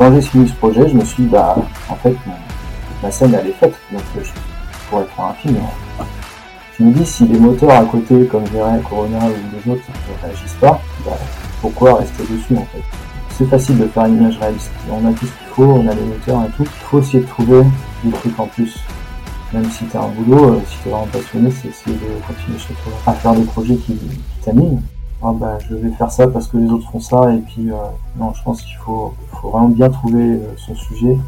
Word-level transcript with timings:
quand 0.00 0.14
j'ai 0.14 0.22
fini 0.22 0.48
ce 0.48 0.54
projet, 0.54 0.88
je 0.88 0.94
me 0.94 1.04
suis 1.04 1.24
dit, 1.24 1.28
bah, 1.28 1.54
en 1.90 1.94
fait, 1.96 2.16
ma 3.02 3.10
scène, 3.10 3.36
elle 3.38 3.48
est 3.48 3.52
faite, 3.52 3.74
donc 3.92 4.00
je 4.16 4.30
pourrais 4.88 5.04
faire 5.04 5.26
un 5.26 5.34
film. 5.34 5.58
Je 6.78 6.84
me 6.84 6.92
dis, 6.92 7.04
si 7.04 7.26
les 7.26 7.38
moteurs 7.38 7.72
à 7.72 7.84
côté, 7.84 8.24
comme 8.24 8.46
je 8.46 8.52
dirais 8.52 8.80
Corona 8.88 9.18
ou 9.18 9.28
les 9.28 9.72
autres, 9.72 9.82
ne 9.88 10.26
réagissent 10.26 10.56
pas, 10.58 10.80
bah, 11.04 11.18
pourquoi 11.60 11.96
rester 11.96 12.22
dessus, 12.22 12.56
en 12.56 12.64
fait? 12.72 12.82
C'est 13.36 13.44
facile 13.44 13.76
de 13.76 13.88
faire 13.88 14.06
une 14.06 14.16
image 14.16 14.38
réaliste. 14.38 14.70
On 14.90 15.06
a 15.06 15.12
tout 15.12 15.26
ce 15.26 15.32
qu'il 15.32 15.48
faut, 15.54 15.64
on 15.64 15.86
a 15.86 15.94
les 15.94 16.00
moteurs 16.00 16.44
et 16.44 16.56
tout. 16.56 16.64
Il 16.64 16.84
faut 16.86 17.00
essayer 17.00 17.20
de 17.22 17.28
trouver 17.28 17.60
des 18.02 18.10
trucs 18.10 18.40
en 18.40 18.46
plus. 18.46 18.78
Même 19.52 19.70
si 19.70 19.84
t'as 19.84 20.00
un 20.00 20.08
boulot, 20.08 20.54
euh, 20.54 20.60
si 20.66 20.78
t'es 20.78 20.88
vraiment 20.88 21.08
passionné, 21.12 21.50
c'est 21.50 21.68
essayer 21.68 21.96
de 21.96 22.26
continuer 22.26 22.58
chez 22.58 22.72
toi 22.72 22.92
à 23.06 23.12
faire 23.12 23.34
des 23.34 23.44
projets 23.44 23.76
qui, 23.76 23.92
qui 23.92 24.18
t'animent 24.42 24.80
ah 25.22 25.32
bah, 25.34 25.58
je 25.68 25.74
vais 25.74 25.90
faire 25.90 26.10
ça 26.10 26.26
parce 26.28 26.46
que 26.46 26.56
les 26.56 26.70
autres 26.70 26.90
font 26.90 27.00
ça 27.00 27.32
et 27.34 27.40
puis 27.40 27.70
euh, 27.70 27.74
non 28.16 28.32
je 28.32 28.42
pense 28.42 28.62
qu'il 28.62 28.76
faut, 28.76 29.14
faut 29.32 29.50
vraiment 29.50 29.68
bien 29.68 29.90
trouver 29.90 30.36
euh, 30.36 30.54
son 30.56 30.74
sujet. 30.74 31.18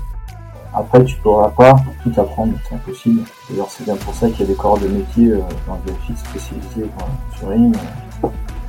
Après 0.72 1.04
tu 1.04 1.16
pourras 1.16 1.50
pas 1.50 1.76
tout 2.02 2.12
apprendre 2.18 2.54
c'est 2.66 2.74
impossible. 2.74 3.20
D'ailleurs 3.50 3.68
c'est 3.68 3.84
bien 3.84 3.96
pour 3.96 4.14
ça 4.14 4.30
qu'il 4.30 4.40
y 4.40 4.44
a 4.44 4.46
des 4.46 4.54
corps 4.54 4.78
de 4.78 4.88
métier 4.88 5.32
euh, 5.32 5.40
dans 5.66 5.78
le 5.84 5.92
VFX 5.92 6.20
spécialisés 6.26 6.90
dans 6.98 7.06
le 7.06 7.38
turing 7.38 7.72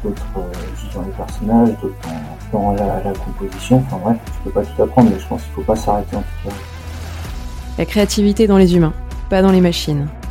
d'autres 0.04 0.26
juste 0.76 0.94
dans 0.95 1.04
les 1.04 1.12
personnages 1.12 1.70
d'autres 1.81 1.95
dans, 2.52 2.72
la, 2.73 3.02
la, 3.02 3.14
composition. 3.14 3.78
Enfin 3.88 4.00
bref 4.03 4.17
tu 4.26 4.31
peux 4.44 4.52
pas 4.52 4.66
tout 4.66 4.84
apprendre 4.84 5.09
mais 5.09 5.20
je 5.20 5.28
pense 5.28 5.42
qu'il 5.44 5.53
faut 5.53 5.62
pas 5.62 5.78
s'arrêter 5.78 6.17
en 6.17 6.22
tout 6.22 6.50
cas. 6.50 6.55
La 7.78 7.86
créativité 7.86 8.45
dans 8.45 8.58
les 8.58 8.76
humains 8.76 8.94
pas 9.30 9.42
dans 9.42 9.52
les 9.52 9.62
machines 9.62 10.08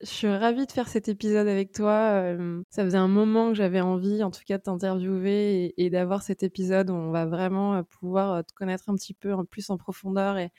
Je 0.00 0.06
suis 0.06 0.28
ravie 0.28 0.64
de 0.64 0.70
faire 0.70 0.86
cet 0.86 1.08
épisode 1.08 1.48
avec 1.48 1.72
toi. 1.72 2.12
Euh, 2.22 2.62
ça 2.70 2.84
faisait 2.84 2.98
un 2.98 3.08
moment 3.08 3.48
que 3.48 3.54
j'avais 3.54 3.80
envie, 3.80 4.22
en 4.22 4.30
tout 4.30 4.42
cas, 4.46 4.56
de 4.58 4.62
t'interviewer 4.62 5.74
et, 5.76 5.90
d'avoir 5.90 6.22
cet 6.22 6.44
épisode 6.44 6.90
où 6.90 6.94
on 6.94 7.10
va 7.10 7.26
vraiment 7.26 7.74
euh, 7.74 7.82
pouvoir 7.82 8.32
euh, 8.32 8.42
te 8.42 8.52
connaître 8.54 8.88
un 8.88 8.94
petit 8.94 9.12
peu 9.12 9.34
en 9.34 9.44
plus 9.44 9.70
en 9.70 9.76
profondeur 9.76 10.38
et, 10.38 10.50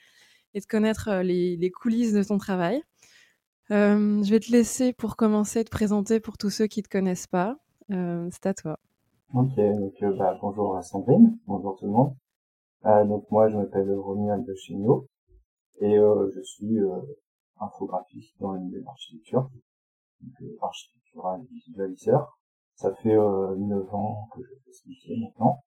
et 0.52 0.60
de 0.60 0.66
connaître 0.66 1.22
les, 1.22 1.70
coulisses 1.70 2.12
de 2.12 2.22
ton 2.22 2.36
travail. 2.36 2.82
je 3.70 4.30
vais 4.30 4.40
te 4.40 4.52
laisser 4.52 4.92
pour 4.92 5.16
commencer 5.16 5.64
te 5.64 5.70
présenter 5.70 6.20
pour 6.20 6.36
tous 6.36 6.50
ceux 6.50 6.66
qui 6.66 6.80
ne 6.80 6.84
te 6.84 6.90
connaissent 6.90 7.28
pas. 7.28 7.56
C'est 7.88 8.46
à 8.46 8.52
toi. 8.52 8.78
Ok, 9.32 9.56
donc 9.56 10.18
bah, 10.18 10.38
bonjour 10.42 10.76
à 10.76 10.82
Sandrine, 10.82 11.38
bonjour 11.46 11.76
tout 11.76 11.86
le 11.86 11.92
monde. 11.92 12.14
donc 13.08 13.30
moi 13.30 13.48
je 13.48 13.56
m'appelle 13.56 13.90
Romuald 13.92 14.46
Chignot 14.56 15.06
et 15.80 15.96
je 15.96 16.40
suis 16.42 16.78
infographiste 17.60 18.34
dans 18.40 18.54
de 18.54 18.78
l'architecture, 18.84 19.50
donc 20.20 20.32
euh, 20.42 20.56
architectural 20.62 21.40
visualiseur. 21.50 22.38
Ça 22.74 22.94
fait 22.96 23.14
euh, 23.14 23.54
9 23.56 23.94
ans 23.94 24.28
que 24.34 24.42
je 24.42 24.54
fais 24.64 24.72
ce 24.72 24.88
métier 24.88 25.16
maintenant. 25.18 25.62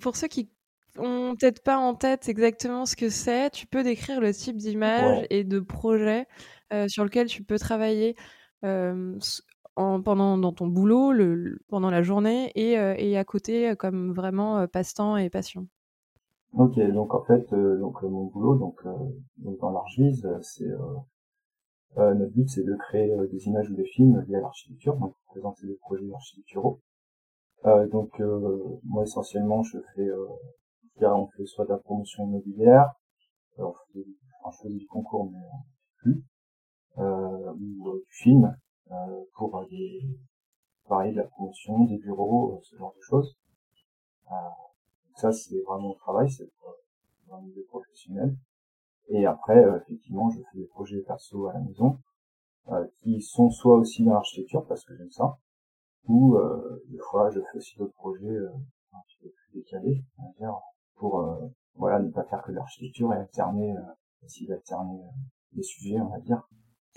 Pour 0.00 0.16
ceux 0.16 0.28
qui 0.28 0.50
ont 0.98 1.34
peut-être 1.38 1.62
pas 1.62 1.78
en 1.78 1.94
tête 1.94 2.28
exactement 2.28 2.86
ce 2.86 2.96
que 2.96 3.08
c'est, 3.08 3.50
tu 3.50 3.66
peux 3.66 3.82
décrire 3.82 4.20
le 4.20 4.32
type 4.32 4.56
d'image 4.56 5.26
et 5.30 5.44
de 5.44 5.60
projet 5.60 6.26
euh, 6.72 6.88
sur 6.88 7.04
lequel 7.04 7.26
tu 7.26 7.42
peux 7.42 7.58
travailler 7.58 8.16
euh, 8.64 9.18
en, 9.76 10.02
pendant 10.02 10.38
dans 10.38 10.52
ton 10.52 10.66
boulot, 10.66 11.12
le, 11.12 11.58
pendant 11.68 11.90
la 11.90 12.02
journée 12.02 12.52
et, 12.54 12.78
euh, 12.78 12.94
et 12.96 13.16
à 13.16 13.24
côté 13.24 13.74
comme 13.76 14.12
vraiment 14.12 14.66
passe-temps 14.68 15.16
et 15.16 15.30
passion? 15.30 15.66
Ok, 16.56 16.78
donc 16.92 17.12
en 17.14 17.24
fait, 17.24 17.52
euh, 17.52 17.80
donc 17.80 18.04
euh, 18.04 18.08
mon 18.08 18.26
boulot, 18.26 18.54
donc, 18.54 18.78
euh, 18.86 18.94
donc 19.38 19.58
dans 19.58 19.70
l'Archvise, 19.70 20.24
c'est 20.40 20.70
notre 21.96 22.32
but, 22.32 22.48
c'est 22.48 22.62
de 22.62 22.76
créer 22.76 23.12
des 23.30 23.46
images 23.46 23.70
ou 23.70 23.74
des 23.74 23.84
films 23.84 24.24
liés 24.28 24.36
à 24.36 24.40
l'architecture, 24.40 24.96
donc 24.96 25.14
présenter 25.26 25.66
des 25.66 25.76
projets 25.76 26.12
architecturaux. 26.12 26.80
donc 27.64 28.20
moi 28.84 29.02
essentiellement, 29.02 29.62
je 29.64 29.78
fais, 29.94 30.08
on 31.02 31.26
fait 31.36 31.46
soit 31.46 31.64
de 31.64 31.70
la 31.70 31.78
promotion 31.78 32.24
immobilière, 32.24 32.94
alors, 33.58 33.76
je 33.94 34.00
faisais 34.62 34.74
du 34.76 34.86
concours 34.86 35.30
mais 35.30 35.38
plus, 35.98 36.24
ou 36.98 37.98
du 37.98 38.12
film 38.12 38.56
pour 39.36 39.66
des, 39.70 40.02
pareil, 40.88 41.12
de 41.12 41.18
la 41.18 41.24
promotion, 41.24 41.84
des 41.84 41.98
bureaux, 41.98 42.60
ce 42.62 42.76
genre 42.76 42.94
de 42.96 43.02
choses. 43.02 43.36
Ça, 45.16 45.32
c'est 45.32 45.60
vraiment 45.62 45.88
mon 45.88 45.94
travail, 45.94 46.30
c'est 46.30 46.48
dans 47.28 47.40
le 47.40 47.48
milieu 47.48 47.64
professionnel. 47.64 48.36
Et 49.08 49.26
après, 49.26 49.58
euh, 49.58 49.78
effectivement, 49.80 50.30
je 50.30 50.40
fais 50.40 50.58
des 50.58 50.66
projets 50.66 51.00
perso 51.02 51.46
à 51.48 51.52
la 51.52 51.60
maison, 51.60 51.98
euh, 52.68 52.86
qui 53.02 53.20
sont 53.20 53.50
soit 53.50 53.76
aussi 53.76 54.04
dans 54.04 54.14
l'architecture, 54.14 54.66
parce 54.66 54.84
que 54.84 54.96
j'aime 54.96 55.10
ça, 55.10 55.38
ou 56.06 56.36
euh, 56.36 56.82
des 56.88 56.98
fois, 56.98 57.30
je 57.30 57.40
fais 57.40 57.58
aussi 57.58 57.76
d'autres 57.78 57.94
projets 57.94 58.36
un 58.92 59.00
petit 59.06 59.18
peu 59.22 59.28
plus 59.30 59.60
décalés, 59.60 60.04
on 60.18 60.26
va 60.26 60.32
dire, 60.38 60.54
pour 60.96 61.38
voilà 61.74 61.98
ne 61.98 62.10
pas 62.10 62.24
faire 62.24 62.42
que 62.42 62.52
l'architecture 62.52 63.12
et 63.12 63.16
alterner, 63.16 63.74
essayer 64.22 64.46
d'alterner 64.46 65.00
les 65.52 65.62
sujets, 65.62 66.00
on 66.00 66.08
va 66.08 66.20
dire. 66.20 66.46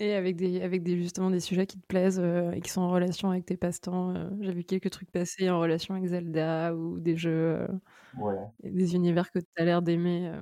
Et 0.00 0.14
avec 0.14 0.36
des, 0.36 0.62
avec 0.62 0.84
des 0.84 0.96
justement 0.96 1.30
des 1.30 1.40
sujets 1.40 1.66
qui 1.66 1.78
te 1.78 1.86
plaisent 1.86 2.20
euh, 2.20 2.52
et 2.52 2.60
qui 2.60 2.70
sont 2.70 2.82
en 2.82 2.90
relation 2.90 3.30
avec 3.30 3.44
tes 3.46 3.56
passe-temps. 3.56 4.14
Euh, 4.14 4.30
j'ai 4.40 4.52
vu 4.52 4.62
quelques 4.62 4.90
trucs 4.90 5.10
passer 5.10 5.50
en 5.50 5.58
relation 5.58 5.94
avec 5.94 6.06
Zelda 6.06 6.74
ou 6.76 7.00
des 7.00 7.16
jeux, 7.16 7.56
euh, 7.62 7.68
ouais. 8.16 8.36
des 8.62 8.94
univers 8.94 9.32
que 9.32 9.40
tu 9.40 9.46
as 9.56 9.64
l'air 9.64 9.82
d'aimer. 9.82 10.32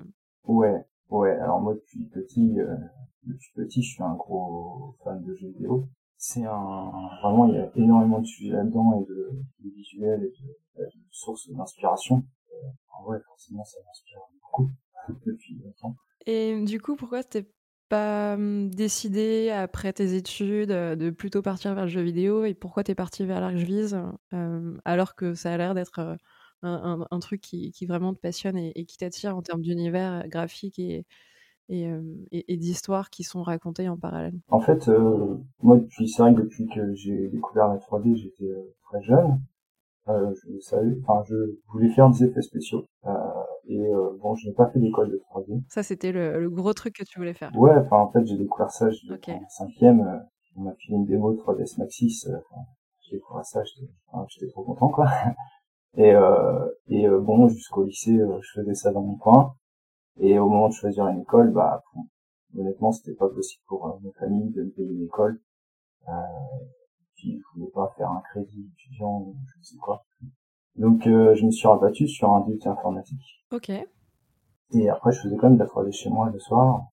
Ouais, 0.45 0.85
ouais. 1.09 1.31
Alors 1.31 1.61
moi 1.61 1.73
depuis 1.73 2.05
petit, 2.05 2.57
depuis 3.25 3.51
petit, 3.55 3.83
je 3.83 3.95
suis 3.95 4.03
un 4.03 4.15
gros 4.15 4.95
fan 5.03 5.23
de 5.23 5.35
jeux 5.35 5.49
vidéo. 5.49 5.89
C'est 6.19 6.45
un 6.45 7.09
vraiment 7.23 7.47
il 7.47 7.55
y 7.55 7.59
a 7.59 7.71
énormément 7.77 8.21
de 8.21 8.27
sujets 8.27 8.53
là-dedans 8.53 9.01
et 9.01 9.07
de, 9.07 9.31
de 9.61 9.71
visuels 9.71 10.23
et 10.23 10.35
de, 10.79 10.85
de 10.85 10.91
sources 11.11 11.51
d'inspiration. 11.51 12.23
en 12.93 13.05
vrai, 13.05 13.21
forcément, 13.27 13.65
ça 13.65 13.79
m'inspire 13.87 14.21
beaucoup 14.43 14.71
depuis 15.27 15.59
longtemps. 15.65 15.97
Et 16.27 16.61
du 16.63 16.81
coup, 16.81 16.97
pourquoi 16.97 17.25
t'es 17.25 17.47
pas 17.89 18.37
mmh, 18.37 18.71
décidé 18.71 19.51
après 19.51 19.93
tes 19.93 20.15
études 20.15 20.71
de 20.71 21.11
plutôt 21.11 21.43
partir 21.43 21.75
vers 21.75 21.85
le 21.85 21.91
jeu 21.91 22.03
vidéo 22.03 22.45
et 22.45 22.55
pourquoi 22.55 22.85
tu 22.85 22.93
es 22.93 22.95
parti 22.95 23.25
vers 23.25 23.41
l'Archvise 23.41 23.99
alors 24.85 25.15
que 25.15 25.35
ça 25.35 25.53
a 25.53 25.57
l'air 25.57 25.75
d'être 25.75 26.17
un, 26.63 27.19
truc 27.21 27.41
qui, 27.41 27.87
vraiment 27.87 28.15
te 28.15 28.21
passionne 28.21 28.57
et, 28.57 28.85
qui 28.87 28.97
t'attire 28.97 29.37
en 29.37 29.43
termes 29.43 29.63
d'univers 29.63 30.27
graphique 30.29 30.79
et, 30.79 31.05
et, 31.69 32.57
d'histoires 32.57 33.11
qui 33.11 33.25
sont 33.25 33.43
racontées 33.43 33.89
en 33.89 33.97
parallèle? 33.97 34.35
En 34.49 34.61
fait, 34.61 34.89
moi, 35.63 35.77
depuis, 35.77 36.09
c'est 36.09 36.23
vrai 36.23 36.35
que 36.35 36.41
depuis 36.41 36.67
que 36.67 36.95
j'ai 36.95 37.29
découvert 37.29 37.69
la 37.69 37.77
3D, 37.77 38.17
j'étais 38.17 38.53
très 38.83 39.03
jeune. 39.03 39.41
Euh, 40.09 40.33
je 40.49 40.61
savais, 40.61 40.97
enfin, 41.03 41.23
je 41.29 41.35
voulais 41.73 41.91
faire 41.91 42.09
des 42.11 42.25
effets 42.25 42.43
spéciaux. 42.43 42.85
Euh, 43.07 43.11
et 43.67 43.81
euh, 43.81 44.17
bon, 44.21 44.37
je 44.37 44.49
n'ai 44.49 44.55
pas 44.55 44.69
fait 44.71 44.79
d'école 44.79 45.11
de 45.11 45.21
3D. 45.31 45.63
Ça, 45.69 45.83
c'était 45.83 46.13
le, 46.13 46.39
le, 46.41 46.51
gros 46.51 46.73
truc 46.73 46.95
que 46.95 47.05
tu 47.05 47.19
voulais 47.19 47.35
faire. 47.35 47.51
Ouais, 47.57 47.77
enfin, 47.77 47.99
en 47.99 48.13
fait, 48.13 48.25
j'ai 48.25 48.37
découvert 48.37 48.71
ça, 48.71 48.89
j'étais 48.91 49.15
okay. 49.15 49.33
en 49.33 49.49
cinquième. 49.49 50.01
Euh, 50.01 50.19
on 50.57 50.63
m'a 50.63 50.75
filé 50.75 50.97
une 50.97 51.07
démo 51.07 51.33
de 51.33 51.39
3ds 51.39 51.79
Maxis. 51.79 52.25
Euh, 52.29 52.37
j'ai 53.03 53.17
découvert 53.17 53.45
ça, 53.45 53.63
j'étais 53.65 54.49
trop 54.53 54.63
content, 54.63 54.89
quoi. 54.89 55.07
Et, 55.99 56.15
euh, 56.15 56.69
et 56.89 57.09
bon, 57.09 57.49
jusqu'au 57.49 57.83
lycée, 57.85 58.19
je 58.19 58.61
faisais 58.61 58.75
ça 58.75 58.93
dans 58.93 59.01
mon 59.01 59.17
coin. 59.17 59.55
Et 60.19 60.39
au 60.39 60.47
moment 60.47 60.69
de 60.69 60.75
choisir 60.75 61.07
une 61.07 61.21
école, 61.21 61.51
bah, 61.53 61.83
honnêtement, 62.55 62.93
c'était 62.93 63.17
pas 63.17 63.31
possible 63.31 63.63
pour 63.67 63.99
mes 64.03 64.13
familles 64.13 64.53
de 64.53 64.65
me 64.65 64.71
payer 64.73 64.93
une 64.93 65.05
école. 65.05 65.41
Euh, 66.09 66.13
puis 67.17 67.39
je 67.41 67.59
voulais 67.59 67.71
pas 67.73 67.93
faire 67.97 68.11
un 68.11 68.23
crédit 68.31 68.71
étudiant 68.75 69.21
ou 69.21 69.37
je 69.47 69.63
sais 69.63 69.77
quoi. 69.77 70.05
Donc 70.77 71.07
euh, 71.07 71.35
je 71.35 71.45
me 71.45 71.51
suis 71.51 71.67
rabattu 71.67 72.07
sur 72.07 72.33
un 72.33 72.41
DUT 72.41 72.61
informatique. 72.67 73.43
Ok. 73.51 73.71
Et 73.71 74.89
après 74.89 75.13
je 75.13 75.21
faisais 75.23 75.37
quand 75.37 75.49
même 75.49 75.59
de 75.59 75.63
la 75.63 75.69
3D 75.69 75.93
chez 75.93 76.11
moi 76.11 76.31
le 76.31 76.39
soir. 76.39 76.87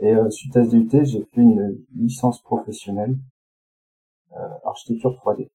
Et 0.00 0.14
euh, 0.14 0.30
suite 0.30 0.56
à 0.56 0.64
ce 0.64 0.70
DUT, 0.70 1.04
j'ai 1.04 1.24
fait 1.24 1.40
une 1.40 1.84
licence 1.94 2.40
professionnelle 2.42 3.16
euh, 4.32 4.48
architecture 4.64 5.12
3D. 5.12 5.50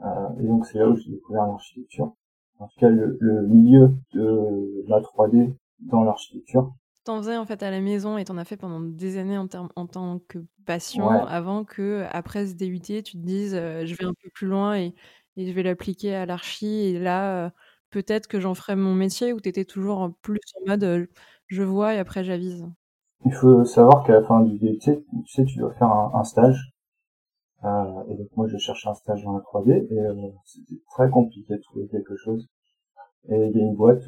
Euh, 0.00 0.40
et 0.40 0.46
donc 0.46 0.66
c'est 0.66 0.78
là 0.78 0.88
où 0.88 0.96
j'ai 0.96 1.10
découvert 1.10 1.46
l'architecture. 1.46 2.12
En 2.58 2.68
tout 2.68 2.80
cas 2.80 2.88
le, 2.88 3.16
le 3.20 3.46
milieu 3.46 3.94
de 4.12 4.84
la 4.88 5.00
3D 5.00 5.54
dans 5.80 6.02
l'architecture 6.02 6.72
t'en 7.04 7.18
faisais 7.18 7.36
en 7.36 7.46
fait 7.46 7.62
à 7.62 7.70
la 7.70 7.80
maison 7.80 8.18
et 8.18 8.24
t'en 8.24 8.38
as 8.38 8.44
fait 8.44 8.56
pendant 8.56 8.80
des 8.80 9.18
années 9.18 9.38
en, 9.38 9.46
en 9.76 9.86
tant 9.86 10.20
que 10.26 10.38
passion 10.66 11.08
avant 11.08 11.64
que 11.64 12.04
après 12.10 12.46
ce 12.46 12.54
DUT 12.54 12.80
tu 12.80 13.02
te 13.02 13.16
dises 13.18 13.54
euh, 13.54 13.84
je 13.84 13.94
vais 13.94 14.04
un 14.04 14.14
peu 14.14 14.30
plus 14.32 14.46
loin 14.46 14.76
et, 14.76 14.94
et 15.36 15.46
je 15.46 15.52
vais 15.52 15.62
l'appliquer 15.62 16.14
à 16.14 16.26
l'archi 16.26 16.66
et 16.66 16.98
là 16.98 17.46
euh, 17.46 17.50
peut-être 17.90 18.26
que 18.26 18.40
j'en 18.40 18.54
ferai 18.54 18.74
mon 18.74 18.94
métier 18.94 19.32
ou 19.32 19.40
t'étais 19.40 19.66
toujours 19.66 20.12
plus 20.22 20.40
en 20.62 20.70
mode 20.70 20.84
euh, 20.84 21.06
je 21.48 21.62
vois 21.62 21.94
et 21.94 21.98
après 21.98 22.24
j'avise 22.24 22.66
il 23.26 23.32
faut 23.32 23.64
savoir 23.64 24.04
qu'à 24.04 24.12
la 24.14 24.22
fin 24.22 24.42
du 24.42 24.58
DUT, 24.58 24.78
tu 24.78 25.02
sais, 25.26 25.44
tu 25.46 25.56
dois 25.56 25.72
faire 25.74 25.88
un, 25.88 26.24
stage. 26.24 26.74
Et 27.62 28.14
donc 28.16 28.28
moi, 28.36 28.46
je 28.48 28.58
cherchais 28.58 28.86
un 28.86 28.94
stage 28.94 29.24
dans 29.24 29.32
la 29.32 29.40
3D 29.40 29.90
et 29.90 30.34
c'était 30.44 30.82
très 30.90 31.08
compliqué 31.08 31.54
de 31.54 31.62
trouver 31.62 31.88
quelque 31.88 32.16
chose. 32.16 32.46
Et 33.30 33.34
il 33.34 33.56
y 33.56 33.62
a 33.62 33.64
une 33.64 33.76
boîte 33.76 34.02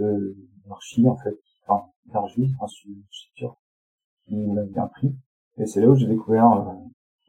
d'archi 0.67 1.09
en 1.09 1.17
fait, 1.17 1.35
enfin 1.67 1.87
d'archi, 2.07 2.53
enfin 2.59 2.67
sûr, 3.11 3.57
qui 4.27 4.37
m'a 4.37 4.63
bien 4.63 4.87
pris. 4.87 5.15
Et 5.59 5.67
c'est 5.67 5.81
là 5.81 5.89
où 5.89 5.95
j'ai 5.95 6.07
découvert, 6.07 6.51
euh, 6.53 6.73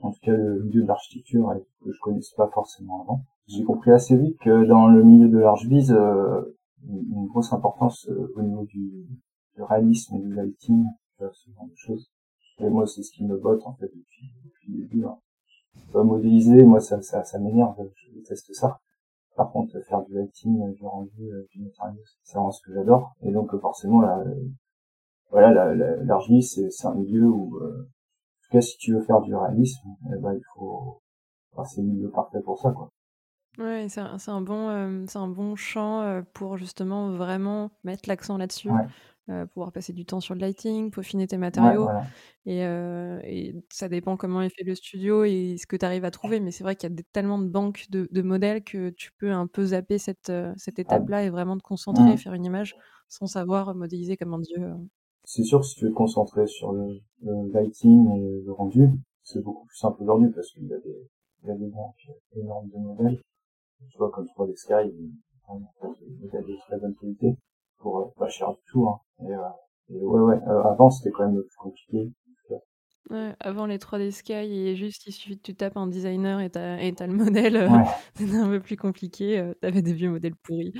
en 0.02 0.12
tout 0.12 0.20
cas, 0.22 0.32
le 0.32 0.64
milieu 0.64 0.84
de 0.84 0.88
l'architecture 0.88 1.54
que 1.84 1.92
je 1.92 2.00
connaissais 2.00 2.36
pas 2.36 2.50
forcément 2.50 3.02
avant. 3.02 3.22
J'ai 3.48 3.64
compris 3.64 3.92
assez 3.92 4.18
vite 4.18 4.38
que 4.40 4.66
dans 4.66 4.88
le 4.88 5.04
milieu 5.04 5.30
de 5.30 5.38
l'archvise, 5.38 5.92
euh, 5.92 6.58
une 6.84 7.28
grosse 7.28 7.54
importance 7.54 8.08
euh, 8.10 8.34
au 8.36 8.42
niveau 8.42 8.66
du, 8.66 9.08
du 9.56 9.62
réalisme 9.64 10.20
du 10.20 10.34
lighting, 10.34 10.86
ce 11.20 11.52
genre 11.52 11.68
de 11.68 11.76
choses. 11.76 12.12
Et 12.60 12.70
moi, 12.70 12.86
c'est 12.88 13.04
ce 13.04 13.12
qui 13.12 13.24
me 13.24 13.38
botte 13.38 13.66
en 13.66 13.74
fait 13.76 13.88
depuis, 13.88 14.32
depuis 14.44 14.72
le 14.72 14.78
début. 14.80 15.06
Hein. 15.06 15.18
modéliser, 15.94 16.64
moi, 16.64 16.80
ça, 16.80 17.02
ça, 17.02 17.24
ça 17.24 17.40
m'énerve, 17.40 17.76
je 17.96 18.14
déteste 18.14 18.54
ça. 18.54 18.80
Par 19.38 19.52
contre, 19.52 19.80
faire 19.88 20.02
du 20.02 20.16
lighting, 20.16 20.62
euh, 20.62 20.74
du 20.74 20.84
rendu, 20.84 21.32
euh, 21.32 21.48
du 21.52 21.62
matériau, 21.62 22.02
c'est 22.24 22.34
vraiment 22.34 22.52
ce 22.52 22.62
que 22.64 22.74
j'adore. 22.74 23.14
Et 23.22 23.32
donc, 23.32 23.58
forcément, 23.62 24.02
là, 24.02 24.22
voilà, 25.32 25.74
l'argile, 26.04 26.44
c'est, 26.44 26.70
c'est 26.70 26.88
un 26.88 26.96
milieu 26.96 27.26
où, 27.26 27.58
en 27.58 27.84
tout 28.44 28.52
cas, 28.52 28.62
si 28.62 28.78
tu 28.78 28.94
veux 28.94 29.02
faire 29.02 29.22
du 29.22 29.34
réalisme, 29.34 29.88
eh 30.14 30.20
ben, 30.20 30.34
il 30.34 30.44
faut, 30.54 31.02
enfin, 31.54 31.64
c'est 31.66 31.82
le 31.82 31.88
milieu 31.88 32.10
parfait 32.10 32.42
pour 32.42 32.60
ça, 32.60 32.72
quoi. 32.72 32.90
Ouais, 33.58 33.88
c'est 33.90 34.02
un, 34.02 34.20
c'est 34.20 34.30
un 34.30 34.42
bon, 34.42 34.70
euh, 34.70 35.06
c'est 35.08 35.18
un 35.18 35.28
bon 35.28 35.56
champ 35.56 36.02
euh, 36.02 36.22
pour 36.34 36.58
justement 36.58 37.10
vraiment 37.10 37.72
mettre 37.84 38.08
l'accent 38.08 38.38
là-dessus, 38.38 38.70
euh, 39.30 39.46
pouvoir 39.46 39.72
passer 39.72 39.94
du 39.94 40.06
temps 40.06 40.20
sur 40.20 40.34
le 40.34 40.40
lighting, 40.40 40.92
peaufiner 40.92 41.28
tes 41.28 41.38
matériaux. 41.38 41.90
Et, 42.46 42.62
et 42.62 43.56
ça 43.70 43.90
dépend 43.90 44.16
comment 44.18 44.42
est 44.42 44.50
fait 44.50 44.64
le 44.64 44.76
studio 44.76 45.24
et 45.24 45.58
ce 45.60 45.68
que 45.68 45.76
tu 45.76 45.86
arrives 45.86 46.06
à 46.06 46.12
trouver. 46.12 46.40
Mais 46.40 46.52
c'est 46.52 46.64
vrai 46.64 46.76
qu'il 46.76 46.90
y 46.90 46.94
a 46.94 46.96
tellement 47.12 47.40
de 47.40 47.48
banques 47.48 47.86
de, 47.90 48.08
de 48.12 48.22
modèles 48.22 48.64
que 48.64 48.90
tu 48.90 49.12
peux 49.18 49.32
un 49.32 49.48
peu 49.48 49.68
zapper 49.68 49.98
cette, 49.98 50.32
cette 50.56 50.80
étape-là 50.80 51.24
et 51.24 51.30
vraiment 51.30 51.58
te 51.58 51.64
concentrer 51.64 52.12
et 52.14 52.18
faire 52.18 52.34
une 52.34 52.46
image 52.46 52.76
sans 53.10 53.28
savoir 53.28 53.76
modéliser 53.76 54.18
comme 54.18 54.34
un 54.34 54.40
dieu. 54.40 54.62
C'est 55.24 55.44
sûr, 55.44 55.66
si 55.66 55.76
tu 55.76 55.86
veux 55.86 55.92
te 55.92 55.96
concentrer 55.96 56.48
sur 56.48 56.72
le, 56.72 57.02
lighting 57.52 58.10
et 58.18 58.44
le 58.46 58.52
rendu, 58.54 58.90
c'est 59.24 59.44
beaucoup 59.44 59.66
plus 59.66 59.78
simple 59.78 60.02
aujourd'hui 60.04 60.30
parce 60.34 60.52
qu'il 60.52 60.68
y 60.68 60.74
a 60.74 60.80
des, 60.80 61.10
il 61.44 61.50
y 61.50 61.52
a 61.52 61.56
des 61.56 61.68
banques 61.68 62.08
énormes 62.34 62.70
de 62.70 62.78
modèles 62.78 63.20
tu 63.90 63.98
vois, 63.98 64.12
comme 64.12 64.26
3D 64.26 64.56
Sky, 64.56 64.74
il 64.92 66.36
a 66.36 66.42
des 66.42 66.58
très 66.58 66.80
bonne 66.80 66.96
qualité 66.96 67.38
pour 67.80 68.00
euh, 68.00 68.06
pas 68.18 68.30
cher 68.30 68.52
du 68.52 68.60
tout. 68.70 68.88
Hein. 68.88 69.00
Et, 69.22 69.34
euh, 69.34 69.50
et 69.90 70.04
ouais, 70.04 70.20
ouais, 70.22 70.42
euh, 70.48 70.64
avant 70.64 70.90
c'était 70.90 71.12
quand 71.12 71.26
même 71.26 71.42
plus 71.42 71.58
compliqué. 71.58 72.12
Ouais, 73.10 73.34
avant 73.40 73.66
les 73.66 73.78
3D 73.78 74.12
Sky, 74.12 74.34
et 74.34 74.76
juste 74.76 75.06
il 75.08 75.14
suffit 75.14 75.38
que 75.38 75.44
tu 75.44 75.56
tapes 75.56 75.78
un 75.78 75.88
designer 75.88 76.42
et 76.42 76.50
t'as, 76.50 76.78
et 76.80 76.94
t'as 76.94 77.08
le 77.08 77.14
modèle, 77.14 77.56
euh, 77.56 77.70
c'était 78.16 78.36
un 78.36 78.50
peu 78.50 78.60
plus 78.60 78.76
compliqué, 78.76 79.40
euh, 79.40 79.54
t'avais 79.62 79.82
des 79.82 79.94
vieux 79.94 80.10
modèles 80.10 80.36
pourris, 80.36 80.74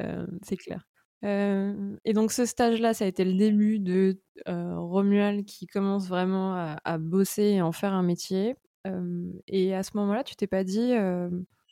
euh, 0.00 0.26
c'est 0.42 0.58
clair. 0.58 0.86
et 1.22 2.12
donc 2.12 2.32
ce 2.32 2.44
stage-là, 2.44 2.92
ça 2.92 3.06
a 3.06 3.08
été 3.08 3.24
le 3.24 3.32
début 3.32 3.78
de 3.78 4.20
Romuald 4.46 5.46
qui 5.46 5.66
commence 5.66 6.06
vraiment 6.06 6.54
à, 6.54 6.76
à, 6.84 6.98
bosser 6.98 7.44
et 7.44 7.62
en 7.62 7.72
faire 7.72 7.94
un 7.94 8.02
métier. 8.02 8.56
et 9.48 9.74
à 9.74 9.82
ce 9.82 9.96
moment-là, 9.96 10.22
tu 10.22 10.36
t'es 10.36 10.46
pas 10.46 10.64
dit, 10.64 10.92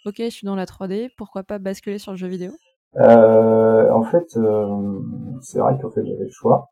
ok, 0.06 0.16
je 0.18 0.30
suis 0.30 0.46
dans 0.46 0.56
la 0.56 0.64
3D, 0.64 1.10
pourquoi 1.18 1.42
pas 1.42 1.58
basculer 1.58 1.98
sur 1.98 2.12
le 2.12 2.16
jeu 2.16 2.28
vidéo? 2.28 2.52
Euh, 2.96 3.90
En 3.90 4.02
fait, 4.04 4.36
euh, 4.36 5.00
c'est 5.40 5.58
vrai 5.58 5.78
qu'en 5.80 5.90
fait 5.90 6.04
j'avais 6.04 6.24
le 6.24 6.30
choix, 6.30 6.70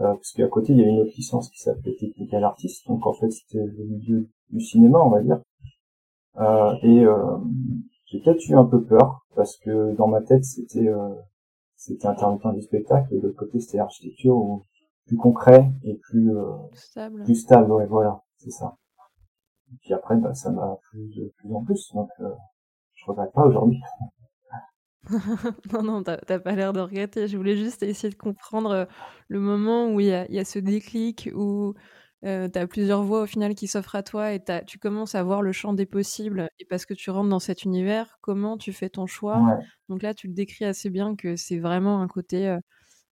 euh, 0.00 0.14
parce 0.14 0.32
qu'à 0.32 0.48
côté 0.48 0.72
il 0.72 0.80
y 0.80 0.84
a 0.84 0.88
une 0.88 1.00
autre 1.00 1.14
licence 1.16 1.50
qui 1.50 1.58
s'appelait 1.58 1.96
Technical 1.96 2.44
Artist, 2.44 2.86
donc 2.88 3.06
en 3.06 3.12
fait 3.14 3.30
c'était 3.30 3.64
le 3.64 3.84
milieu 3.84 4.28
du 4.50 4.60
cinéma, 4.60 4.98
on 5.00 5.10
va 5.10 5.22
dire. 5.22 5.40
Euh, 6.36 6.74
et 6.82 7.04
euh, 7.04 7.36
j'ai 8.06 8.20
peut-être 8.20 8.46
eu 8.48 8.54
un 8.54 8.64
peu 8.64 8.82
peur, 8.84 9.26
parce 9.34 9.56
que 9.58 9.94
dans 9.96 10.08
ma 10.08 10.22
tête 10.22 10.44
c'était 10.44 10.88
c'était 11.76 12.06
intermittent 12.06 12.54
du 12.54 12.62
spectacle, 12.62 13.14
et 13.14 13.18
de 13.18 13.26
l'autre 13.26 13.38
côté 13.38 13.60
c'était 13.60 13.78
architecture 13.78 14.62
plus 15.06 15.16
concret 15.16 15.70
et 15.84 15.94
plus 15.94 16.32
stable. 16.74 17.24
Plus 17.24 17.36
stable, 17.36 17.72
ouais, 17.72 17.86
voilà, 17.86 18.22
c'est 18.36 18.50
ça. 18.50 18.76
Et 19.72 19.76
puis 19.80 19.94
après, 19.94 20.16
bah, 20.16 20.34
ça 20.34 20.50
m'a 20.50 20.76
plu 20.90 21.08
de 21.14 21.32
plus 21.36 21.54
en 21.54 21.62
plus, 21.62 21.92
donc 21.94 22.08
euh, 22.20 22.30
je 22.94 23.04
regrette 23.06 23.32
pas 23.32 23.46
aujourd'hui. 23.46 23.80
non, 25.72 25.82
non, 25.82 26.02
t'as 26.02 26.38
pas 26.38 26.52
l'air 26.52 26.72
de 26.72 26.80
regretter. 26.80 27.28
Je 27.28 27.36
voulais 27.36 27.56
juste 27.56 27.82
essayer 27.82 28.12
de 28.12 28.18
comprendre 28.18 28.70
euh, 28.70 28.84
le 29.28 29.40
moment 29.40 29.90
où 29.92 30.00
il 30.00 30.06
y 30.06 30.12
a, 30.12 30.30
y 30.30 30.38
a, 30.38 30.44
ce 30.44 30.58
déclic, 30.58 31.30
où 31.34 31.74
euh, 32.24 32.48
tu 32.48 32.58
as 32.58 32.66
plusieurs 32.66 33.02
voix 33.02 33.22
au 33.22 33.26
final 33.26 33.54
qui 33.54 33.68
s'offrent 33.68 33.94
à 33.94 34.02
toi 34.02 34.32
et 34.32 34.42
tu 34.66 34.78
commences 34.78 35.14
à 35.14 35.22
voir 35.22 35.42
le 35.42 35.52
champ 35.52 35.72
des 35.72 35.86
possibles. 35.86 36.48
Et 36.58 36.64
parce 36.64 36.84
que 36.84 36.94
tu 36.94 37.10
rentres 37.10 37.28
dans 37.28 37.38
cet 37.38 37.64
univers, 37.64 38.18
comment 38.20 38.58
tu 38.58 38.72
fais 38.72 38.90
ton 38.90 39.06
choix? 39.06 39.58
Donc 39.88 40.02
là, 40.02 40.14
tu 40.14 40.26
le 40.26 40.34
décris 40.34 40.64
assez 40.64 40.90
bien 40.90 41.16
que 41.16 41.36
c'est 41.36 41.58
vraiment 41.58 42.00
un 42.02 42.08
côté 42.08 42.48
euh, 42.48 42.58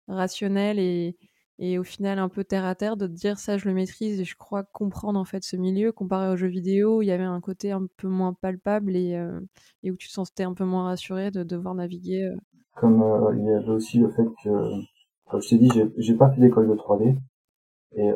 rationnel 0.08 0.78
et, 0.78 1.16
et 1.60 1.78
au 1.78 1.84
final 1.84 2.18
un 2.18 2.30
peu 2.30 2.42
terre 2.42 2.64
à 2.64 2.74
terre 2.74 2.96
de 2.96 3.06
te 3.06 3.12
dire 3.12 3.38
ça 3.38 3.58
je 3.58 3.68
le 3.68 3.74
maîtrise 3.74 4.18
et 4.18 4.24
je 4.24 4.34
crois 4.34 4.64
comprendre 4.64 5.20
en 5.20 5.26
fait 5.26 5.44
ce 5.44 5.56
milieu 5.56 5.92
comparé 5.92 6.32
aux 6.32 6.36
jeux 6.36 6.48
vidéo 6.48 6.98
où 6.98 7.02
il 7.02 7.08
y 7.08 7.12
avait 7.12 7.22
un 7.22 7.40
côté 7.40 7.70
un 7.70 7.86
peu 7.98 8.08
moins 8.08 8.32
palpable 8.32 8.96
et, 8.96 9.14
euh, 9.14 9.38
et 9.82 9.90
où 9.90 9.96
tu 9.96 10.08
te 10.08 10.12
sentais 10.12 10.42
un 10.42 10.54
peu 10.54 10.64
moins 10.64 10.84
rassuré 10.84 11.30
de 11.30 11.42
devoir 11.42 11.74
naviguer. 11.74 12.24
Euh. 12.24 12.36
Comme 12.76 13.02
euh, 13.02 13.36
il 13.36 13.44
y 13.44 13.50
avait 13.50 13.68
aussi 13.68 13.98
le 13.98 14.08
fait 14.08 14.24
que, 14.42 14.70
comme 15.28 15.42
je 15.42 15.50
t'ai 15.50 15.58
dit, 15.58 15.70
j'ai 15.98 16.14
pas 16.14 16.30
fait 16.30 16.40
d'école 16.40 16.68
de 16.68 16.74
3D 16.74 17.16
et 17.92 18.10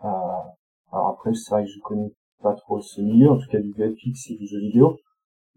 alors 0.00 1.08
après 1.08 1.32
c'est 1.34 1.50
vrai 1.50 1.64
que 1.64 1.70
je 1.70 1.80
connais 1.80 2.12
pas 2.42 2.54
trop 2.54 2.80
ce 2.80 3.00
milieu, 3.00 3.30
en 3.30 3.38
tout 3.38 3.48
cas 3.48 3.60
du 3.60 3.72
VFX 3.72 4.30
et 4.30 4.36
du 4.36 4.46
jeu 4.46 4.58
vidéo, 4.58 4.98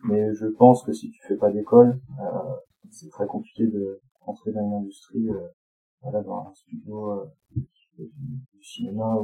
mais 0.04 0.34
je 0.36 0.46
pense 0.46 0.84
que 0.84 0.94
si 0.94 1.10
tu 1.10 1.20
fais 1.28 1.36
pas 1.36 1.52
d'école, 1.52 2.00
c'est 2.92 3.10
très 3.10 3.26
compliqué 3.26 3.66
de 3.66 4.00
rentrer 4.22 4.52
dans 4.52 4.62
une 4.62 4.74
industrie 4.74 5.28
voilà, 6.10 6.24
dans 6.24 6.48
un 6.48 6.54
studio 6.54 7.12
euh, 7.12 7.26
du, 7.98 8.64
cinéma 8.64 9.18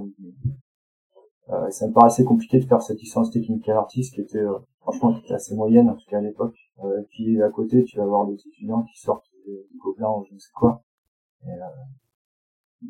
euh, 1.50 1.69
ça 1.71 1.88
me 1.88 1.94
paraissait 1.94 2.24
compliqué 2.24 2.59
de 2.59 2.65
faire 2.65 2.81
cette 2.81 3.00
licence 3.00 3.30
technique 3.31 3.68
artiste 3.68 4.15
qui 4.15 4.21
était 4.21 4.39
euh, 4.39 4.60
franchement 4.79 5.13
qui 5.13 5.25
était 5.25 5.34
assez 5.34 5.55
moyenne 5.55 5.89
en 5.89 5.96
tout 5.96 6.05
cas 6.10 6.19
à 6.19 6.22
l'époque. 6.22 6.55
Euh, 6.84 7.01
et 7.01 7.03
puis 7.10 7.41
à 7.41 7.50
côté 7.50 7.84
tu 7.84 7.98
vas 7.98 8.03
avoir 8.03 8.27
des 8.27 8.36
étudiants 8.36 8.84
qui 8.84 9.00
sortent 9.00 9.29
des, 9.46 9.67
gobelins 9.77 10.12
ou 10.12 10.25
je 10.29 10.34
ne 10.34 10.39
sais 10.39 10.51
quoi. 10.53 10.84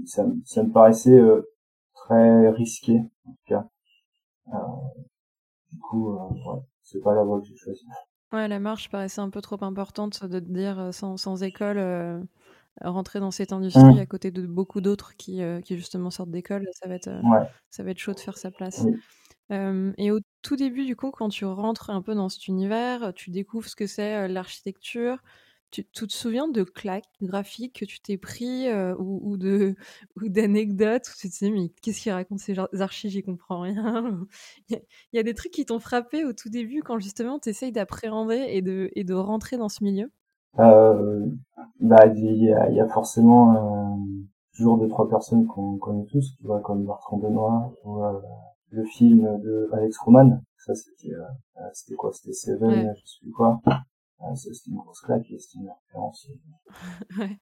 Ça, 0.06 0.26
ça 0.46 0.64
me 0.64 0.72
paraissait 0.72 1.20
très 1.94 2.50
risqué 2.50 3.02
du 3.48 3.56
coup 5.80 6.14
ouais, 6.14 6.62
c'est 6.84 7.02
pas 7.02 7.16
la 7.16 7.24
voie 7.24 7.40
que 7.40 7.48
j'ai 7.48 7.56
choisie. 7.56 7.86
Ouais 8.32 8.48
la 8.48 8.60
marche 8.60 8.90
paraissait 8.90 9.22
un 9.22 9.32
peu 9.32 9.42
trop 9.42 9.64
importante 9.64 10.24
de 10.26 10.40
te 10.40 10.52
dire 10.52 10.94
sans, 10.94 11.18
sans 11.18 11.42
école 11.42 12.28
rentrer 12.82 13.20
dans 13.20 13.32
cette 13.32 13.54
industrie 13.54 13.96
mmh. 13.96 14.00
à 14.00 14.06
côté 14.06 14.32
de 14.32 14.46
beaucoup 14.46 14.82
d'autres 14.82 15.16
qui, 15.16 15.42
euh, 15.42 15.62
qui 15.62 15.78
justement 15.78 16.10
sortent 16.10 16.32
d'école, 16.32 16.68
ça 16.74 16.88
va 16.88 16.96
être 16.96 17.08
euh, 17.08 17.22
ça 17.70 17.84
va 17.84 17.92
être 17.92 18.00
chaud 18.00 18.14
de 18.14 18.20
faire 18.20 18.38
sa 18.38 18.52
place. 18.52 18.86
et 19.50 20.12
au 20.12 20.20
tout 20.42 20.56
début, 20.56 20.86
du 20.86 20.96
coup, 20.96 21.12
quand 21.12 21.30
tu 21.30 21.46
rentres 21.46 21.90
un 21.90 22.02
peu 22.02 22.16
dans 22.16 22.30
cet 22.30 22.48
univers, 22.48 23.14
tu 23.14 23.30
découvres 23.30 23.68
ce 23.68 23.76
que 23.76 23.88
c'est 23.88 24.16
euh, 24.16 24.28
l'architecture. 24.28 25.18
Tu, 25.70 25.84
tu, 25.92 26.06
te 26.06 26.14
souviens 26.14 26.48
de 26.48 26.62
claques 26.62 27.10
graphiques 27.20 27.80
que 27.80 27.86
tu 27.86 28.00
t'es 28.00 28.16
pris 28.16 28.72
ou, 28.72 29.20
ou, 29.24 29.38
de 29.38 29.76
ou 30.22 30.30
d'anecdotes 30.30 31.08
où 31.10 31.18
tu 31.20 31.32
te 31.32 31.36
dis 31.44 31.52
mais 31.52 31.70
qu'est-ce 31.82 32.00
qu'ils 32.00 32.12
racontent 32.12 32.38
ces 32.38 32.56
archives 32.80 33.10
j'y 33.10 33.24
comprends 33.24 33.62
rien 33.62 34.28
il 34.70 34.80
y, 35.14 35.18
a, 35.18 35.24
des 35.24 35.34
trucs 35.34 35.52
qui 35.52 35.66
t'ont 35.66 35.80
frappé 35.80 36.26
au 36.26 36.34
tout 36.34 36.50
début 36.50 36.84
quand 36.84 37.00
justement 37.00 37.40
tu 37.40 37.50
essayes 37.50 37.72
d'appréhender 37.72 38.46
et 38.50 38.62
de, 38.62 38.92
et 38.96 39.04
de 39.04 39.16
rentrer 39.16 39.58
dans 39.58 39.68
ce 39.68 39.84
milieu? 39.84 40.12
Euh, 40.60 41.26
bah 41.80 42.06
il 42.08 42.44
y 42.44 42.54
a, 42.54 42.70
y 42.70 42.80
a, 42.80 42.88
forcément 42.88 43.56
euh, 43.56 43.98
toujours 44.56 44.78
deux 44.78 44.88
trois 44.88 45.10
personnes 45.10 45.48
qu'on 45.48 45.78
connaît 45.78 46.06
tous, 46.06 46.36
tu 46.38 46.46
vois, 46.46 46.62
comme 46.62 46.86
Bertrand 46.86 47.18
Benoît 47.18 47.74
ou 47.84 48.04
euh, 48.04 48.20
le 48.70 48.84
film 48.86 49.40
de 49.40 49.70
Alex 49.74 49.98
Roman. 50.00 50.40
Ça 50.58 50.76
c'était 50.76 51.14
euh, 51.14 51.24
euh, 51.58 51.70
c'était 51.74 51.96
quoi? 51.96 52.12
C'était 52.14 52.34
Seven, 52.34 52.94
je 52.96 53.06
sais 53.06 53.20
plus 53.22 53.32
quoi. 53.32 53.60
c'était 54.36 54.70
une 54.70 54.78
grosse 54.78 55.02
claque 55.02 55.30
et 55.32 55.38
c'était 55.38 55.60
une 55.60 55.70
référence. 55.70 56.28
ouais. 57.20 57.40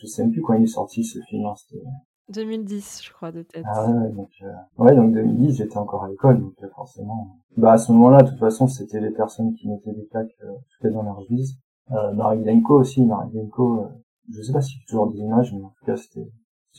Je 0.00 0.06
sais 0.06 0.22
même 0.22 0.32
plus 0.32 0.42
quand 0.42 0.54
il 0.54 0.64
est 0.64 0.66
sorti 0.66 1.04
ce 1.04 1.20
film. 1.20 1.46
Hein, 1.46 1.54
c'était 1.56 1.82
2010, 2.30 3.04
je 3.04 3.12
crois, 3.12 3.32
de 3.32 3.42
tête. 3.42 3.64
Ah 3.66 3.90
ouais, 3.90 4.10
donc, 4.12 4.30
euh... 4.42 4.52
ouais, 4.78 4.94
donc 4.94 5.14
2010, 5.14 5.56
j'étais 5.56 5.78
encore 5.78 6.04
à 6.04 6.10
l'école, 6.10 6.40
donc 6.40 6.54
forcément. 6.74 7.38
Bah, 7.56 7.72
à 7.72 7.78
ce 7.78 7.90
moment-là, 7.92 8.22
de 8.22 8.30
toute 8.30 8.38
façon, 8.38 8.66
c'était 8.66 9.00
les 9.00 9.10
personnes 9.10 9.54
qui 9.54 9.68
mettaient 9.68 9.94
des 9.94 10.06
claques, 10.06 10.36
euh, 10.44 10.52
tout 10.80 10.90
dans 10.90 11.02
leur 11.02 11.22
vie. 11.22 11.56
Euh, 11.92 12.12
Marie 12.12 12.44
Lenko 12.44 12.80
aussi, 12.80 13.02
Marie 13.02 13.32
Lenko, 13.32 13.84
euh, 13.84 13.88
je 14.30 14.42
sais 14.42 14.52
pas 14.52 14.60
si 14.60 14.78
toujours 14.86 15.10
des 15.10 15.18
images, 15.18 15.52
mais 15.52 15.64
en 15.64 15.70
tout 15.78 15.84
cas 15.86 15.96
c'était 15.96 16.30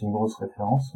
une 0.02 0.12
grosse 0.12 0.36
référence. 0.36 0.96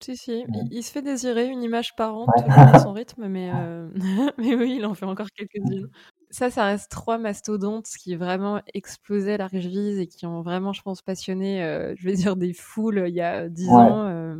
Si, 0.00 0.16
si, 0.16 0.44
il, 0.70 0.82
se 0.82 0.92
fait 0.92 1.00
désirer 1.00 1.46
une 1.46 1.62
image 1.62 1.96
par 1.96 2.14
an, 2.14 2.26
ouais. 2.26 2.78
son 2.78 2.92
rythme, 2.92 3.26
mais, 3.26 3.50
euh... 3.54 3.88
mais 4.38 4.54
oui, 4.54 4.76
il 4.76 4.84
en 4.84 4.92
fait 4.92 5.06
encore 5.06 5.28
quelques-unes. 5.34 5.88
ça, 6.30 6.50
ça 6.50 6.64
reste 6.64 6.90
trois 6.90 7.16
mastodontes 7.16 7.86
qui 7.86 8.14
vraiment 8.14 8.60
explosaient 8.74 9.38
l'Archvise 9.38 9.98
et 9.98 10.06
qui 10.06 10.26
ont 10.26 10.42
vraiment, 10.42 10.74
je 10.74 10.82
pense, 10.82 11.00
passionné, 11.00 11.64
euh, 11.64 11.94
je 11.96 12.04
vais 12.04 12.14
dire, 12.14 12.36
des 12.36 12.52
foules 12.52 13.04
il 13.06 13.14
y 13.14 13.22
a 13.22 13.48
dix 13.48 13.70
ans. 13.70 14.06
Euh, 14.06 14.36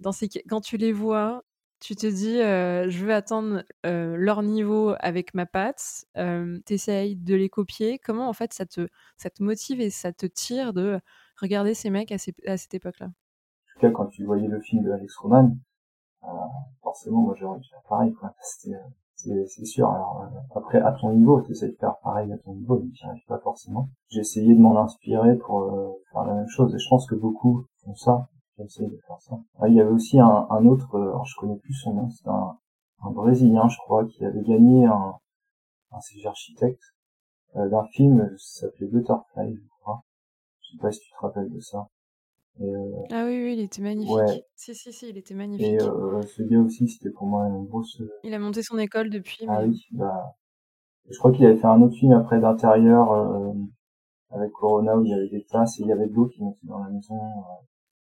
dans 0.00 0.10
ces... 0.10 0.28
Quand 0.28 0.60
tu 0.60 0.76
les 0.78 0.92
vois, 0.92 1.44
tu 1.80 1.94
te 1.94 2.06
dis, 2.06 2.40
euh, 2.40 2.88
je 2.88 3.04
veux 3.04 3.14
atteindre 3.14 3.62
leur 3.84 4.42
niveau 4.42 4.94
avec 5.00 5.34
ma 5.34 5.46
patte, 5.46 6.06
tu 6.14 6.72
essayes 6.72 7.16
de 7.16 7.34
les 7.34 7.48
copier. 7.48 7.98
Comment, 7.98 8.28
en 8.28 8.32
fait, 8.32 8.52
ça 8.52 8.66
te, 8.66 8.88
ça 9.16 9.30
te 9.30 9.42
motive 9.42 9.80
et 9.80 9.90
ça 9.90 10.12
te 10.12 10.26
tire 10.26 10.72
de 10.72 11.00
regarder 11.40 11.74
ces 11.74 11.90
mecs 11.90 12.12
à, 12.12 12.18
cette 12.18 12.74
époque-là? 12.74 13.06
En 13.06 13.80
tout 13.80 13.80
cas, 13.80 13.90
quand 13.90 14.06
tu 14.06 14.24
voyais 14.24 14.48
le 14.48 14.60
film 14.60 14.82
de 14.82 14.90
Alex 14.90 15.16
Roman, 15.16 15.56
forcément, 16.82 17.20
moi, 17.22 17.36
envie 17.44 17.60
de 17.60 17.66
faire 17.66 17.82
pareil. 17.88 18.14
C'est 19.18 19.64
sûr. 19.64 19.90
Euh, 19.90 20.56
après, 20.56 20.80
à 20.80 20.92
ton 20.92 21.12
niveau, 21.12 21.40
tu 21.42 21.50
essaies 21.50 21.70
de 21.70 21.76
faire 21.76 21.96
pareil 22.02 22.32
à 22.32 22.38
ton 22.38 22.54
niveau, 22.54 22.80
mais 22.82 22.90
tu 22.90 23.04
arrives 23.04 23.26
pas 23.26 23.38
forcément. 23.38 23.88
J'ai 24.10 24.20
essayé 24.20 24.54
de 24.54 24.60
m'en 24.60 24.80
inspirer 24.80 25.36
pour 25.36 25.62
euh, 25.62 25.90
faire 26.12 26.24
la 26.24 26.34
même 26.34 26.48
chose, 26.48 26.74
et 26.74 26.78
je 26.78 26.88
pense 26.88 27.06
que 27.06 27.16
beaucoup 27.16 27.66
font 27.84 27.94
ça. 27.96 28.28
J'essaie 28.58 28.86
de 28.86 28.98
faire 29.06 29.20
ça. 29.20 29.38
Ah, 29.60 29.68
il 29.68 29.74
y 29.74 29.80
avait 29.80 29.90
aussi 29.90 30.18
un, 30.18 30.46
un 30.50 30.66
autre, 30.66 30.94
euh, 30.96 31.08
alors 31.10 31.24
je 31.24 31.36
connais 31.36 31.56
plus 31.56 31.74
son 31.74 31.94
nom, 31.94 32.10
c'est 32.10 32.28
un, 32.28 32.58
un 33.02 33.10
Brésilien, 33.10 33.68
je 33.68 33.78
crois, 33.78 34.04
qui 34.06 34.24
avait 34.24 34.42
gagné 34.42 34.84
un, 34.86 35.14
un 35.92 36.00
CG 36.00 36.26
architecte 36.26 36.82
d'un 37.54 37.84
film, 37.92 38.34
ça 38.36 38.66
s'appelait 38.66 38.88
Butterfly, 38.88 39.54
je 39.54 39.68
crois. 39.80 40.02
Je 40.60 40.72
sais 40.72 40.78
pas 40.78 40.92
si 40.92 41.00
tu 41.00 41.10
te 41.10 41.16
rappelles 41.18 41.50
de 41.50 41.60
ça. 41.60 41.88
Euh, 42.60 42.90
ah 43.10 43.24
oui, 43.24 43.42
oui, 43.42 43.54
il 43.54 43.60
était 43.60 43.80
magnifique. 43.80 44.44
Si, 44.54 44.74
si, 44.74 44.92
si, 44.92 45.08
il 45.08 45.16
était 45.16 45.34
magnifique. 45.34 45.66
Et 45.66 45.80
euh, 45.80 46.20
ce 46.22 46.42
gars 46.42 46.60
aussi, 46.60 46.88
c'était 46.88 47.10
pour 47.10 47.26
moi 47.26 47.46
une 47.46 47.66
grosse... 47.66 48.00
Euh, 48.00 48.10
il 48.24 48.34
a 48.34 48.38
monté 48.38 48.62
son 48.62 48.78
école 48.78 49.10
depuis. 49.10 49.44
Ah 49.48 49.62
oui, 49.62 49.86
bah... 49.92 50.34
Je 51.08 51.18
crois 51.18 51.32
qu'il 51.32 51.46
avait 51.46 51.56
fait 51.56 51.66
un 51.66 51.80
autre 51.80 51.94
film 51.94 52.12
après 52.12 52.38
d'intérieur 52.38 53.12
euh, 53.12 53.52
avec 54.30 54.52
Corona 54.52 54.96
où 54.96 55.04
il 55.04 55.10
y 55.10 55.14
avait 55.14 55.28
des 55.28 55.44
tasses 55.44 55.78
et 55.78 55.84
il 55.84 55.88
y 55.88 55.92
avait 55.92 56.06
de 56.06 56.12
l'eau 56.12 56.26
qui 56.26 56.42
montait 56.42 56.66
dans 56.66 56.80
la 56.80 56.90
maison. 56.90 57.18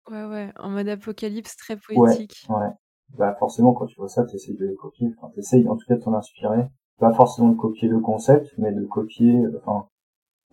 Ouais, 0.10 0.26
ouais, 0.26 0.52
en 0.58 0.70
mode 0.70 0.88
apocalypse 0.88 1.56
très 1.56 1.78
poétique. 1.78 2.46
Ouais, 2.50 2.56
ouais. 2.56 2.72
Bah 3.18 3.36
forcément, 3.40 3.74
quand 3.74 3.88
tu 3.88 3.96
vois 3.96 4.08
ça, 4.08 4.24
t'essayes 4.24 4.58
de 4.58 4.76
copier. 4.80 5.12
Enfin, 5.18 5.32
t'essayes 5.34 5.68
en 5.68 5.76
tout 5.76 5.86
cas 5.88 5.96
de 5.96 6.02
t'en 6.02 6.14
inspirer. 6.14 6.68
Pas 7.00 7.14
forcément 7.14 7.50
de 7.50 7.58
copier 7.58 7.88
le 7.88 8.00
concept, 8.00 8.54
mais 8.58 8.72
de 8.72 8.86
copier, 8.86 9.42
enfin, 9.58 9.88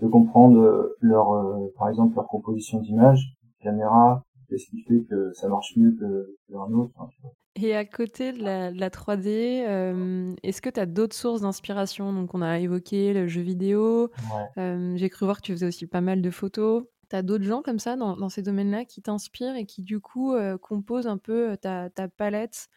de 0.00 0.08
comprendre 0.08 0.94
leur, 1.00 1.72
par 1.76 1.88
exemple, 1.88 2.14
leur 2.14 2.28
composition 2.28 2.80
d'image 2.80 3.36
caméra 3.60 4.26
Qu'est-ce 4.48 4.66
qui 4.66 4.82
fait 4.82 5.02
que 5.08 5.32
ça 5.32 5.48
marche 5.48 5.72
mieux 5.76 5.92
que, 5.92 6.36
qu'un 6.48 6.72
autre 6.72 6.92
hein, 7.00 7.08
Et 7.56 7.74
à 7.74 7.84
côté 7.84 8.32
de 8.32 8.42
la, 8.42 8.90
3D, 8.90 9.64
euh, 9.66 10.34
est-ce 10.42 10.62
que 10.62 10.70
tu 10.70 10.78
as 10.78 10.86
d'autres 10.86 11.16
sources 11.16 11.40
d'inspiration? 11.40 12.12
Donc, 12.12 12.32
on 12.34 12.42
a 12.42 12.60
évoqué 12.60 13.12
le 13.12 13.26
jeu 13.26 13.40
vidéo. 13.40 14.10
Euh, 14.56 14.96
j'ai 14.96 15.08
cru 15.10 15.24
voir 15.24 15.38
que 15.38 15.46
tu 15.46 15.52
faisais 15.52 15.66
aussi 15.66 15.86
pas 15.86 16.00
mal 16.00 16.22
de 16.22 16.30
photos. 16.30 16.84
Tu 17.10 17.16
as 17.16 17.22
d'autres 17.22 17.44
gens 17.44 17.62
comme 17.62 17.78
ça 17.78 17.96
dans, 17.96 18.28
ces 18.28 18.42
domaines-là 18.42 18.84
qui 18.84 19.02
t'inspirent 19.02 19.56
et 19.56 19.66
qui, 19.66 19.82
du 19.82 20.00
coup, 20.00 20.34
euh, 20.34 20.58
composent 20.58 21.06
un 21.06 21.18
peu 21.18 21.56
ta, 21.56 21.90
ta 21.90 22.08
palette 22.08 22.68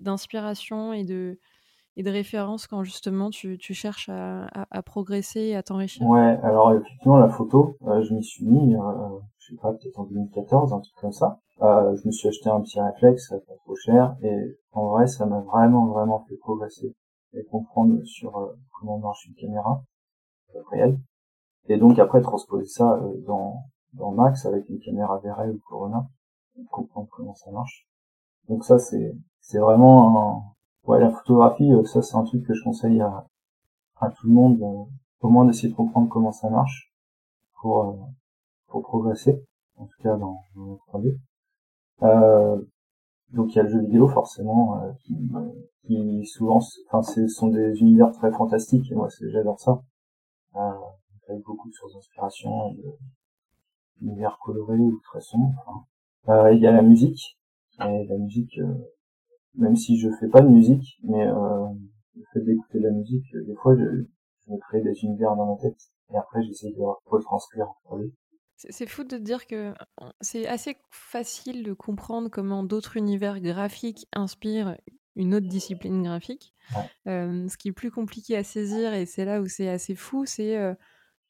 d'inspiration 0.00 0.92
et 0.92 1.04
de, 1.04 1.38
et 1.96 2.02
de 2.02 2.10
référence 2.10 2.66
quand 2.66 2.82
justement 2.82 3.30
tu, 3.30 3.58
cherches 3.58 4.08
à, 4.08 4.82
progresser 4.82 5.40
et 5.40 5.56
à 5.56 5.62
t'enrichir? 5.62 6.06
Ouais, 6.06 6.38
alors 6.42 6.72
effectivement 6.72 7.18
la 7.18 7.28
photo, 7.28 7.76
euh, 7.86 8.02
je 8.02 8.14
m'y 8.14 8.24
suis 8.24 8.44
mis, 8.44 8.74
euh, 8.74 8.80
je 9.38 9.48
sais 9.48 9.60
pas, 9.60 9.72
peut-être 9.72 9.98
en 9.98 10.04
2014, 10.04 10.72
un 10.72 10.80
truc 10.80 10.94
comme 11.00 11.12
ça. 11.12 11.38
Euh, 11.62 11.96
je 11.96 12.06
me 12.06 12.12
suis 12.12 12.28
acheté 12.28 12.50
un 12.50 12.60
petit 12.60 12.80
réflexe, 12.80 13.28
pas 13.28 13.54
trop 13.64 13.76
cher, 13.76 14.16
et 14.22 14.58
en 14.72 14.88
vrai 14.88 15.06
ça 15.06 15.24
m'a 15.26 15.40
vraiment 15.40 15.86
vraiment 15.86 16.24
fait 16.28 16.36
progresser 16.36 16.94
et 17.32 17.44
comprendre 17.44 18.02
sur 18.04 18.36
euh, 18.38 18.56
comment 18.78 18.98
marche 18.98 19.26
une 19.26 19.34
caméra 19.34 19.82
réelle. 20.70 20.98
Et 21.68 21.78
donc 21.78 21.98
après 21.98 22.20
transposer 22.20 22.66
ça 22.66 23.00
dans, 23.26 23.64
dans 23.94 24.12
Max 24.12 24.46
avec 24.46 24.68
une 24.68 24.80
caméra 24.80 25.18
VRL 25.18 25.50
ou 25.50 25.60
Corona, 25.68 26.06
comprendre 26.70 27.08
comment 27.10 27.34
ça 27.34 27.50
marche. 27.50 27.86
Donc 28.48 28.64
ça 28.64 28.78
c'est 28.78 29.16
c'est 29.40 29.58
vraiment 29.58 30.18
un, 30.18 30.90
ouais, 30.90 31.00
la 31.00 31.10
photographie, 31.10 31.70
euh, 31.72 31.84
ça 31.84 32.02
c'est 32.02 32.16
un 32.16 32.24
truc 32.24 32.46
que 32.46 32.54
je 32.54 32.62
conseille 32.62 33.00
à, 33.00 33.26
à 34.00 34.10
tout 34.10 34.26
le 34.26 34.32
monde, 34.32 34.60
euh, 34.62 34.84
au 35.20 35.28
moins 35.28 35.44
d'essayer 35.44 35.68
de 35.68 35.74
comprendre 35.74 36.08
comment 36.08 36.32
ça 36.32 36.50
marche 36.50 36.92
pour, 37.60 37.84
euh, 37.84 37.92
pour 38.68 38.82
progresser, 38.82 39.44
en 39.76 39.86
tout 39.86 40.02
cas 40.02 40.16
dans, 40.16 40.40
dans 40.56 40.72
le 40.72 40.76
3D. 40.88 41.18
donc 43.32 43.52
il 43.54 43.56
y 43.56 43.60
a 43.60 43.62
le 43.64 43.68
jeu 43.68 43.80
vidéo 43.80 44.08
forcément 44.08 44.80
qui, 45.00 45.14
qui 45.86 46.26
souvent, 46.26 46.60
enfin 46.86 47.02
ce 47.02 47.26
sont 47.28 47.48
des 47.48 47.80
univers 47.80 48.12
très 48.12 48.32
fantastiques 48.32 48.90
et 48.92 48.94
moi 48.94 49.08
j'adore 49.32 49.60
ça. 49.60 49.82
Avec 51.28 51.42
beaucoup 51.42 51.68
de 51.68 51.74
sources 51.74 51.94
d'inspiration, 51.94 52.76
d'univers 54.00 54.38
colorés 54.42 54.78
ou 54.78 55.00
très 55.04 55.20
sombres. 55.20 55.86
il 56.28 56.58
y 56.58 56.66
a 56.66 56.72
la 56.72 56.82
musique 56.82 57.38
et 57.80 58.06
la 58.06 58.18
musique 58.18 58.58
même 59.56 59.76
si 59.76 59.98
je 59.98 60.08
fais 60.20 60.28
pas 60.28 60.40
de 60.40 60.48
musique, 60.48 60.98
mais 61.02 61.26
euh, 61.26 61.66
le 62.16 62.24
fait 62.32 62.40
d'écouter 62.40 62.78
de 62.78 62.84
la 62.84 62.90
musique, 62.90 63.34
euh, 63.34 63.44
des 63.44 63.54
fois, 63.54 63.76
je, 63.76 64.04
je 64.46 64.52
me 64.52 64.58
crée 64.58 64.82
des 64.82 65.04
univers 65.04 65.36
dans 65.36 65.54
ma 65.54 65.60
tête, 65.60 65.78
et 66.12 66.16
après, 66.16 66.42
j'essaie 66.42 66.72
de 66.72 66.82
retranscrire 67.06 67.68
en 67.84 67.98
C'est 68.56 68.86
fou 68.86 69.04
de 69.04 69.16
dire 69.16 69.46
que 69.46 69.72
c'est 70.20 70.46
assez 70.46 70.76
facile 70.90 71.62
de 71.62 71.72
comprendre 71.72 72.28
comment 72.28 72.62
d'autres 72.62 72.96
univers 72.96 73.40
graphiques 73.40 74.06
inspirent 74.12 74.76
une 75.16 75.34
autre 75.34 75.46
discipline 75.46 76.02
graphique. 76.02 76.52
Euh, 77.06 77.48
ce 77.48 77.56
qui 77.56 77.68
est 77.68 77.72
plus 77.72 77.90
compliqué 77.90 78.36
à 78.36 78.44
saisir, 78.44 78.92
et 78.92 79.06
c'est 79.06 79.24
là 79.24 79.40
où 79.40 79.46
c'est 79.46 79.68
assez 79.68 79.94
fou, 79.94 80.24
c'est 80.26 80.56
euh, 80.56 80.74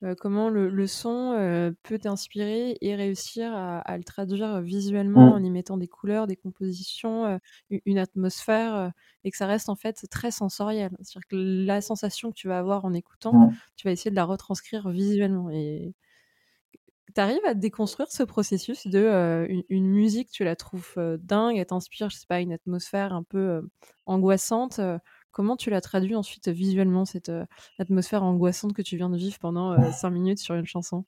euh, 0.03 0.15
comment 0.19 0.51
le, 0.51 0.87
son 0.87 1.33
euh, 1.33 1.71
peut 1.83 1.99
t'inspirer 1.99 2.77
et 2.81 2.95
réussir 2.95 3.55
à, 3.55 3.97
le 3.97 4.05
traduire 4.05 4.61
visuellement 4.61 5.31
mmh. 5.31 5.33
en 5.33 5.39
y 5.43 5.51
mettant 5.51 5.77
des 5.77 5.89
couleurs, 5.89 6.27
des 6.27 6.37
compositions, 6.37 7.27
euh, 7.27 7.39
une 7.87 7.99
atmosphère, 7.99 8.93
et 9.23 9.31
que 9.31 9.37
ça 9.37 9.47
reste 9.47 9.69
en 9.69 9.77
fait 9.77 10.07
très 10.11 10.31
sensoriel. 10.31 10.91
C'est-à-dire 11.01 11.29
que 11.29 11.37
la 11.67 11.81
sensation 11.81 12.31
que 12.31 12.37
tu 12.37 12.49
vas 12.49 12.59
avoir 12.59 12.85
en 12.85 12.93
écoutant, 12.93 13.35
mmh. 13.35 13.57
tu 13.77 13.87
vas 13.87 13.93
essayer 13.93 14.11
de 14.11 14.17
la 14.17 14.25
retranscrire 14.25 14.91
visuellement. 14.91 15.49
Et 15.51 15.95
tu 17.15 17.21
arrives 17.21 17.45
à 17.47 17.55
déconstruire 17.55 18.11
ce 18.11 18.25
processus 18.25 18.87
de 18.87 19.47
une, 19.71 19.87
musique, 19.87 20.31
tu 20.31 20.45
la 20.45 20.57
trouves 20.57 20.95
dingue, 21.21 21.57
elle 21.57 21.67
t'inspire, 21.67 22.11
je 22.11 22.17
sais 22.17 22.27
pas, 22.27 22.41
une 22.41 22.53
atmosphère 22.53 23.15
un 23.15 23.23
peu 23.23 23.63
angoissante 24.07 24.81
Comment 25.35 25.57
tu 25.57 25.69
l'as 25.69 25.81
traduit 25.81 26.15
ensuite 26.15 26.47
visuellement, 26.47 27.05
cette 27.05 27.29
euh, 27.29 27.45
atmosphère 27.81 28.23
angoissante 28.23 28.73
que 28.73 28.83
tu 28.83 28.97
viens 28.97 29.11
de 29.11 29.17
vivre 29.17 29.37
pendant 29.41 29.73
euh, 29.73 29.91
cinq 29.91 30.11
minutes 30.11 30.39
sur 30.39 30.55
une 30.55 30.65
chanson? 30.65 31.05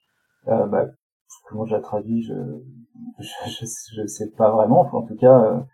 Euh, 0.49 0.67
bah, 0.67 0.87
Comment 1.49 1.65
je 1.65 1.77
la 1.77 1.81
traduis? 1.81 2.25
Je, 2.25 2.35
je, 3.21 3.67
je, 3.95 4.07
sais 4.09 4.29
pas 4.33 4.51
vraiment. 4.51 4.81
en 4.81 5.03
tout 5.03 5.15
cas, 5.15 5.65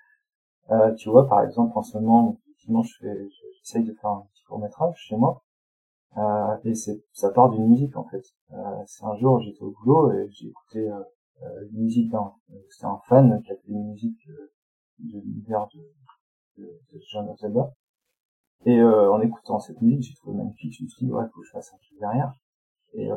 tu 0.99 1.09
vois, 1.09 1.27
par 1.29 1.43
exemple, 1.43 1.73
en 1.77 1.83
ce 1.83 1.97
moment, 1.97 2.39
effectivement, 2.45 2.83
je 2.83 3.07
j'essaye 3.57 3.85
de 3.85 3.95
faire 3.95 4.11
un 4.11 4.27
petit 4.35 4.45
court 4.45 4.59
métrage 4.59 4.97
chez 4.97 5.17
moi. 5.17 5.43
et 6.65 6.75
ça 6.75 7.31
part 7.31 7.49
d'une 7.51 7.69
musique 7.69 7.97
en 7.97 8.05
fait. 8.05 8.23
c'est 8.87 9.05
un 9.05 9.17
jour, 9.17 9.41
j'étais 9.41 9.63
au 9.63 9.71
boulot 9.71 10.13
et 10.13 10.29
j'ai 10.31 10.49
écouté 10.49 10.91
une 11.41 11.83
musique 11.85 12.11
d'un, 12.11 12.33
c'est 12.69 12.85
un 12.87 13.01
fan 13.09 13.43
qui 13.43 13.53
a 13.53 13.57
fait 13.57 13.69
une 13.69 13.93
musique 13.93 14.27
de 14.99 15.21
l'univers 15.21 15.69
de, 15.75 16.63
de, 16.63 16.81
de 16.93 17.01
John 17.11 17.35
Zelda. 17.37 17.73
Et 18.65 18.79
euh, 18.79 19.11
en 19.13 19.21
écoutant 19.21 19.59
cette 19.59 19.81
musique, 19.83 20.03
j'ai 20.03 20.15
trouvé 20.15 20.37
magnifique. 20.37 20.75
Je 20.79 20.85
me 20.85 20.89
suis 20.89 21.07
dit, 21.07 21.13
ouais, 21.13 21.25
faut 21.33 21.41
que 21.41 21.47
je 21.47 21.53
fasse 21.53 21.73
un 21.75 21.79
truc 21.79 21.99
derrière. 21.99 22.35
Et, 22.95 23.11
euh, 23.11 23.17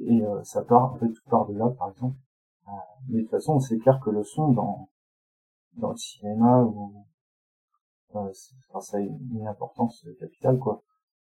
et 0.00 0.22
euh, 0.22 0.42
ça 0.44 0.62
part, 0.62 0.94
en 0.94 0.98
fait, 0.98 1.08
tout 1.08 1.28
part 1.28 1.46
de 1.46 1.56
là, 1.56 1.68
par 1.78 1.90
exemple. 1.90 2.16
Euh, 2.68 2.72
mais 3.08 3.18
de 3.18 3.22
toute 3.22 3.30
façon, 3.30 3.60
c'est 3.60 3.78
clair 3.78 4.00
que 4.00 4.10
le 4.10 4.24
son 4.24 4.52
dans 4.52 4.88
dans 5.74 5.90
le 5.90 5.96
cinéma 5.96 6.62
ou 6.62 7.06
euh, 8.16 8.32
ça 8.80 8.96
a 8.96 9.00
une, 9.00 9.46
importance 9.46 10.04
capitale, 10.18 10.58
quoi. 10.58 10.82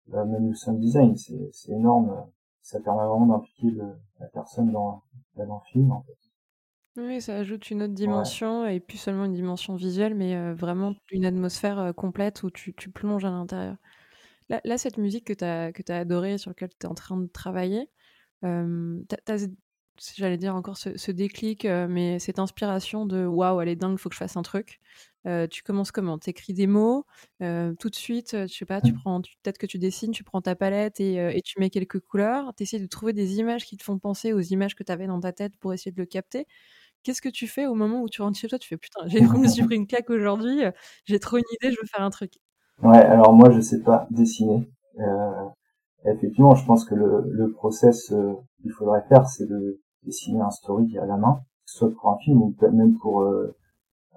même 0.08 0.50
le 0.50 0.54
sound 0.54 0.80
design, 0.80 1.16
c'est 1.16 1.50
c'est 1.52 1.72
énorme. 1.72 2.30
Ça 2.62 2.80
permet 2.82 3.08
vraiment 3.08 3.28
d'impliquer 3.28 3.72
la 4.20 4.28
personne 4.28 4.72
dans, 4.72 5.02
dans 5.36 5.56
le 5.56 5.72
film, 5.72 5.92
en 5.92 6.02
fait. 6.02 6.26
Oui, 6.98 7.22
ça 7.22 7.38
ajoute 7.38 7.70
une 7.70 7.84
autre 7.84 7.94
dimension 7.94 8.66
et 8.66 8.80
plus 8.80 8.98
seulement 8.98 9.25
une 9.25 9.34
dimension 9.34 9.75
visuelle, 9.75 10.16
mais 10.16 10.36
euh, 10.36 10.56
vraiment 10.56 10.96
une 11.12 11.25
atmosphère 11.25 11.77
euh, 11.77 11.94
complète 11.94 12.42
où 12.42 12.50
tu, 12.50 12.74
tu 12.74 12.89
plonges 12.89 13.24
à 13.24 13.30
l'intérieur. 13.30 13.75
Là, 14.50 14.77
cette 14.77 14.98
musique 14.98 15.25
que 15.25 15.34
tu 15.34 15.44
as, 15.44 15.72
que 15.74 15.84
as 15.92 15.98
adorée, 15.98 16.38
sur 16.39 16.50
laquelle 16.50 16.70
tu 16.70 16.88
es 16.88 16.89
en 16.89 16.96
train 16.96 17.18
de 17.18 17.27
travailler, 17.27 17.89
euh, 18.46 19.00
j'allais 20.16 20.38
dire 20.38 20.56
encore 20.56 20.77
ce, 20.77 21.12
déclic, 21.12 21.66
mais 21.66 22.18
cette 22.18 22.39
inspiration 22.39 23.06
de 23.06 23.25
waouh, 23.25 23.62
elle 23.62 23.68
est 23.68 23.75
dingue, 23.75 23.94
il 23.94 23.98
faut 24.00 24.10
que 24.10 24.16
je 24.16 24.20
fasse 24.20 24.38
un 24.38 24.44
truc. 24.44 24.80
tu 25.51 25.63
commences 25.63 25.92
comment? 25.92 26.18
Tu 26.18 26.30
écris 26.30 26.54
des 26.54 26.66
mots, 26.66 27.06
tout 27.42 27.89
de 27.89 27.96
suite, 27.96 28.38
je 28.48 28.54
sais 28.54 28.66
pas, 28.66 28.80
tu 28.80 28.94
mmh. 28.94 29.00
prends, 29.00 29.22
peut-être 29.22 29.58
que 29.58 29.66
tu 29.66 29.80
dessines, 29.80 30.12
tu 30.12 30.24
prends 30.24 30.42
ta 30.42 30.56
palette 30.56 31.01
et, 31.01 31.16
et 31.16 31.42
tu 31.42 31.60
mets 31.60 31.70
quelques 31.70 32.00
couleurs, 32.00 32.54
tu 32.56 32.63
essaies 32.63 32.80
de 32.80 32.88
trouver 32.88 33.12
des 33.12 33.39
images 33.39 33.66
qui 33.66 33.75
te 33.75 33.84
font 33.84 34.00
penser 34.00 34.32
aux 34.32 34.39
images 34.39 34.75
que 34.75 34.84
tu 34.84 34.94
avais 34.94 35.08
dans 35.08 35.20
ta 35.20 35.34
tête 35.34 35.58
pour 35.58 35.74
essayer 35.74 35.92
de 35.92 36.00
le 36.00 36.06
capter. 36.06 36.48
Qu'est-ce 37.08 37.22
que 37.22 37.30
tu 37.30 37.48
fais 37.48 37.66
au 37.66 37.74
moment 37.74 38.02
où 38.02 38.10
tu 38.10 38.22
rentres 38.22 38.38
chez 38.38 38.50
toi? 38.50 38.60
Tu 38.60 38.68
fais 38.68 38.76
putain, 38.76 39.08
j'ai, 39.08 39.20
je 39.20 39.32
me 39.32 39.48
suis 39.48 39.64
pris 39.64 39.78
une 39.78 39.88
claque 39.88 40.10
aujourd'hui, 40.10 40.64
j'ai 41.06 41.20
trop 41.22 41.38
une 41.38 41.44
idée, 41.62 41.72
je 41.74 41.80
veux 41.80 41.88
faire 41.88 42.04
un 42.04 42.10
truc. 42.10 42.34
Ouais, 42.84 42.98
alors 42.98 43.32
moi 43.32 43.50
je 43.50 43.62
sais 43.62 43.82
pas 43.82 44.10
dessiner. 44.12 44.70
Euh, 45.00 45.46
effectivement, 46.04 46.54
je 46.54 46.66
pense 46.66 46.84
que 46.84 46.96
le, 46.96 47.24
le 47.30 47.50
process 47.54 48.12
euh, 48.12 48.34
qu'il 48.62 48.74
faudrait 48.74 49.06
faire, 49.08 49.26
c'est 49.26 49.48
de 49.48 49.80
dessiner 50.04 50.42
un 50.42 50.52
story 50.52 50.98
à 50.98 51.06
la 51.06 51.16
main, 51.16 51.40
soit 51.64 51.94
pour 51.94 52.10
un 52.10 52.18
film 52.18 52.42
ou 52.42 52.54
même 52.74 52.98
pour 52.98 53.22
euh, 53.22 53.56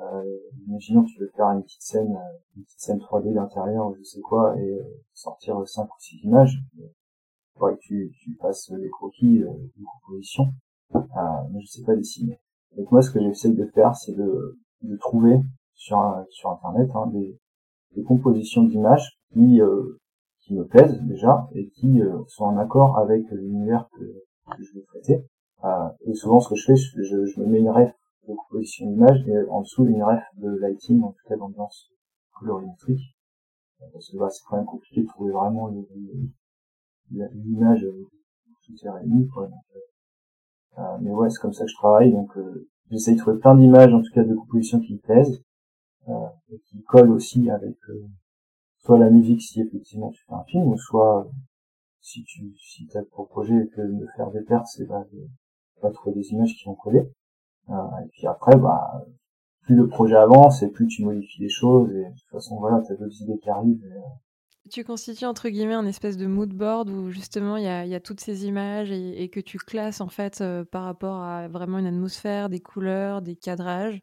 euh, 0.01 0.25
imaginons 0.67 1.05
que 1.05 1.11
tu 1.11 1.21
veux 1.21 1.31
faire 1.37 1.47
une 1.51 1.63
petite 1.63 1.83
scène, 1.83 2.19
une 2.57 2.65
petite 2.65 2.81
scène 2.81 2.99
3D 2.99 3.33
d'intérieur, 3.33 3.95
je 3.97 4.03
sais 4.03 4.21
quoi, 4.21 4.59
et 4.59 4.81
sortir 5.15 5.57
5 5.65 5.85
ou 5.85 6.01
6 6.01 6.17
images. 6.25 6.59
Ouais, 7.61 7.77
tu, 7.81 8.13
tu 8.21 8.35
passes 8.35 8.71
les 8.71 8.91
croquis 8.91 9.43
euh, 9.45 9.53
de 9.53 9.85
composition, 10.03 10.53
euh, 10.97 11.01
mais 11.53 11.61
je 11.61 11.67
sais 11.67 11.83
pas 11.85 11.95
dessiner. 11.95 12.41
Donc 12.77 12.91
moi, 12.93 13.03
ce 13.03 13.11
que 13.11 13.21
j'essaie 13.21 13.53
de 13.53 13.67
faire, 13.67 13.95
c'est 13.95 14.15
de, 14.15 14.59
de 14.83 14.97
trouver 14.97 15.41
sur 15.75 15.99
sur 16.31 16.51
internet 16.51 16.91
hein, 16.95 17.07
des, 17.09 17.39
des 17.97 18.03
compositions 18.03 18.65
d'images 18.65 19.19
qui 19.33 19.61
euh, 19.61 19.99
qui 20.41 20.55
me 20.55 20.67
plaisent 20.67 21.01
déjà 21.03 21.49
et 21.55 21.69
qui 21.71 22.01
euh, 22.01 22.23
sont 22.29 22.45
en 22.45 22.57
accord 22.59 22.99
avec 22.99 23.29
l'univers 23.31 23.89
que, 23.93 24.05
que, 24.57 24.63
je 24.63 24.75
veux 24.75 24.85
traiter. 24.85 25.25
Euh, 25.65 25.89
et 26.07 26.15
souvent, 26.15 26.41
ce 26.41 26.49
que 26.49 26.55
je 26.55 26.65
fais, 26.65 26.77
je, 26.77 27.27
je, 27.27 27.41
me 27.41 27.47
mets 27.47 27.61
une 27.61 27.71
ref 27.71 27.93
de 28.29 28.35
composition 28.35 28.87
d'image 28.87 29.27
et 29.29 29.37
en 29.49 29.61
dessous 29.61 29.85
une 29.85 30.03
ref 30.03 30.23
de 30.39 30.49
lighting, 30.49 31.03
en 31.03 31.13
tout 31.13 31.29
cas 31.29 31.37
d'ambiance 31.37 31.91
colorimétrique. 32.39 33.03
Parce 33.93 34.11
que 34.11 34.17
bah, 34.19 34.29
c'est 34.31 34.43
quand 34.49 34.57
même 34.57 34.67
compliqué 34.67 35.03
de 35.03 35.07
trouver 35.09 35.33
vraiment 35.33 35.71
l'image 37.11 37.87
tout 38.71 38.87
est 38.87 38.91
réuni. 38.91 39.29
Quoi, 39.29 39.45
euh, 39.45 39.81
mais 41.01 41.11
ouais, 41.11 41.31
c'est 41.31 41.41
comme 41.41 41.53
ça 41.53 41.65
que 41.65 41.71
je 41.71 41.77
travaille. 41.77 42.13
Donc 42.13 42.37
euh, 42.37 42.69
j'essaye 42.91 43.15
de 43.15 43.21
trouver 43.21 43.39
plein 43.39 43.55
d'images, 43.55 43.93
en 43.93 44.03
tout 44.03 44.13
cas 44.15 44.25
de 44.25 44.35
compositions 44.35 44.81
qui 44.81 44.95
me 44.95 44.99
plaisent, 44.99 45.43
euh, 46.09 46.27
et 46.51 46.59
qui 46.69 46.83
collent 46.83 47.11
aussi 47.11 47.51
avec 47.51 47.77
soit 48.79 48.99
la 48.99 49.11
musique 49.11 49.43
si 49.43 49.61
effectivement 49.61 50.11
tu 50.11 50.23
fais 50.27 50.35
un 50.35 50.45
film, 50.45 50.69
ou 50.69 50.79
soit 50.79 51.29
si 52.01 52.25
tu 52.25 52.55
si 52.59 52.89
as 52.95 53.03
pour 53.13 53.29
projet 53.29 53.69
que 53.75 53.81
de 53.81 54.07
faire 54.17 54.31
des 54.31 54.43
pertes, 54.43 54.67
c'est 54.67 54.87
bah, 54.87 55.05
de, 55.13 55.93
trouver 55.93 56.15
des 56.15 56.33
images 56.33 56.55
qui 56.55 56.65
vont 56.65 56.75
coller. 56.75 57.11
Euh, 57.69 57.75
et 58.05 58.09
puis 58.13 58.27
après, 58.27 58.57
bah, 58.57 59.05
plus 59.63 59.77
le 59.77 59.87
projet 59.89 60.17
avance 60.17 60.63
et 60.63 60.69
plus 60.69 60.87
tu 60.87 61.05
modifies 61.05 61.43
les 61.43 61.49
choses. 61.49 61.91
Et 61.93 62.05
de 62.05 62.11
toute 62.11 62.31
façon, 62.31 62.59
voilà, 62.59 62.83
t'as 62.87 62.95
d'autres 62.95 63.23
idées 63.23 63.39
qui 63.39 63.51
arrivent. 63.51 63.85
Et, 63.85 64.01
tu 64.69 64.85
constitues 64.85 65.25
entre 65.25 65.49
guillemets 65.49 65.75
un 65.75 65.87
espèce 65.87 66.17
de 66.17 66.27
mood 66.27 66.53
board 66.53 66.91
où 66.91 67.11
justement 67.11 67.57
il 67.57 67.65
y 67.65 67.95
a, 67.95 68.01
toutes 68.01 68.21
ces 68.21 68.45
images 68.47 68.91
et, 68.91 69.23
et, 69.23 69.31
que 69.31 69.41
tu 69.41 69.59
classes 69.59 70.01
en 70.01 70.09
fait 70.09 70.41
euh, 70.41 70.65
par 70.65 70.85
rapport 70.85 71.23
à 71.23 71.49
vraiment 71.49 71.79
une 71.79 71.87
atmosphère, 71.87 72.49
des 72.51 72.61
couleurs, 72.61 73.23
des 73.23 73.37
cadrages, 73.37 74.01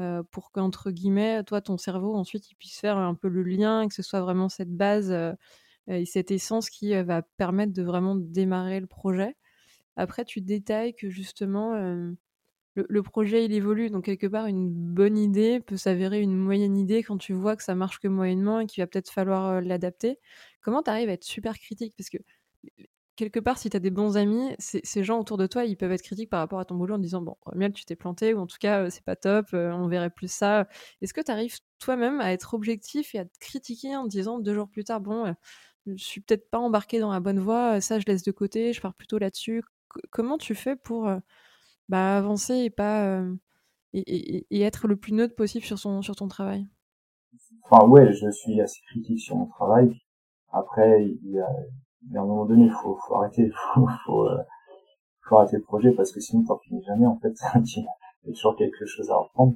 euh, 0.00 0.22
pour 0.30 0.50
qu'entre 0.52 0.90
guillemets, 0.90 1.44
toi, 1.44 1.60
ton 1.60 1.76
cerveau 1.78 2.16
ensuite 2.16 2.50
il 2.50 2.56
puisse 2.56 2.78
faire 2.78 2.96
un 2.96 3.14
peu 3.14 3.28
le 3.28 3.42
lien, 3.42 3.86
que 3.88 3.94
ce 3.94 4.02
soit 4.02 4.20
vraiment 4.20 4.48
cette 4.48 4.74
base 4.74 5.10
euh, 5.12 5.32
et 5.88 6.06
cette 6.06 6.30
essence 6.30 6.70
qui 6.70 6.94
va 7.02 7.22
permettre 7.36 7.72
de 7.72 7.82
vraiment 7.82 8.14
démarrer 8.16 8.80
le 8.80 8.86
projet. 8.86 9.36
Après, 9.96 10.24
tu 10.24 10.40
détailles 10.40 10.94
que 10.94 11.10
justement 11.10 11.74
le, 12.74 13.02
projet 13.02 13.44
il 13.44 13.52
évolue, 13.52 13.90
donc 13.90 14.04
quelque 14.04 14.26
part 14.26 14.46
une 14.46 14.68
bonne 14.70 15.16
idée 15.16 15.60
peut 15.60 15.76
s'avérer 15.76 16.20
une 16.20 16.36
moyenne 16.36 16.76
idée 16.76 17.02
quand 17.02 17.18
tu 17.18 17.32
vois 17.32 17.56
que 17.56 17.62
ça 17.62 17.74
marche 17.74 18.00
que 18.00 18.08
moyennement 18.08 18.60
et 18.60 18.66
qu'il 18.66 18.82
va 18.82 18.86
peut-être 18.86 19.10
falloir 19.10 19.46
euh, 19.46 19.60
l'adapter. 19.60 20.18
Comment 20.60 20.82
tu 20.82 20.90
arrives 20.90 21.08
à 21.08 21.12
être 21.12 21.24
super 21.24 21.58
critique? 21.58 21.94
Parce 21.96 22.10
que 22.10 22.18
quelque 23.16 23.38
part, 23.38 23.58
si 23.58 23.70
tu 23.70 23.76
as 23.76 23.80
des 23.80 23.90
bons 23.90 24.16
amis, 24.16 24.54
ces 24.58 25.04
gens 25.04 25.20
autour 25.20 25.36
de 25.36 25.46
toi, 25.46 25.64
ils 25.64 25.76
peuvent 25.76 25.92
être 25.92 26.02
critiques 26.02 26.30
par 26.30 26.40
rapport 26.40 26.58
à 26.58 26.64
ton 26.64 26.74
boulot 26.74 26.96
en 26.96 26.98
disant 26.98 27.22
Bon, 27.22 27.36
Miel, 27.54 27.72
tu 27.72 27.84
t'es 27.84 27.96
planté, 27.96 28.34
ou 28.34 28.40
en 28.40 28.46
tout 28.46 28.58
cas, 28.58 28.84
euh, 28.84 28.90
c'est 28.90 29.04
pas 29.04 29.16
top, 29.16 29.46
euh, 29.54 29.70
on 29.72 29.86
verrait 29.86 30.10
plus 30.10 30.30
ça. 30.30 30.66
Est-ce 31.00 31.14
que 31.14 31.20
tu 31.20 31.30
arrives 31.30 31.58
toi-même 31.78 32.20
à 32.20 32.32
être 32.32 32.54
objectif 32.54 33.14
et 33.14 33.20
à 33.20 33.24
te 33.24 33.38
critiquer 33.38 33.96
en 33.96 34.06
disant 34.06 34.38
deux 34.40 34.54
jours 34.54 34.68
plus 34.68 34.84
tard 34.84 35.00
Bon, 35.00 35.34
je 35.86 36.02
suis 36.02 36.20
peut-être 36.20 36.50
pas 36.50 36.58
embarqué 36.58 36.98
dans 36.98 37.12
la 37.12 37.20
bonne 37.20 37.38
voie, 37.38 37.80
ça 37.80 38.00
je 38.00 38.04
laisse 38.06 38.22
de 38.24 38.32
côté, 38.32 38.72
je 38.72 38.80
pars 38.80 38.94
plutôt 38.94 39.18
là-dessus. 39.18 39.62
comment 40.10 40.38
tu 40.38 40.54
fais 40.54 40.76
pour 40.76 41.08
bah, 41.88 42.18
avancer 42.18 42.54
et 42.54 42.70
pas 42.70 43.20
et, 43.92 44.46
et, 44.50 44.62
être 44.62 44.88
le 44.88 44.96
plus 44.96 45.12
neutre 45.12 45.34
possible 45.36 45.64
sur 45.64 45.78
son 45.78 46.02
sur 46.02 46.16
ton 46.16 46.28
travail. 46.28 46.66
Enfin 47.64 47.86
ouais, 47.86 48.12
je 48.12 48.30
suis 48.30 48.60
assez 48.60 48.80
critique 48.88 49.20
sur 49.20 49.36
mon 49.36 49.46
travail. 49.46 49.96
Après, 50.52 51.04
il 51.04 51.30
y 51.30 51.38
a, 51.38 51.48
il 52.02 52.12
y 52.12 52.16
a 52.16 52.20
un 52.20 52.26
moment 52.26 52.44
donné, 52.44 52.70
faut, 52.70 52.96
faut 53.06 53.16
arrêter, 53.16 53.50
faut, 53.74 53.86
faut, 54.04 54.28
euh, 54.28 54.38
faut, 55.28 55.36
arrêter 55.36 55.56
le 55.56 55.62
projet 55.62 55.92
parce 55.92 56.12
que 56.12 56.20
sinon 56.20 56.44
t'en 56.44 56.58
finis 56.58 56.82
jamais 56.84 57.06
en 57.06 57.18
fait. 57.18 57.34
il 57.64 57.82
y 58.26 58.30
a 58.30 58.32
toujours 58.32 58.56
quelque 58.56 58.86
chose 58.86 59.10
à 59.10 59.16
reprendre. 59.16 59.54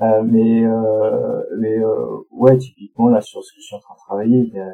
Euh, 0.00 0.22
mais 0.22 0.64
euh, 0.64 1.42
mais 1.58 1.78
euh, 1.78 2.24
ouais, 2.30 2.56
typiquement 2.56 3.08
là 3.08 3.20
sur 3.20 3.44
ce 3.44 3.52
que 3.52 3.60
je 3.60 3.66
suis 3.66 3.76
en 3.76 3.80
train 3.80 3.94
de 3.94 3.98
travailler, 3.98 4.38
il 4.38 4.54
y 4.54 4.58
a, 4.58 4.72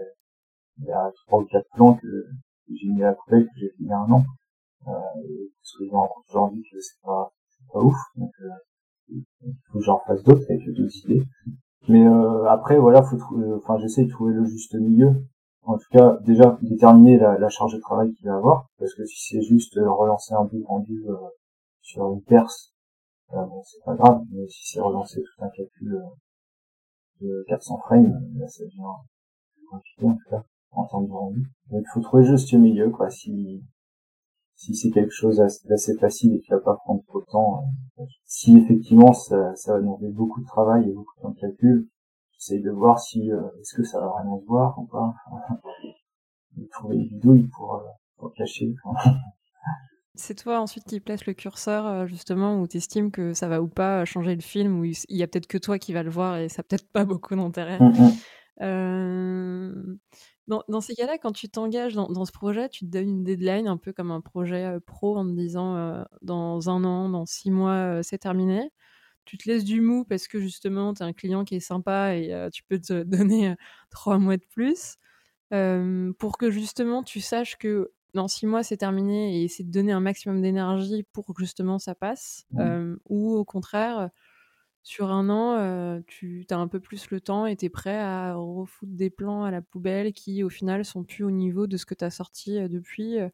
il 0.78 0.84
y 0.84 0.92
a 0.92 1.12
trois 1.26 1.40
ou 1.40 1.44
quatre 1.46 1.68
plans 1.74 1.94
que, 1.94 2.26
j'ai 2.72 2.88
mis 2.88 3.02
à 3.02 3.08
la 3.08 3.14
que 3.14 3.20
j'ai 3.56 3.68
fait 3.68 3.74
il 3.80 3.86
y 3.86 3.92
a 3.92 3.98
un 3.98 4.10
an. 4.10 4.24
Euh, 4.88 4.92
parce 5.66 5.78
que 5.78 5.84
je 5.84 6.30
aujourd'hui 6.30 6.62
que 6.70 6.80
c'est 6.80 7.00
pas, 7.02 7.32
pas 7.72 7.80
ouf. 7.80 7.96
Donc, 8.16 8.30
euh, 8.40 8.48
il 9.08 9.24
faut 9.70 9.78
que 9.78 9.84
j'en 9.84 9.98
fasse 10.06 10.22
d'autres 10.22 10.44
avec 10.48 10.64
d'autres 10.72 10.96
idées. 11.04 11.24
Mais 11.88 12.06
euh, 12.06 12.44
après, 12.46 12.78
voilà, 12.78 13.02
faut 13.02 13.16
trouver, 13.16 13.52
enfin, 13.54 13.78
j'essaie 13.78 14.04
de 14.04 14.10
trouver 14.10 14.32
le 14.34 14.44
juste 14.44 14.74
milieu. 14.74 15.24
En 15.62 15.76
tout 15.76 15.88
cas, 15.90 16.18
déjà 16.24 16.56
déterminer 16.62 17.18
la, 17.18 17.36
la 17.38 17.48
charge 17.48 17.74
de 17.74 17.80
travail 17.80 18.12
qu'il 18.14 18.28
va 18.28 18.36
avoir, 18.36 18.68
parce 18.78 18.94
que 18.94 19.04
si 19.04 19.16
c'est 19.20 19.42
juste 19.42 19.74
relancer 19.76 20.34
un 20.34 20.44
bout 20.44 20.64
rendu 20.64 21.04
euh, 21.08 21.16
sur 21.82 22.12
une 22.12 22.22
perce, 22.22 22.72
euh, 23.32 23.44
bon, 23.44 23.62
c'est 23.64 23.84
pas 23.84 23.96
grave. 23.96 24.22
Mais 24.30 24.46
si 24.46 24.68
c'est 24.68 24.80
relancer 24.80 25.20
tout 25.20 25.44
un 25.44 25.48
calcul 25.48 26.00
de 27.20 27.44
400 27.48 27.78
frames, 27.78 28.20
là, 28.36 28.46
ça 28.46 28.64
devient 28.64 28.82
compliqué 29.68 30.06
en 30.06 30.14
tout 30.14 30.30
cas 30.30 30.44
en 30.70 30.86
termes 30.86 31.06
de 31.06 31.12
rendu. 31.12 31.40
Donc, 31.70 31.82
il 31.82 31.90
faut 31.92 32.00
trouver 32.00 32.24
juste 32.24 32.52
le 32.52 32.60
milieu, 32.60 32.90
quoi. 32.90 33.10
Si 33.10 33.64
si 34.56 34.74
c'est 34.74 34.90
quelque 34.90 35.12
chose 35.12 35.36
d'assez 35.66 35.96
facile 35.98 36.34
et 36.34 36.40
qui 36.40 36.50
va 36.50 36.60
pas 36.60 36.76
prendre 36.76 37.04
trop 37.06 37.20
de 37.20 37.26
temps, 37.26 37.64
euh, 37.98 38.04
si 38.24 38.56
effectivement 38.56 39.12
ça, 39.12 39.54
ça, 39.54 39.74
va 39.74 39.80
demander 39.80 40.08
beaucoup 40.08 40.40
de 40.40 40.46
travail 40.46 40.88
et 40.88 40.92
beaucoup 40.92 41.14
de 41.16 41.22
temps 41.22 41.30
de 41.30 41.38
calcul, 41.38 41.88
j'essaye 42.32 42.62
de 42.62 42.70
voir 42.70 42.98
si 42.98 43.30
euh, 43.30 43.42
est-ce 43.60 43.76
que 43.76 43.84
ça 43.84 44.00
va 44.00 44.08
vraiment 44.08 44.40
se 44.40 44.46
voir 44.46 44.78
ou 44.78 44.86
pas. 44.86 45.14
trouver 46.72 46.96
une 46.96 47.08
vidéo 47.08 47.36
pour, 47.54 47.74
euh, 47.74 47.84
pour 48.16 48.32
cacher. 48.32 48.74
C'est 50.14 50.34
toi 50.34 50.60
ensuite 50.60 50.84
qui 50.84 51.00
place 51.00 51.26
le 51.26 51.34
curseur 51.34 52.06
justement 52.06 52.58
où 52.58 52.66
tu 52.66 52.78
estimes 52.78 53.10
que 53.10 53.34
ça 53.34 53.48
va 53.48 53.60
ou 53.60 53.68
pas 53.68 54.06
changer 54.06 54.34
le 54.34 54.40
film, 54.40 54.80
où 54.80 54.84
il 54.86 54.96
y 55.10 55.22
a 55.22 55.26
peut-être 55.26 55.46
que 55.46 55.58
toi 55.58 55.78
qui 55.78 55.92
va 55.92 56.02
le 56.02 56.08
voir 56.08 56.38
et 56.38 56.48
ça 56.48 56.62
peut-être 56.62 56.90
pas 56.90 57.04
beaucoup 57.04 57.36
d'intérêt. 57.36 57.78
Mm, 57.78 57.90
mm. 57.90 58.12
Euh... 58.62 59.96
Dans, 60.48 60.62
dans 60.68 60.80
ces 60.80 60.94
cas-là, 60.94 61.18
quand 61.18 61.32
tu 61.32 61.48
t'engages 61.48 61.94
dans, 61.94 62.08
dans, 62.08 62.24
ce 62.24 62.32
projet, 62.32 62.68
tu 62.68 62.84
te 62.86 62.90
donnes 62.90 63.08
une 63.08 63.24
deadline 63.24 63.66
un 63.66 63.76
peu 63.76 63.92
comme 63.92 64.12
un 64.12 64.20
projet 64.20 64.64
euh, 64.64 64.80
pro 64.80 65.16
en 65.16 65.26
te 65.26 65.32
disant 65.32 65.76
euh, 65.76 66.04
dans 66.22 66.70
un 66.70 66.84
an, 66.84 67.08
dans 67.08 67.26
six 67.26 67.50
mois, 67.50 67.72
euh, 67.72 68.00
c'est 68.02 68.18
terminé. 68.18 68.70
Tu 69.24 69.38
te 69.38 69.48
laisses 69.48 69.64
du 69.64 69.80
mou 69.80 70.04
parce 70.04 70.28
que 70.28 70.38
justement, 70.38 70.94
tu 70.94 71.02
as 71.02 71.06
un 71.06 71.12
client 71.12 71.44
qui 71.44 71.56
est 71.56 71.60
sympa 71.60 72.14
et 72.14 72.48
tu 72.52 72.62
peux 72.62 72.78
te 72.78 73.02
donner 73.02 73.56
trois 73.90 74.18
mois 74.18 74.36
de 74.36 74.44
plus 74.44 74.98
pour 75.50 76.38
que 76.38 76.50
justement 76.50 77.02
tu 77.02 77.20
saches 77.20 77.56
que 77.56 77.90
dans 78.14 78.28
six 78.28 78.46
mois, 78.46 78.62
c'est 78.62 78.76
terminé 78.76 79.36
et 79.36 79.44
essayer 79.44 79.64
de 79.64 79.72
donner 79.72 79.90
un 79.90 80.00
maximum 80.00 80.40
d'énergie 80.40 81.04
pour 81.12 81.26
que 81.26 81.42
justement 81.42 81.80
ça 81.80 81.96
passe. 81.96 82.46
Mmh. 82.52 82.94
ou 83.08 83.34
au 83.34 83.44
contraire, 83.44 84.10
sur 84.86 85.10
un 85.10 85.28
an, 85.30 85.56
euh, 85.58 86.00
tu 86.06 86.46
as 86.48 86.56
un 86.56 86.68
peu 86.68 86.78
plus 86.78 87.10
le 87.10 87.20
temps 87.20 87.44
et 87.44 87.56
tu 87.56 87.64
es 87.64 87.68
prêt 87.68 87.98
à 87.98 88.34
refoutre 88.34 88.92
des 88.92 89.10
plans 89.10 89.42
à 89.42 89.50
la 89.50 89.60
poubelle 89.60 90.12
qui, 90.12 90.44
au 90.44 90.48
final, 90.48 90.84
sont 90.84 91.02
plus 91.02 91.24
au 91.24 91.32
niveau 91.32 91.66
de 91.66 91.76
ce 91.76 91.84
que 91.84 91.94
tu 91.94 92.04
as 92.04 92.10
sorti 92.10 92.56
euh, 92.56 92.68
depuis. 92.68 93.18
Euh. 93.18 93.28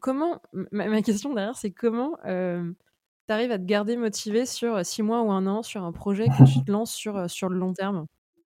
comment, 0.00 0.42
ma, 0.72 1.00
question 1.02 1.32
derrière, 1.32 1.54
c'est 1.54 1.70
comment 1.70 2.16
tu 2.24 3.32
arrives 3.32 3.52
à 3.52 3.58
te 3.58 3.64
garder 3.66 3.96
motivé 3.96 4.46
sur 4.46 4.84
six 4.84 5.04
mois 5.04 5.22
ou 5.22 5.30
un 5.30 5.46
an 5.46 5.62
sur 5.62 5.84
un 5.84 5.92
projet 5.92 6.26
que 6.26 6.44
tu 6.52 6.64
te 6.64 6.72
lances 6.72 6.92
sur, 6.92 7.30
sur 7.30 7.48
le 7.48 7.56
long 7.56 7.72
terme? 7.72 8.06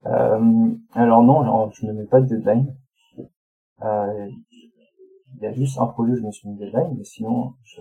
Alors 0.04 1.24
non, 1.24 1.72
je 1.72 1.84
ne 1.84 1.92
mets 1.92 2.06
pas 2.06 2.20
de 2.20 2.26
deadline. 2.26 2.76
Il 3.82 5.42
y 5.42 5.46
a 5.46 5.52
juste 5.52 5.78
un 5.80 5.86
projet 5.86 6.12
où 6.12 6.16
je 6.16 6.22
me 6.22 6.30
suis 6.30 6.48
mis 6.48 6.54
deadline, 6.58 6.94
mais 6.96 7.02
sinon, 7.02 7.54
je, 7.64 7.80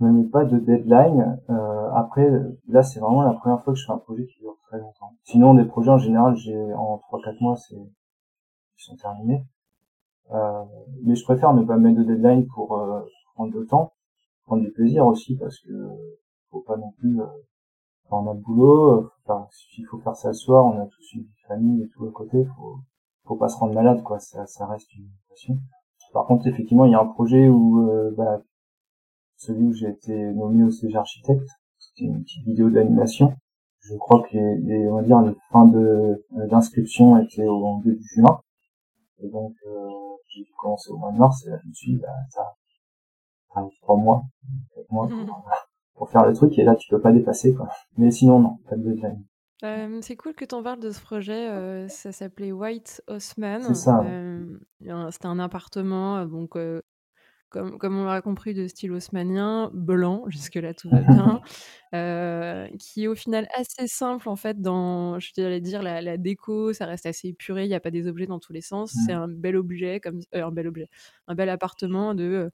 je 0.00 0.06
me 0.06 0.12
mets 0.12 0.28
pas 0.28 0.44
de 0.44 0.58
deadline. 0.58 1.38
Euh, 1.50 1.90
après, 1.92 2.30
là, 2.68 2.82
c'est 2.82 3.00
vraiment 3.00 3.22
la 3.22 3.34
première 3.34 3.62
fois 3.62 3.74
que 3.74 3.78
je 3.78 3.84
fais 3.84 3.92
un 3.92 3.98
projet 3.98 4.26
qui 4.26 4.40
dure 4.40 4.56
très 4.66 4.78
longtemps. 4.78 5.12
Sinon, 5.24 5.54
des 5.54 5.64
projets 5.64 5.90
en 5.90 5.98
général, 5.98 6.36
j'ai 6.36 6.72
en 6.74 7.00
3-4 7.12 7.40
mois, 7.40 7.56
c'est 7.56 7.76
ils 7.76 8.82
sont 8.82 8.96
terminés. 8.96 9.44
Euh, 10.32 10.64
mais 11.02 11.14
je 11.14 11.24
préfère 11.24 11.52
ne 11.52 11.64
pas 11.64 11.76
mettre 11.76 11.98
de 11.98 12.04
deadline 12.04 12.46
pour 12.46 12.78
euh, 12.78 13.00
prendre 13.34 13.52
le 13.52 13.66
temps, 13.66 13.92
prendre 14.46 14.62
du 14.62 14.70
plaisir 14.70 15.06
aussi, 15.06 15.36
parce 15.36 15.58
que 15.60 15.72
faut 16.50 16.60
pas 16.60 16.76
non 16.76 16.92
plus. 16.92 17.20
On 18.12 18.28
a 18.28 18.34
le 18.34 18.40
boulot, 18.40 19.08
enfin, 19.24 19.46
s'il 19.52 19.86
faut 19.86 19.98
faire 19.98 20.16
ça 20.16 20.28
le 20.28 20.34
soir, 20.34 20.64
on 20.64 20.80
a 20.80 20.86
tous 20.86 21.12
une 21.14 21.28
famille 21.46 21.84
et 21.84 21.88
tout 21.90 22.06
à 22.06 22.10
côté, 22.10 22.44
faut 22.56 22.78
faut 23.24 23.36
pas 23.36 23.48
se 23.48 23.56
rendre 23.58 23.74
malade, 23.74 24.02
quoi. 24.02 24.18
Ça, 24.18 24.46
ça 24.46 24.66
reste 24.66 24.92
une 24.96 25.08
passion. 25.28 25.56
Par 26.12 26.26
contre, 26.26 26.48
effectivement, 26.48 26.86
il 26.86 26.90
y 26.90 26.94
a 26.94 27.00
un 27.00 27.06
projet 27.06 27.48
où 27.48 27.88
euh, 27.88 28.12
bah, 28.16 28.40
celui 29.40 29.64
où 29.64 29.72
j'ai 29.72 29.88
été 29.88 30.14
nommé 30.32 30.64
au 30.64 30.70
CG 30.70 30.96
architecte. 30.96 31.48
C'était 31.78 32.04
une 32.04 32.22
petite 32.22 32.44
vidéo 32.44 32.70
d'animation. 32.70 33.34
Je 33.80 33.96
crois 33.96 34.22
que 34.30 34.36
les, 34.36 34.88
on 34.88 34.96
va 34.96 35.02
dire 35.02 35.20
les 35.22 35.34
fins 35.50 35.66
de 35.66 35.78
euh, 36.36 36.46
d'inscription 36.46 37.18
étaient 37.18 37.46
au 37.46 37.80
début 37.82 38.06
juin. 38.14 38.40
Et 39.22 39.28
donc, 39.28 39.54
j'ai 40.28 40.44
commencé 40.58 40.90
au 40.90 40.96
mois 40.96 41.12
de 41.12 41.18
mars, 41.18 41.46
et 41.46 41.50
là, 41.50 41.58
je 41.62 41.68
me 41.68 41.72
suis 41.72 41.92
dit, 41.92 41.98
bah, 41.98 42.08
ça, 42.30 42.42
ça 43.54 43.68
trois 43.82 43.96
mois, 43.96 44.22
quatre 44.74 44.90
mois 44.90 45.08
pour, 45.94 46.10
faire 46.10 46.26
le 46.26 46.32
truc, 46.32 46.58
et 46.58 46.64
là, 46.64 46.74
tu 46.76 46.88
peux 46.88 47.00
pas 47.00 47.12
dépasser, 47.12 47.54
quoi. 47.54 47.68
Mais 47.96 48.10
sinon, 48.10 48.38
non, 48.38 48.58
pas 48.68 48.76
de 48.76 48.82
deadline. 48.82 49.24
Euh, 49.62 49.98
c'est 50.00 50.16
cool 50.16 50.34
que 50.34 50.44
tu 50.46 50.54
en 50.54 50.62
parles 50.62 50.80
de 50.80 50.90
ce 50.90 51.02
projet. 51.02 51.50
Euh, 51.50 51.86
ça 51.88 52.12
s'appelait 52.12 52.52
White 52.52 53.02
Osman. 53.08 53.60
C'est 53.62 53.74
ça. 53.74 54.00
Euh, 54.04 54.58
C'était 55.10 55.26
un 55.26 55.38
appartement, 55.38 56.24
donc 56.24 56.56
comme, 57.50 57.78
comme 57.78 57.98
on 57.98 58.04
l'a 58.04 58.22
compris, 58.22 58.54
de 58.54 58.66
style 58.66 58.92
haussmanien, 58.92 59.70
blanc, 59.74 60.24
jusque-là 60.28 60.72
tout 60.74 60.88
va 60.88 61.00
bien, 61.00 61.40
qui 62.78 63.04
est 63.04 63.08
au 63.08 63.14
final 63.14 63.48
assez 63.54 63.86
simple 63.86 64.28
en 64.28 64.36
fait 64.36 64.60
dans, 64.60 65.18
je 65.18 65.32
dirais 65.32 65.60
dire, 65.60 65.82
la, 65.82 66.00
la 66.00 66.16
déco, 66.16 66.72
ça 66.72 66.86
reste 66.86 67.06
assez 67.06 67.28
épuré, 67.28 67.64
il 67.64 67.68
n'y 67.68 67.74
a 67.74 67.80
pas 67.80 67.90
des 67.90 68.06
objets 68.06 68.26
dans 68.26 68.38
tous 68.38 68.52
les 68.52 68.62
sens, 68.62 68.94
c'est 69.06 69.14
mmh. 69.14 69.18
un 69.18 69.28
bel 69.28 69.56
objet, 69.56 70.00
comme 70.00 70.20
un 70.32 70.50
bel 70.50 70.68
objet, 70.68 70.88
un 71.26 71.34
bel 71.34 71.48
appartement 71.48 72.14
de 72.14 72.50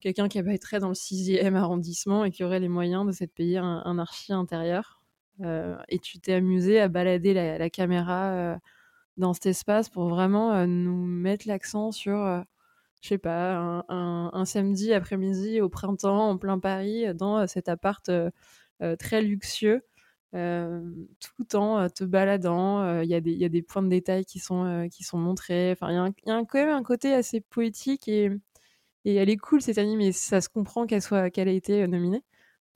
quelqu'un 0.00 0.28
qui 0.28 0.38
habiterait 0.38 0.80
dans 0.80 0.88
le 0.88 0.94
6e 0.94 1.54
arrondissement 1.54 2.24
et 2.24 2.30
qui 2.30 2.42
aurait 2.42 2.60
les 2.60 2.68
moyens 2.68 3.06
de 3.06 3.12
s'être 3.12 3.34
payé 3.34 3.58
un, 3.58 3.82
un 3.84 3.98
archi 3.98 4.32
intérieur. 4.32 5.00
Euh, 5.42 5.76
et 5.88 5.98
tu 5.98 6.18
t'es 6.18 6.34
amusé 6.34 6.80
à 6.80 6.88
balader 6.88 7.32
la, 7.32 7.70
caméra 7.70 8.32
euh, 8.32 8.56
dans 9.16 9.32
cet 9.32 9.46
espace 9.46 9.88
pour 9.88 10.08
vraiment 10.08 10.52
euh, 10.52 10.66
nous 10.66 11.06
mettre 11.06 11.48
l'accent 11.48 11.92
sur 11.92 12.44
je 13.00 13.08
sais 13.08 13.18
pas, 13.18 13.84
un, 13.88 14.44
samedi 14.44 14.92
après-midi 14.92 15.60
au 15.60 15.68
printemps 15.68 16.30
en 16.30 16.38
plein 16.38 16.58
Paris 16.58 17.14
dans 17.14 17.46
cet 17.46 17.68
appart 17.68 18.10
très 18.98 19.22
luxueux, 19.22 19.82
tout 20.32 21.56
en 21.56 21.88
te 21.88 22.04
baladant. 22.04 23.00
Il 23.02 23.08
y, 23.08 23.14
a 23.14 23.48
des 23.48 23.62
points 23.62 23.82
de 23.82 23.88
détail 23.88 24.24
qui 24.24 24.38
sont, 24.38 24.88
montrés. 25.14 25.72
Enfin, 25.72 25.90
il 25.90 26.28
y, 26.28 26.30
a 26.30 26.44
quand 26.44 26.58
même 26.58 26.68
un 26.70 26.82
côté 26.82 27.14
assez 27.14 27.40
poétique 27.40 28.08
et, 28.08 28.30
elle 29.04 29.30
est 29.30 29.36
cool 29.38 29.62
cette 29.62 29.78
anime 29.78 30.02
et 30.02 30.12
ça 30.12 30.40
se 30.42 30.48
comprend 30.50 30.86
qu'elle 30.86 31.02
soit 31.02 31.30
qu'elle 31.30 31.48
ait 31.48 31.56
été 31.56 31.86
nominée. 31.86 32.22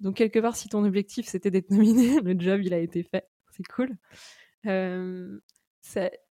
Donc, 0.00 0.16
quelque 0.16 0.38
part, 0.38 0.56
si 0.56 0.68
ton 0.68 0.84
objectif 0.84 1.26
c'était 1.26 1.50
d'être 1.50 1.70
nominé, 1.70 2.20
le 2.20 2.38
job 2.38 2.60
il 2.62 2.74
a 2.74 2.78
été 2.78 3.02
fait. 3.02 3.28
C'est 3.52 3.66
cool. 3.66 3.96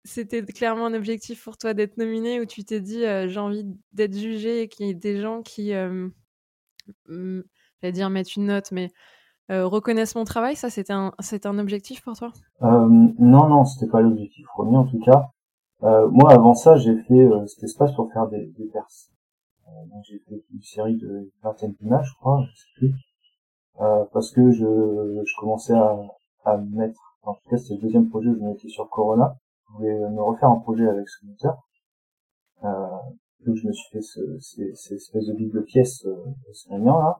C'était 0.03 0.43
clairement 0.43 0.87
un 0.87 0.93
objectif 0.93 1.43
pour 1.43 1.57
toi 1.57 1.73
d'être 1.73 1.97
nominé 1.97 2.41
ou 2.41 2.45
tu 2.45 2.63
t'es 2.63 2.81
dit 2.81 3.01
j'ai 3.01 3.39
envie 3.39 3.65
d'être 3.93 4.15
jugé 4.17 4.61
et 4.61 4.67
qu'il 4.67 4.87
y 4.87 4.89
ait 4.89 4.95
des 4.95 5.21
gens 5.21 5.41
qui, 5.41 5.73
euh, 5.73 6.09
j'allais 7.07 7.91
dire 7.91 8.09
mettre 8.09 8.31
une 8.35 8.47
note, 8.47 8.71
mais 8.71 8.89
reconnaissent 9.49 10.15
mon 10.15 10.23
travail? 10.23 10.55
Ça, 10.55 10.69
c'était 10.69 10.93
un, 10.93 11.11
un 11.45 11.59
objectif 11.59 12.01
pour 12.01 12.17
toi? 12.17 12.31
Non, 12.61 13.47
non, 13.47 13.65
c'était 13.65 13.91
pas 13.91 14.01
l'objectif 14.01 14.45
premier 14.47 14.77
en 14.77 14.85
tout 14.85 14.99
cas. 14.99 15.29
moi, 15.81 16.31
avant 16.31 16.55
ça, 16.55 16.75
j'ai 16.75 16.97
fait 17.03 17.29
cet 17.47 17.63
espace 17.63 17.93
pour 17.93 18.11
faire 18.11 18.27
des, 18.27 18.47
des 18.57 18.65
perses. 18.65 19.11
j'ai 20.07 20.19
fait 20.19 20.43
une 20.53 20.61
série 20.61 20.97
de 20.97 21.31
vingtaine 21.43 21.73
d'images, 21.79 22.07
je 22.09 22.15
crois, 22.15 22.43
je 22.49 22.55
sais 22.55 22.67
plus. 22.75 22.93
Euh, 23.81 24.05
parce 24.13 24.31
que 24.31 24.51
je, 24.51 24.65
je 25.25 25.39
commençais 25.39 25.73
à, 25.73 25.97
à 26.45 26.57
mettre, 26.57 27.17
en 27.23 27.33
tout 27.33 27.49
cas 27.49 27.57
c'était 27.57 27.75
le 27.75 27.81
deuxième 27.81 28.07
projet 28.09 28.29
où 28.29 28.35
je 28.35 28.43
m'étais 28.45 28.69
sur 28.69 28.87
Corona, 28.89 29.35
voulais 29.77 30.09
me 30.09 30.21
refaire 30.21 30.49
un 30.49 30.59
projet 30.59 30.87
avec 30.87 31.07
ce 31.09 31.25
moteur. 31.25 31.57
Euh, 32.63 32.87
donc 33.45 33.55
je 33.55 33.67
me 33.67 33.73
suis 33.73 33.89
fait 33.91 34.01
ce, 34.01 34.39
ces, 34.39 34.73
ces 34.75 34.95
espèces 34.95 35.25
de 35.27 35.33
double 35.33 35.63
pièces 35.65 36.05
euh, 36.05 36.77
là, 36.77 37.19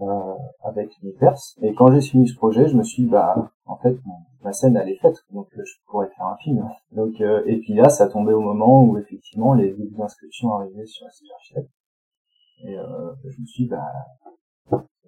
euh, 0.00 0.34
avec 0.62 0.90
mes 1.02 1.12
perses. 1.12 1.56
Et 1.62 1.74
quand 1.74 1.90
j'ai 1.92 2.00
fini 2.00 2.28
ce 2.28 2.36
projet, 2.36 2.68
je 2.68 2.76
me 2.76 2.82
suis 2.82 3.04
dit, 3.04 3.08
bah, 3.08 3.50
en 3.64 3.76
fait, 3.78 3.96
ma 4.42 4.52
scène 4.52 4.76
elle 4.76 4.90
est 4.90 4.98
faite, 4.98 5.16
donc 5.30 5.48
euh, 5.56 5.62
je 5.64 5.74
pourrais 5.86 6.08
faire 6.08 6.26
un 6.26 6.36
film. 6.36 6.68
Donc, 6.92 7.20
euh, 7.20 7.42
et 7.46 7.58
puis 7.58 7.74
là, 7.74 7.88
ça 7.88 8.08
tombait 8.08 8.34
au 8.34 8.42
moment 8.42 8.84
où 8.84 8.98
effectivement 8.98 9.54
les 9.54 9.72
débuts 9.72 9.96
d'inscription 9.96 10.52
arrivaient 10.54 10.86
sur 10.86 11.06
la 11.06 11.34
Architecte. 11.34 11.70
Et 12.64 12.78
euh, 12.78 13.14
je 13.24 13.40
me 13.40 13.46
suis 13.46 13.64
dit, 13.64 13.70
bah, 13.70 13.82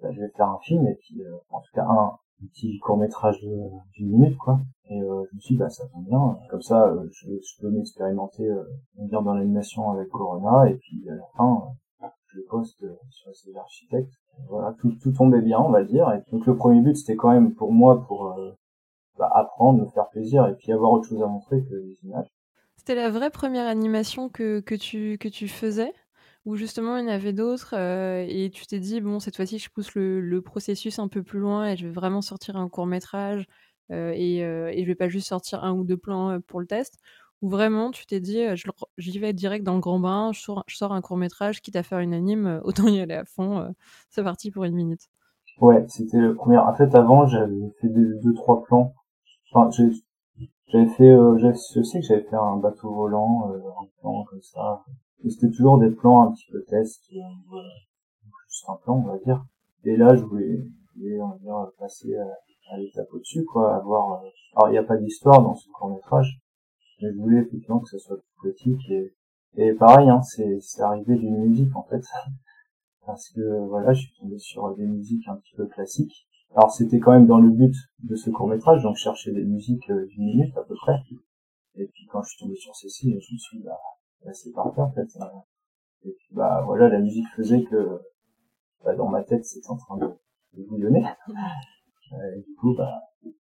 bah, 0.01 0.11
je 0.11 0.21
vais 0.21 0.29
faire 0.29 0.47
un 0.47 0.59
film 0.59 0.87
et 0.87 0.95
puis 0.95 1.21
euh, 1.23 1.35
en 1.49 1.59
tout 1.59 1.71
cas 1.73 1.83
un, 1.83 2.17
petit 2.47 2.79
court 2.79 2.97
métrage 2.97 3.39
d'une 3.39 4.09
minute 4.09 4.37
quoi. 4.37 4.59
Et 4.89 5.01
euh, 5.01 5.23
je 5.29 5.35
me 5.35 5.39
suis 5.39 5.55
dit 5.55 5.59
bah 5.59 5.69
ça 5.69 5.87
tombe 5.87 6.05
bien. 6.05 6.37
Comme 6.49 6.61
ça 6.61 6.87
euh, 6.87 7.07
je, 7.11 7.27
je, 7.27 7.61
peux 7.61 7.69
m'expérimenter 7.69 8.47
euh, 8.47 8.63
dire 8.97 9.21
dans 9.21 9.33
l'animation 9.33 9.91
avec 9.91 10.09
Corona. 10.09 10.69
Et 10.69 10.75
puis 10.75 11.07
à 11.09 11.15
la 11.15 11.27
fin 11.37 11.63
je 12.27 12.39
poste 12.49 12.85
sur 13.09 13.35
ces 13.35 13.55
architectes. 13.55 14.13
Voilà 14.49 14.75
tout, 14.79 14.91
tout 15.01 15.11
tombait 15.11 15.41
bien 15.41 15.59
on 15.59 15.71
va 15.71 15.83
dire. 15.83 16.11
Et 16.11 16.31
donc 16.31 16.45
le 16.45 16.55
premier 16.55 16.81
but 16.81 16.95
c'était 16.95 17.15
quand 17.15 17.31
même 17.31 17.53
pour 17.55 17.71
moi 17.71 18.05
pour 18.07 18.35
bah, 19.17 19.29
apprendre 19.33 19.81
me 19.81 19.87
faire 19.87 20.09
plaisir 20.09 20.47
et 20.47 20.55
puis 20.55 20.71
avoir 20.71 20.91
autre 20.91 21.07
chose 21.07 21.21
à 21.21 21.27
montrer 21.27 21.63
que 21.63 21.75
les 21.75 21.97
images. 22.03 22.27
C'était 22.77 22.95
la 22.95 23.09
vraie 23.09 23.29
première 23.29 23.67
animation 23.67 24.29
que, 24.29 24.61
que 24.61 24.75
tu 24.75 25.17
que 25.17 25.27
tu 25.27 25.47
faisais? 25.47 25.93
Ou 26.49 26.55
justement 26.55 26.97
il 26.97 27.05
y 27.05 27.07
en 27.07 27.13
avait 27.13 27.31
d'autres 27.31 27.75
euh, 27.77 28.25
et 28.27 28.49
tu 28.49 28.65
t'es 28.65 28.79
dit 28.79 29.01
bon 29.01 29.19
cette 29.19 29.35
fois-ci 29.35 29.59
je 29.59 29.69
pousse 29.69 29.93
le, 29.93 30.41
processus 30.41 30.97
un 30.97 31.07
peu 31.07 31.21
plus 31.21 31.37
loin 31.37 31.67
et 31.67 31.77
je 31.77 31.85
vais 31.85 31.93
vraiment 31.93 32.23
sortir 32.23 32.57
un 32.57 32.67
court 32.69 32.87
métrage 32.87 33.45
euh, 33.91 34.13
et, 34.15 34.43
euh, 34.43 34.71
et 34.73 34.81
je 34.81 34.87
vais 34.87 34.95
pas 34.95 35.09
juste 35.09 35.27
sortir 35.27 35.63
un 35.63 35.73
ou 35.73 35.83
deux 35.83 35.97
plans 35.97 36.39
pour 36.41 36.59
le 36.59 36.65
test. 36.65 36.97
Ou 37.43 37.49
vraiment 37.49 37.91
tu 37.91 38.07
t'es 38.07 38.19
dit 38.19 38.41
j'y 38.97 39.19
vais 39.19 39.31
direct 39.31 39.63
dans 39.63 39.75
le 39.75 39.79
grand 39.79 39.99
bain 39.99 40.31
je 40.33 40.41
sors, 40.41 40.91
un 40.91 41.01
court 41.01 41.17
métrage 41.17 41.61
quitte 41.61 41.75
à 41.75 41.83
faire 41.83 41.99
une 41.99 42.15
anime 42.15 42.59
autant 42.63 42.87
y 42.87 42.99
aller 42.99 43.13
à 43.13 43.25
fond 43.25 43.71
c'est 44.09 44.23
parti 44.23 44.49
pour 44.49 44.63
une 44.63 44.73
minute. 44.73 45.07
Ouais 45.61 45.85
c'était 45.87 46.17
le 46.17 46.33
premier. 46.33 46.57
En 46.57 46.73
fait 46.73 46.95
avant 46.95 47.27
j'avais 47.27 47.69
fait 47.79 47.89
des 47.89 48.05
deux 48.23 48.33
trois 48.33 48.63
plans. 48.63 48.95
Enfin 49.53 49.69
j'avais 50.67 50.87
fait 50.87 51.15
je 51.37 51.83
sais 51.83 51.99
que 51.99 52.05
j'avais 52.07 52.23
fait 52.23 52.35
un 52.35 52.57
bateau 52.57 52.91
volant 52.91 53.53
un 53.53 53.85
plan 54.01 54.23
comme 54.23 54.41
ça 54.41 54.83
c'était 55.27 55.49
toujours 55.49 55.79
des 55.79 55.89
plans 55.89 56.21
un 56.21 56.31
petit 56.31 56.47
peu 56.51 56.63
test, 56.63 57.03
euh, 57.13 57.57
juste 58.47 58.65
un 58.69 58.77
plan, 58.77 59.03
on 59.05 59.11
va 59.11 59.17
dire. 59.19 59.45
Et 59.83 59.97
là, 59.97 60.15
je 60.15 60.23
voulais, 60.23 60.65
je 60.95 60.99
voulais 60.99 61.21
on 61.21 61.29
va 61.29 61.37
dire, 61.37 61.71
passer 61.77 62.15
à, 62.15 62.77
l'étape 62.77 63.07
au-dessus, 63.11 63.43
quoi, 63.45 63.75
avoir. 63.75 64.23
Euh, 64.23 64.29
alors, 64.55 64.69
il 64.69 64.71
n'y 64.73 64.77
a 64.77 64.83
pas 64.83 64.97
d'histoire 64.97 65.41
dans 65.41 65.55
ce 65.55 65.69
court 65.69 65.89
métrage, 65.89 66.39
mais 67.01 67.11
je 67.11 67.17
voulais 67.17 67.41
effectivement 67.41 67.79
que 67.79 67.89
ça 67.89 67.97
soit 67.97 68.17
poétique 68.41 68.81
et, 68.89 69.13
et 69.55 69.73
pareil, 69.73 70.09
hein, 70.09 70.21
c'est, 70.21 70.59
c'est 70.61 70.81
arrivé 70.81 71.15
d'une 71.15 71.37
musique 71.37 71.75
en 71.75 71.83
fait, 71.83 72.03
parce 73.05 73.29
que 73.29 73.67
voilà, 73.67 73.93
je 73.93 74.01
suis 74.01 74.13
tombé 74.19 74.37
sur 74.37 74.75
des 74.75 74.85
musiques 74.85 75.27
un 75.27 75.35
petit 75.35 75.55
peu 75.55 75.65
classiques. 75.65 76.27
Alors, 76.55 76.71
c'était 76.71 76.99
quand 76.99 77.11
même 77.11 77.27
dans 77.27 77.39
le 77.39 77.49
but 77.49 77.75
de 78.03 78.15
ce 78.15 78.29
court 78.29 78.47
métrage, 78.47 78.83
donc 78.83 78.95
chercher 78.95 79.31
des 79.31 79.43
musiques 79.43 79.89
euh, 79.89 80.07
d'une 80.07 80.25
minute 80.25 80.57
à 80.57 80.63
peu 80.63 80.75
près. 80.75 80.99
Et 81.75 81.87
puis 81.87 82.07
quand 82.07 82.23
je 82.23 82.29
suis 82.29 82.39
tombé 82.39 82.55
sur 82.55 82.75
ceci, 82.75 83.11
je 83.11 83.15
me 83.15 83.37
suis 83.37 83.57
dit, 83.57 83.63
bah, 83.63 83.77
bah, 84.25 84.33
c'est 84.33 84.51
parfait 84.51 84.81
en 84.81 84.91
fait. 84.91 85.07
Et 86.03 86.11
puis 86.11 86.35
bah 86.35 86.63
voilà, 86.65 86.89
la 86.89 86.99
musique 86.99 87.27
faisait 87.35 87.63
que 87.63 88.01
bah, 88.83 88.95
dans 88.95 89.09
ma 89.09 89.23
tête 89.23 89.45
c'était 89.45 89.69
en 89.69 89.77
train 89.77 89.97
de, 89.97 90.09
bouillonner. 90.67 91.05
Euh, 92.11 92.37
et 92.37 92.41
du 92.41 92.55
coup, 92.55 92.73
bah, 92.73 93.03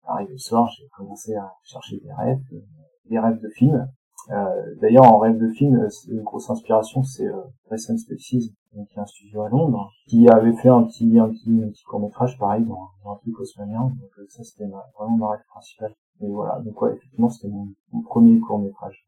arrivé 0.02 0.32
le 0.32 0.38
soir, 0.38 0.68
j'ai 0.76 0.88
commencé 0.88 1.32
à 1.36 1.54
chercher 1.62 2.00
des 2.00 2.12
rêves, 2.12 2.40
euh, 2.52 2.60
des 3.08 3.20
rêves 3.20 3.40
de 3.40 3.48
films. 3.50 3.88
Euh, 4.30 4.74
D'ailleurs, 4.80 5.10
en 5.10 5.18
rêve 5.18 5.38
de 5.38 5.48
film, 5.48 5.88
une 6.08 6.22
grosse 6.22 6.50
inspiration, 6.50 7.02
c'est 7.02 7.26
euh, 7.26 7.40
Preston 7.64 7.96
Species, 7.96 8.54
donc 8.74 8.88
qui 8.88 8.98
est 8.98 9.02
un 9.02 9.06
studio 9.06 9.42
à 9.42 9.48
Londres, 9.48 9.90
qui 10.06 10.28
avait 10.28 10.54
fait 10.56 10.68
un 10.68 10.82
petit, 10.84 11.18
un 11.18 11.30
petit, 11.30 11.62
un 11.64 11.70
petit 11.70 11.84
court 11.84 12.00
métrage 12.00 12.38
pareil 12.38 12.64
dans, 12.64 12.90
un 13.10 13.16
truc 13.16 13.38
osmanien. 13.40 13.84
Donc 13.84 14.10
euh, 14.18 14.26
ça, 14.28 14.42
c'était 14.44 14.66
vraiment 14.66 15.16
ma 15.16 15.30
rêve 15.30 15.44
principale. 15.48 15.94
Et 16.20 16.28
voilà, 16.28 16.60
donc 16.60 16.80
ouais, 16.82 16.94
effectivement, 16.94 17.30
c'était 17.30 17.48
mon, 17.48 17.68
mon 17.92 18.02
premier 18.02 18.38
court 18.40 18.58
métrage. 18.58 19.06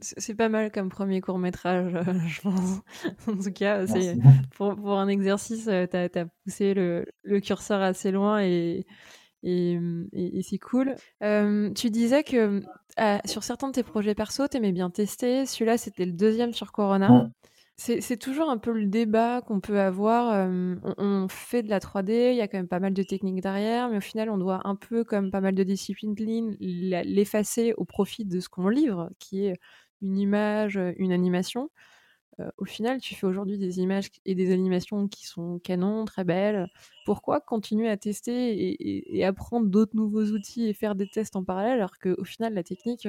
C'est 0.00 0.34
pas 0.34 0.48
mal 0.48 0.72
comme 0.72 0.88
premier 0.88 1.20
court 1.20 1.38
métrage, 1.38 1.94
euh, 1.94 2.02
je 2.26 2.40
pense. 2.40 2.80
en 3.28 3.36
tout 3.36 3.52
cas, 3.52 3.86
c'est 3.86 4.16
pour, 4.56 4.74
pour, 4.74 4.98
un 4.98 5.08
exercice, 5.08 5.68
euh, 5.68 5.86
tu 5.86 5.96
as, 5.96 6.26
poussé 6.44 6.74
le, 6.74 7.06
le, 7.22 7.40
curseur 7.40 7.80
assez 7.80 8.10
loin 8.10 8.42
et, 8.42 8.86
et, 9.44 9.78
et, 10.12 10.42
c'est 10.42 10.58
cool. 10.58 10.96
Euh, 11.22 11.70
tu 11.74 11.90
disais 11.90 12.24
que 12.24 12.62
sur 13.24 13.44
certains 13.44 13.68
de 13.68 13.72
tes 13.72 13.82
projets 13.82 14.14
perso, 14.14 14.48
tu 14.48 14.56
aimais 14.56 14.72
bien 14.72 14.90
tester. 14.90 15.46
Celui-là, 15.46 15.78
c'était 15.78 16.06
le 16.06 16.12
deuxième 16.12 16.52
sur 16.52 16.72
Corona. 16.72 17.30
C'est 17.76 18.16
toujours 18.16 18.48
un 18.50 18.58
peu 18.58 18.72
le 18.72 18.86
débat 18.86 19.42
qu'on 19.42 19.60
peut 19.60 19.80
avoir. 19.80 20.48
On, 20.48 20.94
on, 20.96 21.28
fait 21.28 21.62
de 21.62 21.70
la 21.70 21.78
3D, 21.78 22.30
il 22.32 22.36
y 22.36 22.40
a 22.40 22.48
quand 22.48 22.56
même 22.56 22.68
pas 22.68 22.80
mal 22.80 22.94
de 22.94 23.02
techniques 23.02 23.42
derrière, 23.42 23.90
mais 23.90 23.98
au 23.98 24.00
final, 24.00 24.30
on 24.30 24.38
doit 24.38 24.62
un 24.64 24.76
peu, 24.76 25.04
comme 25.04 25.30
pas 25.30 25.40
mal 25.40 25.54
de 25.54 25.62
disciplines 25.62 26.56
l'effacer 26.58 27.74
au 27.76 27.84
profit 27.84 28.24
de 28.24 28.40
ce 28.40 28.48
qu'on 28.48 28.68
livre, 28.68 29.10
qui 29.18 29.46
est 29.46 29.56
une 30.04 30.18
image, 30.18 30.78
une 30.96 31.12
animation. 31.12 31.70
au 32.58 32.64
final, 32.64 33.00
tu 33.00 33.14
fais 33.14 33.26
aujourd'hui 33.26 33.58
des 33.58 33.80
images 33.80 34.10
et 34.24 34.34
des 34.34 34.52
animations 34.52 35.08
qui 35.08 35.26
sont 35.26 35.60
canon, 35.60 36.04
très 36.04 36.24
belles. 36.24 36.68
Pourquoi 37.06 37.40
continuer 37.40 37.88
à 37.88 37.96
tester 37.96 39.16
et, 39.16 39.24
apprendre 39.24 39.66
d'autres 39.68 39.96
nouveaux 39.96 40.24
outils 40.32 40.66
et 40.68 40.74
faire 40.74 40.94
des 40.94 41.08
tests 41.08 41.36
en 41.36 41.44
parallèle 41.44 41.74
alors 41.74 41.98
qu'au 41.98 42.24
final, 42.24 42.54
la 42.54 42.62
technique, 42.64 43.08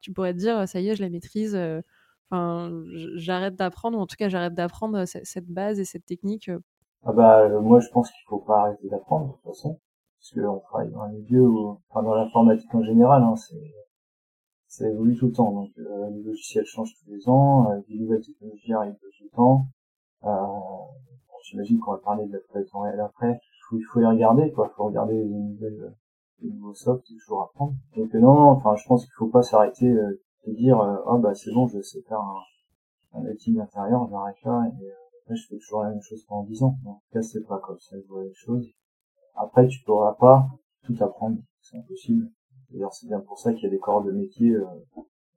tu 0.00 0.12
pourrais 0.12 0.34
te 0.34 0.38
dire, 0.38 0.68
ça 0.68 0.80
y 0.80 0.88
est, 0.88 0.96
je 0.96 1.02
la 1.02 1.10
maîtrise. 1.10 1.58
J'arrête 2.30 3.56
d'apprendre, 3.56 3.98
ou 3.98 4.00
en 4.00 4.06
tout 4.06 4.16
cas, 4.16 4.28
j'arrête 4.28 4.54
d'apprendre 4.54 5.04
cette 5.06 5.48
base 5.48 5.80
et 5.80 5.84
cette 5.84 6.06
technique. 6.06 6.50
Ah 7.04 7.12
bah, 7.12 7.48
moi, 7.60 7.80
je 7.80 7.88
pense 7.90 8.10
qu'il 8.10 8.24
faut 8.26 8.38
pas 8.38 8.62
arrêter 8.62 8.88
d'apprendre, 8.88 9.28
de 9.28 9.32
toute 9.32 9.54
façon. 9.54 9.78
Parce 10.18 10.46
qu'on 10.46 10.58
travaille 10.58 10.90
dans 10.90 11.02
un 11.02 11.10
milieu 11.10 11.48
enfin, 11.88 12.02
dans 12.02 12.14
l'informatique 12.14 12.74
en 12.74 12.82
général, 12.82 13.22
hein, 13.22 13.36
c'est 13.36 13.74
ça 14.76 14.88
évolue 14.88 15.16
tout 15.16 15.26
le 15.26 15.32
temps. 15.32 15.52
Donc 15.52 15.70
euh, 15.78 16.10
les 16.10 16.22
logiciels 16.22 16.66
changent 16.66 16.94
tous 16.94 17.10
les 17.10 17.28
ans, 17.28 17.70
euh, 17.70 17.80
des 17.88 17.98
nouvelles 17.98 18.22
technologies 18.22 18.72
arrivent 18.72 18.98
tout 19.00 19.24
le 19.24 19.30
temps. 19.30 19.66
Euh, 20.24 20.30
J'imagine 21.44 21.78
qu'on 21.78 21.92
va 21.92 21.98
parler 21.98 22.26
de 22.26 22.32
la 22.32 22.40
trajectoire 22.40 22.84
réelle 22.84 23.00
après. 23.00 23.38
Il 23.72 23.82
faut, 23.84 24.00
les 24.00 24.06
regarder, 24.06 24.50
quoi. 24.52 24.68
Il 24.70 24.74
faut 24.74 24.84
regarder 24.84 25.14
les 25.14 25.28
nouvelles, 25.28 25.94
les 26.40 26.50
nouveaux 26.50 26.74
softs, 26.74 27.06
toujours 27.06 27.42
apprendre. 27.42 27.74
Donc 27.96 28.12
non, 28.14 28.34
non, 28.34 28.50
enfin, 28.50 28.74
je 28.74 28.84
pense 28.86 29.04
qu'il 29.04 29.14
faut 29.16 29.28
pas 29.28 29.42
s'arrêter 29.42 29.88
euh, 29.88 30.20
dire, 30.48 30.80
ah 30.80 31.18
bah 31.18 31.34
c'est 31.34 31.52
bon, 31.52 31.66
je 31.68 31.80
sais 31.80 32.02
faire 32.02 32.20
un, 32.20 32.42
un 33.14 33.26
intérieur, 33.26 34.08
j'arrête 34.08 34.42
là 34.44 34.64
et 34.80 34.90
après 35.22 35.36
je 35.36 35.46
fais 35.48 35.56
toujours 35.58 35.82
la 35.82 35.90
même 35.90 36.02
chose 36.02 36.24
pendant 36.24 36.44
10 36.44 36.62
ans. 36.62 36.76
En 36.84 36.94
tout 36.94 37.12
cas, 37.12 37.22
c'est 37.22 37.46
pas 37.46 37.58
comme 37.58 37.78
ça, 37.80 37.96
je 38.00 38.06
vois 38.08 38.24
les 38.24 38.34
choses. 38.34 38.68
Après, 39.34 39.66
tu 39.66 39.82
pourras 39.84 40.14
pas 40.14 40.48
tout 40.84 40.96
apprendre, 41.00 41.38
c'est 41.60 41.76
impossible. 41.76 42.30
D'ailleurs, 42.70 42.92
c'est 42.92 43.06
bien 43.06 43.20
pour 43.20 43.38
ça 43.38 43.52
qu'il 43.52 43.64
y 43.64 43.66
a 43.66 43.70
des 43.70 43.78
corps 43.78 44.02
de 44.02 44.12
métier 44.12 44.50
euh, 44.50 44.64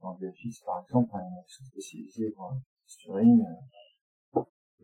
dans 0.02 0.18
le 0.20 0.28
VFX, 0.28 0.62
par 0.66 0.82
exemple, 0.82 1.12
hein, 1.14 1.22
qui 1.48 1.54
sont 1.54 1.66
spécialisés 1.66 2.34
dans 2.38 2.50
le 2.52 2.58
texturing, 2.84 3.46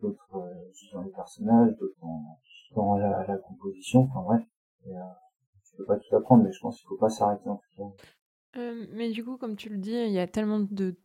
d'autres 0.00 0.36
euh, 0.36 0.92
dans 0.92 1.02
les 1.02 1.10
personnages, 1.10 1.76
d'autres 1.78 1.96
dans, 2.74 2.96
la, 2.96 3.38
composition, 3.38 4.02
enfin 4.02 4.22
bref. 4.22 4.42
Et, 4.86 4.96
euh, 4.96 5.00
peux 5.76 5.84
pas 5.84 5.98
tout 5.98 6.16
apprendre, 6.16 6.44
mais 6.44 6.52
je 6.52 6.60
pense 6.60 6.78
qu'il 6.78 6.86
faut 6.88 6.96
pas 6.96 7.10
s'arrêter 7.10 7.48
en 7.48 7.56
tout 7.56 7.76
cas. 7.76 8.60
Euh, 8.60 8.86
mais 8.92 9.10
du 9.10 9.24
coup, 9.24 9.36
comme 9.36 9.56
tu 9.56 9.68
le 9.68 9.78
dis, 9.78 9.92
il 9.92 10.12
y 10.12 10.18
a 10.18 10.26
tellement 10.26 10.60
de 10.60 10.96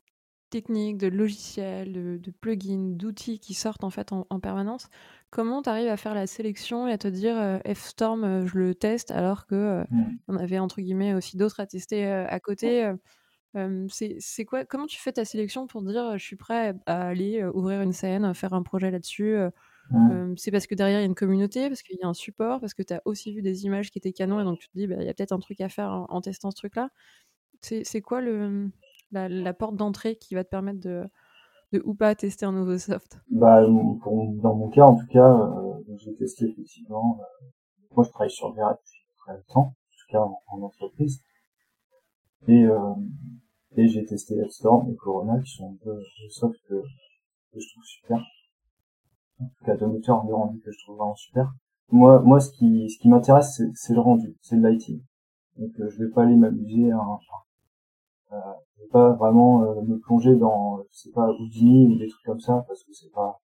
techniques, 0.50 0.98
de 0.98 1.08
logiciels, 1.08 1.94
de, 1.94 2.32
plugins, 2.32 2.96
d'outils 2.96 3.40
qui 3.40 3.54
sortent 3.54 3.84
en 3.84 3.90
fait 3.90 4.12
en, 4.12 4.40
permanence. 4.40 4.90
Comment 5.32 5.62
tu 5.62 5.70
arrives 5.70 5.88
à 5.88 5.96
faire 5.96 6.14
la 6.14 6.28
sélection 6.28 6.90
et 6.90 6.92
à 6.92 6.98
te 6.98 7.08
dire 7.08 7.40
euh, 7.40 7.58
F-Storm, 7.74 8.26
euh, 8.26 8.46
je 8.46 8.58
le 8.58 8.76
teste 8.76 9.12
alors 9.12 9.48
que 9.48 9.56
euh, 9.56 9.84
mmh. 9.90 10.18
on 10.28 10.36
avait 10.36 10.60
entre 10.60 10.82
guillemets 10.82 11.14
aussi 11.14 11.38
d'autres 11.38 11.62
à 11.62 11.66
tester 11.66 12.06
à 12.06 12.40
côté 12.42 12.92
c'est 13.90 14.46
quoi 14.46 14.66
Comment 14.66 14.88
tu 14.88 15.00
fais 15.00 15.14
ta 15.14 15.24
sélection 15.24 15.68
pour 15.68 15.84
dire 15.84 16.18
je 16.18 16.24
suis 16.24 16.36
prêt 16.36 16.74
à 16.86 17.08
aller 17.08 17.44
ouvrir 17.54 17.82
une 17.82 17.94
scène, 17.94 18.34
faire 18.34 18.54
un 18.54 18.62
projet 18.62 18.92
là-dessus 18.92 19.38
mmh. 19.90 20.36
C'est 20.38 20.52
parce 20.52 20.68
que 20.68 20.76
derrière 20.76 21.00
il 21.00 21.02
y 21.02 21.06
a 21.06 21.08
une 21.08 21.16
communauté, 21.16 21.70
parce 21.70 21.82
qu'il 21.82 21.98
y 21.98 22.04
a 22.04 22.08
un 22.08 22.14
support, 22.14 22.60
parce 22.60 22.74
que 22.74 22.84
tu 22.84 22.94
as 22.94 23.02
aussi 23.06 23.34
vu 23.34 23.42
des 23.42 23.66
images 23.66 23.90
qui 23.90 24.00
étaient 24.00 24.14
canons 24.14 24.42
et 24.42 24.44
donc 24.44 24.60
tu 24.60 24.68
te 24.68 24.78
dis 24.78 24.88
bah, 24.88 24.98
il 25.00 25.06
y 25.06 25.10
a 25.10 25.14
peut-être 25.14 25.32
un 25.32 25.40
truc 25.40 25.62
à 25.62 25.70
faire 25.70 25.92
en, 25.92 26.08
en 26.10 26.22
testant 26.22 26.52
ce 26.52 26.58
truc-là. 26.58 26.90
C'est 27.62 28.02
quoi 28.02 28.22
le, 28.22 28.70
la, 29.12 29.54
porte 29.54 29.76
d'entrée 29.76 30.16
qui 30.18 30.36
va 30.36 30.44
te 30.44 30.50
permettre 30.50 30.80
de, 30.80 31.06
de 31.72 31.82
ou 31.86 31.94
pas 31.94 32.16
tester 32.16 32.46
un 32.46 32.52
nouveau 32.52 32.78
soft? 32.78 33.20
Bah, 33.30 33.64
Dans 33.66 34.56
mon 34.56 34.70
cas, 34.70 34.86
en 34.86 34.96
tout 34.96 35.08
cas, 35.08 35.34
euh, 35.34 35.96
j'ai 35.98 36.16
testé 36.16 36.46
effectivement. 36.46 37.20
Euh, 37.20 37.46
moi, 37.96 38.04
je 38.06 38.10
travaille 38.10 38.32
sur 38.32 38.52
VR 38.54 38.72
depuis 38.72 39.06
très 39.18 39.34
longtemps, 39.34 39.62
en 39.62 39.74
tout 39.74 40.08
cas 40.10 40.22
en, 40.22 40.62
entreprise. 40.62 41.24
Et, 42.48 42.64
euh, 42.64 42.94
et 43.78 43.88
j'ai 43.88 44.06
testé 44.06 44.36
Storm 44.50 44.90
et 44.92 44.96
Corona, 44.96 45.40
qui 45.42 45.52
sont 45.52 45.78
deux, 45.86 46.02
softs 46.30 46.60
que, 46.68 46.82
je 47.54 47.68
trouve 47.72 47.84
super. 47.84 48.18
En 49.40 49.46
tout 49.46 49.66
cas, 49.66 49.76
deux 49.76 49.88
moteurs 49.88 50.24
de 50.26 50.34
rendu 50.34 50.62
que 50.62 50.72
je 50.72 50.80
trouve 50.84 50.98
vraiment 50.98 51.16
super. 51.16 51.54
Moi, 51.90 52.22
moi, 52.22 52.40
ce 52.40 52.52
qui, 52.52 52.90
ce 52.90 52.98
qui 53.00 53.10
m'intéresse, 53.10 53.62
c'est 53.74 53.94
le 53.94 54.00
rendu, 54.00 54.38
c'est 54.42 54.56
le 54.56 54.62
lighting. 54.62 55.02
Donc, 55.58 55.72
je 55.78 56.04
vais 56.04 56.10
pas 56.10 56.24
aller 56.24 56.36
m'amuser 56.36 56.92
à, 56.92 56.98
euh, 56.98 57.18
je 58.32 58.84
vais 58.84 58.90
pas 58.90 59.12
vraiment 59.14 59.64
euh, 59.64 59.82
me 59.82 60.00
plonger 60.00 60.36
dans, 60.36 60.84
je 60.92 60.98
sais 60.98 61.12
pas, 61.12 61.30
Houdini 61.32 61.88
ou 61.88 61.98
des 61.98 62.08
trucs 62.08 62.26
comme 62.26 62.40
ça, 62.40 62.64
parce 62.68 62.84
que 62.84 62.94
c'est 62.94 63.12
pas, 63.12 63.40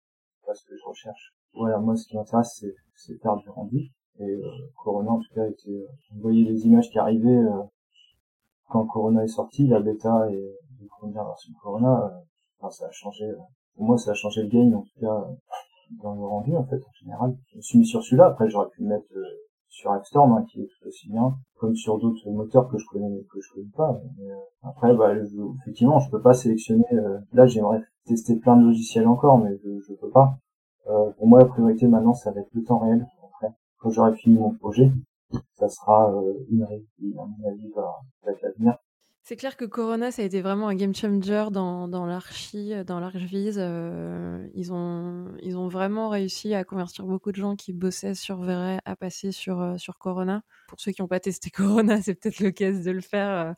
pas 0.46 0.54
ce 0.54 0.64
que 0.64 0.76
je 0.76 0.84
recherche. 0.84 1.34
Voilà, 1.54 1.78
moi, 1.78 1.96
ce 1.96 2.06
qui 2.06 2.16
m'intéresse, 2.16 2.56
c'est, 2.58 2.74
c'est 2.94 3.20
faire 3.20 3.36
du 3.36 3.48
rendu. 3.50 3.90
Et 4.18 4.24
euh, 4.24 4.50
Corona, 4.82 5.10
en 5.10 5.18
tout 5.18 5.34
cas, 5.34 5.46
était, 5.46 5.70
euh, 5.70 5.86
vous 6.14 6.22
voyez 6.22 6.44
les 6.44 6.66
images 6.66 6.90
qui 6.90 6.98
arrivaient 6.98 7.42
quand 8.68 8.86
Corona 8.86 9.24
est 9.24 9.28
sorti, 9.28 9.66
la 9.66 9.80
bêta 9.80 10.30
et 10.30 10.58
la 10.80 10.86
première 10.98 11.24
version 11.24 11.52
de 11.52 11.58
Corona, 11.58 12.10
enfin, 12.58 12.70
ça 12.70 12.86
a 12.86 12.90
changé. 12.90 13.30
pour 13.74 13.84
moi, 13.84 13.98
ça 13.98 14.12
a 14.12 14.14
changé 14.14 14.42
le 14.42 14.48
game, 14.48 14.74
en 14.74 14.82
tout 14.82 15.00
cas, 15.00 15.28
dans 16.02 16.14
le 16.14 16.22
rendu, 16.22 16.56
en 16.56 16.64
fait, 16.64 16.76
en 16.82 16.92
général. 17.00 17.36
Je 17.50 17.56
me 17.58 17.62
suis 17.62 17.78
mis 17.78 17.86
sur 17.86 18.02
celui-là. 18.02 18.26
Après, 18.26 18.48
j'aurais 18.48 18.70
pu 18.70 18.82
mettre 18.82 19.12
sur 19.72 19.90
Storm 20.04 20.44
qui 20.46 20.60
est 20.60 20.66
tout 20.66 20.86
aussi 20.86 21.08
bien, 21.08 21.34
comme 21.56 21.74
sur 21.74 21.98
d'autres 21.98 22.30
moteurs 22.30 22.68
que 22.68 22.76
je 22.76 22.86
connais 22.86 23.24
que 23.32 23.40
je 23.40 23.52
connais 23.54 23.70
pas. 23.74 23.98
Euh, 24.20 24.34
après, 24.62 24.94
bah, 24.94 25.14
effectivement, 25.62 25.98
je 25.98 26.10
peux 26.10 26.20
pas 26.20 26.34
sélectionner. 26.34 26.84
Euh, 26.92 27.18
là, 27.32 27.46
j'aimerais 27.46 27.82
tester 28.04 28.36
plein 28.36 28.56
de 28.56 28.64
logiciels 28.66 29.08
encore, 29.08 29.38
mais 29.38 29.56
je, 29.64 29.80
je 29.80 29.94
peux 29.94 30.10
pas. 30.10 30.36
Euh, 30.88 31.10
pour 31.12 31.26
moi, 31.26 31.38
la 31.38 31.46
priorité 31.46 31.88
maintenant, 31.88 32.12
ça 32.12 32.30
va 32.32 32.42
être 32.42 32.52
le 32.52 32.62
temps 32.62 32.78
réel. 32.80 33.06
Après, 33.24 33.48
quand 33.78 33.90
j'aurai 33.90 34.14
fini 34.14 34.38
mon 34.38 34.52
projet, 34.52 34.92
ça 35.54 35.68
sera 35.70 36.12
une 36.50 36.64
réalité, 36.64 37.14
à 37.18 37.24
mon 37.24 37.48
avis, 37.48 37.70
va, 37.74 37.96
va 38.24 38.32
être 38.32 38.42
l'avenir. 38.42 38.76
C'est 39.24 39.36
clair 39.36 39.56
que 39.56 39.64
Corona, 39.64 40.10
ça 40.10 40.22
a 40.22 40.24
été 40.24 40.40
vraiment 40.40 40.66
un 40.66 40.74
game 40.74 40.92
changer 40.92 41.46
dans, 41.52 41.86
dans 41.86 42.06
l'archi, 42.06 42.72
dans 42.84 42.98
l'Archviz. 42.98 43.54
Euh, 43.56 44.44
ils, 44.54 44.72
ont, 44.72 45.32
ils 45.40 45.56
ont 45.56 45.68
vraiment 45.68 46.08
réussi 46.08 46.54
à 46.54 46.64
convertir 46.64 47.06
beaucoup 47.06 47.30
de 47.30 47.36
gens 47.36 47.54
qui 47.54 47.72
bossaient 47.72 48.16
sur 48.16 48.42
Verret 48.42 48.80
à 48.84 48.96
passer 48.96 49.30
sur, 49.30 49.60
euh, 49.60 49.78
sur 49.78 49.98
Corona. 49.98 50.42
Pour 50.66 50.80
ceux 50.80 50.90
qui 50.90 51.02
n'ont 51.02 51.08
pas 51.08 51.20
testé 51.20 51.50
Corona, 51.54 52.02
c'est 52.02 52.16
peut-être 52.16 52.40
l'occasion 52.40 52.82
de 52.82 52.90
le 52.90 53.00
faire. 53.00 53.30
Euh, 53.30 53.52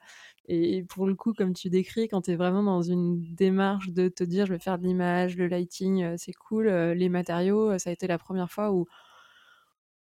et 0.48 0.82
pour 0.82 1.06
le 1.06 1.14
coup, 1.14 1.32
comme 1.32 1.54
tu 1.54 1.70
décris, 1.70 2.08
quand 2.08 2.20
tu 2.20 2.32
es 2.32 2.36
vraiment 2.36 2.62
dans 2.62 2.82
une 2.82 3.22
démarche 3.34 3.88
de 3.88 4.08
te 4.08 4.22
dire 4.22 4.44
je 4.44 4.52
vais 4.52 4.58
faire 4.58 4.78
de 4.78 4.84
l'image, 4.86 5.34
le 5.38 5.46
lighting, 5.48 6.18
c'est 6.18 6.34
cool, 6.34 6.68
les 6.68 7.08
matériaux, 7.08 7.78
ça 7.78 7.88
a 7.88 7.92
été 7.94 8.06
la 8.06 8.18
première 8.18 8.50
fois 8.50 8.70
où 8.70 8.84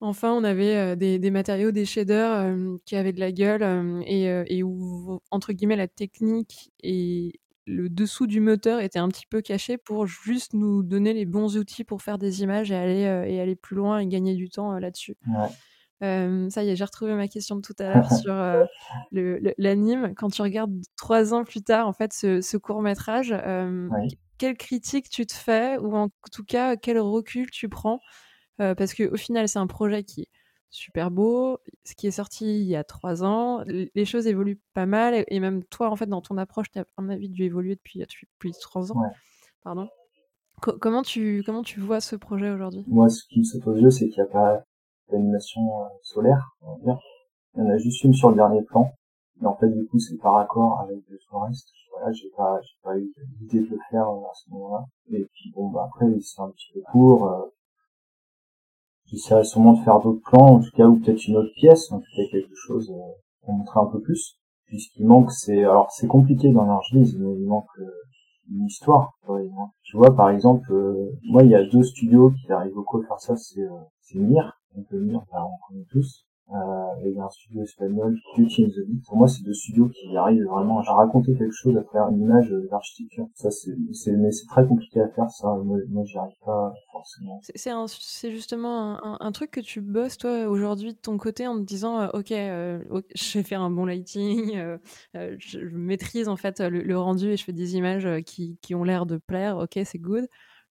Enfin, 0.05 0.33
on 0.33 0.43
avait 0.43 0.97
des, 0.97 1.31
matériaux, 1.31 1.71
des 1.71 1.85
shaders 1.85 2.53
qui 2.85 2.97
avaient 2.97 3.13
de 3.13 3.21
la 3.21 3.31
gueule 3.31 4.03
et, 4.05 4.61
où, 4.61 5.21
entre 5.31 5.53
guillemets, 5.53 5.77
la 5.77 5.87
technique 5.87 6.71
et 6.83 7.39
le 7.65 7.87
dessous 7.87 8.27
du 8.27 8.41
moteur 8.41 8.81
était 8.81 8.99
un 8.99 9.07
petit 9.07 9.25
peu 9.25 9.41
caché 9.41 9.77
pour 9.77 10.05
juste 10.05 10.53
nous 10.53 10.83
donner 10.83 11.13
les 11.13 11.23
bons 11.23 11.55
outils 11.55 11.85
pour 11.85 12.01
faire 12.01 12.17
des 12.17 12.43
images 12.43 12.69
et 12.69 12.75
aller, 12.75 13.23
et 13.29 13.39
aller 13.39 13.55
plus 13.55 13.77
loin 13.77 13.99
et 13.99 14.07
gagner 14.07 14.35
du 14.35 14.49
temps 14.49 14.77
là-dessus. 14.77 15.15
ça 16.01 16.63
y 16.63 16.69
est, 16.69 16.75
j'ai 16.75 16.83
retrouvé 16.83 17.13
ma 17.15 17.29
question 17.29 17.55
de 17.55 17.61
tout 17.61 17.75
à 17.79 17.93
l'heure 17.93 18.11
sur 18.11 18.33
l'anime. 19.57 20.13
Quand 20.17 20.29
tu 20.29 20.41
regardes 20.41 20.75
trois 20.97 21.33
ans 21.33 21.45
plus 21.45 21.61
tard, 21.61 21.87
en 21.87 21.93
fait, 21.93 22.11
ce, 22.11 22.57
court 22.57 22.81
métrage, 22.81 23.33
quelle 24.37 24.57
critique 24.57 25.09
tu 25.09 25.25
te 25.25 25.33
fais 25.33 25.77
ou 25.77 25.95
en 25.95 26.09
tout 26.33 26.43
cas 26.43 26.75
quel 26.75 26.99
recul 26.99 27.49
tu 27.51 27.69
prends 27.69 28.01
euh, 28.61 28.75
parce 28.75 28.93
qu'au 28.93 29.17
final, 29.17 29.47
c'est 29.47 29.59
un 29.59 29.67
projet 29.67 30.03
qui 30.03 30.21
est 30.21 30.29
super 30.69 31.11
beau, 31.11 31.59
ce 31.83 31.93
qui 31.93 32.07
est 32.07 32.11
sorti 32.11 32.59
il 32.59 32.67
y 32.67 32.75
a 32.75 32.83
trois 32.83 33.23
ans. 33.23 33.63
Les 33.67 34.05
choses 34.05 34.27
évoluent 34.27 34.59
pas 34.73 34.85
mal, 34.85 35.23
et 35.27 35.39
même 35.39 35.63
toi, 35.65 35.89
en 35.89 35.95
fait, 35.95 36.07
dans 36.07 36.21
ton 36.21 36.37
approche, 36.37 36.71
tu 36.71 36.79
as, 36.79 36.85
à 36.97 37.01
mon 37.01 37.09
avis, 37.09 37.29
dû 37.29 37.43
évoluer 37.43 37.75
depuis, 37.75 37.99
depuis 37.99 38.51
trois 38.59 38.91
ans. 38.91 39.01
Pardon. 39.63 39.87
comment, 40.59 41.03
tu, 41.03 41.43
comment 41.45 41.61
tu 41.61 41.79
vois 41.79 42.01
ce 42.01 42.15
projet 42.15 42.49
aujourd'hui? 42.49 42.83
Moi, 42.87 43.09
ce 43.09 43.23
qui 43.29 43.39
me 43.39 43.43
saute 43.43 43.67
aux 43.67 43.75
yeux, 43.75 43.91
c'est 43.91 44.09
qu'il 44.09 44.21
n'y 44.23 44.29
a 44.29 44.31
pas 44.31 44.63
d'animation 45.11 45.61
euh, 45.61 45.87
solaire, 46.01 46.55
on 46.61 46.75
va 46.75 46.83
dire. 46.83 46.99
Il 47.55 47.63
y 47.63 47.67
en 47.67 47.69
a 47.69 47.77
juste 47.77 48.03
une 48.03 48.13
sur 48.13 48.29
le 48.29 48.35
dernier 48.35 48.63
plan. 48.63 48.91
Mais 49.39 49.47
en 49.47 49.55
fait, 49.55 49.69
du 49.69 49.85
coup, 49.85 49.99
c'est 49.99 50.17
par 50.17 50.37
accord 50.37 50.79
avec 50.81 50.97
le 51.07 51.17
reste. 51.31 51.69
Voilà, 51.91 52.11
j'ai 52.11 52.29
pas, 52.35 52.59
j'ai 52.61 52.75
pas 52.81 52.97
eu 52.97 53.13
l'idée 53.39 53.59
de 53.59 53.75
le 53.75 53.79
faire 53.91 54.09
euh, 54.09 54.21
à 54.23 54.33
ce 54.33 54.49
moment-là. 54.49 54.85
Et 55.11 55.23
puis 55.33 55.51
bon, 55.55 55.69
bah 55.69 55.85
après, 55.87 56.07
c'est 56.21 56.41
un 56.41 56.49
petit 56.49 56.71
peu 56.73 56.81
court. 56.91 57.51
J'essaierai 59.05 59.43
sûrement 59.43 59.73
de 59.73 59.83
faire 59.83 59.99
d'autres 59.99 60.21
plans, 60.23 60.55
en 60.55 60.59
tout 60.59 60.71
cas, 60.75 60.85
ou 60.87 60.99
peut-être 60.99 61.27
une 61.27 61.37
autre 61.37 61.53
pièce, 61.55 61.91
en 61.91 61.99
tout 61.99 62.11
cas 62.15 62.23
quelque 62.31 62.55
chose 62.55 62.89
euh, 62.91 63.11
pour 63.41 63.53
montrer 63.53 63.79
un 63.79 63.85
peu 63.85 64.01
plus. 64.01 64.39
Puisqu'il 64.65 65.05
manque, 65.05 65.31
c'est 65.31 65.63
alors 65.63 65.91
c'est 65.91 66.07
compliqué 66.07 66.51
dans 66.51 66.65
l'argile, 66.65 67.05
mais 67.19 67.35
il 67.35 67.45
manque 67.45 67.67
euh, 67.79 67.91
une 68.49 68.65
histoire. 68.65 69.13
Tu 69.83 69.97
vois, 69.97 70.15
par 70.15 70.29
exemple, 70.29 70.71
euh, 70.71 71.11
moi, 71.23 71.43
il 71.43 71.51
y 71.51 71.55
a 71.55 71.63
deux 71.63 71.83
studios 71.83 72.31
qui 72.31 72.51
arrivent 72.51 72.73
beaucoup 72.73 72.99
à 73.01 73.07
faire 73.07 73.19
ça, 73.19 73.35
c'est 73.35 73.61
euh, 73.61 73.69
Mir, 74.15 74.59
donc 74.75 74.85
le 74.89 75.01
Mir, 75.01 75.21
bah, 75.31 75.45
on 75.45 75.67
connaît 75.67 75.85
tous, 75.89 76.25
euh, 76.53 77.03
et 77.03 77.09
il 77.09 77.15
y 77.15 77.19
a 77.19 77.23
un 77.23 77.29
studio 77.29 77.63
espagnol, 77.63 78.15
Beauty 78.37 78.65
in 78.65 78.67
the 78.69 78.87
Beat. 78.87 79.03
Pour 79.07 79.17
moi, 79.17 79.27
c'est 79.27 79.43
deux 79.43 79.53
studios 79.53 79.89
qui 79.89 80.15
arrivent 80.15 80.45
vraiment 80.45 80.79
à 80.79 80.93
raconter 80.93 81.35
quelque 81.35 81.53
chose 81.53 81.75
à 81.77 81.83
travers 81.83 82.09
une 82.09 82.21
image 82.21 82.53
d'architecture. 82.69 83.27
Ça, 83.33 83.49
c'est, 83.49 83.73
mais 84.11 84.31
c'est 84.31 84.45
très 84.47 84.65
compliqué 84.67 85.01
à 85.01 85.07
faire, 85.09 85.29
ça. 85.29 85.47
Moi, 85.63 85.79
moi 85.89 86.03
j'y 86.05 86.17
arrive 86.17 86.37
pas 86.45 86.73
forcément. 86.91 87.39
C'est, 87.43 88.31
justement 88.31 88.99
un, 89.21 89.31
truc 89.31 89.51
que 89.51 89.59
tu 89.59 89.81
bosses, 89.81 90.17
toi, 90.17 90.47
aujourd'hui, 90.47 90.93
de 90.93 90.99
ton 90.99 91.17
côté, 91.17 91.47
en 91.47 91.57
te 91.57 91.63
disant, 91.63 92.01
euh, 92.01 92.07
OK, 92.13 92.31
euh, 92.31 92.79
je 93.15 93.37
vais 93.37 93.43
faire 93.43 93.61
un 93.61 93.71
bon 93.71 93.85
lighting, 93.85 94.55
euh, 94.55 94.77
je, 95.39 95.59
maîtrise, 95.59 96.27
en 96.27 96.35
fait, 96.35 96.59
le, 96.59 96.97
rendu 96.97 97.31
et 97.31 97.37
je 97.37 97.43
fais 97.43 97.53
des 97.53 97.75
images 97.75 98.07
qui 98.23 98.75
ont 98.75 98.83
l'air 98.83 99.05
de 99.05 99.17
plaire. 99.17 99.57
OK, 99.57 99.79
c'est 99.83 99.99
good. 99.99 100.27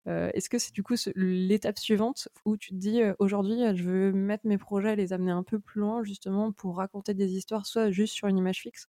Euh, 0.08 0.30
est-ce 0.34 0.50
que 0.50 0.58
c'est 0.58 0.72
du 0.72 0.82
coup 0.82 0.94
l'étape 1.14 1.78
suivante 1.78 2.28
où 2.44 2.56
tu 2.56 2.70
te 2.70 2.74
dis 2.74 3.00
aujourd'hui 3.20 3.60
je 3.76 3.84
veux 3.84 4.12
mettre 4.12 4.46
mes 4.48 4.58
projets 4.58 4.94
et 4.94 4.96
les 4.96 5.12
amener 5.12 5.30
un 5.30 5.44
peu 5.44 5.60
plus 5.60 5.80
loin 5.80 6.02
justement 6.02 6.50
pour 6.50 6.78
raconter 6.78 7.14
des 7.14 7.36
histoires 7.36 7.66
soit 7.66 7.92
juste 7.92 8.14
sur 8.14 8.26
une 8.26 8.36
image 8.36 8.62
fixe, 8.62 8.88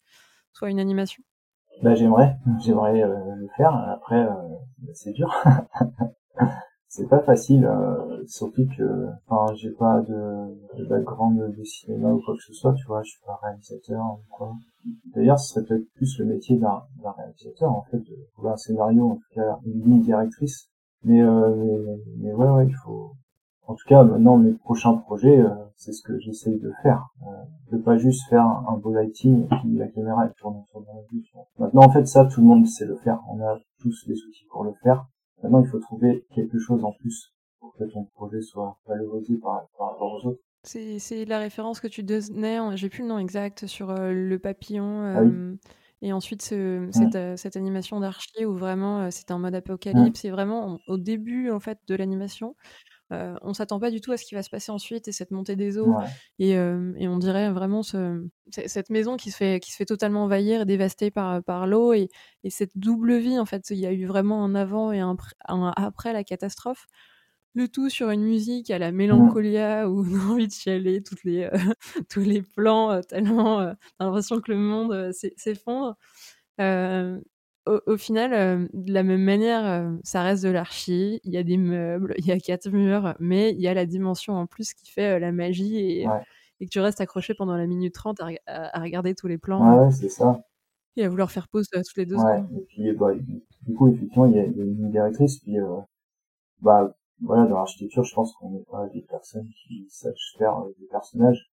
soit 0.53 0.71
une 0.71 0.79
animation? 0.79 1.23
Bah, 1.83 1.93
J'aimerais, 1.93 2.35
j'aimerais 2.63 2.93
le 3.01 3.47
faire. 3.55 3.75
Après, 3.75 4.27
c'est 4.93 5.11
dur. 5.11 5.31
c'est 6.95 7.09
pas 7.09 7.23
facile, 7.23 7.65
euh, 7.65 8.23
surtout 8.27 8.67
que, 8.77 9.07
j'ai 9.55 9.71
pas 9.71 10.01
de, 10.01 10.77
de, 10.77 10.85
background 10.85 11.55
de 11.57 11.63
cinéma 11.63 12.11
ou 12.11 12.21
quoi 12.23 12.35
que 12.35 12.43
ce 12.43 12.53
soit, 12.53 12.71
tu 12.75 12.85
vois, 12.85 13.01
je 13.01 13.09
suis 13.09 13.21
pas 13.25 13.39
réalisateur 13.41 14.19
ou 14.19 14.21
quoi. 14.29 14.53
D'ailleurs, 15.15 15.39
ce 15.39 15.53
serait 15.53 15.65
peut-être 15.65 15.91
plus 15.95 16.19
le 16.19 16.25
métier 16.25 16.59
d'un 16.59 16.83
réalisateur, 17.17 17.71
en 17.71 17.81
fait, 17.89 17.97
de 17.97 18.15
trouver 18.33 18.51
un 18.51 18.57
scénario, 18.57 19.09
en 19.09 19.15
tout 19.15 19.33
cas, 19.33 19.57
une 19.65 19.83
ligne 19.83 20.01
directrice. 20.01 20.69
Mais, 21.03 21.21
euh, 21.21 21.55
mais, 21.55 21.97
mais 22.17 22.33
ouais, 22.33 22.47
ouais, 22.47 22.67
il 22.67 22.75
faut, 22.75 23.15
en 23.65 23.75
tout 23.75 23.87
cas, 23.87 24.03
maintenant, 24.03 24.37
mes 24.37 24.53
prochains 24.53 24.93
projets, 24.93 25.39
euh, 25.39 25.49
c'est 25.77 25.93
ce 25.93 26.01
que 26.01 26.19
j'essaye 26.19 26.59
de 26.59 26.71
faire. 26.81 27.07
Euh, 27.23 27.31
de 27.71 27.77
pas 27.77 27.97
juste 27.97 28.27
faire 28.29 28.45
un, 28.45 28.77
beau 28.77 28.93
lighting 28.93 29.45
et 29.45 29.47
puis 29.47 29.77
la 29.77 29.87
caméra 29.87 30.25
elle 30.25 30.33
tourne 30.33 30.63
sur 30.69 30.81
la 30.81 31.01
vue. 31.11 31.23
Maintenant, 31.57 31.83
en 31.83 31.89
fait, 31.89 32.05
ça, 32.05 32.25
tout 32.25 32.41
le 32.41 32.47
monde 32.47 32.67
sait 32.67 32.85
le 32.85 32.97
faire. 32.97 33.19
On 33.29 33.39
a 33.41 33.57
tous 33.79 34.05
les 34.07 34.15
outils 34.15 34.45
pour 34.51 34.63
le 34.63 34.73
faire. 34.83 35.05
Maintenant, 35.41 35.61
il 35.61 35.67
faut 35.67 35.79
trouver 35.79 36.25
quelque 36.35 36.59
chose 36.59 36.83
en 36.83 36.91
plus 36.91 37.33
pour 37.59 37.73
que 37.75 37.85
ton 37.85 38.03
projet 38.15 38.41
soit 38.41 38.77
valorisé 38.85 39.37
par, 39.37 39.67
rapport 39.79 40.13
aux 40.13 40.27
autres. 40.27 40.41
C'est 40.63 41.25
la 41.25 41.39
référence 41.39 41.79
que 41.81 41.87
tu 41.87 42.03
donnais, 42.03 42.59
j'ai 42.75 42.89
plus 42.89 43.01
le 43.01 43.09
nom 43.09 43.19
exact, 43.19 43.65
sur 43.65 43.93
le 43.93 44.37
papillon. 44.37 45.01
Ah 45.01 45.19
euh, 45.19 45.55
et 46.03 46.13
ensuite, 46.13 46.41
ce, 46.41 46.89
cette, 46.91 47.37
cette, 47.39 47.55
animation 47.55 47.99
d'archi 47.99 48.45
où 48.45 48.53
vraiment 48.53 49.09
c'est 49.09 49.31
un 49.31 49.39
mode 49.39 49.55
apocalypse. 49.55 50.19
C'est 50.19 50.29
vraiment 50.29 50.79
au 50.87 50.97
début 50.97 51.49
en 51.49 51.59
fait 51.59 51.79
de 51.87 51.95
l'animation. 51.95 52.55
Euh, 53.13 53.35
on 53.41 53.53
s'attend 53.53 53.79
pas 53.79 53.91
du 53.91 54.01
tout 54.01 54.11
à 54.11 54.17
ce 54.17 54.25
qui 54.25 54.33
va 54.33 54.43
se 54.43 54.49
passer 54.49 54.71
ensuite 54.71 55.07
et 55.07 55.11
cette 55.11 55.31
montée 55.31 55.55
des 55.55 55.77
eaux. 55.77 55.95
Et, 56.39 56.57
on 56.57 57.17
dirait 57.17 57.51
vraiment 57.51 57.83
cette 57.83 58.89
maison 58.89 59.17
qui 59.17 59.31
se, 59.31 59.37
fait, 59.37 59.59
qui 59.59 59.71
se 59.71 59.77
fait 59.77 59.85
totalement 59.85 60.23
envahir 60.23 60.61
et 60.61 60.65
dévastée 60.65 61.11
par, 61.11 61.43
par 61.43 61.67
l'eau. 61.67 61.93
Et, 61.93 62.09
cette 62.49 62.77
double 62.77 63.17
vie, 63.17 63.39
en 63.39 63.45
fait, 63.45 63.69
il 63.69 63.77
y 63.77 63.85
a 63.85 63.91
eu 63.91 64.05
vraiment 64.05 64.43
un 64.43 64.55
avant 64.55 64.91
et 64.91 64.99
un, 64.99 65.15
après 65.47 66.13
la 66.13 66.23
catastrophe. 66.23 66.87
Le 67.55 67.67
tout 67.67 67.89
sur 67.89 68.09
une 68.09 68.23
musique 68.23 68.71
à 68.71 68.79
la 68.79 68.91
mélancolia 68.91 69.87
où 69.89 70.05
on 70.05 70.19
a 70.19 70.33
envie 70.33 70.47
de 70.47 70.53
chialer 70.53 71.03
toutes 71.03 71.23
les, 71.23 71.43
euh, 71.43 71.51
tous 72.09 72.21
les 72.21 72.41
plans, 72.41 72.91
euh, 72.91 73.01
tellement 73.01 73.59
a 73.59 73.75
l'impression 73.99 74.41
que 74.41 74.51
le 74.51 74.57
monde 74.57 75.11
s'effondre 75.13 75.95
au, 77.65 77.97
final, 77.97 78.33
euh, 78.33 78.67
de 78.73 78.93
la 78.93 79.03
même 79.03 79.23
manière, 79.23 79.65
euh, 79.65 79.95
ça 80.03 80.21
reste 80.21 80.43
de 80.43 80.49
l'archi. 80.49 81.21
Il 81.23 81.33
y 81.33 81.37
a 81.37 81.43
des 81.43 81.57
meubles, 81.57 82.13
il 82.17 82.25
y 82.25 82.31
a 82.31 82.39
quatre 82.39 82.69
murs, 82.69 83.15
mais 83.19 83.51
il 83.51 83.61
y 83.61 83.67
a 83.67 83.73
la 83.73 83.85
dimension 83.85 84.33
en 84.33 84.47
plus 84.47 84.73
qui 84.73 84.91
fait 84.91 85.15
euh, 85.15 85.19
la 85.19 85.31
magie 85.31 85.77
et, 85.77 86.07
que 86.59 86.69
tu 86.69 86.79
restes 86.79 87.01
accroché 87.01 87.33
pendant 87.33 87.57
la 87.57 87.67
minute 87.67 87.93
30 87.93 88.21
à, 88.47 88.79
regarder 88.79 89.15
tous 89.15 89.27
les 89.27 89.37
plans. 89.37 89.85
Ouais, 89.85 89.91
c'est 89.91 90.09
ça. 90.09 90.41
Et 90.95 91.03
à 91.03 91.09
vouloir 91.09 91.29
faire 91.29 91.49
pause 91.49 91.67
toutes 91.69 91.97
les 91.97 92.05
deux 92.05 92.15
secondes. 92.15 92.47
Et 92.55 92.61
puis, 92.61 92.91
bah, 92.93 93.11
du 93.67 93.73
coup, 93.73 93.89
effectivement, 93.89 94.27
il 94.27 94.35
y 94.35 94.39
a, 94.39 94.43
une 94.43 94.89
directrice. 94.89 95.39
Puis, 95.39 95.57
bah, 96.61 96.95
voilà, 97.23 97.45
dans 97.45 97.55
l'architecture, 97.55 98.03
je 98.03 98.13
pense 98.13 98.33
qu'on 98.35 98.51
n'est 98.51 98.65
pas 98.69 98.87
des 98.87 99.01
personnes 99.01 99.47
qui 99.65 99.87
sachent 99.89 100.35
faire 100.37 100.63
des 100.79 100.85
personnages. 100.87 101.49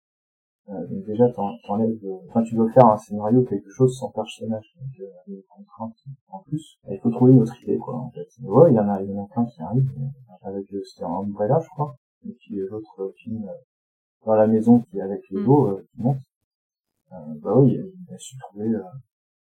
Euh, 0.69 0.87
donc 0.87 1.05
déjà, 1.05 1.29
t'enlèves, 1.29 1.97
enfin, 2.29 2.43
tu 2.43 2.55
dois 2.55 2.69
faire 2.71 2.85
un 2.85 2.97
scénario, 2.97 3.43
quelque 3.43 3.69
chose 3.69 3.97
sans 3.97 4.09
personnage, 4.09 4.75
donc 4.79 4.99
euh, 4.99 5.07
des 5.27 5.43
contraintes 5.47 5.97
en 6.29 6.39
plus. 6.39 6.77
Et 6.87 6.95
il 6.95 6.99
faut 6.99 7.09
trouver 7.09 7.33
une 7.33 7.41
autre 7.41 7.61
idée, 7.63 7.77
quoi, 7.77 7.95
en 7.95 8.11
fait. 8.11 8.27
ouais, 8.41 8.71
il 8.71 8.75
y 8.75 8.79
en 8.79 8.89
a, 8.89 9.01
il 9.01 9.09
y 9.09 9.15
en 9.15 9.23
a 9.23 9.27
plein 9.27 9.45
qui 9.45 9.61
arrivent, 9.61 9.91
euh, 9.97 10.47
avec, 10.47 10.71
euh, 10.73 10.81
c'était 10.85 11.05
un 11.05 11.19
Umbrella, 11.21 11.59
je 11.59 11.69
crois. 11.69 11.95
Et 12.27 12.33
puis 12.33 12.57
l'autre 12.69 13.13
film, 13.17 13.49
dans 14.25 14.35
la 14.35 14.47
maison 14.47 14.81
qui 14.81 14.97
est 14.97 15.01
avec 15.01 15.21
les 15.29 15.39
mm. 15.39 15.83
qui 15.91 16.01
monte. 16.01 16.17
bah 17.09 17.55
oui, 17.55 17.79
il 17.79 18.13
a 18.13 18.17
su 18.17 18.37
trouver, 18.37 18.71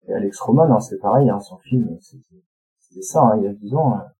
et 0.06 0.12
Alex 0.14 0.40
Roman, 0.40 0.70
hein, 0.72 0.80
c'est 0.80 0.98
pareil, 0.98 1.28
hein, 1.28 1.40
son 1.40 1.58
film, 1.58 1.98
c'était 2.00 3.02
ça, 3.02 3.22
hein, 3.22 3.36
il 3.38 3.44
y 3.44 3.48
a 3.48 3.52
10 3.52 3.74
ans, 3.74 3.94
a 3.94 4.12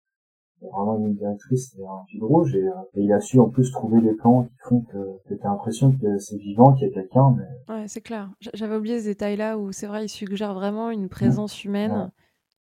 vraiment 0.69 0.99
une 0.99 1.15
directrice 1.15 1.75
et 1.79 1.85
un 1.85 2.05
fil 2.09 2.23
rouge 2.23 2.55
et, 2.55 2.63
euh, 2.63 2.73
et, 2.95 3.03
il 3.03 3.13
a 3.13 3.21
su 3.21 3.39
en 3.39 3.49
plus 3.49 3.71
trouver 3.73 4.01
des 4.01 4.15
plans 4.15 4.45
qui 4.45 4.57
font 4.69 4.83
que, 4.83 4.99
que 5.29 5.35
t'as 5.35 5.49
l'impression 5.49 5.93
que 5.93 6.19
c'est 6.19 6.37
vivant, 6.37 6.75
qu'il 6.75 6.89
y 6.89 6.91
a 6.91 6.95
quelqu'un. 6.95 7.37
Mais... 7.37 7.75
Ouais, 7.75 7.89
c'est 7.89 8.01
clair. 8.01 8.31
J'avais 8.55 8.77
oublié 8.77 9.01
ce 9.01 9.07
détail-là 9.07 9.59
où 9.59 9.73
c'est 9.73 9.87
vrai, 9.87 10.05
il 10.05 10.09
suggère 10.09 10.55
vraiment 10.55 10.91
une 10.91 11.09
présence 11.09 11.65
humaine. 11.65 12.11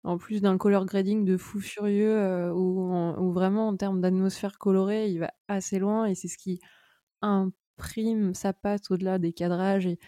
En 0.03 0.17
plus 0.17 0.41
d'un 0.41 0.57
color 0.57 0.85
grading 0.85 1.25
de 1.25 1.35
fou 1.35 1.59
furieux, 1.59 2.17
euh, 2.17 2.53
où, 2.53 3.31
vraiment 3.33 3.67
en 3.67 3.75
termes 3.75 3.99
d'atmosphère 3.99 4.57
colorée, 4.57 5.09
il 5.09 5.19
va 5.19 5.31
assez 5.49 5.79
loin 5.79 6.05
et 6.05 6.15
c'est 6.15 6.29
ce 6.29 6.37
qui 6.37 6.61
imprime 7.21 8.33
sa 8.33 8.53
patte 8.53 8.89
au-delà 8.89 9.19
des 9.19 9.33
cadrages 9.33 9.85
et, 9.85 9.99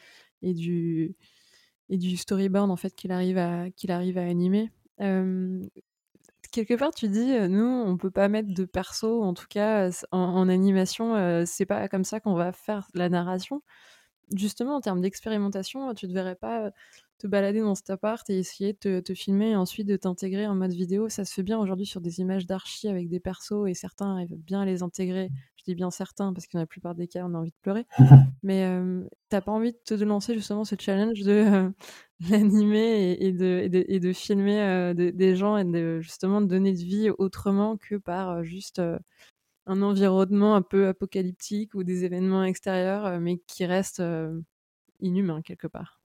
et, 0.41 0.54
du, 0.54 1.17
et 1.89 1.97
du 1.97 2.15
storyboard 2.15 2.71
en 2.71 2.78
fait 2.78 2.95
qu'il 2.95 3.12
arrive 3.12 3.38
à, 3.38 3.69
qu'il 3.71 3.91
arrive 3.91 4.17
à 4.17 4.25
animer. 4.25 4.71
Euh, 5.02 5.62
quelque 6.51 6.75
part, 6.75 6.93
tu 6.93 7.07
dis, 7.07 7.31
nous, 7.49 7.65
on 7.65 7.97
peut 7.97 8.12
pas 8.12 8.27
mettre 8.27 8.53
de 8.53 8.65
perso, 8.65 9.23
en 9.23 9.33
tout 9.33 9.47
cas 9.49 9.89
en, 10.12 10.49
animation, 10.49 11.43
c'est 11.45 11.65
pas 11.65 11.88
comme 11.88 12.03
ça 12.03 12.19
qu'on 12.19 12.33
va 12.33 12.51
faire 12.51 12.88
la 12.93 13.09
narration. 13.09 13.62
Justement, 14.35 14.75
en 14.75 14.81
termes 14.81 15.01
d'expérimentation, 15.01 15.93
tu 15.93 16.07
ne 16.07 16.13
devrais 16.13 16.35
pas 16.35 16.71
te 17.19 17.27
balader 17.27 17.59
dans 17.59 17.75
cet 17.75 17.89
appart 17.89 18.27
et 18.29 18.39
essayer 18.39 18.75
de 18.81 18.99
te, 19.01 19.13
filmer 19.13 19.51
et 19.51 19.55
ensuite 19.55 19.88
de 19.88 19.97
t'intégrer 19.97 20.47
en 20.47 20.55
mode 20.55 20.71
vidéo? 20.71 21.09
Ça 21.09 21.25
se 21.25 21.33
fait 21.33 21.43
bien 21.43 21.59
aujourd'hui 21.59 21.85
sur 21.85 22.01
des 22.01 22.19
images 22.21 22.45
d'archi 22.45 22.88
avec 22.88 23.09
des 23.09 23.19
persos 23.19 23.67
et 23.67 23.73
certains 23.73 24.13
arrivent 24.13 24.38
bien 24.38 24.62
à 24.62 24.65
les 24.65 24.81
intégrer. 24.81 25.29
Je 25.57 25.63
dis 25.65 25.75
bien 25.75 25.91
certains 25.91 26.33
parce 26.33 26.47
que 26.47 26.53
dans 26.53 26.59
la 26.59 26.65
plupart 26.65 26.95
des 26.95 27.07
cas, 27.07 27.25
on 27.25 27.35
a 27.35 27.38
envie 27.38 27.51
de 27.51 27.57
pleurer. 27.62 27.85
Mais 28.43 28.63
euh, 28.65 29.03
t'as 29.27 29.41
pas 29.41 29.51
envie 29.51 29.73
de 29.73 29.79
te 29.83 29.93
lancer 29.95 30.33
justement 30.33 30.63
ce 30.63 30.75
challenge 30.79 31.19
de 31.21 31.71
l'animer 32.29 33.17
et, 33.19 33.32
de, 33.32 33.69
et, 33.71 33.99
de, 33.99 34.13
filmer 34.13 34.93
des 34.95 35.36
gens 35.36 35.58
et 35.58 35.65
de 35.65 35.99
justement 36.01 36.41
de 36.41 36.47
donner 36.47 36.73
de 36.73 36.77
vie 36.77 37.10
autrement 37.17 37.77
que 37.77 37.95
par 37.95 38.43
juste 38.43 38.82
un 39.65 39.82
environnement 39.82 40.55
un 40.55 40.62
peu 40.62 40.88
apocalyptique 40.88 41.75
ou 41.75 41.84
des 41.84 42.03
événements 42.03 42.43
extérieurs, 42.43 43.19
mais 43.19 43.38
qui 43.47 43.65
restent 43.65 44.03
inhumains 44.99 45.41
quelque 45.41 45.67
part. 45.67 45.99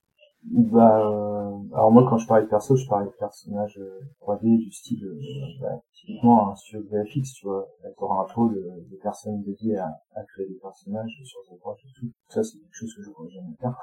Bah, 0.47 0.99
euh, 0.99 1.57
alors 1.73 1.91
moi 1.91 2.05
quand 2.07 2.19
je 2.19 2.27
parlais 2.27 2.43
de 2.43 2.49
perso, 2.49 2.75
je 2.75 2.87
parlais 2.87 3.07
de 3.07 3.15
personnages 3.17 3.79
3D 4.21 4.45
euh, 4.45 4.57
du 4.57 4.71
style, 4.71 5.03
euh, 5.03 5.19
bah, 5.59 5.81
typiquement 5.91 6.51
un 6.51 6.55
studio 6.55 6.85
VFX, 6.91 7.33
tu 7.33 7.47
vois, 7.47 7.67
t'auras 7.97 8.21
un 8.21 8.31
pôle 8.31 8.53
de, 8.53 8.91
de 8.91 8.95
personnes 9.01 9.41
dédiées 9.41 9.77
à, 9.77 9.89
créer 10.33 10.47
des 10.47 10.59
personnages 10.61 11.19
sur 11.23 11.39
des 11.49 11.57
droits 11.57 11.75
et 11.83 11.91
tout. 11.99 12.11
Ça 12.29 12.43
c'est 12.43 12.59
quelque 12.59 12.75
chose 12.75 12.93
que 12.95 13.01
je 13.01 13.09
pourrais 13.09 13.31
jamais 13.31 13.55
faire. 13.59 13.75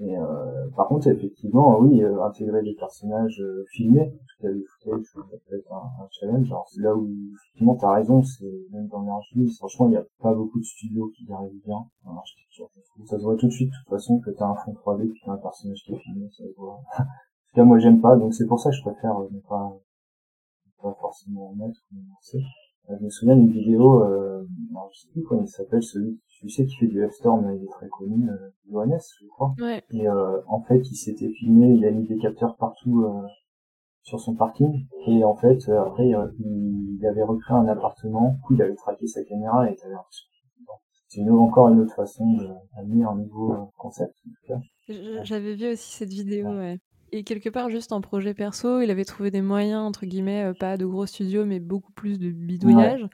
Et 0.00 0.16
euh, 0.16 0.68
par 0.76 0.88
contre, 0.88 1.06
effectivement, 1.06 1.78
oui, 1.78 2.02
euh, 2.02 2.20
intégrer 2.24 2.62
des 2.62 2.74
personnages 2.74 3.40
euh, 3.40 3.64
filmés, 3.70 4.12
tout 4.40 4.46
à 4.46 4.50
des 4.50 4.64
footage, 4.64 5.04
ça 5.04 5.20
peut 5.48 5.56
être 5.56 5.72
un, 5.72 6.08
challenge. 6.10 6.50
Alors 6.50 6.68
c'est 6.68 6.80
là 6.80 6.96
où 6.96 7.08
effectivement 7.32 7.76
t'as 7.76 7.94
raison, 7.94 8.22
c'est 8.22 8.52
même 8.72 8.88
dans 8.88 9.02
l'archi, 9.02 9.48
franchement, 9.56 9.86
il 9.86 9.90
n'y 9.90 9.96
a 9.96 10.04
pas 10.20 10.34
beaucoup 10.34 10.58
de 10.58 10.64
studios 10.64 11.12
qui 11.16 11.32
arrivent 11.32 11.62
bien 11.64 11.78
dans 12.04 12.14
l'architecture. 12.14 12.68
Ça 13.06 13.18
se 13.18 13.22
voit 13.22 13.36
tout 13.36 13.46
de 13.46 13.52
suite, 13.52 13.70
de 13.70 13.76
toute 13.76 13.88
façon, 13.88 14.18
que 14.18 14.30
t'as 14.30 14.46
un 14.46 14.56
fond 14.56 14.72
3D 14.72 15.08
puis 15.10 15.20
t'as 15.24 15.32
un 15.32 15.38
personnage 15.38 15.82
qui 15.84 15.94
est 15.94 15.98
filmé, 15.98 16.28
ça 16.30 16.44
se 16.44 16.56
voit. 16.56 16.80
en 16.98 17.04
tout 17.04 17.54
cas, 17.54 17.64
moi 17.64 17.78
j'aime 17.78 18.00
pas, 18.00 18.16
donc 18.16 18.34
c'est 18.34 18.46
pour 18.46 18.58
ça 18.58 18.70
que 18.70 18.76
je 18.76 18.82
préfère 18.82 19.20
ne 19.30 19.38
pas, 19.48 19.78
pas 20.82 20.96
forcément 21.00 21.50
en 21.50 21.54
mettre 21.54 21.78
ou 21.92 21.98
je 22.90 23.04
me 23.04 23.10
souviens 23.10 23.36
d'une 23.36 23.50
vidéo, 23.50 24.02
euh, 24.04 24.44
je 24.92 25.00
sais 25.00 25.08
plus 25.12 25.22
comment 25.22 25.42
il 25.42 25.48
s'appelle, 25.48 25.82
celui 25.82 26.20
tu 26.44 26.50
sais 26.50 26.66
qui 26.66 26.76
fait 26.76 26.86
du 26.86 27.02
F-Storm, 27.08 27.50
il 27.56 27.64
est 27.64 27.70
très 27.70 27.88
connu, 27.88 28.28
euh, 28.28 28.50
Johannes, 28.70 29.00
je 29.18 29.26
crois. 29.28 29.54
Ouais. 29.58 29.82
Et 29.92 30.06
euh, 30.06 30.42
en 30.46 30.60
fait, 30.60 30.80
il 30.90 30.94
s'était 30.94 31.30
filmé, 31.30 31.68
il 31.68 31.86
a 31.86 31.90
mis 31.90 32.06
des 32.06 32.18
capteurs 32.18 32.56
partout 32.56 33.04
euh, 33.04 33.26
sur 34.02 34.20
son 34.20 34.34
parking. 34.34 34.86
Et 35.06 35.24
en 35.24 35.34
fait, 35.36 35.66
euh, 35.70 35.80
après, 35.80 36.06
il 36.06 37.06
avait 37.06 37.22
recréé 37.22 37.56
un 37.56 37.66
appartement, 37.66 38.36
coup, 38.46 38.54
il 38.54 38.60
avait 38.60 38.74
traqué 38.74 39.06
sa 39.06 39.24
caméra 39.24 39.70
et 39.70 39.76
t'avais 39.76 39.94
c'est 41.08 41.20
une, 41.20 41.30
encore 41.30 41.68
une 41.68 41.80
autre 41.80 41.94
façon 41.94 42.26
d'amener 42.76 43.04
un 43.04 43.14
nouveau 43.14 43.70
concept. 43.78 44.14
J'avais 45.22 45.54
vu 45.54 45.72
aussi 45.72 45.92
cette 45.92 46.10
vidéo, 46.10 46.48
ouais 46.48 46.78
et 47.12 47.22
quelque 47.22 47.48
part, 47.48 47.70
juste 47.70 47.92
en 47.92 48.00
projet 48.00 48.34
perso, 48.34 48.80
il 48.80 48.90
avait 48.90 49.04
trouvé 49.04 49.30
des 49.30 49.40
moyens, 49.40 49.82
entre 49.82 50.04
guillemets, 50.04 50.52
pas 50.58 50.76
de 50.76 50.84
gros 50.84 51.06
studios, 51.06 51.44
mais 51.44 51.60
beaucoup 51.60 51.92
plus 51.92 52.18
de 52.18 52.28
bidouillage. 52.28 53.06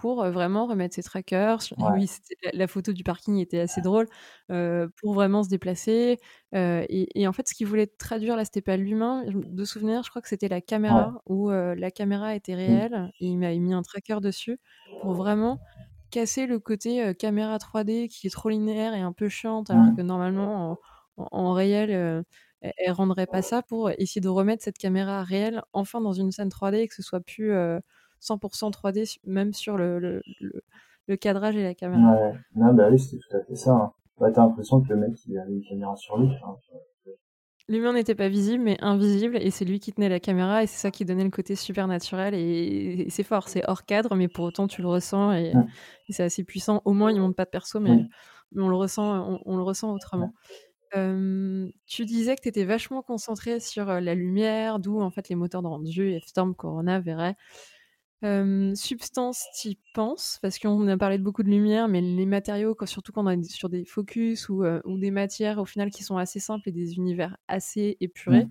Pour 0.00 0.24
vraiment 0.24 0.66
remettre 0.66 0.94
ses 0.94 1.02
trackers. 1.02 1.60
Oui, 1.78 2.10
la, 2.52 2.66
photo 2.66 2.92
du 2.92 3.02
parking 3.02 3.38
était 3.38 3.60
assez 3.60 3.80
drôle 3.80 4.06
euh, 4.50 4.88
pour 5.00 5.14
vraiment 5.14 5.42
se 5.42 5.48
déplacer. 5.48 6.18
et, 6.52 7.28
en 7.28 7.32
fait, 7.32 7.48
ce 7.48 7.54
qu'il 7.54 7.66
voulait 7.66 7.86
traduire 7.86 8.36
là, 8.36 8.44
c'était 8.44 8.62
pas 8.62 8.76
l'humain. 8.76 9.24
De 9.26 9.64
souvenir, 9.64 10.02
je 10.02 10.10
crois 10.10 10.22
que 10.22 10.28
c'était 10.28 10.48
la 10.48 10.60
caméra 10.60 11.22
où 11.26 11.50
la 11.50 11.90
caméra 11.90 12.34
était 12.34 12.54
mmh. 12.54 12.58
réelle 12.58 13.10
et 13.20 13.26
il 13.26 13.38
m'a 13.38 13.54
mis 13.54 13.74
un 13.74 13.82
tracker 13.82 14.20
dessus 14.20 14.58
pour 15.02 15.14
vraiment 15.14 15.58
casser 16.10 16.46
le 16.46 16.58
côté 16.58 17.14
caméra 17.14 17.56
3D 17.56 18.08
qui 18.08 18.26
est 18.26 18.30
trop 18.30 18.48
linéaire 18.48 18.94
et 18.94 19.00
un 19.00 19.12
peu 19.12 19.28
chiante, 19.28 19.70
alors 19.70 19.84
mmh. 19.84 19.96
que 19.96 20.02
normalement 20.02 20.78
en, 21.16 21.28
en 21.32 21.52
réel 21.52 22.24
elle 22.60 22.92
rendrait 22.92 23.26
pas 23.26 23.42
ça 23.42 23.62
pour 23.62 23.90
essayer 23.90 24.20
de 24.20 24.28
remettre 24.28 24.62
cette 24.62 24.78
caméra 24.78 25.22
réelle 25.22 25.62
enfin 25.72 26.00
dans 26.00 26.12
une 26.12 26.32
scène 26.32 26.48
3D 26.48 26.76
et 26.76 26.88
que 26.88 26.94
ce 26.94 27.02
soit 27.02 27.20
plus 27.20 27.52
100% 28.20 28.70
3D 28.70 29.18
même 29.24 29.52
sur 29.52 29.76
le, 29.76 29.98
le, 29.98 30.22
le, 31.06 31.16
cadrage 31.16 31.56
et 31.56 31.62
la 31.62 31.74
caméra. 31.74 32.14
Ouais, 32.14 32.32
non, 32.54 32.74
bah 32.74 32.88
oui, 32.90 32.98
c'était 32.98 33.18
tout 33.18 33.36
à 33.36 33.44
fait 33.44 33.54
ça. 33.54 33.72
Hein. 33.72 33.92
Bah, 34.18 34.30
t'as 34.32 34.42
l'impression 34.42 34.80
que 34.80 34.88
le 34.88 34.96
mec, 34.96 35.12
il 35.26 35.38
avait 35.38 35.52
une 35.52 35.62
caméra 35.62 35.94
sur 35.96 36.16
lui. 36.18 36.28
L'humain 37.68 37.92
n'était 37.92 38.14
pas 38.14 38.28
visible, 38.28 38.62
mais 38.62 38.76
invisible, 38.80 39.38
et 39.40 39.50
c'est 39.50 39.64
lui 39.64 39.80
qui 39.80 39.92
tenait 39.92 40.08
la 40.08 40.20
caméra, 40.20 40.62
et 40.62 40.68
c'est 40.68 40.78
ça 40.78 40.92
qui 40.92 41.04
donnait 41.04 41.24
le 41.24 41.30
côté 41.30 41.56
super 41.56 41.88
naturel, 41.88 42.32
et, 42.32 43.06
c'est 43.10 43.24
fort, 43.24 43.48
c'est 43.48 43.68
hors 43.68 43.84
cadre, 43.84 44.14
mais 44.14 44.28
pour 44.28 44.44
autant 44.44 44.68
tu 44.68 44.82
le 44.82 44.88
ressens, 44.88 45.32
et, 45.32 45.52
c'est 46.08 46.22
assez 46.22 46.44
puissant. 46.44 46.80
Au 46.84 46.92
moins, 46.92 47.10
il 47.10 47.16
ne 47.16 47.20
montre 47.20 47.34
pas 47.34 47.44
de 47.44 47.50
perso, 47.50 47.80
mais, 47.80 48.04
on, 48.54 48.68
le 48.68 48.76
ressent, 48.76 49.40
on, 49.44 49.56
le 49.56 49.62
ressent 49.64 49.92
autrement. 49.92 50.32
tu 50.92 52.04
disais 52.04 52.36
que 52.36 52.42
tu 52.42 52.48
étais 52.48 52.64
vachement 52.64 53.02
concentré 53.02 53.58
sur 53.58 53.86
la 53.86 54.14
lumière, 54.14 54.78
d'où 54.78 55.00
en 55.00 55.10
fait 55.10 55.28
les 55.28 55.34
moteurs 55.34 55.62
de 55.62 55.68
rendu, 55.68 56.20
F-Storm, 56.20 56.54
Corona, 56.54 57.00
Verret. 57.00 57.36
Substance, 58.22 59.44
y 59.64 59.78
penses 59.94 60.38
Parce 60.42 60.58
qu'on 60.58 60.86
a 60.88 60.96
parlé 60.96 61.18
de 61.18 61.22
beaucoup 61.22 61.42
de 61.42 61.48
lumière, 61.48 61.88
mais 61.88 62.00
les 62.00 62.26
matériaux, 62.26 62.76
surtout 62.84 63.12
quand 63.12 63.26
on 63.26 63.30
est 63.30 63.42
sur 63.44 63.68
des 63.68 63.84
focus 63.84 64.48
ou, 64.48 64.64
des 64.98 65.10
matières 65.10 65.58
au 65.58 65.64
final 65.64 65.90
qui 65.90 66.02
sont 66.02 66.16
assez 66.16 66.40
simples 66.40 66.68
et 66.68 66.72
des 66.72 66.94
univers 66.94 67.36
assez 67.48 67.96
épurés. 68.00 68.48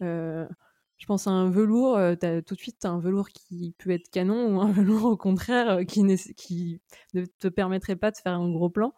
je 0.00 1.06
pense 1.06 1.26
à 1.26 1.30
un 1.30 1.50
velours, 1.50 1.98
tout 2.46 2.54
de 2.54 2.60
suite, 2.60 2.78
tu 2.80 2.86
as 2.86 2.90
un 2.90 3.00
velours 3.00 3.28
qui 3.30 3.74
peut 3.78 3.90
être 3.90 4.10
canon 4.10 4.56
ou 4.56 4.60
un 4.60 4.70
velours 4.72 5.04
au 5.04 5.16
contraire 5.16 5.80
qui, 5.86 6.04
qui 6.36 6.80
ne 7.14 7.24
te 7.24 7.48
permettrait 7.48 7.96
pas 7.96 8.10
de 8.10 8.16
faire 8.16 8.34
un 8.34 8.50
gros 8.50 8.70
plan 8.70 8.94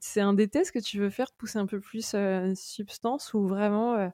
c'est 0.00 0.20
un 0.20 0.32
des 0.32 0.48
tests 0.48 0.72
que 0.72 0.78
tu 0.78 0.98
veux 0.98 1.10
faire, 1.10 1.26
de 1.26 1.36
pousser 1.36 1.58
un 1.58 1.66
peu 1.66 1.80
plus 1.80 2.16
substance 2.54 3.34
ou 3.34 3.46
vraiment 3.46 4.10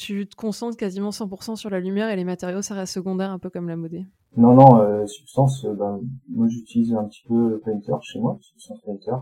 tu 0.00 0.26
te 0.26 0.34
concentres 0.34 0.78
quasiment 0.78 1.10
100% 1.10 1.56
sur 1.56 1.68
la 1.68 1.78
lumière 1.78 2.08
et 2.08 2.16
les 2.16 2.24
matériaux, 2.24 2.62
ça 2.62 2.74
reste 2.74 2.94
secondaire, 2.94 3.30
un 3.30 3.38
peu 3.38 3.50
comme 3.50 3.68
la 3.68 3.76
modée 3.76 4.06
Non, 4.36 4.54
non, 4.54 5.06
substance, 5.06 5.66
ben, 5.66 6.00
moi 6.30 6.46
j'utilise 6.48 6.94
un 6.94 7.04
petit 7.04 7.22
peu 7.28 7.60
Painter 7.64 7.92
chez 8.00 8.18
moi, 8.18 8.38
Substance 8.40 8.80
Painter. 8.80 9.16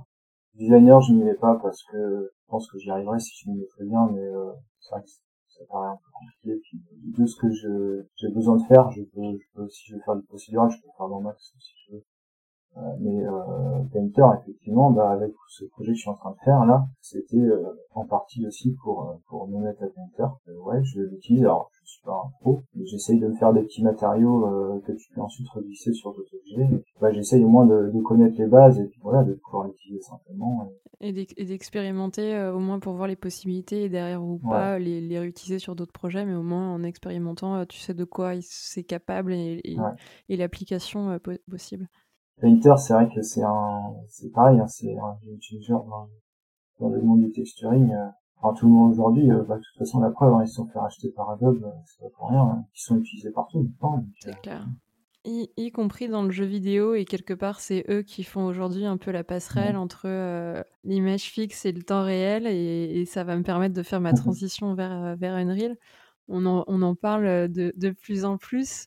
Designer, 0.54 1.00
je 1.00 1.12
n'y 1.14 1.24
vais 1.24 1.34
pas 1.34 1.58
parce 1.60 1.82
que 1.84 2.30
je 2.32 2.46
pense 2.46 2.70
que 2.70 2.78
j'y 2.78 2.90
arriverai 2.90 3.18
si 3.18 3.32
je 3.42 3.50
m'y 3.50 3.66
très 3.66 3.84
bien, 3.84 4.08
mais 4.12 4.24
c'est 4.80 4.94
vrai 4.94 5.02
que 5.02 5.08
ça 5.08 5.64
paraît 5.68 5.88
un 5.88 5.96
peu 5.96 6.10
compliqué. 6.12 6.60
Puis, 6.62 6.80
de 7.18 7.26
ce 7.26 7.36
que 7.36 7.48
j'ai 8.16 8.28
besoin 8.28 8.56
de 8.56 8.62
faire, 8.62 8.90
je 8.92 9.02
peux, 9.02 9.20
je 9.36 9.46
peux, 9.54 9.68
si 9.68 9.86
je 9.88 9.96
veux 9.96 10.02
faire 10.04 10.16
du 10.16 10.22
procédural, 10.26 10.70
je 10.70 10.76
peux 10.80 10.88
faire 10.96 11.08
dans 11.08 11.20
Max 11.20 11.54
si 11.58 11.74
je 11.86 11.96
veux. 11.96 12.04
Euh, 12.78 12.96
mais 13.00 13.26
euh, 13.26 13.82
Painter, 13.92 14.26
effectivement, 14.40 14.90
bah, 14.90 15.10
avec 15.10 15.32
ce 15.48 15.64
projet 15.66 15.92
que 15.92 15.96
je 15.96 16.02
suis 16.02 16.10
en 16.10 16.14
train 16.14 16.30
de 16.30 16.44
faire 16.44 16.64
là, 16.64 16.86
c'était 17.00 17.36
euh, 17.36 17.62
en 17.94 18.04
partie 18.04 18.46
aussi 18.46 18.76
pour 18.82 19.18
pour 19.28 19.48
me 19.48 19.60
mettre 19.60 19.82
à 19.82 19.86
Painter. 19.86 20.32
ouais, 20.64 20.82
je 20.84 21.00
l'utilise. 21.00 21.42
Alors, 21.42 21.70
je 21.84 21.92
suis 21.92 22.02
pas 22.02 22.12
un 22.12 22.30
pro, 22.40 22.62
mais 22.74 22.86
j'essaye 22.86 23.18
de 23.18 23.28
me 23.28 23.34
faire 23.34 23.52
des 23.52 23.62
petits 23.62 23.82
matériaux 23.82 24.80
que 24.86 24.92
tu 24.92 25.10
peux 25.14 25.20
ensuite 25.20 25.48
revisser 25.48 25.92
sur 25.92 26.14
d'autres 26.14 26.34
objets. 26.34 26.68
Bah, 27.00 27.12
j'essaye 27.12 27.44
au 27.44 27.48
moins 27.48 27.66
de, 27.66 27.90
de, 27.90 28.00
connaître 28.02 28.38
les 28.38 28.46
bases 28.46 28.78
et 28.78 28.84
puis 28.84 29.00
voilà, 29.02 29.24
de 29.24 29.32
pouvoir 29.34 29.66
l'utiliser 29.66 30.02
simplement. 30.02 30.70
Et, 31.00 31.12
d'expérimenter 31.12 32.38
au 32.54 32.58
moins 32.58 32.78
pour 32.78 32.92
voir 32.92 33.08
les 33.08 33.16
possibilités 33.16 33.84
et 33.84 33.88
derrière 33.88 34.22
ou 34.22 34.38
pas 34.38 34.78
les, 34.78 35.00
les 35.00 35.18
réutiliser 35.18 35.58
sur 35.58 35.74
d'autres 35.74 35.92
projets, 35.92 36.24
mais 36.26 36.34
au 36.34 36.42
moins 36.42 36.72
en 36.74 36.82
expérimentant, 36.82 37.64
tu 37.64 37.78
sais 37.78 37.94
de 37.94 38.04
quoi 38.04 38.32
c'est 38.42 38.84
capable 38.84 39.32
et, 39.32 39.62
et 40.28 40.36
l'application 40.36 41.18
possible. 41.50 41.88
Painter, 42.40 42.74
c'est 42.78 42.92
vrai 42.92 43.08
que 43.12 43.22
c'est 43.22 43.42
un, 43.42 43.94
c'est 44.08 44.30
pareil, 44.30 44.58
hein, 44.60 44.66
c'est 44.66 44.96
un 44.96 45.18
utiliseur 45.34 45.84
dans, 45.84 46.08
dans, 46.80 46.88
le 46.88 47.00
monde 47.00 47.20
du 47.20 47.32
texturing. 47.32 47.92
Euh, 47.92 48.06
enfin, 48.36 48.54
tout 48.58 48.66
le 48.66 48.72
monde 48.72 48.92
aujourd'hui, 48.92 49.30
euh, 49.30 49.42
bah, 49.42 49.56
de 49.56 49.62
toute 49.62 49.78
façon, 49.78 50.00
la 50.00 50.10
preuve, 50.10 50.34
hein, 50.34 50.42
ils 50.44 50.48
se 50.48 50.54
sont 50.54 50.66
fait 50.66 50.78
racheter 50.78 51.10
par 51.10 51.30
Adobe, 51.30 51.62
euh, 51.64 51.70
c'est 51.84 52.00
pas 52.00 52.10
pour 52.16 52.30
rien, 52.30 52.42
hein, 52.42 52.64
ils 52.74 52.80
sont 52.80 52.96
utilisés 52.96 53.32
partout. 53.32 53.68
C'est 54.20 54.40
clair. 54.40 54.66
Y, 55.24 55.50
y, 55.56 55.72
compris 55.72 56.08
dans 56.08 56.22
le 56.22 56.30
jeu 56.30 56.44
vidéo, 56.44 56.94
et 56.94 57.04
quelque 57.04 57.34
part, 57.34 57.60
c'est 57.60 57.84
eux 57.90 58.02
qui 58.02 58.22
font 58.22 58.46
aujourd'hui 58.46 58.86
un 58.86 58.96
peu 58.96 59.10
la 59.10 59.24
passerelle 59.24 59.76
entre 59.76 60.64
l'image 60.84 61.24
fixe 61.24 61.66
et 61.66 61.72
le 61.72 61.82
temps 61.82 62.04
réel, 62.04 62.46
et, 62.46 63.00
et, 63.00 63.04
ça 63.04 63.24
va 63.24 63.36
me 63.36 63.42
permettre 63.42 63.74
de 63.74 63.82
faire 63.82 64.00
ma 64.00 64.12
transition 64.14 64.74
vers, 64.74 65.16
vers 65.16 65.34
Unreal. 65.34 65.76
On 66.28 66.46
en, 66.46 66.64
on 66.68 66.82
en 66.82 66.94
parle 66.94 67.48
de, 67.48 67.72
de 67.76 67.90
plus 67.90 68.24
en 68.24 68.36
plus 68.36 68.86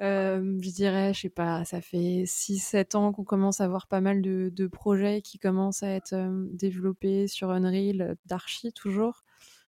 je 0.00 0.70
dirais, 0.70 1.14
je 1.14 1.20
sais 1.22 1.28
pas, 1.30 1.64
ça 1.64 1.80
fait 1.80 2.24
6-7 2.26 2.96
ans 2.96 3.12
qu'on 3.12 3.24
commence 3.24 3.60
à 3.60 3.68
voir 3.68 3.86
pas 3.86 4.00
mal 4.00 4.22
de, 4.22 4.50
de 4.54 4.66
projets 4.66 5.22
qui 5.22 5.38
commencent 5.38 5.82
à 5.82 5.90
être 5.90 6.14
développés 6.52 7.28
sur 7.28 7.50
Unreal, 7.50 8.16
d'archi 8.26 8.72
toujours. 8.72 9.24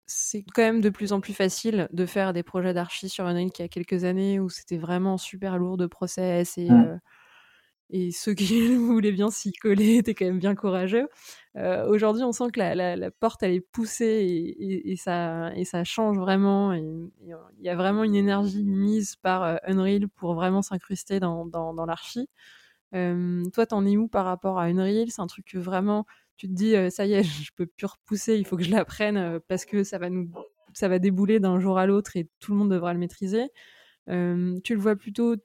C'est 0.07 0.43
quand 0.43 0.63
même 0.63 0.81
de 0.81 0.89
plus 0.89 1.13
en 1.13 1.21
plus 1.21 1.33
facile 1.33 1.87
de 1.93 2.05
faire 2.05 2.33
des 2.33 2.43
projets 2.43 2.73
d'archi 2.73 3.09
sur 3.09 3.25
Unreal 3.25 3.51
qu'il 3.51 3.63
y 3.63 3.67
a 3.67 3.69
quelques 3.69 4.03
années 4.05 4.39
où 4.39 4.49
c'était 4.49 4.77
vraiment 4.77 5.17
super 5.17 5.57
lourd 5.57 5.77
de 5.77 5.85
process 5.85 6.57
et, 6.57 6.69
mmh. 6.69 6.99
Et 7.89 8.11
ceux 8.11 8.33
qui 8.33 8.75
voulaient 8.75 9.11
bien 9.11 9.29
s'y 9.31 9.51
coller 9.51 9.97
étaient 9.97 10.13
quand 10.13 10.25
même 10.25 10.39
bien 10.39 10.55
courageux. 10.55 11.07
Euh, 11.55 11.87
aujourd'hui, 11.87 12.23
on 12.23 12.31
sent 12.31 12.51
que 12.53 12.59
la, 12.59 13.11
porte 13.11 13.41
elle 13.43 13.53
est 13.53 13.61
poussée 13.61 14.55
et, 14.59 14.95
ça, 14.95 15.51
change 15.83 16.17
vraiment. 16.17 16.73
Il 16.73 17.09
y 17.61 17.69
a 17.69 17.75
vraiment 17.75 18.03
une 18.03 18.15
énergie 18.15 18.63
mise 18.63 19.15
par 19.15 19.43
euh, 19.43 19.55
Unreal 19.63 20.07
pour 20.09 20.35
vraiment 20.35 20.61
s'incruster 20.61 21.19
dans, 21.19 21.45
dans, 21.45 21.85
l'archi. 21.85 22.29
Euh, 22.95 23.43
toi, 23.53 23.65
t'en 23.65 23.85
es 23.85 23.97
où 23.97 24.07
par 24.07 24.25
rapport 24.25 24.59
à 24.59 24.65
Unreal? 24.65 25.09
C'est 25.09 25.21
un 25.21 25.27
truc 25.27 25.45
que 25.45 25.57
vraiment 25.57 26.05
tu 26.37 26.47
te 26.47 26.53
dis 26.53 26.73
ça 26.91 27.05
y 27.05 27.13
est, 27.13 27.23
je 27.23 27.51
peux 27.55 27.65
plus 27.65 27.87
repousser, 27.87 28.37
il 28.37 28.45
faut 28.45 28.57
que 28.57 28.63
je 28.63 28.71
l'apprenne 28.71 29.39
parce 29.47 29.65
que 29.65 29.83
ça 29.83 29.97
va 29.97 30.99
débouler 30.99 31.39
d'un 31.39 31.59
jour 31.59 31.77
à 31.77 31.85
l'autre 31.85 32.15
et 32.15 32.29
tout 32.39 32.53
le 32.53 32.59
monde 32.59 32.71
devra 32.71 32.93
le 32.93 32.99
maîtriser. 32.99 33.49
tu 34.07 34.13
le 34.13 34.79
vois 34.79 34.95
plutôt 34.95 35.35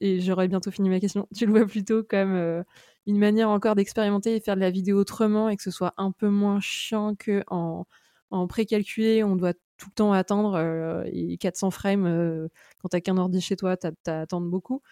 et 0.00 0.20
j'aurais 0.20 0.48
bientôt 0.48 0.70
fini 0.70 0.88
ma 0.88 1.00
question. 1.00 1.26
Tu 1.34 1.46
le 1.46 1.52
vois 1.52 1.66
plutôt 1.66 2.02
comme 2.02 2.34
euh, 2.34 2.62
une 3.06 3.18
manière 3.18 3.48
encore 3.48 3.74
d'expérimenter 3.74 4.36
et 4.36 4.40
faire 4.40 4.56
de 4.56 4.60
la 4.60 4.70
vidéo 4.70 4.98
autrement 4.98 5.48
et 5.48 5.56
que 5.56 5.62
ce 5.62 5.70
soit 5.70 5.94
un 5.96 6.12
peu 6.12 6.28
moins 6.28 6.60
chiant 6.60 7.14
que 7.14 7.42
en, 7.48 7.86
en 8.30 8.46
précalculé, 8.46 9.24
on 9.24 9.36
doit 9.36 9.54
tout 9.78 9.88
le 9.88 9.94
temps 9.94 10.12
attendre 10.12 10.54
euh, 10.54 11.04
et 11.06 11.38
400 11.38 11.70
frames 11.70 12.06
euh, 12.06 12.48
quand 12.80 12.88
t'as 12.88 13.00
qu'un 13.00 13.16
ordi 13.16 13.40
chez 13.40 13.56
toi, 13.56 13.76
t'as 13.76 13.92
à 14.06 14.26
beaucoup. 14.40 14.82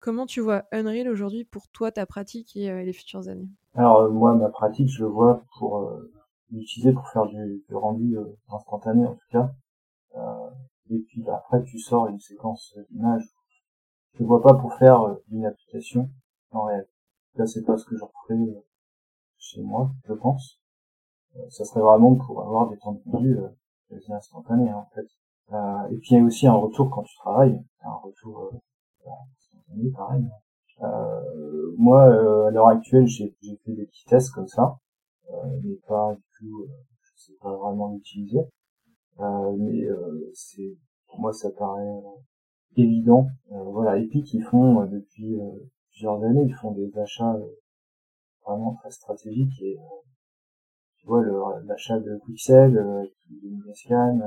Comment 0.00 0.24
tu 0.24 0.40
vois 0.40 0.64
Unreal 0.72 1.08
aujourd'hui 1.08 1.44
pour 1.44 1.68
toi, 1.68 1.92
ta 1.92 2.06
pratique 2.06 2.56
et 2.56 2.84
les 2.84 2.92
futures 2.94 3.28
années? 3.28 3.50
Alors 3.74 4.10
moi, 4.10 4.34
ma 4.34 4.48
pratique, 4.48 4.88
je 4.88 5.02
le 5.02 5.10
vois 5.10 5.44
pour 5.58 5.92
l'utiliser 6.50 6.94
pour 6.94 7.06
faire 7.10 7.26
du, 7.26 7.62
du 7.68 7.74
rendu 7.74 8.16
instantané 8.48 9.06
en 9.06 9.12
tout 9.12 9.28
cas. 9.30 9.52
et 10.88 10.98
puis 11.00 11.22
après, 11.28 11.62
tu 11.64 11.78
sors 11.78 12.06
une 12.08 12.18
séquence 12.18 12.78
d'images 12.88 13.28
je 14.14 14.24
vois 14.24 14.42
pas 14.42 14.54
pour 14.54 14.74
faire 14.74 15.02
euh, 15.02 15.14
une 15.30 15.46
application 15.46 16.10
en 16.50 16.64
réel. 16.64 16.86
Là, 17.36 17.46
c'est 17.46 17.64
pas 17.64 17.76
ce 17.76 17.84
que 17.84 17.96
je 17.96 18.04
referais 18.04 18.50
euh, 18.50 18.60
chez 19.38 19.62
moi, 19.62 19.90
je 20.06 20.12
pense. 20.14 20.60
Euh, 21.36 21.48
ça 21.48 21.64
serait 21.64 21.80
vraiment 21.80 22.16
pour 22.16 22.42
avoir 22.42 22.68
des 22.70 22.78
temps 22.78 22.92
de 22.92 23.00
rendu 23.10 23.38
quasi 23.88 24.12
instantanés, 24.12 24.72
en 24.72 24.86
fait. 24.94 25.06
et 25.90 25.96
puis 25.98 26.10
il 26.12 26.18
y 26.18 26.20
a 26.20 26.24
aussi 26.24 26.46
un 26.46 26.54
retour 26.54 26.90
quand 26.90 27.02
tu 27.02 27.16
travailles, 27.16 27.60
un 27.82 27.94
retour 27.94 28.52
instantané, 29.04 29.90
pareil. 29.90 30.28
moi, 31.76 32.04
à 32.04 32.50
l'heure 32.50 32.68
actuelle, 32.68 33.06
j'ai 33.06 33.34
fait 33.40 33.72
des 33.72 33.86
petits 33.86 34.04
tests 34.04 34.30
comme 34.32 34.46
ça, 34.46 34.78
mais 35.64 35.74
pas 35.88 36.14
du 36.14 36.22
tout, 36.38 36.66
je 37.00 37.10
sais 37.16 37.36
pas 37.40 37.52
vraiment 37.56 37.92
l'utiliser. 37.92 38.46
mais 39.18 39.88
c'est, 40.34 40.76
pour 41.08 41.20
moi, 41.20 41.32
ça 41.32 41.50
paraît 41.50 42.00
évident. 42.76 43.28
Euh, 43.52 43.62
voilà, 43.64 43.98
Epic, 43.98 44.32
ils 44.34 44.42
font 44.42 44.82
euh, 44.82 44.86
depuis 44.86 45.40
euh, 45.40 45.50
plusieurs 45.90 46.22
années, 46.22 46.44
ils 46.44 46.54
font 46.54 46.72
des 46.72 46.96
achats 46.98 47.38
vraiment 48.46 48.74
très 48.74 48.90
stratégiques 48.90 49.60
et 49.62 49.78
tu 50.96 51.06
vois 51.06 51.22
l'achat 51.64 51.98
de 51.98 52.18
Pixel, 52.26 52.72
de 52.72 53.72
Scan, 53.72 54.18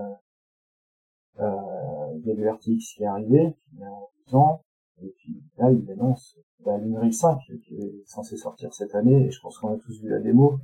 il 1.38 2.26
y 2.26 2.32
a 2.32 2.34
le 2.36 2.52
RTX 2.52 2.96
qui 2.96 3.04
est 3.04 3.08
arrivé 3.08 3.56
il 3.74 3.80
y 3.80 3.84
a 3.84 3.90
deux 4.28 4.36
ans, 4.36 4.62
et 5.02 5.14
puis 5.18 5.44
là 5.58 5.72
il 5.72 5.90
annonce 5.92 6.38
bah, 6.64 6.78
l'Unreal 6.78 7.14
5 7.14 7.40
qui 7.66 7.76
est 7.76 8.04
censé 8.06 8.38
sortir 8.38 8.74
cette 8.74 8.96
année, 8.96 9.26
et 9.26 9.32
je 9.32 9.40
pense 9.42 9.58
qu'on 9.58 9.74
a 9.74 9.78
tous 9.78 10.00
vu 10.02 10.10
la 10.10 10.20
démo. 10.20 10.60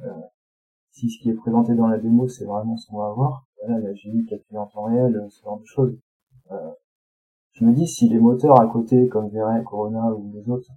si 0.91 1.09
ce 1.09 1.21
qui 1.21 1.29
est 1.29 1.35
présenté 1.35 1.75
dans 1.75 1.87
la 1.87 1.97
démo 1.97 2.27
c'est 2.27 2.45
vraiment 2.45 2.77
ce 2.77 2.87
qu'on 2.87 2.97
va 2.97 3.09
avoir, 3.09 3.45
voilà, 3.63 3.79
la 3.79 3.93
GI 3.93 4.25
calculée 4.25 4.59
en 4.59 4.67
temps 4.67 4.83
réel, 4.83 5.25
ce 5.29 5.41
genre 5.43 5.59
de 5.59 5.65
choses. 5.65 5.97
Euh, 6.51 6.71
je 7.59 7.65
me 7.65 7.73
dis 7.73 7.87
si 7.87 8.07
les 8.07 8.19
moteurs 8.19 8.59
à 8.59 8.67
côté 8.67 9.07
comme 9.09 9.27
Veren, 9.29 9.63
Corona 9.63 10.13
ou 10.13 10.31
les 10.33 10.49
autres 10.49 10.69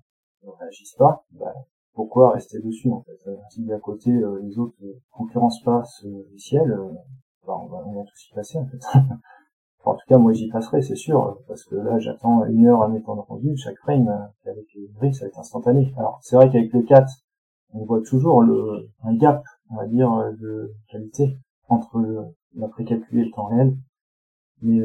ne 0.42 0.50
réagissent 0.50 0.96
pas, 0.96 1.24
bah, 1.32 1.54
pourquoi 1.94 2.32
rester 2.32 2.60
dessus 2.60 2.90
en 2.90 3.02
fait? 3.02 3.18
Euh, 3.28 3.36
Si 3.50 3.72
à 3.72 3.78
côté 3.78 4.10
euh, 4.10 4.40
les 4.42 4.58
autres 4.58 4.74
euh, 4.82 4.98
concurrencent 5.12 5.62
pas 5.62 5.84
ce 5.84 6.08
logiciel, 6.08 6.76
bah, 7.46 7.56
on, 7.60 7.66
va, 7.66 7.84
on 7.86 7.92
va 7.94 8.04
tous 8.04 8.30
y 8.30 8.34
passer 8.34 8.58
en 8.58 8.66
fait. 8.66 8.80
en 9.84 9.94
tout 9.94 10.06
cas 10.08 10.18
moi 10.18 10.32
j'y 10.32 10.48
passerai 10.48 10.82
c'est 10.82 10.96
sûr, 10.96 11.38
parce 11.46 11.64
que 11.64 11.76
là 11.76 12.00
j'attends 12.00 12.44
une 12.46 12.66
heure 12.66 12.82
à 12.82 12.88
mes 12.88 13.00
temps 13.02 13.14
de 13.14 13.20
rendu, 13.20 13.56
chaque 13.56 13.78
frame 13.78 14.08
avec 14.44 14.66
les 14.74 14.88
briques 14.88 15.14
ça 15.14 15.24
va 15.24 15.28
être 15.28 15.38
instantané. 15.38 15.94
Alors 15.96 16.18
c'est 16.22 16.34
vrai 16.34 16.50
qu'avec 16.50 16.72
le 16.72 16.82
4, 16.82 17.06
on 17.74 17.84
voit 17.84 18.02
toujours 18.02 18.42
le, 18.42 18.90
un 19.04 19.14
gap, 19.14 19.44
on 19.70 19.76
va 19.76 19.86
dire, 19.86 20.10
de 20.40 20.74
qualité 20.88 21.38
entre 21.68 22.32
la 22.54 22.68
précalculé 22.68 23.22
et 23.22 23.24
le 23.26 23.30
temps 23.30 23.46
réel. 23.46 23.76
Mais 24.60 24.80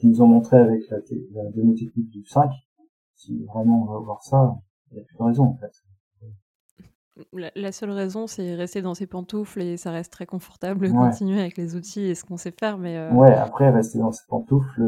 qu'ils 0.00 0.10
nous 0.10 0.22
ont 0.22 0.26
montré 0.26 0.56
avec 0.56 0.88
la, 0.88 0.98
la 1.32 1.50
démo 1.50 1.74
technique 1.74 2.10
du 2.10 2.24
5, 2.24 2.50
si 3.14 3.44
vraiment 3.44 3.82
on 3.82 3.92
va 3.92 3.98
voir 3.98 4.22
ça, 4.22 4.56
il 4.90 4.94
n'y 4.94 5.00
a 5.00 5.04
plus 5.04 5.16
de 5.16 5.22
raison 5.22 5.44
en 5.44 5.56
fait. 5.56 5.72
La, 7.34 7.70
seule 7.70 7.90
raison, 7.90 8.26
c'est 8.26 8.54
rester 8.54 8.80
dans 8.80 8.94
ses 8.94 9.06
pantoufles 9.06 9.60
et 9.60 9.76
ça 9.76 9.90
reste 9.90 10.10
très 10.10 10.24
confortable 10.24 10.90
continuer 10.90 11.38
avec 11.38 11.58
les 11.58 11.76
outils 11.76 12.00
et 12.00 12.14
ce 12.14 12.24
qu'on 12.24 12.38
sait 12.38 12.54
faire. 12.58 12.78
Mais 12.78 13.10
Ouais, 13.10 13.34
après, 13.34 13.68
rester 13.68 13.98
dans 13.98 14.10
ses 14.10 14.24
pantoufles, 14.26 14.82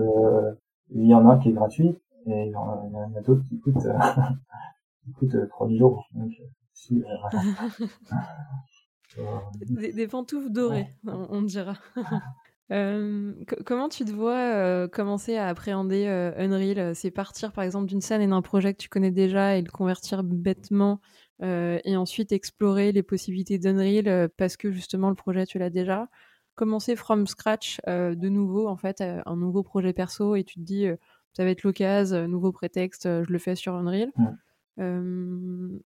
il 0.89 1.07
y 1.07 1.15
en 1.15 1.29
a 1.29 1.37
qui 1.37 1.51
est 1.51 1.53
gratuit 1.53 1.95
et 2.27 2.47
il 2.47 2.53
y 2.53 2.57
en 2.57 3.15
a, 3.17 3.21
d'autres 3.21 3.45
qui 3.49 3.61
coûtent, 3.61 3.87
qui 5.05 5.13
coûtent 5.13 5.49
3000 5.51 5.83
euros. 5.83 6.01
Donc, 6.15 6.33
si, 6.73 7.05
des, 9.95 10.09
pantoufles 10.09 10.51
dorées, 10.51 10.89
on, 11.07 11.43
dira. 11.43 11.75
Euh, 12.73 13.35
comment 13.67 13.89
tu 13.91 14.05
te 14.05 14.11
vois 14.11 14.39
euh, 14.39 14.89
commencer 14.89 15.37
à 15.37 15.49
appréhender 15.49 16.07
euh, 16.07 16.33
Unreal 16.39 16.95
C'est 16.97 17.11
partir 17.11 17.53
par 17.53 17.65
exemple 17.65 17.87
d'une 17.87 18.01
scène 18.01 18.23
et 18.23 18.27
d'un 18.27 18.41
projet 18.41 18.73
que 18.73 18.79
tu 18.79 18.89
connais 18.89 19.11
déjà 19.11 19.57
et 19.57 19.63
le 19.63 19.71
convertir 19.71 20.23
bêtement 20.25 21.01
et 21.45 21.97
ensuite 21.97 22.31
explorer 22.31 22.93
les 22.93 23.03
possibilités 23.03 23.59
d'Unreal 23.59 24.29
parce 24.37 24.57
que 24.57 24.71
justement 24.71 25.09
le 25.09 25.17
projet 25.17 25.45
tu 25.45 25.59
l'as 25.59 25.71
déjà? 25.71 26.09
Commencer 26.55 26.95
from 26.95 27.27
scratch 27.27 27.81
de 27.85 28.29
nouveau 28.29 28.69
en 28.69 28.77
fait 28.77 29.01
un 29.01 29.35
nouveau 29.35 29.65
projet 29.65 29.93
perso 29.93 30.37
et 30.37 30.45
tu 30.45 30.61
te 30.61 30.65
dis 30.65 30.87
ça 31.33 31.43
va 31.43 31.51
être 31.51 31.65
l'occasion, 31.65 32.29
nouveau 32.29 32.53
prétexte, 32.53 33.09
je 33.25 33.33
le 33.33 33.39
fais 33.41 33.57
sur 33.57 33.75
Unreal 33.75 34.13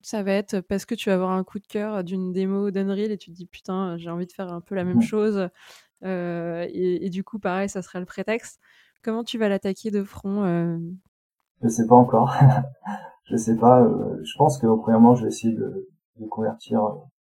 ça 0.02 0.24
va 0.24 0.32
être 0.34 0.60
parce 0.60 0.86
que 0.86 0.94
tu 0.94 1.10
vas 1.10 1.16
avoir 1.16 1.32
un 1.32 1.46
coup 1.46 1.60
de 1.60 1.68
cœur 1.68 2.04
d'une 2.04 2.34
démo 2.34 2.70
d'Unreal 2.70 3.12
et 3.12 3.18
tu 3.18 3.32
te 3.32 3.36
dis 3.36 3.46
putain, 3.46 3.98
j'ai 3.98 4.10
envie 4.10 4.28
de 4.28 4.34
faire 4.34 4.52
un 4.52 4.62
peu 4.62 4.76
la 4.76 4.84
même 4.84 5.02
chose. 5.02 5.50
Et, 6.04 7.10
du 7.10 7.24
coup, 7.24 7.40
pareil, 7.40 7.70
ça 7.70 7.82
sera 7.82 8.00
le 8.00 8.06
prétexte. 8.06 8.60
Comment 9.04 9.24
tu 9.24 9.38
vas 9.38 9.50
l'attaquer 9.50 9.92
de 9.92 10.04
front 10.04 10.44
Je 11.62 11.68
sais 11.68 11.88
pas 11.88 11.96
encore. 11.96 12.34
je 13.26 13.36
sais 13.36 13.58
pas. 13.58 13.88
je 14.24 14.38
pense 14.38 14.58
que 14.58 14.68
premièrement, 14.68 15.16
je 15.16 15.24
vais 15.24 15.30
essayer 15.30 15.54
de, 15.54 15.90
de 16.20 16.26
convertir 16.28 16.82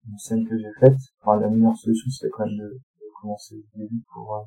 une 0.09 0.19
scène 0.19 0.47
que 0.49 0.59
j'ai 0.59 0.73
faite. 0.81 0.99
La 1.27 1.49
meilleure 1.49 1.77
solution, 1.77 2.11
c'était 2.11 2.31
quand 2.31 2.47
même 2.47 2.57
de, 2.57 2.81
commencer 3.21 3.57
au 3.57 3.79
début 3.79 4.03
pour 4.13 4.47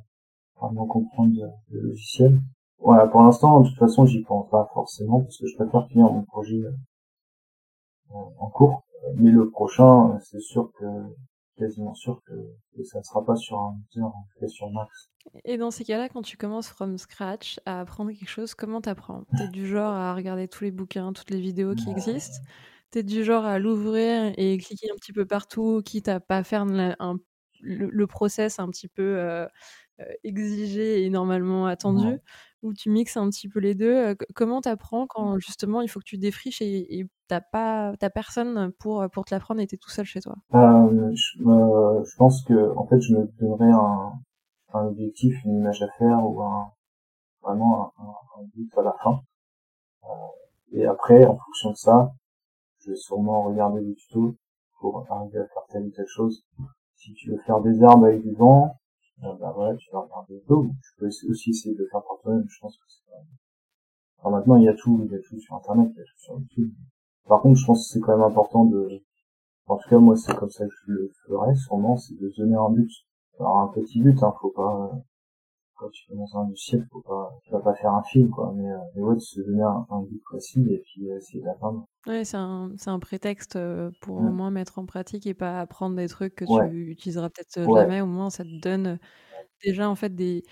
vraiment 0.62 0.86
comprendre 0.86 1.34
le 1.70 1.82
logiciel. 1.82 2.40
Voilà, 2.80 3.08
pour 3.08 3.22
l'instant, 3.22 3.62
de 3.62 3.70
toute 3.70 3.78
façon, 3.78 4.06
j'y 4.06 4.22
pense 4.24 4.50
pas 4.50 4.70
forcément 4.74 5.22
parce 5.22 5.38
que 5.38 5.48
je 5.48 5.56
préfère 5.56 5.88
finir 5.88 6.06
mon 6.06 6.24
projet 6.24 6.62
en 8.10 8.50
cours. 8.50 8.84
Mais 9.16 9.32
le 9.32 9.50
prochain, 9.50 10.20
c'est 10.22 10.40
sûr 10.40 10.72
que 10.78 10.86
quasiment 11.60 11.94
sûr 11.94 12.22
que, 12.26 12.34
ça 12.84 13.00
ne 13.00 13.04
sera 13.04 13.24
pas 13.26 13.36
sur 13.36 13.60
un 13.60 13.78
moteur, 13.78 14.16
en 14.16 14.26
tout 14.32 14.40
cas 14.40 14.48
sur 14.48 14.70
Max. 14.72 15.12
Et 15.46 15.58
dans 15.58 15.70
ces 15.70 15.84
cas-là, 15.84 16.10
quand 16.10 16.22
tu 16.22 16.38
commences 16.38 16.70
from 16.70 16.98
scratch 16.98 17.60
à 17.66 17.82
apprendre 17.82 18.12
quelque 18.12 18.30
chose, 18.30 18.56
comment 18.56 18.82
t'apprends? 18.82 19.26
T'es 19.38 19.50
du 19.50 19.68
genre 19.68 19.94
à 19.94 20.16
regarder 20.16 20.48
tous 20.48 20.64
les 20.64 20.72
bouquins, 20.72 21.14
toutes 21.14 21.30
les 21.30 21.42
vidéos 21.42 21.76
qui 21.76 21.90
existent? 21.92 22.40
T'es 22.92 23.04
du 23.04 23.24
genre 23.24 23.46
à 23.46 23.60
l'ouvrir 23.60 24.34
et 24.38 24.58
cliquer 24.58 24.90
un 24.92 24.96
petit 24.96 25.14
peu 25.14 25.26
partout, 25.26 25.82
quitte 25.86 26.08
à 26.08 26.20
pas 26.20 26.44
faire 26.44 26.66
le, 26.66 28.06
process 28.08 28.60
un 28.60 28.70
petit 28.70 28.88
peu 28.88 29.20
euh, 29.20 29.46
euh, 30.00 30.06
exigé 30.24 31.04
et 31.06 31.10
normalement 31.10 31.68
attendu? 31.68 32.18
Ou 32.62 32.74
tu 32.74 32.90
mixes 32.90 33.16
un 33.18 33.30
petit 33.30 33.48
peu 33.48 33.60
les 33.60 33.74
deux 33.74 33.96
euh, 33.96 34.16
Comment 34.36 34.62
t'apprends 34.62 35.08
quand 35.08 35.40
justement 35.40 35.82
il 35.82 35.88
faut 35.88 36.00
que 36.00 36.06
tu 36.06 36.18
défriches 36.18 36.62
et, 36.62 37.08
t'as 37.28 37.42
pas 37.42 37.94
t'as 38.00 38.10
personne 38.10 38.72
pour 38.80 39.06
pour 39.12 39.24
te 39.24 39.34
l'apprendre 39.34 39.62
et 39.62 39.68
t'es 39.68 39.78
tout 39.78 39.90
seul 39.90 40.06
chez 40.06 40.20
toi? 40.20 40.36
Euh, 40.56 41.12
je, 41.14 41.44
euh, 41.48 42.04
je, 42.04 42.16
pense 42.18 42.44
que 42.44 42.76
en 42.76 42.88
fait 42.88 43.00
je 43.02 43.14
me 43.14 43.28
donnerais 43.40 43.72
un, 43.72 44.14
un 44.74 44.88
objectif 44.88 45.44
une 45.46 45.60
image 45.60 45.82
à 45.84 45.90
faire 46.00 46.26
ou 46.26 46.42
un 46.42 46.72
vraiment 47.42 47.94
un, 47.98 48.42
un, 48.42 48.46
but 48.56 48.72
à 48.78 48.82
la 48.82 48.96
fin. 49.04 49.22
Euh, 50.06 50.08
et 50.74 50.86
après 50.86 51.26
en 51.26 51.38
fonction 51.38 51.72
de 51.72 51.76
ça 51.76 52.12
je 52.80 52.92
vais 52.92 52.98
sûrement 52.98 53.44
regarder 53.44 53.82
des 53.82 53.94
tutos 53.96 54.36
pour 54.80 55.06
arriver 55.10 55.40
à 55.40 55.48
faire 55.48 55.64
telle 55.70 55.84
ou 55.84 55.92
telle 55.92 56.08
chose. 56.08 56.44
Si 56.96 57.14
tu 57.14 57.32
veux 57.32 57.40
faire 57.40 57.62
des 57.62 57.84
arbres 57.84 58.06
avec 58.06 58.22
du 58.22 58.34
vent 58.34 58.76
bah 59.22 59.52
voilà 59.56 59.76
tu 59.76 59.90
vas 59.92 60.02
regarder 60.02 60.42
tu 60.48 60.96
peux 60.98 61.08
aussi 61.08 61.50
essayer 61.50 61.76
de 61.76 61.80
le 61.80 61.88
faire 61.88 62.02
par 62.02 62.18
toi-même 62.22 62.46
je 62.48 62.60
pense 62.60 62.78
que 62.78 62.84
c'est 62.88 63.12
enfin, 64.18 64.38
maintenant 64.38 64.56
il 64.56 64.64
y 64.64 64.70
a 64.70 64.74
tout 64.74 65.02
il 65.06 65.12
y 65.12 65.16
a 65.16 65.20
tout 65.20 65.40
sur 65.40 65.56
internet 65.56 65.92
il 65.94 65.98
y 65.98 66.02
a 66.02 66.06
tout 66.06 66.20
sur 66.20 66.40
YouTube 66.40 66.72
par 67.30 67.42
contre, 67.42 67.60
je 67.60 67.66
pense 67.68 67.88
que 67.88 67.94
c'est 67.94 68.00
quand 68.00 68.18
même 68.18 68.26
important 68.26 68.66
de, 68.66 69.04
en 69.68 69.78
tout 69.78 69.88
cas, 69.88 70.00
moi, 70.00 70.16
c'est 70.18 70.36
comme 70.36 70.50
ça 70.50 70.66
que 70.66 70.74
je 70.88 70.92
le 70.92 71.12
ferais, 71.28 71.54
sûrement, 71.56 71.96
c'est 71.96 72.16
de 72.20 72.34
donner 72.36 72.56
un 72.56 72.72
but. 72.72 72.92
Alors, 73.40 73.60
un 73.60 73.68
petit 73.68 74.02
but, 74.02 74.22
hein, 74.24 74.34
faut 74.42 74.50
pas, 74.50 74.92
quand 75.80 75.90
tu 75.90 76.06
commences 76.08 76.36
un 76.36 76.48
logiciel, 76.48 76.86
faut 76.92 77.02
pas, 77.02 77.40
tu 77.44 77.52
vas 77.52 77.60
pas 77.60 77.74
faire 77.74 77.92
un 77.92 78.04
film, 78.04 78.30
quoi, 78.30 78.54
mais, 78.56 78.70
euh, 78.70 78.78
mais 78.96 79.02
ouais, 79.02 79.16
de 79.16 79.20
se 79.20 79.40
donner 79.40 79.64
un, 79.64 80.02
but 80.04 80.22
précis 80.24 80.66
et 80.70 80.80
puis 80.80 81.10
euh, 81.10 81.18
essayer 81.18 81.42
d'atteindre. 81.42 81.88
Ouais, 82.06 82.26
c'est 82.26 82.38
un, 82.38 82.72
c'est 82.78 82.90
un 82.90 83.00
prétexte 83.00 83.56
euh, 83.56 83.90
pour 84.02 84.18
au 84.18 84.30
moins 84.30 84.52
mettre 84.52 84.80
en 84.80 84.86
pratique 84.86 85.26
et 85.26 85.34
pas 85.34 85.62
apprendre 85.62 85.96
des 85.96 86.08
trucs 86.08 86.36
que 86.36 86.46
tu 86.46 86.92
utiliseras 86.92 87.30
peut-être 87.30 87.64
jamais, 87.74 88.02
au 88.02 88.08
moins 88.08 88.30
ça 88.30 88.44
te 88.44 88.62
donne 88.62 89.00
déjà, 89.64 89.90
en 89.90 89.96
fait, 89.96 90.14
des, 90.14 90.44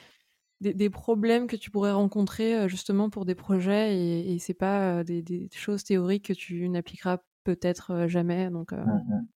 des, 0.61 0.89
problèmes 0.89 1.47
que 1.47 1.55
tu 1.55 1.71
pourrais 1.71 1.91
rencontrer 1.91 2.67
justement 2.69 3.09
pour 3.09 3.25
des 3.25 3.35
projets 3.35 3.95
et, 3.95 4.33
et 4.33 4.39
c'est 4.39 4.53
pas 4.53 5.03
des, 5.03 5.49
choses 5.51 5.83
théoriques 5.83 6.25
que 6.25 6.33
tu 6.33 6.67
n'appliqueras 6.69 7.19
peut-être 7.43 8.07
jamais. 8.07 8.49
Donc 8.49 8.71
mmh, 8.71 8.77
mmh. 8.77 9.27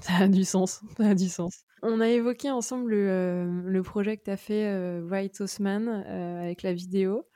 Ça 0.00 0.14
a 0.20 0.28
du 0.28 0.44
sens, 0.44 0.82
ça 0.96 1.08
a 1.08 1.14
du 1.14 1.28
sens. 1.28 1.64
On 1.82 2.00
a 2.00 2.08
évoqué 2.08 2.50
ensemble 2.50 2.90
le, 2.90 3.62
le 3.64 3.82
projet 3.82 4.16
que 4.16 4.24
tu 4.24 4.30
as 4.30 4.36
fait 4.36 5.00
White 5.00 5.40
Osman 5.40 5.88
avec 5.88 6.62
la 6.62 6.72
vidéo. 6.72 7.28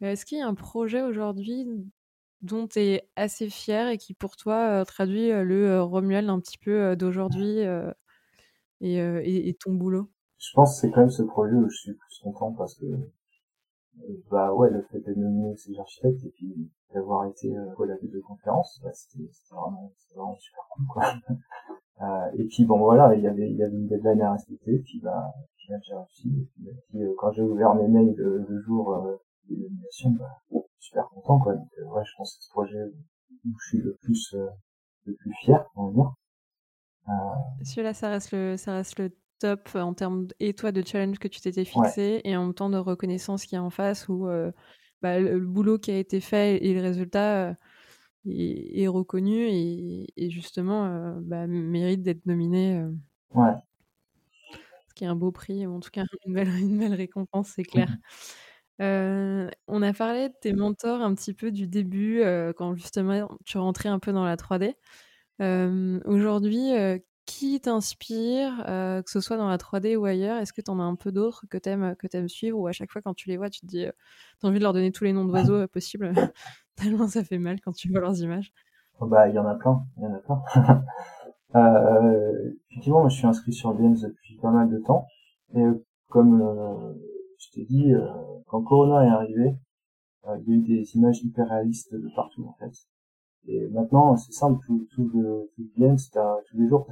Est-ce 0.00 0.24
qu'il 0.24 0.38
y 0.38 0.42
a 0.42 0.46
un 0.46 0.54
projet 0.54 1.02
aujourd'hui 1.02 1.66
dont 2.40 2.66
tu 2.66 2.78
es 2.78 3.10
assez 3.16 3.50
fier 3.50 3.88
et 3.88 3.98
qui 3.98 4.14
pour 4.14 4.36
toi 4.36 4.84
traduit 4.86 5.30
le 5.30 5.82
Romuald 5.82 6.28
un 6.30 6.40
petit 6.40 6.58
peu 6.58 6.96
d'aujourd'hui 6.96 7.58
et, 8.80 9.48
et 9.48 9.54
ton 9.54 9.74
boulot? 9.74 10.10
Je 10.38 10.52
pense 10.54 10.74
que 10.74 10.80
c'est 10.80 10.90
quand 10.92 11.00
même 11.00 11.10
ce 11.10 11.22
projet 11.22 11.54
où 11.54 11.68
je 11.68 11.76
suis 11.76 11.92
plus 11.92 12.20
content 12.22 12.52
parce 12.52 12.74
que 12.76 12.86
bah 14.30 14.52
ouais 14.54 14.70
le 14.70 14.82
fait 14.82 15.00
d'être 15.00 15.16
nominé 15.16 15.56
ces 15.56 15.78
architectes 15.78 16.24
et 16.24 16.30
puis 16.30 16.70
d'avoir 16.94 17.26
été 17.26 17.54
euh, 17.54 17.82
à 17.82 17.86
la 17.86 17.96
de 18.00 18.20
conférence 18.20 18.80
bah, 18.82 18.90
c'était 18.92 19.28
vraiment, 19.50 19.92
vraiment 20.14 20.38
super 20.38 20.62
cool 20.70 20.86
quoi 20.92 21.14
euh, 21.30 21.34
et 22.34 22.44
puis 22.44 22.64
bon 22.64 22.78
voilà 22.78 23.14
il 23.14 23.22
y 23.22 23.26
avait 23.26 23.50
il 23.50 23.56
y 23.56 23.62
avait 23.62 23.76
une 23.76 23.86
deadline 23.86 24.22
à 24.22 24.32
respecter 24.32 24.78
puis 24.78 25.00
bah 25.00 25.32
j'ai 25.78 25.94
réussi. 25.94 26.28
Et 26.28 26.46
puis, 26.54 26.68
et 26.68 26.74
puis 26.88 27.02
euh, 27.02 27.14
quand 27.18 27.32
j'ai 27.32 27.42
ouvert 27.42 27.74
mes 27.74 27.88
mails 27.88 28.14
le, 28.16 28.44
le 28.48 28.62
jour 28.62 28.94
euh, 28.94 29.16
des 29.48 29.56
nominations 29.56 30.10
bah 30.10 30.40
super 30.78 31.08
content 31.08 31.38
quoi. 31.38 31.54
Donc 31.54 31.68
euh, 31.78 31.84
ouais 31.94 32.02
je 32.04 32.12
pense 32.16 32.34
que 32.34 32.38
c'est 32.40 32.46
ce 32.46 32.50
projet 32.50 32.82
où 33.44 33.50
je 33.58 33.68
suis 33.68 33.78
le 33.78 33.96
plus 34.02 34.34
euh, 34.34 34.46
le 35.04 35.14
plus 35.14 35.32
fier 35.40 35.64
on 35.76 35.88
va 35.88 35.92
dire. 35.92 36.12
Celui-là 37.64 37.94
ça 37.94 38.08
reste 38.08 38.32
le 38.32 38.56
ça 38.56 38.74
reste 38.74 38.98
le 38.98 39.10
top 39.38 39.70
en 39.74 39.94
termes 39.94 40.28
et 40.38 40.54
toi 40.54 40.70
de 40.70 40.82
challenge 40.84 41.18
que 41.18 41.28
tu 41.28 41.40
t'étais 41.40 41.64
fixé 41.64 42.20
et 42.24 42.36
en 42.36 42.44
même 42.46 42.54
temps 42.54 42.70
de 42.70 42.76
reconnaissance 42.76 43.46
qui 43.46 43.54
est 43.54 43.58
en 43.58 43.70
face 43.70 44.08
où 44.08 44.28
euh, 44.28 44.52
bah, 45.00 45.18
le, 45.18 45.40
boulot 45.40 45.78
qui 45.78 45.90
a 45.90 45.98
été 45.98 46.20
fait 46.20 46.62
et 46.64 46.74
le 46.74 46.82
résultat 46.82 47.56
euh, 48.26 48.30
est, 48.30 48.88
reconnu 48.88 49.46
et, 49.48 50.30
justement 50.30 50.86
euh, 50.86 51.14
bah, 51.20 51.46
mérite 51.46 52.02
d'être 52.02 52.26
nominé. 52.26 52.84
ouais. 53.34 53.52
Ce 54.88 54.94
qui 54.94 55.04
est 55.04 55.08
un 55.08 55.16
beau 55.16 55.30
prix, 55.30 55.66
en 55.66 55.80
tout 55.80 55.90
cas 55.90 56.04
une 56.26 56.34
belle, 56.34 56.48
une 56.48 56.78
belle 56.78 56.94
récompense, 56.94 57.52
c'est 57.54 57.64
clair. 57.64 57.96
Mmh. 58.78 59.50
on 59.68 59.82
a 59.82 59.92
parlé 59.92 60.30
de 60.30 60.34
tes 60.40 60.54
mentors 60.54 61.02
un 61.02 61.14
petit 61.14 61.34
peu 61.34 61.50
du 61.50 61.66
début, 61.66 62.22
quand 62.56 62.74
justement 62.74 63.28
tu 63.44 63.58
rentrais 63.58 63.88
un 63.88 63.98
peu 63.98 64.12
dans 64.12 64.24
la 64.24 64.36
3D. 64.36 64.74
Aujourd'hui, 66.06 66.72
qui 67.30 67.60
t'inspire, 67.60 68.64
euh, 68.66 69.02
que 69.02 69.10
ce 69.10 69.20
soit 69.20 69.36
dans 69.36 69.48
la 69.48 69.56
3D 69.56 69.94
ou 69.94 70.04
ailleurs? 70.04 70.38
Est-ce 70.38 70.52
que 70.52 70.60
tu 70.60 70.70
en 70.70 70.80
as 70.80 70.82
un 70.82 70.96
peu 70.96 71.12
d'autres 71.12 71.44
que 71.48 71.58
tu 71.58 71.68
aimes, 71.68 71.94
aimes 72.12 72.28
suivre 72.28 72.58
ou 72.58 72.66
à 72.66 72.72
chaque 72.72 72.90
fois 72.90 73.02
quand 73.02 73.14
tu 73.14 73.28
les 73.28 73.36
vois, 73.36 73.48
tu 73.48 73.60
te 73.60 73.66
dis, 73.66 73.86
euh, 73.86 73.92
tu 74.40 74.46
as 74.46 74.48
envie 74.48 74.58
de 74.58 74.64
leur 74.64 74.72
donner 74.72 74.90
tous 74.90 75.04
les 75.04 75.12
noms 75.12 75.24
d'oiseaux 75.24 75.54
euh, 75.54 75.68
possibles? 75.68 76.12
Tellement 76.80 77.08
ça 77.08 77.24
fait 77.24 77.38
mal 77.38 77.60
quand 77.60 77.72
tu 77.72 77.90
vois 77.90 78.00
leurs 78.00 78.20
images. 78.20 78.52
Oh, 79.00 79.06
bah, 79.06 79.28
il 79.28 79.34
y 79.34 79.38
en 79.38 79.46
a 79.46 79.54
plein, 79.54 79.84
il 79.96 80.02
y 80.02 80.06
en 80.06 80.14
a 80.14 80.18
plein. 80.18 80.84
effectivement, 82.70 83.00
moi, 83.00 83.08
je 83.08 83.16
suis 83.16 83.26
inscrit 83.26 83.52
sur 83.52 83.74
Games 83.74 83.96
depuis 84.00 84.36
pas 84.36 84.50
mal 84.50 84.68
de 84.70 84.78
temps. 84.78 85.06
Et 85.54 85.64
comme 86.08 86.96
je 87.38 87.50
t'ai 87.52 87.64
dit, 87.64 87.92
quand 88.46 88.62
Corona 88.62 89.04
est 89.06 89.10
arrivé, 89.10 89.56
il 90.24 90.48
y 90.48 90.52
a 90.52 90.56
eu 90.56 90.60
des 90.60 90.96
images 90.96 91.22
hyper 91.22 91.48
réalistes 91.48 91.94
de 91.94 92.08
partout 92.14 92.44
en 92.46 92.54
fait. 92.58 92.72
Et 93.46 93.68
maintenant, 93.68 94.16
c'est 94.16 94.32
simple, 94.32 94.64
tout, 94.66 95.10
le, 95.14 95.50
tout 95.54 95.62
le 95.76 95.80
Games, 95.80 95.98
tous 96.50 96.58
les 96.58 96.68
jours, 96.68 96.86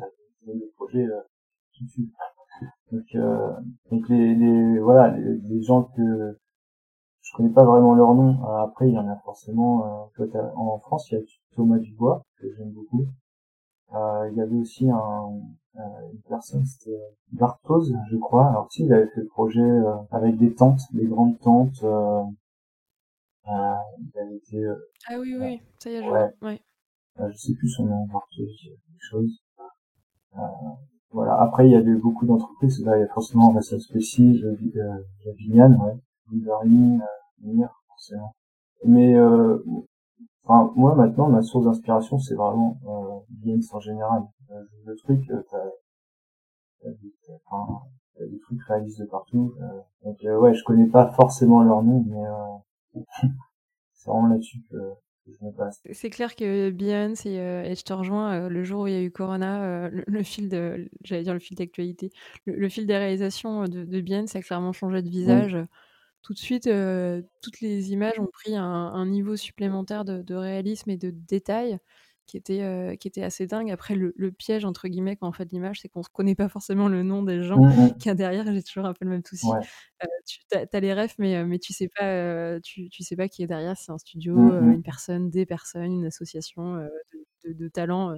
le 0.47 0.72
projet 0.76 1.05
euh, 1.05 1.20
tout 1.76 1.84
de 1.84 1.91
suite. 1.91 2.12
Donc, 2.91 3.05
euh, 3.14 3.53
donc 3.91 4.09
les, 4.09 4.34
les 4.34 4.78
voilà 4.80 5.16
les, 5.16 5.39
les, 5.39 5.62
gens 5.62 5.84
que 5.84 6.39
je 7.28 7.36
connais 7.36 7.52
pas 7.52 7.64
vraiment 7.64 7.94
leur 7.94 8.14
nom. 8.14 8.42
Euh, 8.44 8.64
après, 8.64 8.88
il 8.88 8.94
y 8.94 8.98
en 8.98 9.08
a 9.08 9.16
forcément. 9.24 10.08
Euh, 10.18 10.50
en 10.56 10.78
France, 10.78 11.10
il 11.10 11.18
y 11.18 11.20
a 11.20 11.24
Thomas 11.54 11.78
Dubois 11.78 12.22
que 12.40 12.46
j'aime 12.54 12.70
beaucoup. 12.70 13.06
Euh, 13.94 14.28
il 14.30 14.38
y 14.38 14.40
avait 14.40 14.56
aussi 14.56 14.88
un, 14.90 15.40
une 15.74 16.20
personne, 16.28 16.64
c'était 16.64 16.98
Bartos, 17.32 17.84
je 18.10 18.16
crois. 18.16 18.48
Alors 18.48 18.70
si, 18.70 18.84
il 18.84 18.92
avait 18.92 19.08
fait 19.08 19.20
le 19.20 19.28
projet 19.28 19.68
avec 20.10 20.36
des 20.36 20.54
tentes, 20.54 20.80
des 20.92 21.06
grandes 21.06 21.38
tentes. 21.38 21.82
il 23.46 24.18
avait 24.18 24.36
été, 24.36 24.66
ah 25.08 25.18
oui, 25.18 25.36
oui, 25.38 25.62
ça 25.78 25.90
y 25.90 25.94
est, 25.94 26.02
je 26.02 26.10
ouais. 26.10 26.60
je 27.18 27.36
sais 27.36 27.54
plus 27.54 27.68
son 27.68 27.86
nom, 27.86 28.06
quelque 28.36 28.82
chose. 28.98 29.42
voilà. 31.10 31.40
Après, 31.40 31.66
il 31.66 31.72
y 31.72 31.76
a 31.76 31.80
eu 31.80 31.96
beaucoup 31.96 32.26
d'entreprises. 32.26 32.84
Là, 32.84 32.98
il 32.98 33.00
y 33.00 33.04
a 33.04 33.08
forcément 33.08 33.50
Ressa 33.52 33.78
Spécie, 33.78 34.42
euh, 34.44 35.32
Vignane, 35.38 35.76
ouais, 35.76 35.98
Wolverine, 36.30 37.02
Forcément. 37.89 38.34
Mais 38.84 39.16
Enfin, 40.49 40.72
moi 40.76 40.95
maintenant, 40.95 41.28
ma 41.28 41.43
source 41.43 41.66
d'inspiration, 41.66 42.18
c'est 42.18 42.34
vraiment 42.34 42.80
euh, 42.86 43.20
Games 43.45 43.62
en 43.70 43.80
général. 43.80 44.22
Euh, 44.51 44.62
le 44.86 44.97
truc, 44.97 45.30
euh, 45.30 45.43
t'as, 45.51 46.91
des, 46.91 47.12
enfin, 47.45 47.82
des 48.18 48.39
trucs 48.39 48.62
réalistes 48.62 48.99
de 48.99 49.05
partout. 49.05 49.55
Euh, 49.61 49.66
donc 50.05 50.16
euh, 50.24 50.39
ouais, 50.39 50.55
je 50.55 50.64
connais 50.64 50.86
pas 50.86 51.12
forcément 51.12 51.62
leur 51.62 51.82
nom, 51.82 52.03
mais 52.07 53.03
euh, 53.03 53.28
c'est 53.93 54.11
vraiment 54.11 54.28
là-dessus 54.28 54.62
que, 54.70 54.76
je 55.26 55.45
me 55.45 55.53
passe. 55.53 55.82
C'est 55.93 56.09
clair 56.09 56.34
que 56.34 56.70
Beyoncé 56.70 57.32
et, 57.32 57.70
et, 57.70 57.74
je 57.74 57.84
te 57.84 57.93
rejoins, 57.93 58.49
le 58.49 58.64
jour 58.64 58.84
où 58.84 58.86
il 58.86 58.95
y 58.95 58.97
a 58.97 59.03
eu 59.03 59.11
Corona, 59.11 59.91
le, 59.91 60.22
fil 60.22 60.49
de, 60.49 60.89
j'allais 61.05 61.24
dire 61.24 61.34
le 61.34 61.39
fil 61.39 61.59
d'actualité, 61.59 62.11
le, 62.47 62.68
fil 62.70 62.86
des 62.86 62.97
réalisations 62.97 63.64
de, 63.64 63.84
de 63.84 64.01
Beyoncé 64.01 64.39
a 64.39 64.41
clairement 64.41 64.72
changé 64.72 65.03
de 65.03 65.11
visage 65.11 65.59
tout 66.22 66.34
de 66.34 66.38
suite, 66.38 66.66
euh, 66.66 67.22
toutes 67.42 67.60
les 67.60 67.92
images 67.92 68.18
ont 68.18 68.26
pris 68.26 68.54
un, 68.54 69.06
niveau 69.06 69.36
supplémentaire 69.36 70.04
de, 70.04 70.34
réalisme 70.34 70.90
et 70.90 70.96
de 70.96 71.10
détail 71.10 71.78
qui 72.26 72.36
était, 72.36 72.62
euh, 72.62 72.96
qui 72.96 73.08
était 73.08 73.22
assez 73.22 73.46
dingue. 73.46 73.70
Après, 73.70 73.94
le, 73.94 74.12
piège, 74.32 74.64
entre 74.64 74.88
guillemets, 74.88 75.16
quand 75.16 75.28
on 75.28 75.32
fait 75.32 75.46
de 75.46 75.50
l'image, 75.50 75.80
c'est 75.80 75.88
qu'on 75.88 76.00
ne 76.00 76.04
connaît 76.12 76.34
pas 76.34 76.48
forcément 76.48 76.88
le 76.88 77.02
nom 77.02 77.22
des 77.22 77.42
gens 77.42 77.58
mmh, 77.58 77.68
mmh. 77.68 77.96
qui 77.98 78.08
y 78.08 78.10
a 78.10 78.14
derrière. 78.14 78.44
J'ai 78.52 78.62
toujours 78.62 78.84
un 78.84 78.92
peu 78.92 79.04
le 79.04 79.12
même 79.12 79.22
souci. 79.24 79.46
Euh, 79.48 80.06
tu 80.26 80.40
as, 80.52 80.80
les 80.80 80.92
refs, 80.92 81.14
mais, 81.18 81.44
mais 81.44 81.58
tu 81.58 81.72
sais 81.72 81.88
pas, 81.88 82.60
tu, 82.60 82.90
tu, 82.90 83.02
sais 83.02 83.16
pas 83.16 83.28
qui 83.28 83.42
est 83.42 83.46
derrière. 83.46 83.76
C'est 83.76 83.92
un 83.92 83.98
studio, 83.98 84.36
mmh, 84.36 84.72
une 84.72 84.82
personne, 84.82 85.30
des 85.30 85.46
personnes, 85.46 85.92
une 85.92 86.06
association 86.06 86.74
de, 87.44 87.52
de, 87.52 87.68
talents. 87.68 88.14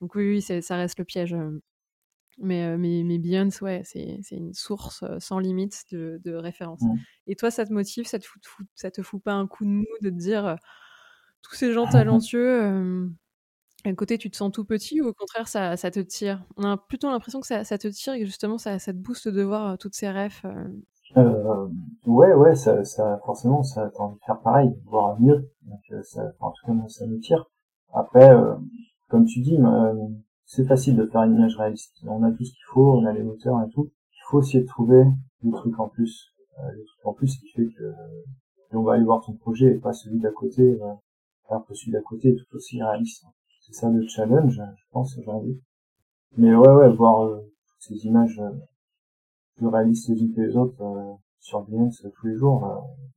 Donc 0.00 0.14
oui, 0.14 0.28
oui 0.28 0.62
ça 0.62 0.76
reste 0.76 0.98
le 0.98 1.04
piège. 1.04 1.34
Mais, 2.42 2.76
mais, 2.76 3.02
mais 3.04 3.18
Beyoncé, 3.18 3.64
ouais, 3.64 3.82
c'est, 3.84 4.18
c'est 4.22 4.36
une 4.36 4.52
source 4.52 5.04
sans 5.18 5.38
limite 5.38 5.84
de, 5.92 6.20
de 6.24 6.34
référence. 6.34 6.82
Mmh. 6.82 6.96
Et 7.28 7.36
toi, 7.36 7.50
ça 7.50 7.64
te 7.64 7.72
motive, 7.72 8.06
ça 8.06 8.18
te 8.18 8.26
fout, 8.26 8.42
ça 8.74 8.90
te 8.90 9.00
fout 9.00 9.22
pas 9.22 9.32
un 9.32 9.46
coup 9.46 9.64
de 9.64 9.70
mou 9.70 9.86
de 10.00 10.10
te 10.10 10.14
dire 10.14 10.56
tous 11.42 11.54
ces 11.54 11.72
gens 11.72 11.86
talentueux, 11.88 13.08
d'un 13.84 13.94
côté, 13.94 14.16
tu 14.16 14.30
te 14.30 14.36
sens 14.36 14.52
tout 14.52 14.64
petit 14.64 15.00
ou 15.00 15.08
au 15.08 15.12
contraire, 15.12 15.48
ça, 15.48 15.76
ça 15.76 15.90
te 15.90 16.00
tire? 16.00 16.44
On 16.56 16.64
a 16.64 16.76
plutôt 16.76 17.10
l'impression 17.10 17.40
que 17.40 17.46
ça, 17.46 17.64
ça, 17.64 17.78
te 17.78 17.88
tire 17.88 18.14
et 18.14 18.20
que 18.20 18.26
justement, 18.26 18.58
ça, 18.58 18.78
ça 18.78 18.92
te 18.92 18.98
booste 18.98 19.28
de 19.28 19.42
voir 19.42 19.76
toutes 19.78 19.94
ces 19.94 20.08
rêves. 20.08 20.40
Euh, 21.16 21.68
ouais, 22.06 22.32
ouais, 22.32 22.54
ça, 22.54 22.84
ça, 22.84 23.20
forcément, 23.24 23.62
ça 23.62 23.90
t'as 23.94 24.02
envie 24.02 24.18
de 24.18 24.24
faire 24.24 24.40
pareil, 24.40 24.70
voire 24.86 25.20
mieux. 25.20 25.50
Donc, 25.62 26.04
ça, 26.04 26.32
en 26.40 26.50
tout 26.52 26.66
cas, 26.66 26.72
moi, 26.72 26.88
ça 26.88 27.06
me 27.06 27.18
tire. 27.18 27.50
Après, 27.92 28.30
comme 29.08 29.24
tu 29.24 29.40
dis, 29.40 29.58
c'est 30.54 30.66
facile 30.66 30.96
de 30.96 31.06
faire 31.06 31.22
une 31.22 31.34
image 31.36 31.56
réaliste. 31.56 31.96
On 32.04 32.22
a 32.22 32.30
tout 32.30 32.44
ce 32.44 32.52
qu'il 32.52 32.64
faut, 32.66 32.92
on 32.92 33.06
a 33.06 33.12
les 33.12 33.22
moteurs 33.22 33.62
et 33.62 33.70
tout. 33.70 33.90
Il 34.12 34.22
faut 34.28 34.42
essayer 34.42 34.60
de 34.60 34.68
trouver 34.68 35.02
le 35.42 35.50
truc 35.50 35.78
en 35.80 35.88
plus, 35.88 36.34
euh, 36.58 36.70
le 36.70 36.84
truc 36.84 37.06
en 37.06 37.14
plus 37.14 37.38
qui 37.38 37.48
fait 37.48 37.68
que 37.68 37.94
on 38.74 38.82
va 38.82 38.94
aller 38.94 39.04
voir 39.04 39.24
ton 39.24 39.32
projet 39.34 39.66
et 39.74 39.78
pas 39.78 39.92
celui 39.92 40.18
d'à 40.18 40.30
côté, 40.30 40.62
euh, 40.62 40.92
alors 41.48 41.66
que 41.66 41.74
celui 41.74 41.92
d'à 41.92 42.02
côté 42.02 42.30
est 42.30 42.36
tout 42.36 42.56
aussi 42.56 42.82
réaliste. 42.82 43.24
C'est 43.60 43.74
ça 43.74 43.88
le 43.88 44.06
challenge, 44.06 44.54
je 44.54 44.84
pense 44.90 45.16
aujourd'hui. 45.18 45.60
Mais 46.36 46.54
ouais, 46.54 46.70
ouais, 46.70 46.92
voir 46.94 47.24
euh, 47.24 47.40
ces 47.78 48.06
images 48.06 48.38
euh, 48.40 48.50
plus 49.56 49.68
réalistes 49.68 50.08
les 50.08 50.20
unes 50.20 50.34
que 50.34 50.40
les 50.40 50.56
autres 50.56 50.82
euh, 50.82 51.14
sur 51.40 51.62
Behance 51.62 52.06
tous 52.14 52.26
les 52.26 52.36
jours, 52.36 52.60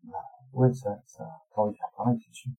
bah, 0.03 0.23
ouais, 0.53 0.73
ça, 0.73 1.01
ça, 1.05 1.25
t'as 1.53 1.61
envie 1.61 1.73
de 1.73 1.77
faire 1.77 1.91
pareil, 1.97 2.17
c'est 2.25 2.33
sûr. 2.33 2.51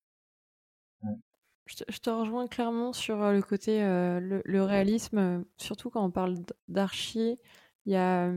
Je 1.67 1.99
te, 1.99 2.11
rejoins 2.11 2.47
clairement 2.47 2.93
sur 2.93 3.33
le 3.33 3.43
côté 3.43 3.81
le, 3.81 4.63
réalisme, 4.63 5.45
surtout 5.57 5.91
quand 5.91 6.05
on 6.05 6.11
parle 6.11 6.37
d'archi. 6.69 7.39
Il 7.87 7.93
y 7.93 7.97
a, 7.97 8.31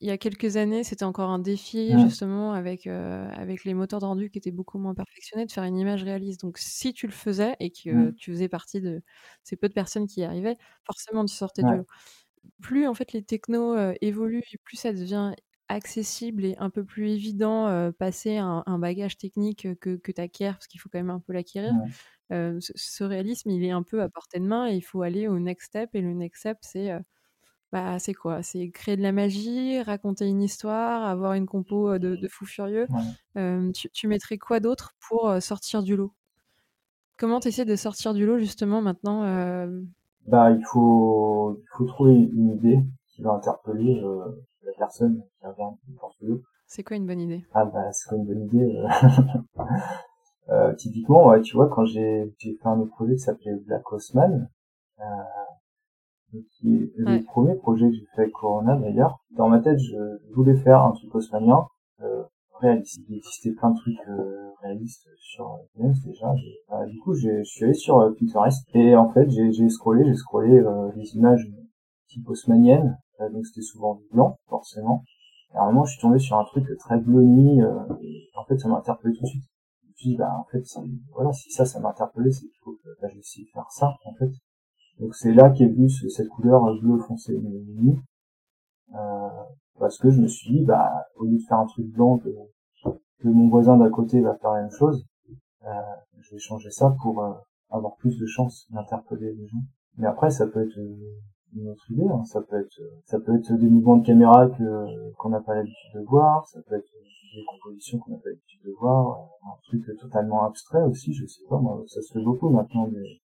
il 0.00 0.08
y 0.08 0.10
a 0.10 0.18
quelques 0.18 0.56
années, 0.56 0.82
c'était 0.82 1.04
encore 1.04 1.30
un 1.30 1.38
défi, 1.38 1.92
justement, 2.00 2.52
avec, 2.52 2.88
avec 2.88 3.64
les 3.64 3.74
moteurs 3.74 4.00
de 4.00 4.06
rendu 4.06 4.30
qui 4.30 4.38
étaient 4.38 4.50
beaucoup 4.50 4.78
moins 4.78 4.94
perfectionnés, 4.94 5.46
de 5.46 5.52
faire 5.52 5.64
une 5.64 5.78
image 5.78 6.02
réaliste. 6.02 6.40
Donc, 6.40 6.58
si 6.58 6.92
tu 6.92 7.06
le 7.06 7.12
faisais 7.12 7.54
et 7.60 7.70
que 7.70 8.10
tu 8.12 8.32
faisais 8.32 8.48
partie 8.48 8.80
de 8.80 9.02
ces 9.44 9.56
peu 9.56 9.68
de 9.68 9.74
personnes 9.74 10.08
qui 10.08 10.20
y 10.20 10.24
arrivaient, 10.24 10.56
forcément, 10.84 11.24
tu 11.24 11.34
sortais 11.34 11.62
du 11.62 11.76
lot. 11.76 11.86
Plus, 12.60 12.88
en 12.88 12.94
fait, 12.94 13.12
les 13.12 13.22
technos 13.22 13.76
évoluent, 14.00 14.42
plus 14.64 14.76
ça 14.76 14.92
devient 14.92 15.32
accessible 15.72 16.44
et 16.44 16.56
un 16.58 16.70
peu 16.70 16.84
plus 16.84 17.10
évident 17.10 17.92
passer 17.98 18.36
un, 18.36 18.62
un, 18.66 18.78
bagage 18.78 19.16
technique 19.18 19.66
que, 19.80 19.96
que 19.96 20.12
tu 20.12 20.20
acquiers, 20.20 20.52
parce 20.52 20.66
qu'il 20.66 20.80
faut 20.80 20.88
quand 20.88 20.98
même 20.98 21.10
un 21.10 21.20
peu 21.20 21.32
l'acquérir. 21.32 21.72
Ce, 22.30 23.04
réalisme, 23.04 23.50
il 23.50 23.64
est 23.64 23.70
un 23.70 23.82
peu 23.82 24.02
à 24.02 24.08
portée 24.08 24.40
de 24.40 24.46
main 24.46 24.68
et 24.68 24.76
il 24.76 24.80
faut 24.80 25.02
aller 25.02 25.28
au 25.28 25.38
next 25.38 25.68
step. 25.68 25.90
Et 25.94 26.00
le 26.00 26.14
next 26.14 26.40
step, 26.40 26.58
c'est 26.62 26.92
bah, 27.72 27.98
c'est 27.98 28.14
quoi? 28.14 28.42
C'est 28.42 28.70
créer 28.70 28.96
de 28.96 29.02
la 29.02 29.12
magie, 29.12 29.80
raconter 29.80 30.26
une 30.26 30.42
histoire, 30.42 31.04
avoir 31.04 31.32
une 31.34 31.46
compo 31.46 31.98
de, 31.98 32.16
de 32.16 32.28
fou 32.28 32.44
furieux. 32.46 32.86
tu, 33.74 33.90
tu, 33.90 34.08
mettrais 34.08 34.38
quoi 34.38 34.60
d'autre 34.60 34.94
pour 35.08 35.34
sortir 35.40 35.82
du 35.82 35.96
lot? 35.96 36.12
Comment 37.18 37.40
tu 37.40 37.48
essaies 37.48 37.64
de 37.64 37.76
sortir 37.76 38.14
du 38.14 38.26
lot 38.26 38.38
justement 38.38 38.82
maintenant 38.82 39.22
bah, 40.26 40.50
il, 40.50 40.64
faut, 40.64 41.58
il 41.60 41.68
faut 41.76 41.84
trouver 41.84 42.14
une 42.14 42.50
idée 42.50 42.80
qui 43.08 43.22
va 43.22 43.32
interpeller 43.32 44.00
personne 44.78 45.22
qui 45.38 45.46
regarde 45.46 45.74
le 45.88 45.94
portfolio. 45.96 46.40
C'est 46.66 46.82
quoi 46.82 46.96
une 46.96 47.06
bonne 47.06 47.20
idée? 47.20 47.44
Ah 47.52 47.64
bah 47.64 47.92
c'est 47.92 48.08
quoi 48.08 48.18
une 48.18 48.26
bonne 48.26 48.44
idée 48.44 48.82
Euh, 50.48 50.74
typiquement, 50.74 51.28
ouais, 51.28 51.40
tu 51.40 51.54
vois, 51.54 51.68
quand 51.68 51.84
j'ai 51.84 52.34
fait 52.40 52.56
un 52.64 52.80
autre 52.80 52.90
projet 52.90 53.14
qui 53.14 53.20
s'appelait 53.20 53.54
Black 53.64 53.90
Osman, 53.92 54.48
euh, 54.98 55.04
qui 56.50 56.74
est 56.74 56.92
le 56.96 57.22
premier 57.24 57.54
projet 57.54 57.88
que 57.88 57.94
j'ai 57.94 58.06
fait 58.14 58.22
avec 58.22 58.32
Corona 58.32 58.76
d'ailleurs, 58.76 59.18
dans 59.36 59.48
ma 59.48 59.60
tête, 59.60 59.78
je 59.78 60.34
voulais 60.34 60.56
faire 60.56 60.82
un 60.82 60.92
truc 60.92 61.14
osmanien 61.14 61.66
euh, 62.00 62.24
réaliste. 62.60 63.00
Il 63.08 63.16
existait 63.16 63.52
plein 63.52 63.70
de 63.70 63.76
trucs 63.76 64.08
euh, 64.08 64.50
réalistes 64.62 65.08
sur 65.18 65.58
Games 65.78 65.94
déjà. 66.04 66.32
Bah, 66.68 66.86
du 66.86 66.98
coup, 66.98 67.14
je 67.14 67.42
suis 67.44 67.64
allé 67.64 67.74
sur 67.74 68.00
euh, 68.00 68.10
Pinterest 68.18 68.64
et 68.74 68.96
en 68.96 69.10
fait, 69.12 69.30
j'ai 69.30 69.68
scrollé, 69.68 70.04
j'ai 70.04 70.14
scrollé 70.14 70.58
euh, 70.58 70.90
les 70.96 71.14
images 71.16 71.46
type 72.08 72.28
osmaniennes, 72.28 72.98
donc 73.30 73.46
c'était 73.46 73.62
souvent 73.62 74.00
blanc, 74.12 74.38
forcément. 74.48 75.04
Et 75.54 75.56
à 75.56 75.62
un 75.62 75.66
moment, 75.66 75.84
je 75.84 75.92
suis 75.92 76.00
tombé 76.00 76.18
sur 76.18 76.38
un 76.38 76.44
truc 76.44 76.66
très 76.78 76.98
bleu 76.98 77.22
nuit, 77.22 77.60
et 78.00 78.30
en 78.36 78.44
fait, 78.44 78.58
ça 78.58 78.68
m'a 78.68 78.78
interpellé 78.78 79.14
tout 79.14 79.22
de 79.22 79.28
suite. 79.28 79.44
Puis 80.02 80.16
bah 80.16 80.34
en 80.36 80.44
fait 80.50 80.64
voilà 81.12 81.32
si 81.32 81.52
ça 81.52 81.64
ça 81.64 81.78
m'a 81.78 81.90
interpellé 81.90 82.32
c'est 82.32 82.40
qu'il 82.40 82.58
faut 82.64 82.72
que 82.72 82.88
bah, 83.00 83.08
je 83.08 83.18
de 83.18 83.48
faire 83.52 83.70
ça 83.70 83.94
en 84.04 84.12
fait. 84.14 84.32
Donc 84.98 85.14
c'est 85.14 85.32
là 85.32 85.50
qu'est 85.50 85.68
venue 85.68 85.88
cette 85.88 86.28
couleur 86.28 86.64
bleu 86.80 86.98
foncé 86.98 87.40
euh, 88.94 89.28
parce 89.78 89.98
que 89.98 90.10
je 90.10 90.20
me 90.20 90.26
suis 90.26 90.50
dit 90.50 90.64
bah 90.64 90.90
au 91.16 91.24
lieu 91.24 91.38
de 91.38 91.42
faire 91.48 91.58
un 91.58 91.66
truc 91.66 91.86
blanc 91.86 92.18
que, 92.18 92.30
que 93.20 93.28
mon 93.28 93.48
voisin 93.48 93.76
d'à 93.76 93.90
côté 93.90 94.20
va 94.20 94.34
faire 94.36 94.50
la 94.50 94.62
même 94.62 94.72
chose 94.72 95.06
euh, 95.64 95.68
je 96.20 96.32
vais 96.32 96.40
changer 96.40 96.70
ça 96.70 96.94
pour 97.00 97.22
euh, 97.22 97.32
avoir 97.70 97.94
plus 97.96 98.18
de 98.18 98.26
chances 98.26 98.66
d'interpeller 98.70 99.32
les 99.34 99.46
gens. 99.46 99.62
Mais 99.98 100.08
après 100.08 100.30
ça 100.30 100.48
peut 100.48 100.66
être 100.66 100.78
euh, 101.54 101.60
une 101.60 101.68
autre 101.68 101.90
idée 101.90 102.08
hein. 102.08 102.24
ça 102.24 102.40
peut 102.42 102.60
être 102.60 102.80
ça 103.04 103.20
peut 103.20 103.36
être 103.36 103.52
des 103.52 103.68
mouvements 103.68 103.96
de 103.96 104.06
caméra 104.06 104.48
que 104.48 105.12
qu'on 105.14 105.30
n'a 105.30 105.40
pas 105.40 105.54
l'habitude 105.54 105.94
de 105.94 106.00
voir 106.00 106.46
ça 106.46 106.60
peut 106.62 106.76
être 106.76 106.92
des 107.34 107.44
compositions 107.44 107.98
qu'on 107.98 108.12
n'a 108.12 108.18
pas 108.18 108.28
l'habitude 108.28 108.60
de 108.64 108.72
voir, 108.72 109.18
euh, 109.18 109.48
un 109.48 109.56
truc 109.64 109.84
totalement 109.98 110.44
abstrait 110.44 110.82
aussi, 110.82 111.12
je 111.12 111.26
sais 111.26 111.44
pas, 111.48 111.58
moi, 111.58 111.82
ça 111.86 112.02
se 112.02 112.12
fait 112.12 112.22
beaucoup 112.22 112.50
maintenant, 112.50 112.88
mais 112.92 113.20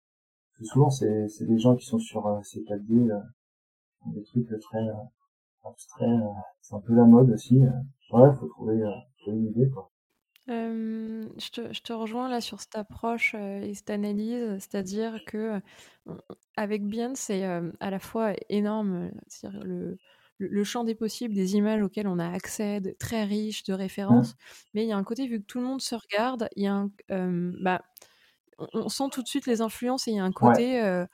souvent 0.65 0.89
c'est, 0.89 1.27
c'est 1.27 1.45
des 1.45 1.59
gens 1.59 1.75
qui 1.75 1.85
sont 1.85 1.99
sur 1.99 2.25
euh, 2.27 2.39
ces 2.43 2.61
4D, 2.61 3.11
euh, 3.11 3.19
des 4.13 4.23
trucs 4.23 4.47
très 4.59 4.87
euh, 4.87 4.93
abstraits, 5.63 6.19
c'est 6.61 6.75
un 6.75 6.81
peu 6.81 6.93
la 6.93 7.05
mode 7.05 7.31
aussi, 7.31 7.59
ouais, 7.59 8.33
faut 8.39 8.47
trouver, 8.47 8.83
trouver 9.19 9.37
une 9.37 9.47
idée, 9.47 9.69
quoi. 9.69 9.89
Euh, 10.49 11.25
je, 11.37 11.49
te, 11.49 11.73
je, 11.73 11.81
te, 11.81 11.93
rejoins 11.93 12.27
là 12.27 12.41
sur 12.41 12.59
cette 12.59 12.75
approche 12.75 13.33
et 13.33 13.73
cette 13.73 13.89
analyse, 13.89 14.57
c'est-à-dire 14.59 15.23
que 15.25 15.61
avec 16.57 16.85
Bien, 16.85 17.15
c'est 17.15 17.43
à 17.43 17.89
la 17.89 17.99
fois 17.99 18.33
énorme, 18.49 19.11
c'est-à-dire 19.27 19.63
le, 19.63 19.97
le, 20.37 20.63
champ 20.65 20.83
des 20.83 20.95
possibles, 20.95 21.33
des 21.33 21.55
images 21.55 21.81
auxquelles 21.81 22.07
on 22.07 22.19
a 22.19 22.29
accès, 22.29 22.81
très 22.99 23.23
riches, 23.23 23.63
de 23.63 23.73
références. 23.73 24.35
Mais 24.73 24.83
il 24.83 24.89
y 24.89 24.91
a 24.91 24.97
un 24.97 25.03
côté, 25.03 25.27
vu 25.27 25.39
que 25.39 25.45
tout 25.45 25.59
le 25.59 25.65
monde 25.65 25.81
se 25.81 25.95
regarde, 25.95 26.49
il 26.57 26.63
y 26.63 26.67
a 26.67 26.73
un, 26.73 26.89
bah, 27.61 27.81
on, 28.73 28.89
sent 28.89 29.05
tout 29.13 29.23
de 29.23 29.27
suite 29.27 29.45
les 29.47 29.61
influences 29.61 30.07
et 30.09 30.11
il 30.11 30.17
y 30.17 30.19
a 30.19 30.25
un 30.25 30.31
côté 30.33 31.05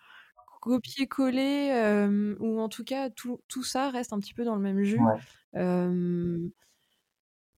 copier-coller, 0.62 2.36
ou 2.40 2.60
en 2.60 2.68
tout 2.68 2.84
cas, 2.84 3.12
tout, 3.12 3.40
tout, 3.48 3.64
ça 3.64 3.92
reste 3.92 4.12
un 4.12 4.20
petit 4.20 4.34
peu 4.34 4.44
dans 4.44 4.56
le 4.56 4.62
même 4.62 4.82
jus. 4.82 5.00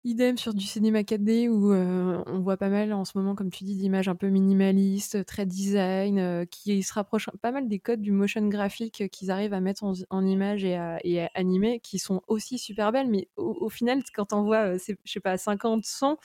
Idem 0.02 0.38
sur 0.38 0.54
du 0.54 0.64
cinéma 0.64 1.02
4D 1.02 1.48
où 1.48 1.72
euh, 1.72 2.22
on 2.26 2.40
voit 2.40 2.56
pas 2.56 2.70
mal 2.70 2.94
en 2.94 3.04
ce 3.04 3.18
moment, 3.18 3.34
comme 3.34 3.50
tu 3.50 3.64
dis, 3.64 3.76
d'images 3.76 4.08
un 4.08 4.14
peu 4.14 4.28
minimalistes, 4.28 5.26
très 5.26 5.44
design, 5.44 6.18
euh, 6.18 6.46
qui 6.46 6.82
se 6.82 6.94
rapprochent 6.94 7.28
pas 7.42 7.52
mal 7.52 7.68
des 7.68 7.78
codes 7.78 8.00
du 8.00 8.10
motion 8.10 8.48
graphique 8.48 9.10
qu'ils 9.10 9.30
arrivent 9.30 9.52
à 9.52 9.60
mettre 9.60 9.84
en, 9.84 9.92
en 10.08 10.24
image 10.24 10.64
et 10.64 10.74
à, 10.74 10.98
et 11.04 11.24
à, 11.24 11.30
animer, 11.34 11.80
qui 11.80 11.98
sont 11.98 12.22
aussi 12.28 12.56
super 12.56 12.92
belles, 12.92 13.10
mais 13.10 13.28
au, 13.36 13.68
final, 13.68 14.00
quand 14.14 14.32
on 14.32 14.42
voit, 14.42 14.72
euh, 14.74 14.78
je 15.04 15.12
sais 15.12 15.20
pas, 15.20 15.36
50, 15.36 15.84
100, 15.84 16.16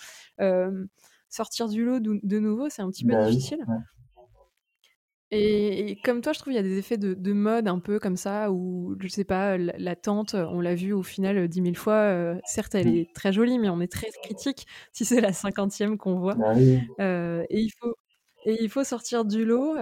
sortir 1.27 1.67
du 1.67 1.83
lot 1.83 1.99
de, 1.99 2.39
nouveau, 2.39 2.69
c'est 2.69 2.81
un 2.81 2.89
petit 2.89 3.03
peu 3.03 3.11
bah 3.11 3.29
difficile. 3.29 3.59
Et, 5.31 5.99
comme 6.03 6.21
toi, 6.21 6.33
je 6.33 6.39
trouve 6.39 6.53
il 6.53 6.55
y 6.55 6.59
a 6.59 6.63
des 6.63 6.77
effets 6.77 6.97
de, 6.97 7.33
mode 7.33 7.67
un 7.67 7.79
peu 7.79 7.99
comme 7.99 8.17
ça, 8.17 8.51
où 8.51 8.95
je 8.99 9.07
sais 9.07 9.23
pas, 9.23 9.57
la, 9.57 9.95
tente, 9.95 10.35
on 10.35 10.61
l'a 10.61 10.75
vu 10.75 10.93
au 10.93 11.03
final 11.03 11.47
dix 11.47 11.61
mille 11.61 11.77
fois. 11.77 12.35
certes, 12.45 12.75
elle 12.75 12.87
est 12.87 13.13
très 13.13 13.33
jolie, 13.33 13.59
mais 13.59 13.69
on 13.69 13.81
est 13.81 13.91
très 13.91 14.09
critique 14.23 14.67
si 14.93 15.05
c'est 15.05 15.21
la 15.21 15.33
cinquantième 15.33 15.97
qu'on 15.97 16.19
voit. 16.19 16.35
Bah 16.35 16.53
et 17.49 17.59
il 17.59 17.71
faut 17.79 17.95
et 18.47 18.57
il 18.61 18.69
faut 18.69 18.83
sortir 18.83 19.25
du 19.25 19.43
lot. 19.43 19.75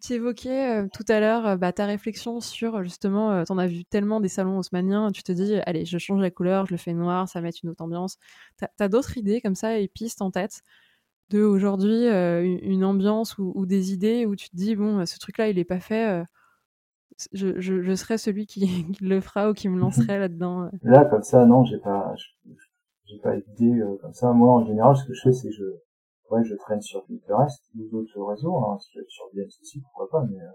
tu 0.00 0.12
évoquais 0.12 0.88
tout 0.92 1.04
à 1.08 1.18
l'heure 1.18 1.58
bah, 1.58 1.72
ta 1.72 1.84
réflexion 1.84 2.40
sur 2.40 2.82
justement, 2.84 3.44
tu 3.44 3.52
en 3.52 3.58
as 3.58 3.66
vu 3.66 3.84
tellement 3.84 4.20
des 4.20 4.28
salons 4.28 4.58
haussmanniens, 4.58 5.10
tu 5.10 5.24
te 5.24 5.32
dis, 5.32 5.56
allez, 5.66 5.84
je 5.84 5.98
change 5.98 6.20
la 6.20 6.30
couleur, 6.30 6.66
je 6.66 6.74
le 6.74 6.78
fais 6.78 6.94
noir, 6.94 7.28
ça 7.28 7.40
va 7.40 7.44
mettre 7.44 7.58
une 7.64 7.70
autre 7.70 7.82
ambiance. 7.82 8.18
Tu 8.58 8.64
as, 8.78 8.88
d'autres 8.88 9.18
idées 9.18 9.40
comme 9.40 9.56
ça 9.56 9.78
et 9.78 9.88
pistes 9.88 10.22
en 10.22 10.30
tête? 10.30 10.62
De 11.32 11.42
aujourd'hui 11.42 12.06
une 12.06 12.84
ambiance 12.84 13.38
ou, 13.38 13.66
des 13.66 13.92
idées 13.92 14.26
où 14.26 14.36
tu 14.36 14.48
te 14.50 14.56
dis, 14.56 14.76
bon, 14.76 15.04
ce 15.06 15.18
truc-là, 15.18 15.48
il 15.48 15.56
n'est 15.56 15.64
pas 15.64 15.80
fait. 15.80 16.24
Je, 17.32 17.60
je, 17.60 17.94
serai 17.94 18.18
celui 18.18 18.46
qui, 18.52 18.86
le 19.00 19.20
fera 19.20 19.50
ou 19.50 19.54
qui 19.54 19.68
me 19.68 19.78
lancerait 19.78 20.18
là-dedans. 20.18 20.70
Là, 20.82 21.04
comme 21.04 21.22
ça, 21.22 21.44
non, 21.44 21.64
j'ai 21.64 21.78
pas, 21.78 22.14
j'ai 23.06 23.18
pas 23.18 23.36
d'idée 23.36 23.82
comme 24.00 24.14
ça. 24.14 24.32
Moi, 24.32 24.52
en 24.52 24.64
général, 24.66 24.96
ce 24.96 25.04
que 25.06 25.14
je 25.14 25.22
fais, 25.22 25.32
c'est 25.32 25.48
que 25.48 25.54
je, 25.54 25.64
ouais, 26.30 26.44
je 26.44 26.54
traîne 26.54 26.80
sur 26.80 27.04
Pinterest 27.06 27.62
ou 27.76 27.88
d'autres 27.90 28.22
réseaux, 28.22 28.56
hein, 28.56 28.78
sur 28.78 29.24
aussi, 29.60 29.80
pourquoi 29.80 30.08
pas, 30.10 30.26
mais 30.30 30.40
euh, 30.40 30.50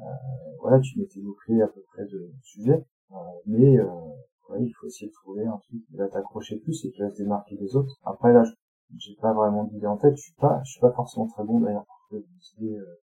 euh, 0.00 0.56
voilà, 0.60 0.80
tu 0.80 0.98
mets 0.98 1.06
tes 1.06 1.20
mots-clés 1.20 1.62
à 1.62 1.68
peu 1.68 1.80
près 1.92 2.04
de 2.04 2.32
sujet, 2.42 2.84
euh, 3.12 3.14
mais 3.46 3.78
euh, 3.78 3.86
ouais, 4.48 4.62
il 4.62 4.72
faut 4.72 4.86
essayer 4.86 5.08
de 5.08 5.12
trouver 5.12 5.44
un 5.44 5.58
truc 5.58 5.84
qui 5.86 5.96
va 5.96 6.08
t'accrocher 6.08 6.56
plus 6.56 6.84
et 6.84 6.90
qui 6.90 7.00
va 7.00 7.10
se 7.10 7.16
démarquer 7.16 7.56
des 7.56 7.76
autres. 7.76 7.96
Après 8.04 8.32
là, 8.32 8.44
j'ai 8.98 9.14
pas 9.16 9.32
vraiment 9.32 9.64
d'idée 9.64 9.86
en 9.86 9.96
tête, 9.96 10.16
je 10.16 10.22
suis 10.22 10.34
pas, 10.34 10.60
je 10.64 10.72
suis 10.72 10.80
pas 10.80 10.92
forcément 10.92 11.26
très 11.26 11.44
bon 11.44 11.60
d'ailleurs 11.60 11.84
pour 11.86 12.18
des 12.18 12.26
idées 12.58 12.78
euh, 12.78 13.00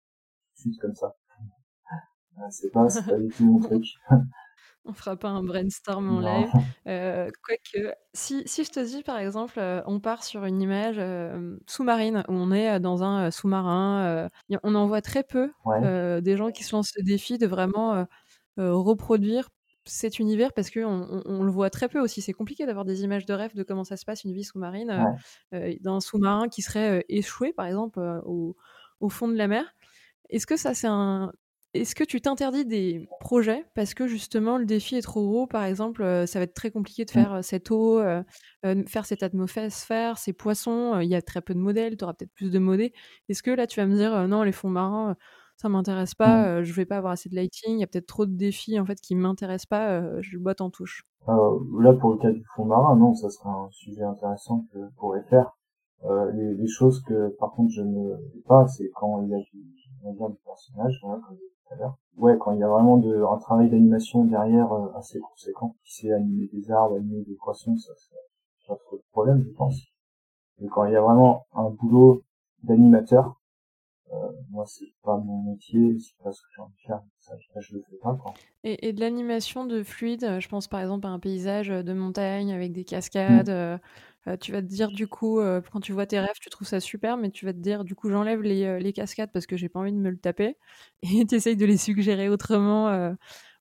suite 0.55 0.79
comme 0.79 0.95
ça. 0.95 1.15
c'est 2.49 2.71
pas, 2.71 2.89
c'est 2.89 3.05
pas 3.05 3.17
du 3.17 3.29
tout 3.29 3.45
mon 3.45 3.59
truc. 3.59 3.85
On 4.85 4.93
fera 4.93 5.15
pas 5.15 5.29
un 5.29 5.43
brainstorm 5.43 6.09
en 6.09 6.19
live. 6.19 6.49
Euh, 6.87 7.29
quoique, 7.43 7.93
si, 8.13 8.41
si 8.47 8.63
je 8.63 8.71
te 8.71 8.79
dis 8.79 9.03
par 9.03 9.19
exemple, 9.19 9.59
euh, 9.59 9.83
on 9.85 9.99
part 9.99 10.23
sur 10.23 10.45
une 10.45 10.59
image 10.59 10.95
euh, 10.97 11.55
sous-marine 11.67 12.23
où 12.27 12.33
on 12.33 12.51
est 12.51 12.79
dans 12.79 13.03
un 13.03 13.29
sous-marin, 13.29 14.27
on 14.63 14.73
en 14.73 14.87
voit 14.87 15.01
très 15.01 15.23
peu 15.23 15.51
des 16.21 16.37
gens 16.37 16.49
qui 16.49 16.63
se 16.63 16.75
lancent 16.75 16.95
le 16.97 17.03
défi 17.03 17.37
de 17.37 17.45
vraiment 17.45 18.07
reproduire 18.57 19.49
cet 19.85 20.19
univers 20.19 20.53
parce 20.53 20.69
qu'on 20.69 21.21
on, 21.25 21.43
le 21.43 21.51
voit 21.51 21.69
très 21.69 21.89
peu 21.89 21.99
aussi. 21.99 22.21
C'est 22.21 22.33
compliqué 22.33 22.65
d'avoir 22.65 22.85
des 22.85 23.03
images 23.03 23.25
de 23.25 23.33
rêve 23.33 23.55
de 23.55 23.63
comment 23.63 23.83
ça 23.83 23.97
se 23.97 24.05
passe 24.05 24.23
une 24.23 24.33
vie 24.33 24.43
sous-marine 24.43 25.15
d'un 25.51 25.99
sous-marin 25.99 26.47
qui 26.49 26.61
serait 26.61 27.05
échoué 27.09 27.53
par 27.53 27.65
exemple 27.65 27.99
au, 28.25 28.55
au, 28.99 29.09
fond 29.09 29.27
de 29.27 29.35
la 29.35 29.47
mer. 29.47 29.65
Est-ce 30.29 30.47
que 30.47 30.55
ça 30.55 30.73
c'est 30.73 30.87
un, 30.87 31.31
est-ce 31.73 31.95
que 31.95 32.03
tu 32.03 32.19
t'interdis 32.19 32.65
des 32.65 33.07
projets 33.21 33.63
parce 33.75 33.93
que 33.93 34.05
justement 34.05 34.57
le 34.57 34.65
défi 34.65 34.97
est 34.97 35.01
trop 35.01 35.25
gros? 35.25 35.47
Par 35.47 35.63
exemple, 35.63 36.03
euh, 36.03 36.25
ça 36.25 36.39
va 36.39 36.43
être 36.43 36.53
très 36.53 36.69
compliqué 36.69 37.05
de 37.05 37.11
mmh. 37.11 37.13
faire 37.13 37.33
euh, 37.33 37.41
cette 37.41 37.71
eau, 37.71 37.99
euh, 37.99 38.23
faire 38.87 39.05
cette 39.05 39.23
atmosphère, 39.23 40.17
ces 40.17 40.33
poissons. 40.33 40.99
Il 40.99 41.07
y 41.07 41.15
a 41.15 41.21
très 41.21 41.41
peu 41.41 41.53
de 41.53 41.59
modèles, 41.59 41.95
tu 41.95 42.03
auras 42.03 42.13
peut-être 42.13 42.33
plus 42.33 42.51
de 42.51 42.59
modèles. 42.59 42.91
Est-ce 43.29 43.41
que 43.41 43.51
là 43.51 43.67
tu 43.67 43.79
vas 43.79 43.85
me 43.85 43.95
dire 43.95 44.27
non, 44.27 44.43
les 44.43 44.51
fonds 44.51 44.69
marins, 44.69 45.15
ça 45.61 45.69
m'intéresse 45.69 46.15
pas, 46.15 46.59
mmh. 46.59 46.63
je 46.63 46.73
vais 46.73 46.85
pas 46.85 46.97
avoir 46.97 47.13
assez 47.13 47.29
de 47.29 47.35
lighting, 47.35 47.75
il 47.75 47.79
y 47.79 47.83
a 47.83 47.87
peut-être 47.87 48.07
trop 48.07 48.25
de 48.25 48.33
défis 48.33 48.79
en 48.79 48.85
fait 48.85 48.99
qui 48.99 49.15
m'intéressent 49.15 49.67
pas, 49.67 50.21
je 50.21 50.37
botte 50.37 50.61
en 50.61 50.69
touche. 50.69 51.03
là 51.27 51.93
pour 51.93 52.11
le 52.11 52.17
cas 52.17 52.31
du 52.31 52.43
fond 52.55 52.65
marin, 52.65 52.95
non, 52.95 53.13
ça 53.13 53.29
serait 53.29 53.49
un 53.49 53.69
sujet 53.71 54.03
intéressant 54.03 54.65
que 54.73 54.79
je 54.79 54.95
pourrais 54.97 55.23
faire. 55.23 55.51
les, 56.33 56.67
choses 56.67 57.01
que 57.03 57.29
par 57.39 57.51
contre 57.51 57.71
je 57.71 57.81
ne 57.81 58.15
fais 58.33 58.41
pas, 58.47 58.67
c'est 58.67 58.89
quand 58.95 59.21
il 59.21 59.29
y 59.29 59.35
a 59.35 59.39
du, 59.39 59.59
du 59.59 60.37
personnage, 60.43 60.99
comme 61.01 61.37
Ouais, 62.17 62.37
quand 62.37 62.51
il 62.51 62.59
y 62.59 62.63
a 62.63 62.67
vraiment 62.67 62.97
de, 62.97 63.23
un 63.23 63.37
travail 63.37 63.69
d'animation 63.69 64.25
derrière 64.25 64.71
euh, 64.73 64.91
assez 64.95 65.19
conséquent, 65.19 65.75
qui 65.83 65.95
sait 65.95 66.11
animer 66.11 66.47
des 66.53 66.69
arbres, 66.71 66.95
animer 66.95 67.23
des 67.23 67.35
poissons, 67.35 67.77
ça, 67.77 67.91
c'est 67.95 68.67
pas 68.67 68.75
trop 68.75 68.97
de 68.97 69.03
problème, 69.11 69.43
je 69.43 69.51
pense. 69.55 69.75
Mais 70.59 70.67
quand 70.67 70.85
il 70.85 70.93
y 70.93 70.95
a 70.95 71.01
vraiment 71.01 71.45
un 71.53 71.69
boulot 71.69 72.23
d'animateur, 72.63 73.40
euh, 74.11 74.31
moi 74.49 74.65
c'est 74.65 74.93
pas 75.03 75.17
mon 75.17 75.43
métier, 75.43 75.97
c'est 75.99 76.17
pas 76.23 76.31
ce 76.31 76.41
que 76.41 76.47
j'ai 76.55 76.61
envie 76.61 76.73
de 76.73 76.87
faire, 76.87 77.01
ça, 77.19 77.33
je 77.59 77.75
le 77.75 77.81
fais 77.89 77.97
pas 77.97 78.15
quoi. 78.15 78.33
Et, 78.63 78.87
et 78.89 78.93
de 78.93 78.99
l'animation 78.99 79.65
de 79.65 79.83
fluide, 79.83 80.39
je 80.39 80.47
pense 80.47 80.67
par 80.67 80.81
exemple 80.81 81.07
à 81.07 81.09
un 81.09 81.19
paysage 81.19 81.69
de 81.69 81.93
montagne 81.93 82.53
avec 82.53 82.73
des 82.73 82.83
cascades, 82.83 83.49
mmh. 83.49 83.53
euh, 83.53 83.77
euh, 84.27 84.37
tu 84.37 84.51
vas 84.51 84.61
te 84.61 84.67
dire 84.67 84.91
du 84.91 85.07
coup, 85.07 85.39
euh, 85.39 85.61
quand 85.71 85.79
tu 85.79 85.93
vois 85.93 86.05
tes 86.05 86.19
rêves, 86.19 86.37
tu 86.39 86.49
trouves 86.49 86.67
ça 86.67 86.79
super, 86.79 87.17
mais 87.17 87.31
tu 87.31 87.45
vas 87.45 87.53
te 87.53 87.57
dire 87.57 87.83
du 87.83 87.95
coup, 87.95 88.09
j'enlève 88.09 88.41
les, 88.41 88.65
euh, 88.65 88.77
les, 88.79 88.93
cascades 88.93 89.31
parce 89.31 89.47
que 89.47 89.57
j'ai 89.57 89.67
pas 89.67 89.79
envie 89.79 89.91
de 89.91 89.97
me 89.97 90.11
le 90.11 90.17
taper, 90.17 90.57
et 91.03 91.25
tu 91.25 91.35
essayes 91.35 91.57
de 91.57 91.65
les 91.65 91.77
suggérer 91.77 92.29
autrement, 92.29 93.15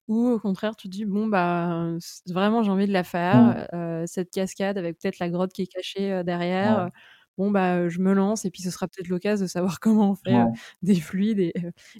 ou 0.07 0.27
au 0.27 0.39
contraire, 0.39 0.75
tu 0.75 0.87
te 0.87 0.93
dis, 0.93 1.05
bon, 1.05 1.27
bah, 1.27 1.95
vraiment, 2.27 2.63
j'ai 2.63 2.71
envie 2.71 2.87
de 2.87 2.93
la 2.93 3.03
faire, 3.03 3.67
mmh. 3.73 4.07
cette 4.07 4.31
cascade 4.31 4.77
avec 4.77 4.99
peut-être 4.99 5.19
la 5.19 5.29
grotte 5.29 5.53
qui 5.53 5.63
est 5.63 5.67
cachée 5.67 6.23
derrière. 6.23 6.89
Bon, 7.37 7.51
bah, 7.51 7.89
je 7.89 7.99
me 7.99 8.13
lance, 8.13 8.45
et 8.45 8.51
puis 8.51 8.61
ce 8.61 8.71
sera 8.71 8.87
peut-être 8.87 9.09
l'occasion 9.09 9.45
de 9.45 9.49
savoir 9.49 9.79
comment 9.81 10.11
on 10.11 10.15
fait 10.15 10.37
des 10.81 10.95
fluides 10.95 11.39
et, 11.39 11.53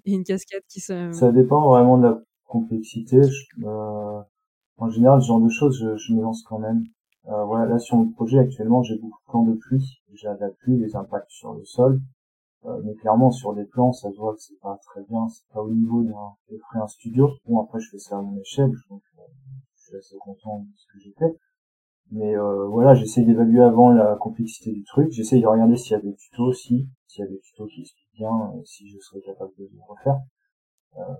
une 0.05 0.23
cascade 0.23 0.63
qui 0.67 0.79
se. 0.79 1.11
Ça 1.13 1.31
dépend 1.31 1.67
vraiment 1.69 1.97
de 1.97 2.03
la 2.03 2.21
complexité. 2.45 3.21
en 3.63 4.89
général, 4.89 5.21
ce 5.21 5.27
genre 5.27 5.41
de 5.41 5.49
choses, 5.49 5.79
je, 5.79 5.95
je 5.97 6.13
me 6.13 6.21
lance 6.21 6.43
quand 6.43 6.59
même. 6.59 6.83
Euh, 7.27 7.43
voilà, 7.45 7.65
là 7.65 7.77
sur 7.77 7.97
mon 7.97 8.09
projet 8.09 8.39
actuellement, 8.39 8.81
j'ai 8.81 8.97
beaucoup 8.97 9.19
de 9.19 9.31
plans 9.31 9.43
de 9.43 9.53
pluie. 9.53 10.01
J'ai 10.13 10.27
la 10.27 10.49
pluie, 10.49 10.77
les 10.77 10.95
impacts 10.95 11.29
sur 11.29 11.53
le 11.53 11.63
sol. 11.65 12.01
Euh, 12.65 12.79
mais 12.83 12.93
clairement 12.95 13.31
sur 13.31 13.53
des 13.53 13.65
plans, 13.65 13.91
ça 13.91 14.11
se 14.11 14.17
voit 14.17 14.35
que 14.35 14.41
c'est 14.41 14.59
pas 14.59 14.79
très 14.83 15.01
bien, 15.09 15.27
c'est 15.29 15.47
pas 15.51 15.61
au 15.61 15.71
niveau 15.71 16.03
d'un 16.03 16.35
un 16.79 16.87
studio. 16.87 17.29
Bon 17.47 17.59
après 17.59 17.79
je 17.79 17.89
fais 17.89 17.97
ça 17.97 18.17
à 18.17 18.21
mon 18.21 18.39
échelle, 18.39 18.71
donc 18.89 19.01
euh, 19.17 19.21
je 19.75 19.83
suis 19.83 19.95
assez 19.97 20.15
content 20.17 20.59
de 20.59 20.77
ce 20.77 20.85
que 20.85 20.99
j'ai 20.99 21.13
fait. 21.17 21.35
Mais 22.11 22.35
euh, 22.35 22.67
voilà, 22.67 22.93
j'essaie 22.93 23.23
d'évaluer 23.23 23.61
avant 23.61 23.89
la 23.91 24.17
complexité 24.17 24.71
du 24.71 24.83
truc. 24.83 25.11
J'essaie 25.11 25.39
de 25.39 25.47
regarder 25.47 25.77
s'il 25.77 25.93
y 25.93 25.95
a 25.95 26.01
des 26.01 26.13
tutos 26.15 26.43
aussi, 26.43 26.89
s'il 27.07 27.23
y 27.23 27.27
a 27.27 27.31
des 27.31 27.39
tutos 27.39 27.67
qui 27.67 27.81
expliquent 27.81 28.13
bien, 28.15 28.53
si 28.65 28.89
je 28.89 28.99
serais 28.99 29.21
capable 29.21 29.51
de 29.57 29.63
le 29.63 29.79
refaire. 29.87 30.17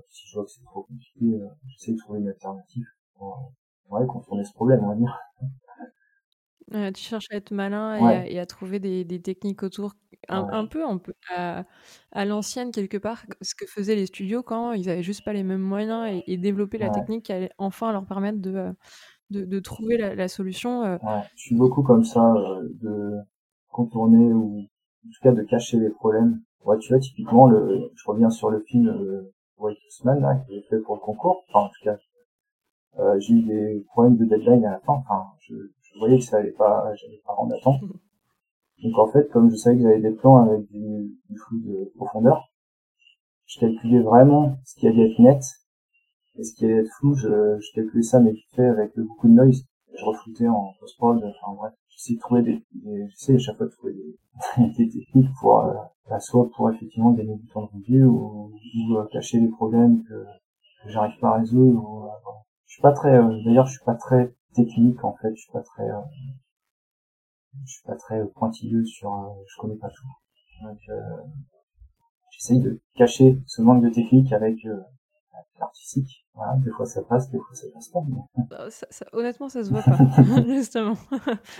si 0.09 0.27
je 0.27 0.35
vois 0.35 0.45
que 0.45 0.51
c'est 0.51 0.63
trop 0.63 0.83
compliqué, 0.83 1.39
j'essaie 1.67 1.93
de 1.93 1.97
trouver 1.97 2.19
une 2.19 2.27
alternative 2.27 2.85
pour 3.15 3.53
ouais, 3.89 4.05
contourner 4.05 4.43
ce 4.43 4.53
problème, 4.53 4.83
on 4.83 4.89
va 4.89 4.95
dire 4.95 5.17
tu 6.93 7.03
cherches 7.03 7.27
à 7.31 7.35
être 7.35 7.51
malin 7.51 8.23
et, 8.25 8.39
à, 8.39 8.45
trouver 8.45 8.79
des, 8.79 9.21
techniques 9.21 9.63
autour, 9.63 9.93
un, 10.29 10.65
peu, 10.65 10.83
à, 11.29 11.65
l'ancienne 12.25 12.71
quelque 12.71 12.97
part, 12.97 13.25
ce 13.41 13.55
que 13.55 13.65
faisaient 13.65 13.95
les 13.95 14.05
studios 14.05 14.43
quand 14.43 14.73
ils 14.73 14.89
avaient 14.89 15.03
juste 15.03 15.23
pas 15.23 15.33
les 15.33 15.43
mêmes 15.43 15.61
moyens 15.61 16.21
et, 16.27 16.37
développer 16.37 16.77
la 16.77 16.89
technique 16.89 17.25
qui 17.25 17.33
allait 17.33 17.51
enfin 17.57 17.91
leur 17.91 18.05
permettre 18.05 18.39
de, 18.39 18.73
euh, 19.35 19.45
de, 19.45 19.59
trouver 19.59 19.97
la, 19.97 20.27
solution. 20.27 20.83
Euh. 20.83 20.97
Je 21.35 21.41
suis 21.41 21.55
beaucoup 21.55 21.83
comme 21.83 22.03
ça, 22.03 22.33
euh, 22.33 22.67
de 22.81 23.17
contourner 23.69 24.31
ou 24.33 24.59
en 24.59 25.09
tout 25.09 25.21
cas 25.21 25.31
de 25.31 25.43
cacher 25.43 25.79
les 25.79 25.89
problèmes. 25.89 26.41
Ouais, 26.65 26.77
tu 26.77 26.89
vois, 26.93 26.99
typiquement, 26.99 27.47
le, 27.47 27.91
je 27.95 28.03
reviens 28.05 28.29
sur 28.29 28.49
le 28.49 28.59
film 28.61 28.87
White 29.57 29.77
White 30.05 30.45
qui 30.47 30.55
est 30.55 30.61
fait 30.69 30.79
pour 30.79 30.95
le 30.95 31.01
concours. 31.01 31.43
Enfin, 31.49 31.65
en 31.65 31.69
tout 31.69 31.83
cas, 31.83 31.97
j'ai 33.19 33.33
eu 33.33 33.41
des 33.41 33.85
problèmes 33.89 34.17
de 34.17 34.25
deadline 34.25 34.65
à 34.65 34.71
la 34.71 34.79
fin. 34.81 34.93
Enfin, 34.93 35.25
je, 35.39 35.55
je 35.55 35.99
voyais 35.99 36.19
que 36.19 36.23
ça 36.23 36.37
allait 36.37 36.51
pas, 36.51 36.93
j'allais 36.95 37.21
pas 37.25 37.33
rendre 37.33 37.55
à 37.55 37.59
temps. 37.59 37.79
Donc 38.83 38.97
en 38.97 39.11
fait, 39.11 39.29
comme 39.29 39.49
je 39.49 39.55
savais 39.55 39.77
que 39.77 39.83
j'avais 39.83 40.01
des 40.01 40.11
plans 40.11 40.37
avec 40.37 40.67
du, 40.71 41.17
du 41.29 41.37
flou 41.37 41.59
de 41.59 41.91
profondeur, 41.95 42.51
je 43.45 43.59
calculais 43.59 43.99
vraiment 43.99 44.57
ce 44.63 44.75
qui 44.75 44.87
allait 44.87 45.11
être 45.11 45.19
net 45.19 45.43
et 46.37 46.43
ce 46.43 46.53
qui 46.53 46.65
être 46.65 46.89
flou, 46.99 47.15
je, 47.15 47.27
je 47.59 47.73
calculais 47.75 48.03
ça 48.03 48.19
mais 48.19 48.31
vite 48.31 48.49
fait 48.55 48.67
avec 48.67 48.97
beaucoup 48.97 49.27
de 49.27 49.33
noise. 49.33 49.65
Je 49.93 50.05
refloutais 50.05 50.47
en 50.47 50.73
post-prod, 50.79 51.17
enfin 51.17 51.53
bref, 51.55 51.73
j'essaie 51.89 52.13
de 52.15 52.19
trouver 52.19 52.41
des, 52.43 52.63
j'essaie 53.09 53.35
à 53.35 53.39
chaque 53.39 53.57
fois 53.57 53.65
de 53.65 53.71
trouver 53.71 53.93
des, 53.93 54.73
des 54.77 54.89
techniques 54.89 55.29
pour, 55.39 55.59
euh, 55.59 56.19
soit 56.19 56.49
pour 56.51 56.69
effectivement 56.71 57.11
gagner 57.11 57.35
du 57.35 57.47
temps 57.47 57.63
de 57.63 57.69
revue 57.73 58.05
ou, 58.05 58.51
ou 58.53 58.97
euh, 58.97 59.05
cacher 59.11 59.39
les 59.39 59.49
problèmes 59.49 60.03
que, 60.03 60.25
que 60.83 60.89
j'arrive 60.89 61.19
pas 61.19 61.35
à 61.35 61.39
résoudre. 61.39 61.83
Ou, 61.83 62.05
euh, 62.05 62.31
Je 62.67 62.73
suis 62.73 62.81
pas 62.81 62.93
très, 62.93 63.17
euh, 63.17 63.43
d'ailleurs, 63.45 63.65
je 63.65 63.73
suis 63.73 63.85
pas 63.85 63.95
très 63.95 64.33
technique 64.53 65.03
en 65.03 65.15
fait 65.15 65.33
je 65.35 65.41
suis 65.41 65.51
pas 65.51 65.61
très 65.61 65.89
euh, 65.89 66.01
je 67.65 67.71
suis 67.71 67.83
pas 67.83 67.95
très 67.95 68.25
pointilleux 68.35 68.85
sur 68.85 69.13
euh, 69.13 69.43
je 69.47 69.59
connais 69.59 69.77
pas 69.77 69.89
tout 69.89 70.07
donc 70.63 70.79
euh, 70.89 71.23
j'essaye 72.31 72.59
de 72.59 72.81
cacher 72.95 73.41
ce 73.47 73.61
manque 73.61 73.83
de 73.83 73.89
technique 73.89 74.31
avec 74.33 74.57
l'artistique 75.59 76.20
voilà, 76.33 76.55
des 76.57 76.71
fois 76.71 76.85
ça 76.85 77.01
passe 77.03 77.29
des 77.29 77.37
fois 77.39 77.53
ça 77.53 77.67
passe 77.73 77.89
pas 77.89 77.99
bah, 78.49 78.67
honnêtement 79.13 79.49
ça 79.49 79.63
se 79.63 79.69
voit 79.69 79.81
pas 79.83 79.97
justement. 80.47 80.97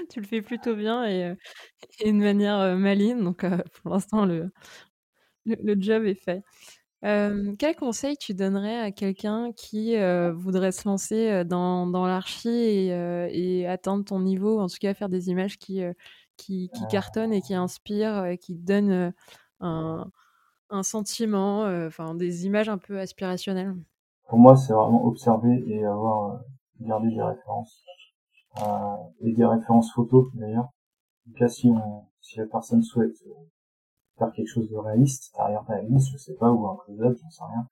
Tu 0.09 0.21
le 0.21 0.25
fais 0.25 0.41
plutôt 0.41 0.75
bien 0.75 1.05
et, 1.05 1.35
et 1.99 2.11
de 2.11 2.17
manière 2.17 2.77
maligne 2.77 3.23
donc 3.23 3.45
pour 3.81 3.91
l'instant 3.91 4.25
le, 4.25 4.51
le 5.45 5.75
job 5.79 6.05
est 6.05 6.15
fait. 6.15 6.43
Quel 7.01 7.75
conseil 7.75 8.15
tu 8.17 8.33
donnerais 8.33 8.79
à 8.79 8.91
quelqu'un 8.91 9.51
qui 9.53 9.95
voudrait 10.33 10.71
se 10.71 10.87
lancer 10.87 11.43
dans, 11.45 11.87
dans 11.87 12.05
l'archi 12.05 12.49
et, 12.49 13.67
atteindre 13.67 14.05
ton 14.05 14.19
niveau, 14.19 14.59
en 14.59 14.67
tout 14.67 14.77
cas 14.79 14.93
faire 14.93 15.09
des 15.09 15.29
images 15.29 15.57
qui, 15.57 15.81
qui, 16.37 16.69
qui 16.73 16.87
cartonnent 16.89 17.33
et 17.33 17.41
qui 17.41 17.55
inspirent, 17.55 18.25
et 18.25 18.37
qui 18.37 18.55
donnent 18.55 19.13
un, 19.59 20.11
un 20.69 20.83
sentiment, 20.83 21.63
enfin 21.87 22.13
des 22.15 22.45
images 22.45 22.69
un 22.69 22.77
peu 22.77 22.99
aspirationnelles? 22.99 23.75
Pour 24.31 24.39
moi, 24.39 24.55
c'est 24.55 24.71
vraiment 24.71 25.03
observer 25.03 25.61
et 25.67 25.83
avoir 25.83 26.39
gardé 26.79 27.09
des 27.09 27.21
références 27.21 27.83
et 29.19 29.33
des 29.33 29.45
références 29.45 29.91
photos 29.91 30.27
d'ailleurs. 30.35 30.69
En 31.27 31.31
tout 31.31 31.37
cas, 31.37 31.49
si, 31.49 31.69
on, 31.69 32.05
si 32.21 32.39
la 32.39 32.45
personne 32.45 32.81
souhaite 32.81 33.11
faire 34.17 34.31
quelque 34.31 34.47
chose 34.47 34.69
de 34.69 34.77
réaliste, 34.77 35.33
derrière 35.35 35.65
réaliste, 35.65 36.13
je 36.13 36.17
sais 36.17 36.35
pas, 36.35 36.49
ou 36.49 36.65
un 36.65 36.77
close-up, 36.77 37.17
j'en 37.21 37.29
sais 37.29 37.43
rien. 37.43 37.67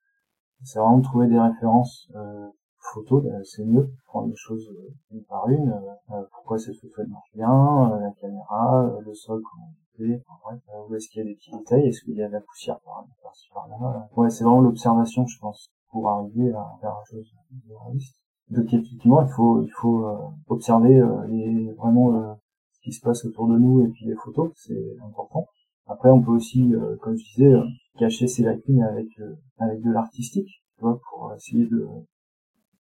C'est 0.62 0.78
vraiment 0.80 1.00
trouver 1.00 1.28
des 1.28 1.40
références 1.40 2.10
euh, 2.14 2.48
photos, 2.92 3.24
euh, 3.24 3.42
c'est 3.42 3.64
mieux, 3.64 3.90
prendre 4.04 4.28
les 4.28 4.36
choses 4.36 4.68
euh, 4.68 4.94
une 5.12 5.24
par 5.24 5.48
une. 5.48 5.72
Euh, 6.10 6.22
pourquoi 6.30 6.58
cette 6.58 6.76
photo 6.76 7.08
marche 7.08 7.30
bien, 7.32 7.98
la 8.02 8.10
caméra, 8.20 8.98
le 9.00 9.14
sol, 9.14 9.40
comment 9.50 9.72
on 9.72 9.96
fait, 9.96 10.22
enfin, 10.28 10.58
où 10.86 10.94
est-ce 10.94 11.08
qu'il 11.08 11.22
y 11.22 11.26
a 11.26 11.26
des 11.26 11.36
petits 11.36 11.52
détails, 11.52 11.88
est-ce 11.88 12.02
qu'il 12.02 12.16
y 12.16 12.22
a 12.22 12.28
de 12.28 12.34
la 12.34 12.42
poussière 12.42 12.78
par, 12.80 13.02
par-ci 13.22 13.48
par-là. 13.54 14.10
Ouais, 14.14 14.28
c'est 14.28 14.44
vraiment 14.44 14.60
l'observation, 14.60 15.26
je 15.26 15.38
pense, 15.38 15.70
pour 15.90 16.08
arriver 16.08 16.52
à 16.52 16.66
faire 16.80 16.94
une 17.12 17.24
chose 17.24 17.32
de 17.50 17.74
réaliste. 17.74 18.16
Donc 18.50 18.66
effectivement, 18.72 19.22
il 19.22 19.32
faut 19.32 19.62
il 19.62 19.72
faut 19.80 20.06
observer 20.48 21.00
les 21.28 21.72
vraiment 21.72 22.36
ce 22.72 22.80
qui 22.80 22.92
se 22.92 23.00
passe 23.00 23.24
autour 23.24 23.48
de 23.48 23.58
nous 23.58 23.84
et 23.84 23.88
puis 23.88 24.06
les 24.06 24.16
photos, 24.16 24.50
c'est 24.56 24.96
important. 25.04 25.46
Après, 25.90 26.08
on 26.08 26.22
peut 26.22 26.30
aussi, 26.30 26.72
euh, 26.72 26.96
comme 26.98 27.16
je 27.16 27.24
disais, 27.24 27.52
euh, 27.52 27.64
cacher 27.98 28.28
ses 28.28 28.44
lacunes 28.44 28.82
avec 28.82 29.08
euh, 29.18 29.34
avec 29.58 29.82
de 29.82 29.90
l'artistique, 29.90 30.62
tu 30.76 30.82
vois, 30.82 31.00
pour 31.10 31.34
essayer 31.34 31.66
de 31.66 31.86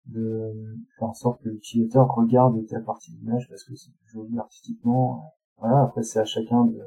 de 0.06 0.54
faire 0.98 1.10
en 1.10 1.14
sorte 1.14 1.42
que 1.44 1.50
l'utilisateur 1.50 2.08
regarde 2.14 2.66
telle 2.68 2.84
partie 2.84 3.14
de 3.14 3.20
l'image 3.20 3.48
parce 3.50 3.64
que 3.66 3.76
c'est 3.76 3.92
joli 4.08 4.38
artistiquement. 4.40 5.34
Voilà, 5.58 5.84
après 5.84 6.04
c'est 6.04 6.20
à 6.20 6.26
chacun 6.26 6.66
de, 6.66 6.80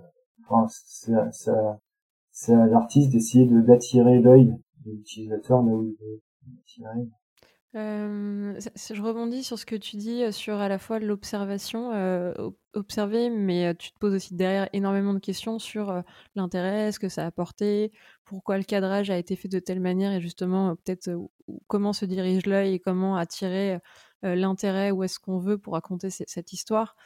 enfin 0.44 0.66
c'est 0.68 1.14
à, 1.14 1.30
c'est 2.30 2.54
à 2.54 2.66
l'artiste 2.66 3.12
d'essayer 3.12 3.46
de 3.46 3.60
d'attirer 3.60 4.20
l'œil 4.20 4.54
attirer 6.62 7.06
je 7.74 9.02
rebondis 9.02 9.44
sur 9.44 9.58
ce 9.58 9.66
que 9.66 9.76
tu 9.76 9.96
dis 9.96 10.32
sur 10.32 10.54
à 10.60 10.68
la 10.68 10.78
fois 10.78 10.98
l'observation, 10.98 11.90
observer, 12.72 13.28
mais 13.28 13.74
tu 13.74 13.92
te 13.92 13.98
poses 13.98 14.14
aussi 14.14 14.34
derrière 14.34 14.68
énormément 14.72 15.12
de 15.12 15.18
questions 15.18 15.58
sur 15.58 16.02
l'intérêt, 16.34 16.92
ce 16.92 16.98
que 16.98 17.10
ça 17.10 17.24
a 17.24 17.26
apporté, 17.26 17.92
pourquoi 18.24 18.56
le 18.56 18.64
cadrage 18.64 19.10
a 19.10 19.18
été 19.18 19.36
fait 19.36 19.48
de 19.48 19.58
telle 19.58 19.80
manière 19.80 20.12
et 20.12 20.22
justement 20.22 20.76
peut-être 20.76 21.10
comment 21.66 21.92
se 21.92 22.06
dirige 22.06 22.46
l'œil 22.46 22.74
et 22.74 22.80
comment 22.80 23.16
attirer 23.16 23.78
l'intérêt, 24.22 24.90
où 24.90 25.04
est-ce 25.04 25.18
qu'on 25.18 25.38
veut 25.38 25.58
pour 25.58 25.74
raconter 25.74 26.08
cette 26.08 26.54
histoire. 26.54 26.96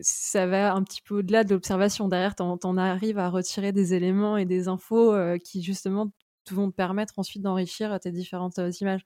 Ça 0.00 0.46
va 0.46 0.74
un 0.74 0.82
petit 0.82 1.02
peu 1.02 1.16
au-delà 1.18 1.44
de 1.44 1.54
l'observation. 1.54 2.08
Derrière, 2.08 2.34
tu 2.34 2.42
en, 2.42 2.76
arrives 2.76 3.18
à 3.18 3.28
retirer 3.28 3.72
des 3.72 3.94
éléments 3.94 4.36
et 4.36 4.46
des 4.46 4.68
infos 4.68 5.14
qui 5.44 5.62
justement 5.62 6.12
vont 6.50 6.70
te 6.70 6.76
permettre 6.76 7.18
ensuite 7.18 7.42
d'enrichir 7.42 7.98
tes 8.00 8.12
différentes 8.12 8.58
images. 8.80 9.02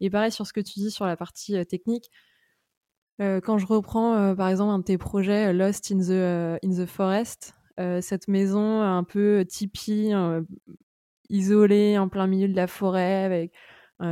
Et 0.00 0.10
pareil 0.10 0.32
sur 0.32 0.46
ce 0.46 0.52
que 0.52 0.60
tu 0.60 0.80
dis 0.80 0.90
sur 0.90 1.06
la 1.06 1.16
partie 1.16 1.64
technique. 1.66 2.10
quand 3.18 3.58
je 3.58 3.66
reprends 3.66 4.34
par 4.34 4.48
exemple 4.48 4.72
un 4.72 4.78
de 4.78 4.84
tes 4.84 4.98
projets 4.98 5.52
Lost 5.52 5.92
in 5.92 6.00
the, 6.00 6.58
in 6.64 6.84
the 6.84 6.86
Forest, 6.86 7.54
cette 8.00 8.28
maison 8.28 8.82
un 8.82 9.04
peu 9.04 9.44
tipi, 9.48 10.12
isolée 11.28 11.98
en 11.98 12.08
plein 12.08 12.26
milieu 12.26 12.48
de 12.48 12.56
la 12.56 12.66
forêt 12.66 13.24
avec 13.24 13.52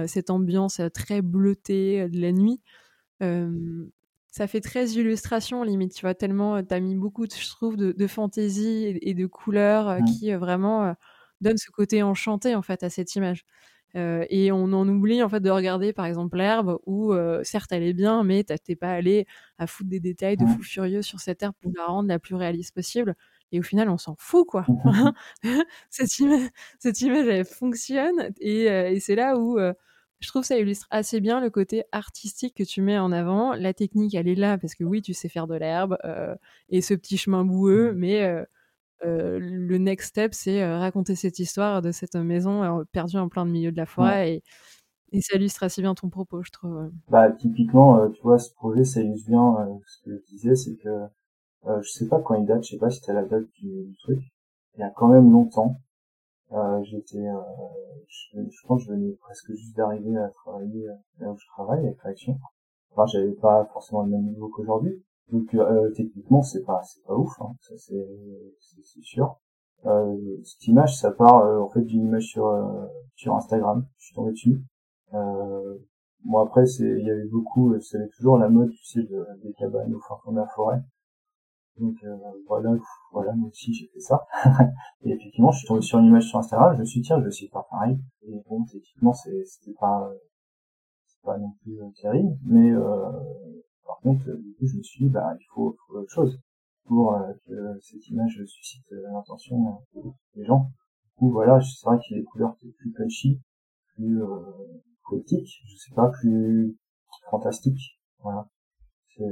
cette 0.06 0.30
ambiance 0.30 0.80
très 0.94 1.22
bleutée 1.22 2.08
de 2.08 2.20
la 2.20 2.32
nuit. 2.32 2.60
Ça 4.30 4.46
fait 4.46 4.60
très 4.60 4.88
illustration 4.90 5.62
limite, 5.62 5.94
tu 5.94 6.02
vois, 6.02 6.14
tellement 6.14 6.62
tu 6.62 6.72
as 6.74 6.80
mis 6.80 6.94
beaucoup, 6.94 7.24
je 7.24 7.48
trouve, 7.48 7.76
de, 7.76 8.06
fantaisie 8.06 8.98
et, 9.02 9.14
de 9.14 9.26
couleurs 9.26 10.00
mmh. 10.00 10.04
qui 10.04 10.32
vraiment 10.32 10.94
donne 11.40 11.56
ce 11.56 11.70
côté 11.70 12.02
enchanté 12.02 12.54
en 12.54 12.62
fait 12.62 12.82
à 12.82 12.90
cette 12.90 13.14
image. 13.16 13.44
Et 13.94 14.52
on 14.52 14.72
en 14.72 14.88
oublie 14.88 15.20
en 15.20 15.28
fait 15.28 15.40
de 15.40 15.50
regarder 15.50 15.92
par 15.92 16.06
exemple 16.06 16.36
l'herbe 16.36 16.78
où 16.86 17.12
certes 17.42 17.72
elle 17.72 17.82
est 17.82 17.92
bien 17.92 18.22
mais 18.22 18.44
t'es 18.44 18.76
pas 18.76 18.92
allé 18.92 19.26
à 19.58 19.66
foutre 19.66 19.90
des 19.90 19.98
détails 19.98 20.36
de 20.36 20.46
fou 20.46 20.62
furieux 20.62 21.02
sur 21.02 21.18
cette 21.18 21.42
herbe 21.42 21.54
pour 21.60 21.72
la 21.76 21.86
rendre 21.86 22.08
la 22.08 22.20
plus 22.20 22.36
réaliste 22.36 22.72
possible 22.72 23.16
et 23.50 23.58
au 23.58 23.64
final 23.64 23.90
on 23.90 23.98
s'en 23.98 24.14
fout 24.16 24.46
quoi 24.46 24.64
mmh 24.68 25.10
cette, 25.90 26.18
image, 26.20 26.50
cette 26.78 27.00
image 27.00 27.26
elle 27.26 27.44
fonctionne 27.44 28.30
et, 28.38 28.66
et 28.66 29.00
c'est 29.00 29.16
là 29.16 29.36
où 29.36 29.58
je 30.20 30.28
trouve 30.28 30.44
ça 30.44 30.58
illustre 30.58 30.86
assez 30.90 31.20
bien 31.20 31.40
le 31.40 31.50
côté 31.50 31.84
artistique 31.92 32.54
que 32.54 32.64
tu 32.64 32.82
mets 32.82 32.98
en 32.98 33.12
avant 33.12 33.54
la 33.54 33.74
technique 33.74 34.14
elle 34.14 34.28
est 34.28 34.34
là 34.34 34.58
parce 34.58 34.74
que 34.74 34.84
oui 34.84 35.02
tu 35.02 35.14
sais 35.14 35.28
faire 35.28 35.46
de 35.46 35.54
l'herbe 35.54 35.96
et 36.68 36.80
ce 36.82 36.94
petit 36.94 37.16
chemin 37.16 37.44
boueux 37.44 37.92
mmh. 37.92 37.96
mais 37.96 38.44
euh, 39.04 39.38
le 39.40 39.78
next 39.78 40.10
step, 40.10 40.34
c'est 40.34 40.62
euh, 40.62 40.78
raconter 40.78 41.14
cette 41.14 41.38
histoire 41.38 41.80
de 41.80 41.90
cette 41.90 42.16
maison 42.16 42.62
euh, 42.62 42.84
perdue 42.92 43.16
en 43.16 43.28
plein 43.28 43.44
milieu 43.44 43.72
de 43.72 43.76
la 43.76 43.86
forêt. 43.86 44.34
Et, 44.34 44.42
et, 45.12 45.20
ça 45.22 45.36
illustre 45.36 45.62
assez 45.62 45.80
bien 45.80 45.94
ton 45.94 46.10
propos, 46.10 46.42
je 46.42 46.50
trouve. 46.50 46.90
Bah, 47.08 47.30
typiquement, 47.30 48.08
tu 48.10 48.22
vois, 48.22 48.38
ce 48.38 48.52
projet, 48.52 48.84
ça 48.84 49.00
illustre 49.00 49.28
bien 49.28 49.80
ce 49.86 50.04
que 50.04 50.16
je 50.16 50.24
disais, 50.26 50.54
c'est 50.54 50.76
que 50.76 51.06
je 51.82 51.88
sais 51.88 52.08
pas 52.08 52.20
quand 52.20 52.34
il 52.34 52.46
date, 52.46 52.64
je 52.64 52.70
sais 52.70 52.78
pas 52.78 52.90
si 52.90 53.00
c'était 53.00 53.14
la 53.14 53.24
date 53.24 53.46
du, 53.60 53.94
truc. 54.02 54.20
Il 54.76 54.80
y 54.80 54.82
a 54.82 54.90
quand 54.90 55.08
même 55.08 55.30
longtemps, 55.30 55.80
j'étais, 56.82 57.24
je, 58.08 58.40
je, 58.42 58.66
pense 58.66 58.82
que 58.82 58.86
je 58.86 58.92
venais 58.92 59.12
presque 59.20 59.52
juste 59.52 59.76
d'arriver 59.76 60.16
à 60.16 60.28
travailler 60.30 60.86
là 61.18 61.30
où 61.30 61.36
je 61.36 61.46
travaille, 61.46 61.86
avec 61.86 62.00
Réaction. 62.00 62.38
Enfin, 62.92 63.06
j'avais 63.06 63.32
pas 63.32 63.64
forcément 63.72 64.02
le 64.02 64.10
même 64.10 64.24
niveau 64.24 64.48
qu'aujourd'hui, 64.48 65.02
donc 65.32 65.54
euh, 65.54 65.90
techniquement 65.92 66.42
c'est 66.42 66.64
pas 66.64 66.82
c'est 66.82 67.02
pas 67.04 67.14
ouf, 67.14 67.40
hein. 67.40 67.54
ça 67.60 67.74
c'est 67.76 68.06
c'est 68.60 69.02
sûr. 69.02 69.38
Euh, 69.86 70.16
cette 70.44 70.66
image 70.66 70.96
ça 70.96 71.12
part 71.12 71.44
euh, 71.44 71.58
en 71.60 71.68
fait 71.68 71.82
d'une 71.82 72.04
image 72.04 72.24
sur 72.24 72.46
euh, 72.48 72.86
sur 73.14 73.34
Instagram, 73.36 73.86
je 73.98 74.06
suis 74.06 74.14
tombé 74.14 74.32
dessus. 74.32 74.60
Euh, 75.14 75.78
bon 76.24 76.38
après 76.38 76.66
c'est 76.66 76.84
il 76.84 77.06
y 77.06 77.10
avait 77.10 77.28
beaucoup, 77.28 77.78
c'est 77.80 78.10
toujours 78.16 78.38
la 78.38 78.48
mode 78.48 78.70
tu 78.70 78.84
sais 78.84 79.02
de, 79.02 79.26
des 79.42 79.52
cabanes 79.54 79.94
au 79.94 80.00
fin 80.00 80.16
fond 80.24 80.32
de 80.32 80.38
la 80.38 80.46
forêt. 80.48 80.80
Donc 81.80 81.96
voilà 82.46 82.76
voilà 83.12 83.32
moi 83.32 83.48
aussi 83.48 83.72
j'ai 83.72 83.88
fait 83.88 84.00
ça. 84.00 84.26
et 85.02 85.10
effectivement 85.10 85.50
je 85.50 85.58
suis 85.58 85.66
tombé 85.66 85.80
sur 85.80 85.98
une 85.98 86.06
image 86.06 86.28
sur 86.28 86.38
Instagram, 86.38 86.74
je 86.74 86.80
me 86.80 86.84
suis 86.84 87.00
dit 87.00 87.06
tiens 87.06 87.18
je 87.18 87.24
vais 87.24 87.28
essayer 87.28 87.48
de 87.48 87.52
faire 87.52 87.66
pareil. 87.70 87.98
Et 88.22 88.42
bon 88.48 88.64
techniquement 88.64 89.12
c'était 89.12 89.74
pas 89.80 90.10
pas 91.22 91.36
non 91.36 91.52
plus 91.62 91.78
terrible, 92.00 92.36
mais 92.46 92.72
par 93.90 93.98
contre, 94.02 94.24
du 94.24 94.54
coup, 94.54 94.66
je 94.68 94.76
me 94.76 94.82
suis 94.82 95.04
dit, 95.04 95.10
bah, 95.10 95.34
il 95.38 95.44
faut 95.52 95.76
autre 95.88 96.06
chose 96.08 96.38
pour 96.84 97.12
euh, 97.14 97.32
que 97.44 97.80
cette 97.80 98.06
image 98.08 98.40
suscite 98.46 98.86
euh, 98.92 99.02
l'intention 99.12 99.82
des 100.36 100.44
gens. 100.44 100.70
Du 101.04 101.10
coup, 101.16 101.32
voilà, 101.32 101.60
c'est 101.60 101.84
vrai 101.84 101.98
qu'il 101.98 102.16
y 102.16 102.20
a 102.20 102.22
des 102.22 102.26
couleurs 102.26 102.56
plus 102.56 102.92
punchy, 102.92 103.40
plus 103.96 104.22
euh, 104.22 104.28
poétiques, 105.08 105.60
je 105.66 105.76
sais 105.76 105.94
pas, 105.94 106.08
plus 106.08 106.76
fantastiques. 107.30 107.98
Voilà, 108.20 108.48
c'est 109.16 109.24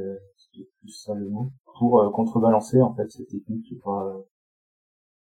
plus 0.64 0.90
ça 0.90 1.14
le 1.14 1.28
mot 1.28 1.50
pour 1.78 2.00
euh, 2.00 2.10
contrebalancer 2.10 2.80
en 2.80 2.94
fait 2.94 3.10
cette 3.10 3.28
technique 3.28 3.64
qui 3.64 3.74
est 3.74 3.82
pas 3.82 4.16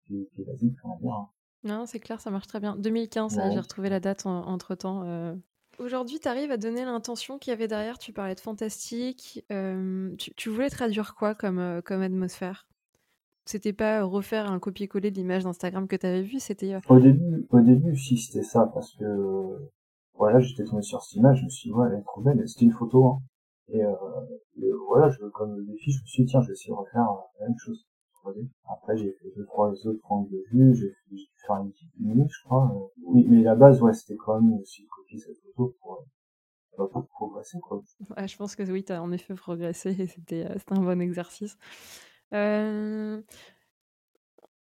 qui 0.06 0.16
est, 0.20 0.28
qui 0.34 0.42
est 0.42 0.44
basique, 0.44 0.76
on 0.84 0.90
va 0.90 0.96
dire. 0.96 1.12
Hein. 1.12 1.28
Non, 1.64 1.86
c'est 1.86 2.00
clair, 2.00 2.20
ça 2.20 2.30
marche 2.30 2.46
très 2.46 2.60
bien. 2.60 2.76
2015, 2.76 3.40
j'ai 3.52 3.58
retrouvé 3.58 3.88
la 3.88 4.00
date 4.00 4.26
entre 4.26 4.74
temps. 4.74 5.02
Euh, 5.04 5.34
Aujourd'hui, 5.78 6.20
tu 6.20 6.28
arrives 6.28 6.50
à 6.50 6.58
donner 6.58 6.84
l'intention 6.84 7.38
qu'il 7.38 7.50
y 7.50 7.54
avait 7.54 7.68
derrière. 7.68 7.98
Tu 7.98 8.12
parlais 8.12 8.34
de 8.34 8.40
fantastique. 8.40 9.44
tu, 9.48 10.48
voulais 10.50 10.70
traduire 10.70 11.14
quoi 11.14 11.34
comme, 11.34 11.80
comme 11.84 12.02
atmosphère? 12.02 12.68
C'était 13.46 13.72
pas 13.72 14.04
refaire 14.04 14.50
un 14.50 14.58
copier-coller 14.58 15.10
de 15.10 15.16
l'image 15.16 15.44
d'Instagram 15.44 15.88
que 15.88 15.96
tu 15.96 16.06
avais 16.06 16.22
vue 16.22 16.38
C'était. 16.38 16.76
Au 16.88 16.98
début, 17.00 17.46
au 17.50 17.60
début, 17.60 17.96
si 17.96 18.18
c'était 18.18 18.44
ça, 18.44 18.70
parce 18.72 18.94
que 18.96 19.70
voilà, 20.14 20.40
j'étais 20.40 20.64
tombé 20.64 20.82
sur 20.82 21.02
cette 21.02 21.16
image, 21.16 21.40
je 21.40 21.44
me 21.44 21.50
suis 21.50 21.70
dit, 21.70 21.74
ouais, 21.74 21.88
elle 21.90 21.98
est 21.98 22.02
trop 22.02 22.20
belle. 22.20 22.42
C'était 22.48 22.66
une 22.66 22.72
photo, 22.72 23.06
hein. 23.06 23.22
Et, 23.68 23.82
voilà, 24.88 25.10
je, 25.10 25.24
comme 25.26 25.64
défi, 25.66 25.92
je 25.92 26.00
me 26.00 26.06
suis 26.06 26.24
dit, 26.24 26.30
tiens, 26.30 26.40
je 26.42 26.48
vais 26.48 26.52
essayer 26.52 26.70
de 26.70 26.78
refaire 26.78 27.06
la 27.40 27.48
même 27.48 27.58
chose. 27.58 27.86
Après, 28.66 28.96
j'ai 28.96 29.12
fait 29.12 29.30
deux, 29.36 29.44
trois 29.44 29.70
autres 29.86 30.10
angles 30.10 30.30
de 30.30 30.44
vue, 30.50 30.74
j'ai 30.74 30.94
dû 31.10 31.22
faire 31.46 31.56
une 31.56 31.70
petite 31.72 31.92
minute, 31.98 32.30
je 32.30 32.44
crois. 32.44 32.90
Oui, 33.02 33.26
mais 33.28 33.42
la 33.42 33.54
base, 33.54 33.82
ouais, 33.82 33.92
c'était 33.92 34.16
quand 34.16 34.40
même 34.40 34.60
aussi 34.60 34.86
copier 34.86 35.18
cette 35.18 35.36
photo 35.38 35.74
pour, 35.80 36.04
euh, 36.78 36.86
pour 36.86 37.06
progresser, 37.08 37.58
quoi. 37.60 37.82
Ouais, 38.16 38.26
je 38.26 38.36
pense 38.36 38.56
que 38.56 38.62
oui, 38.62 38.84
tu 38.84 38.92
as 38.92 39.02
en 39.02 39.12
effet 39.12 39.34
progressé 39.34 39.90
et 39.98 40.06
c'était, 40.06 40.46
euh, 40.46 40.56
un 40.70 40.80
bon 40.80 41.00
exercice. 41.00 41.58
Euh... 42.32 43.20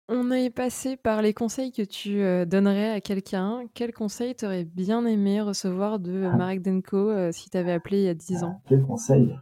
On 0.09 0.31
est 0.31 0.51
passé 0.51 0.97
par 0.97 1.23
les 1.23 1.33
conseils 1.33 1.73
que 1.73 1.83
tu 1.83 2.21
euh, 2.21 2.45
donnerais 2.45 2.91
à 2.91 3.01
quelqu'un. 3.01 3.63
Quel 3.73 3.93
conseil 3.93 4.35
t'aurais 4.35 4.65
bien 4.65 5.07
aimé 5.07 5.41
recevoir 5.41 5.99
de 5.99 6.25
ah. 6.25 6.37
Marek 6.37 6.63
Denko 6.63 7.33
si 7.33 7.49
t'avais 7.49 7.73
appelé 7.73 8.01
il 8.01 8.05
y 8.05 8.09
a 8.09 8.15
10 8.15 8.45
ans? 8.45 8.61
Quel 8.67 8.83
conseil 8.83 9.35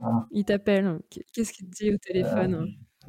ah. 0.00 0.26
Il 0.30 0.44
t'appelle. 0.44 1.00
Qu'est-ce 1.32 1.52
qu'il 1.52 1.68
te 1.68 1.76
dit 1.76 1.92
au 1.92 1.98
téléphone? 1.98 2.68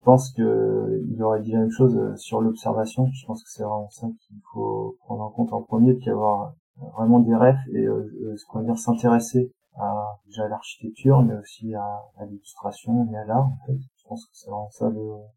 Je 0.00 0.04
pense 0.06 0.32
que 0.32 1.02
il 1.10 1.22
aurait 1.22 1.42
dit 1.42 1.52
la 1.52 1.60
même 1.60 1.70
chose 1.70 1.94
euh, 1.96 2.16
sur 2.16 2.40
l'observation. 2.40 3.06
Je 3.12 3.26
pense 3.26 3.44
que 3.44 3.50
c'est 3.50 3.62
vraiment 3.62 3.90
ça 3.90 4.06
qu'il 4.06 4.40
faut 4.52 4.96
prendre 5.00 5.22
en 5.22 5.30
compte 5.30 5.52
en 5.52 5.60
premier, 5.60 5.92
puis 5.92 6.08
avoir 6.08 6.54
euh, 6.78 6.86
vraiment 6.96 7.20
des 7.20 7.34
rêves 7.34 7.58
et 7.74 7.84
euh, 7.84 8.34
ce 8.36 8.46
qu'on 8.46 8.60
va 8.60 8.64
dire 8.64 8.78
s'intéresser 8.78 9.52
à 9.76 10.18
déjà 10.26 10.48
l'architecture, 10.48 11.22
mais 11.22 11.36
aussi 11.36 11.74
à, 11.74 12.02
l'illustration 12.26 13.08
et 13.12 13.16
à 13.16 13.24
l'art. 13.26 13.46
En 13.46 13.58
fait. 13.66 13.78
Je 14.10 14.14
pense 14.16 14.26
que 14.26 14.32
c'est 14.32 14.50
vraiment 14.50 14.70
ça 14.70 14.90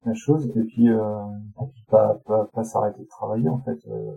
la 0.04 0.14
chose. 0.16 0.52
Et 0.56 0.64
puis, 0.64 0.90
euh, 0.90 1.22
pas, 1.90 2.20
pas, 2.26 2.46
pas 2.46 2.64
s'arrêter 2.64 3.04
de 3.04 3.08
travailler 3.08 3.48
en 3.48 3.60
fait. 3.62 3.78
Euh, 3.88 4.16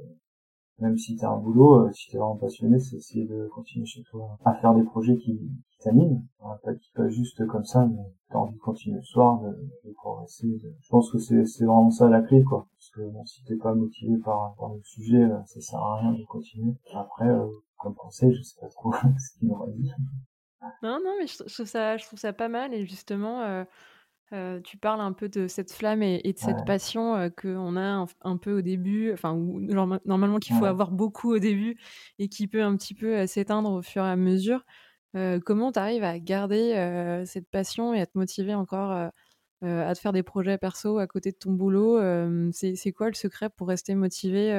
même 0.78 0.96
si 0.96 1.14
t'as 1.14 1.28
un 1.28 1.36
boulot, 1.36 1.86
euh, 1.86 1.92
si 1.92 2.10
t'es 2.10 2.16
vraiment 2.16 2.36
passionné, 2.36 2.78
c'est 2.78 2.96
essayer 2.96 3.26
de 3.26 3.48
continuer 3.48 3.84
chez 3.84 4.02
toi 4.04 4.38
à 4.46 4.54
faire 4.54 4.74
des 4.74 4.82
projets 4.82 5.18
qui, 5.18 5.38
t'animent, 5.80 6.22
pas 6.40 6.74
qui 6.74 6.90
pas 6.94 7.06
juste 7.10 7.46
comme 7.48 7.66
ça, 7.66 7.84
mais 7.84 8.02
t'as 8.30 8.38
envie 8.38 8.54
de 8.54 8.60
continuer 8.60 8.96
le 8.96 9.02
soir, 9.02 9.42
de, 9.42 9.50
de 9.84 9.92
progresser. 9.92 10.58
Je 10.80 10.88
pense 10.88 11.12
que 11.12 11.18
c'est 11.18 11.64
vraiment 11.66 11.90
ça 11.90 12.08
la 12.08 12.22
clé, 12.22 12.42
quoi. 12.42 12.66
Parce 12.78 12.90
que 12.92 13.10
bon, 13.10 13.26
si 13.26 13.44
t'es 13.44 13.56
pas 13.56 13.74
motivé 13.74 14.16
par, 14.24 14.54
par 14.58 14.72
le 14.72 14.80
sujet, 14.84 15.22
euh, 15.22 15.44
ça 15.44 15.60
sert 15.60 15.78
à 15.78 16.00
rien 16.00 16.12
de 16.12 16.24
continuer. 16.24 16.72
Après, 16.94 17.28
euh, 17.28 17.46
comme 17.76 17.94
conseil, 17.94 18.32
je 18.32 18.40
sais 18.40 18.58
pas 18.58 18.68
trop 18.68 18.90
ce 19.18 19.38
qu'il 19.38 19.48
m'aurait 19.48 19.72
dit. 19.72 19.92
Non, 20.82 20.98
non, 21.04 21.14
mais 21.18 21.26
je, 21.26 21.36
trouve 21.36 21.66
ça, 21.66 21.98
je 21.98 22.06
trouve 22.06 22.18
ça 22.18 22.32
pas 22.32 22.48
mal 22.48 22.72
et 22.72 22.86
justement. 22.86 23.42
Euh 23.42 23.64
euh, 24.32 24.60
tu 24.60 24.76
parles 24.76 25.00
un 25.00 25.12
peu 25.12 25.28
de 25.28 25.46
cette 25.46 25.70
flamme 25.70 26.02
et, 26.02 26.20
de 26.20 26.38
cette 26.38 26.64
passion 26.66 27.14
euh, 27.14 27.28
qu'on 27.28 27.76
a 27.76 28.06
un, 28.22 28.36
peu 28.36 28.58
au 28.58 28.60
début, 28.60 29.12
enfin, 29.12 29.36
normalement 30.04 30.38
qu'il 30.38 30.56
faut 30.56 30.64
avoir 30.64 30.90
beaucoup 30.90 31.32
au 31.32 31.38
début 31.38 31.78
et 32.18 32.28
qui 32.28 32.48
peut 32.48 32.62
un 32.62 32.76
petit 32.76 32.94
peu 32.94 33.18
euh, 33.18 33.26
s'éteindre 33.28 33.70
au 33.70 33.82
fur 33.82 34.04
et 34.04 34.10
à 34.10 34.16
mesure. 34.16 34.64
comment 35.44 35.70
tu 35.70 35.78
arrives 35.78 36.02
à 36.02 36.18
garder 36.18 37.22
cette 37.24 37.48
passion 37.48 37.94
et 37.94 38.00
à 38.00 38.06
te 38.06 38.18
motiver 38.18 38.54
encore 38.54 38.90
à 39.62 39.94
te 39.94 39.98
faire 39.98 40.12
des 40.12 40.22
projets 40.22 40.58
perso 40.58 40.98
à 40.98 41.06
côté 41.06 41.30
de 41.30 41.36
ton 41.36 41.52
boulot? 41.52 41.98
C'est 42.52 42.92
quoi 42.92 43.08
le 43.08 43.14
secret 43.14 43.48
pour 43.48 43.68
rester 43.68 43.94
motivé 43.94 44.52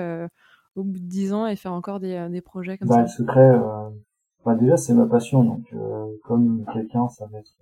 au 0.75 0.83
bout 0.83 0.99
de 0.99 1.05
10 1.05 1.33
ans 1.33 1.45
et 1.45 1.57
faire 1.57 1.73
encore 1.73 1.99
des, 1.99 2.41
projets 2.41 2.77
comme 2.77 2.87
bah, 2.87 2.95
ça? 2.95 3.01
Le 3.01 3.07
secret, 3.07 3.59
bah, 4.45 4.55
déjà, 4.55 4.77
c'est 4.77 4.93
ma 4.93 5.05
passion. 5.05 5.43
Donc, 5.43 5.75
comme 6.23 6.65
quelqu'un, 6.73 7.07
ça 7.09 7.27
va 7.27 7.39
être 7.39 7.53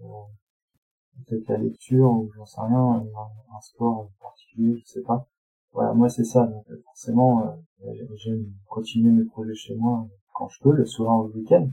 peut-être 1.27 1.47
la 1.49 1.57
lecture 1.57 2.09
ou 2.09 2.31
j'en 2.35 2.45
sais 2.45 2.61
rien, 2.61 3.03
un, 3.53 3.61
sport 3.61 4.09
particulier, 4.21 4.77
je 4.77 4.85
sais 4.85 5.01
pas. 5.01 5.27
Voilà, 5.73 5.93
moi 5.93 6.09
c'est 6.09 6.23
ça. 6.23 6.45
Donc 6.47 6.65
forcément, 6.85 7.57
euh, 7.83 7.93
j'aime 8.15 8.45
continuer 8.67 9.11
mes 9.11 9.25
projets 9.25 9.55
chez 9.55 9.75
moi 9.75 10.07
quand 10.33 10.49
je 10.49 10.59
peux, 10.61 10.71
le 10.71 10.85
soir 10.85 11.19
ou 11.23 11.27
le 11.27 11.33
week-end. 11.35 11.69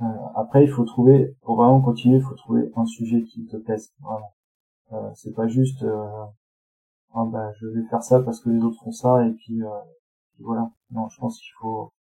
Euh, 0.00 0.04
après, 0.34 0.64
il 0.64 0.70
faut 0.70 0.84
trouver, 0.84 1.36
pour 1.42 1.56
vraiment 1.56 1.80
continuer, 1.80 2.16
il 2.18 2.22
faut 2.22 2.34
trouver 2.34 2.70
un 2.76 2.86
sujet 2.86 3.22
qui 3.22 3.46
te 3.46 3.56
plaise 3.56 3.92
vraiment. 4.00 4.32
Euh, 4.92 5.10
c'est 5.14 5.34
pas 5.34 5.46
juste, 5.48 5.82
euh, 5.82 6.24
ah 7.14 7.24
bah 7.26 7.52
je 7.58 7.66
vais 7.66 7.82
faire 7.88 8.02
ça 8.02 8.20
parce 8.20 8.40
que 8.40 8.50
les 8.50 8.62
autres 8.62 8.82
font 8.82 8.92
ça 8.92 9.26
et 9.26 9.32
puis, 9.32 9.62
euh, 9.62 9.68
voilà. 10.40 10.70
Non, 10.90 11.08
je 11.08 11.18
pense 11.18 11.38
qu'il 11.38 11.52
faut, 11.60 11.92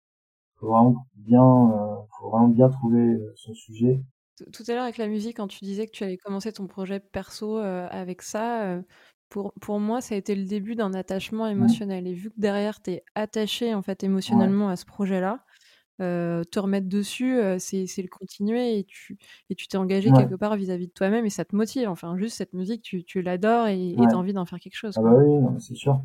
faut 0.56 0.68
vraiment 0.68 0.96
bien, 1.16 1.44
euh, 1.44 1.96
faut 2.20 2.30
vraiment 2.30 2.48
bien 2.50 2.70
trouver 2.70 3.20
son 3.36 3.54
sujet 3.54 4.04
tout 4.52 4.64
à 4.68 4.74
l'heure 4.74 4.84
avec 4.84 4.98
la 4.98 5.08
musique, 5.08 5.38
quand 5.38 5.48
tu 5.48 5.64
disais 5.64 5.86
que 5.86 5.92
tu 5.92 6.04
allais 6.04 6.18
commencer 6.18 6.52
ton 6.52 6.68
projet 6.68 7.00
perso 7.00 7.58
euh, 7.58 7.88
avec 7.90 8.22
ça, 8.22 8.64
euh, 8.64 8.82
pour, 9.30 9.54
pour 9.62 9.80
moi, 9.80 10.02
ça 10.02 10.16
a 10.16 10.18
été 10.18 10.36
le 10.36 10.46
début 10.46 10.76
d'un 10.76 10.94
attachement 10.94 11.46
mmh. 11.46 11.52
émotionnel. 11.52 12.08
Et 12.08 12.14
vu 12.14 12.30
que 12.30 12.40
derrière, 12.40 12.82
tu 12.82 12.92
es 12.92 13.04
attaché 13.16 13.74
en 13.74 13.82
fait 13.82 14.04
émotionnellement 14.04 14.70
à 14.70 14.76
ce 14.76 14.86
projet-là, 14.86 15.46
euh, 16.02 16.44
te 16.44 16.60
remettre 16.60 16.90
dessus, 16.90 17.40
c'est 17.60 17.86
le 18.02 18.08
continuer 18.08 18.80
et 18.80 18.84
tu 18.86 19.20
et 19.50 19.56
tu 19.56 19.68
t'es 19.68 19.78
engagé 19.78 20.12
quelque 20.12 20.36
part 20.36 20.56
vis-à-vis 20.56 20.88
de 20.88 20.92
toi-même 20.92 21.26
et 21.26 21.30
ça 21.30 21.46
te 21.46 21.56
motive. 21.56 21.88
Enfin, 21.88 22.18
juste 22.18 22.38
cette 22.38 22.54
musique, 22.54 22.82
tu, 22.82 23.04
tu 23.04 23.22
l'adores 23.22 23.68
et 23.68 23.96
tu 23.96 24.04
as 24.04 24.18
envie 24.18 24.34
d'en 24.34 24.46
faire 24.46 24.60
quelque 24.60 24.78
chose. 24.78 24.96
Ah 24.98 25.02
bah 25.02 25.14
oui, 25.16 25.60
c'est 25.60 25.76
sûr. 25.76 26.02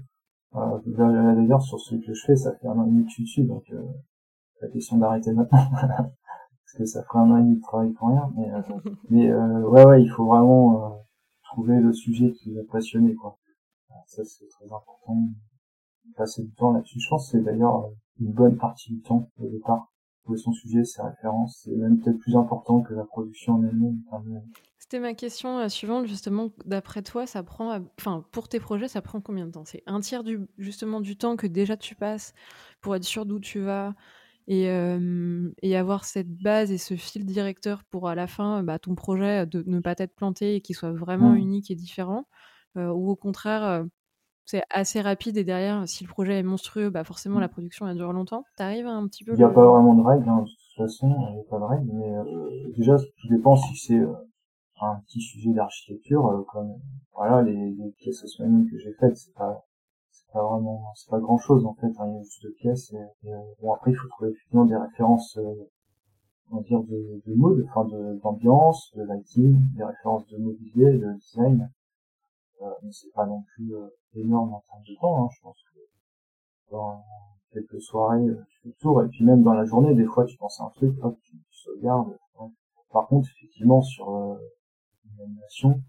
D'ailleurs, 0.52 1.62
sur 1.62 1.80
ce 1.80 1.94
que 1.94 2.14
je 2.14 2.24
fais, 2.26 2.36
ça 2.36 2.54
fait 2.56 2.68
un 2.68 2.78
an 2.78 2.86
et 2.86 2.90
demi 2.90 3.04
que 3.04 3.10
je 3.10 3.14
suis 3.14 3.24
dessus, 3.24 3.42
donc 3.44 3.64
la 4.60 4.68
question 4.68 4.98
d'arrêter 4.98 5.32
maintenant. 5.32 5.58
que 6.76 6.84
ça 6.84 7.02
ferait 7.04 7.20
un 7.20 7.30
an 7.30 7.36
et 7.38 7.42
demi 7.42 7.56
de 7.56 7.62
travail 7.62 7.90
pour 7.92 8.08
rien. 8.08 8.30
Mais, 8.36 8.50
euh, 8.52 8.62
mais 9.10 9.30
euh, 9.30 9.60
ouais, 9.68 9.84
ouais, 9.84 10.02
il 10.02 10.08
faut 10.08 10.26
vraiment 10.26 10.86
euh, 10.86 10.96
trouver 11.44 11.80
le 11.80 11.92
sujet 11.92 12.32
qui 12.32 12.52
va 12.54 12.62
passionner, 12.70 13.14
quoi. 13.14 13.38
Ça, 14.06 14.22
c'est 14.24 14.46
très 14.48 14.66
important. 14.66 15.16
Passer 16.16 16.44
du 16.44 16.54
temps 16.54 16.72
là-dessus. 16.72 17.00
Je 17.00 17.08
pense 17.08 17.30
que 17.30 17.38
c'est 17.38 17.44
d'ailleurs 17.44 17.90
une 18.20 18.32
bonne 18.32 18.56
partie 18.56 18.92
du 18.92 19.00
temps 19.00 19.28
au 19.38 19.48
départ. 19.48 19.92
Trouver 20.22 20.38
son 20.38 20.52
sujet, 20.52 20.84
ses 20.84 21.02
références, 21.02 21.62
c'est 21.64 21.74
même 21.74 21.98
peut-être 21.98 22.18
plus 22.18 22.36
important 22.36 22.82
que 22.82 22.94
la 22.94 23.04
production 23.04 23.54
en 23.54 23.64
elle-même. 23.64 24.00
C'était 24.78 25.00
ma 25.00 25.14
question 25.14 25.68
suivante, 25.68 26.06
justement. 26.06 26.50
D'après 26.64 27.02
toi, 27.02 27.26
ça 27.26 27.42
prend, 27.42 27.76
enfin, 27.98 28.24
pour 28.30 28.48
tes 28.48 28.60
projets, 28.60 28.86
ça 28.86 29.02
prend 29.02 29.20
combien 29.20 29.46
de 29.46 29.52
temps? 29.52 29.64
C'est 29.64 29.82
un 29.86 30.00
tiers 30.00 30.22
du, 30.22 30.46
justement, 30.58 31.00
du 31.00 31.16
temps 31.16 31.36
que 31.36 31.46
déjà 31.46 31.76
tu 31.76 31.94
passes 31.96 32.34
pour 32.80 32.94
être 32.94 33.04
sûr 33.04 33.26
d'où 33.26 33.40
tu 33.40 33.60
vas, 33.60 33.94
et, 34.48 34.68
et 35.62 35.76
avoir 35.76 36.04
cette 36.04 36.30
base 36.30 36.70
et 36.70 36.78
ce 36.78 36.94
fil 36.94 37.24
directeur 37.26 37.84
pour 37.84 38.08
à 38.08 38.14
la 38.14 38.26
fin 38.26 38.62
bah, 38.62 38.78
ton 38.78 38.94
projet 38.94 39.46
de 39.46 39.64
ne 39.66 39.80
pas 39.80 39.94
être 39.98 40.14
planté 40.14 40.54
et 40.54 40.60
qu'il 40.60 40.76
soit 40.76 40.92
vraiment 40.92 41.30
mmh. 41.30 41.38
unique 41.38 41.70
et 41.70 41.74
différent 41.74 42.26
ou 42.76 43.10
au 43.10 43.16
contraire 43.16 43.84
c'est 44.44 44.62
assez 44.70 45.00
rapide 45.00 45.36
et 45.36 45.44
derrière 45.44 45.88
si 45.88 46.04
le 46.04 46.08
projet 46.08 46.38
est 46.38 46.44
monstrueux 46.44 46.90
bah 46.90 47.02
forcément 47.02 47.40
la 47.40 47.46
mmh. 47.46 47.50
production 47.50 47.88
elle 47.88 47.96
dure 47.96 48.12
longtemps 48.12 48.44
t'arrives 48.56 48.86
un 48.86 49.06
petit 49.08 49.24
peu 49.24 49.32
il 49.32 49.38
n'y 49.38 49.44
a 49.44 49.48
pas 49.48 49.66
vraiment 49.66 49.94
de 49.94 50.02
règles 50.02 50.28
hein, 50.28 50.42
de 50.42 50.48
toute 50.48 50.76
façon 50.76 51.08
il 51.30 51.34
n'y 51.34 51.40
a 51.40 51.44
pas 51.50 51.58
de 51.58 51.64
règles 51.64 51.90
mais 51.92 52.72
déjà 52.76 52.96
tout 52.98 53.28
dépend 53.28 53.56
si 53.56 53.76
c'est 53.76 54.00
un 54.80 55.00
petit 55.06 55.20
sujet 55.20 55.50
d'architecture 55.52 56.44
comme 56.52 56.74
voilà 57.14 57.42
les, 57.42 57.72
les 57.72 57.90
pièces 57.98 58.22
osmaniques 58.22 58.70
que 58.70 58.78
j'ai 58.78 58.92
faites 58.92 59.16
c'est 59.16 59.34
pas 59.34 59.64
vraiment, 60.42 60.92
c'est 60.94 61.10
pas 61.10 61.20
grand 61.20 61.38
chose 61.38 61.64
en 61.64 61.74
fait, 61.74 61.88
il 61.88 62.14
y 62.14 62.18
a 62.18 62.22
juste 62.22 62.42
deux 62.42 62.52
pièces 62.52 62.92
et, 62.92 63.32
après 63.72 63.90
il 63.90 63.96
faut 63.96 64.08
trouver 64.08 64.30
effectivement 64.30 64.64
des 64.64 64.76
références, 64.76 65.36
euh, 65.38 65.70
on 66.50 66.56
va 66.56 66.62
dire 66.62 66.82
de, 66.82 67.22
de 67.26 67.64
enfin 67.64 67.84
d'ambiance, 68.22 68.92
de 68.96 69.02
lighting, 69.02 69.58
des 69.76 69.84
références 69.84 70.26
de 70.28 70.38
mobilier, 70.38 70.98
de 70.98 71.12
design, 71.14 71.70
euh, 72.62 72.66
mais 72.82 72.92
c'est 72.92 73.12
pas 73.12 73.26
non 73.26 73.42
plus 73.54 73.74
euh, 73.74 73.88
énorme 74.14 74.54
en 74.54 74.62
termes 74.68 74.84
de 74.88 74.94
temps, 75.00 75.24
hein, 75.24 75.28
je 75.36 75.42
pense 75.42 75.58
que 75.72 75.80
dans 76.72 77.04
quelques 77.52 77.80
soirées 77.80 78.26
tu 78.48 78.60
fais 78.62 78.68
le 78.68 78.74
tour 78.80 79.02
et 79.02 79.08
puis 79.08 79.24
même 79.24 79.42
dans 79.42 79.54
la 79.54 79.64
journée 79.64 79.94
des 79.94 80.06
fois 80.06 80.24
tu 80.24 80.36
penses 80.36 80.60
à 80.60 80.64
un 80.64 80.70
truc, 80.70 80.96
hop 81.02 81.16
tu, 81.22 81.32
tu 81.32 81.58
sauvegardes. 81.58 82.16
Par 82.92 83.08
contre 83.08 83.28
effectivement 83.36 83.82
sur 83.82 84.08
une 84.08 85.20
animation 85.20 85.80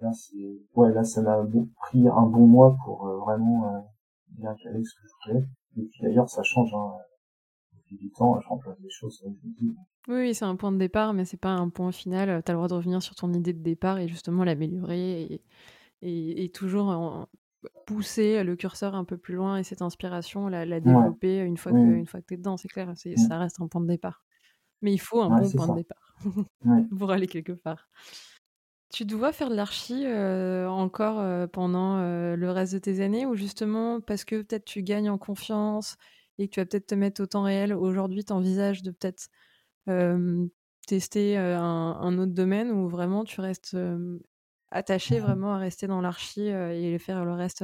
là 0.00 0.12
c'est 0.12 0.60
ouais 0.74 0.92
là 0.92 1.04
ça 1.04 1.22
m'a 1.22 1.44
pris 1.82 2.08
un 2.08 2.26
bon 2.26 2.46
mois 2.46 2.76
pour 2.84 3.06
euh, 3.06 3.18
vraiment 3.18 3.68
euh, 3.68 3.80
bien 4.30 4.54
caler 4.54 4.84
ce 4.84 4.94
que 4.94 5.08
je 5.08 5.32
voulais 5.32 5.46
et 5.76 5.82
puis 5.82 6.02
d'ailleurs 6.02 6.28
ça 6.28 6.42
change 6.42 6.72
hein. 6.74 6.92
depuis 7.74 7.96
du 7.96 8.10
temps 8.10 8.40
je 8.40 8.48
remplace 8.48 8.80
des 8.80 8.90
choses 8.90 9.20
comme 9.20 9.36
je 9.42 9.48
dis 9.64 9.76
oui, 10.08 10.34
c'est 10.34 10.44
un 10.44 10.54
point 10.54 10.70
de 10.70 10.78
départ, 10.78 11.14
mais 11.14 11.24
c'est 11.24 11.36
pas 11.36 11.50
un 11.50 11.68
point 11.68 11.90
final. 11.90 12.42
Tu 12.44 12.50
as 12.50 12.54
le 12.54 12.58
droit 12.58 12.68
de 12.68 12.74
revenir 12.74 13.02
sur 13.02 13.16
ton 13.16 13.32
idée 13.32 13.52
de 13.52 13.62
départ 13.62 13.98
et 13.98 14.06
justement 14.06 14.44
l'améliorer 14.44 15.22
et, 15.22 15.42
et, 16.02 16.44
et, 16.44 16.48
toujours 16.50 17.28
pousser 17.86 18.44
le 18.44 18.54
curseur 18.54 18.94
un 18.94 19.04
peu 19.04 19.16
plus 19.16 19.34
loin 19.34 19.58
et 19.58 19.64
cette 19.64 19.82
inspiration, 19.82 20.48
la, 20.48 20.64
la 20.64 20.78
développer 20.80 21.40
une 21.40 21.56
fois 21.56 21.72
que, 21.72 21.78
une 21.78 22.06
fois 22.06 22.20
que 22.20 22.26
tu 22.26 22.34
es 22.34 22.36
dedans, 22.36 22.56
c'est 22.56 22.68
clair. 22.68 22.92
C'est, 22.94 23.16
Ça 23.16 23.38
reste 23.38 23.60
un 23.60 23.66
point 23.66 23.80
de 23.80 23.88
départ. 23.88 24.22
Mais 24.82 24.92
il 24.92 24.98
faut 24.98 25.20
un 25.20 25.28
bon 25.28 25.50
point 25.50 25.68
de 25.68 25.74
départ 25.74 26.14
pour 26.98 27.10
aller 27.10 27.26
quelque 27.26 27.52
part. 27.52 27.88
Tu 28.96 29.04
dois 29.04 29.30
faire 29.30 29.50
de 29.50 29.54
l'archi 29.54 30.06
euh, 30.06 30.66
encore 30.70 31.20
euh, 31.20 31.46
pendant 31.46 31.98
euh, 31.98 32.34
le 32.34 32.50
reste 32.50 32.72
de 32.72 32.78
tes 32.78 33.02
années 33.02 33.26
ou 33.26 33.34
justement 33.34 34.00
parce 34.00 34.24
que 34.24 34.40
peut-être 34.40 34.64
tu 34.64 34.82
gagnes 34.82 35.10
en 35.10 35.18
confiance 35.18 35.98
et 36.38 36.48
que 36.48 36.54
tu 36.54 36.60
vas 36.60 36.64
peut-être 36.64 36.86
te 36.86 36.94
mettre 36.94 37.22
au 37.22 37.26
temps 37.26 37.42
réel, 37.42 37.74
aujourd'hui 37.74 38.24
tu 38.24 38.32
envisages 38.32 38.82
de 38.82 38.90
peut-être 38.92 39.28
tester 40.86 41.36
un, 41.36 42.18
autre 42.18 42.32
domaine 42.32 42.70
ou 42.70 42.88
vraiment 42.88 43.24
tu 43.24 43.38
restes 43.42 43.76
attaché 44.70 45.20
vraiment 45.20 45.52
à 45.52 45.58
rester 45.58 45.86
dans 45.86 46.00
l'archi 46.00 46.46
et 46.46 46.98
faire 46.98 47.26
le 47.26 47.34
reste 47.34 47.62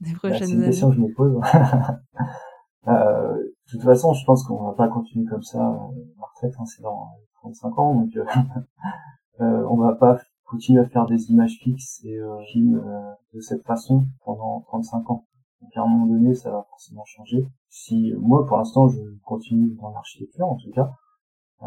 des 0.00 0.12
bah, 0.12 0.18
prochaines 0.18 0.52
années 0.52 0.70
C'est 0.70 0.82
une 0.82 0.90
question 0.90 0.90
que 0.90 0.96
je 0.96 1.00
me 1.00 1.14
pose. 1.14 1.40
de 2.86 3.54
toute 3.70 3.82
façon, 3.84 4.12
je 4.12 4.26
pense 4.26 4.44
qu'on 4.44 4.66
va 4.66 4.74
pas 4.74 4.88
continuer 4.88 5.24
comme 5.30 5.42
ça. 5.42 5.60
La 5.60 6.26
retraite, 6.26 6.52
hein, 6.58 6.66
c'est 6.66 6.82
dans 6.82 7.08
35 7.40 7.78
ans, 7.78 7.94
donc 7.94 8.10
on 9.38 9.76
va 9.78 9.94
pas 9.94 10.18
continue 10.52 10.80
à 10.80 10.86
faire 10.86 11.06
des 11.06 11.30
images 11.30 11.58
fixes 11.62 12.04
et 12.04 12.18
euh, 12.18 12.36
euh, 12.56 13.12
de 13.32 13.40
cette 13.40 13.64
façon 13.64 14.04
pendant 14.24 14.60
35 14.68 15.10
ans. 15.10 15.24
Donc 15.62 15.70
à 15.76 15.82
un 15.82 15.86
moment 15.86 16.06
donné, 16.06 16.34
ça 16.34 16.50
va 16.50 16.66
forcément 16.68 17.04
changer. 17.06 17.48
Si 17.70 18.12
moi, 18.18 18.46
pour 18.46 18.58
l'instant, 18.58 18.88
je 18.88 19.00
continue 19.24 19.74
dans 19.80 19.90
l'architecture, 19.90 20.46
en 20.46 20.56
tout 20.56 20.70
cas. 20.70 20.92
Euh, 21.62 21.66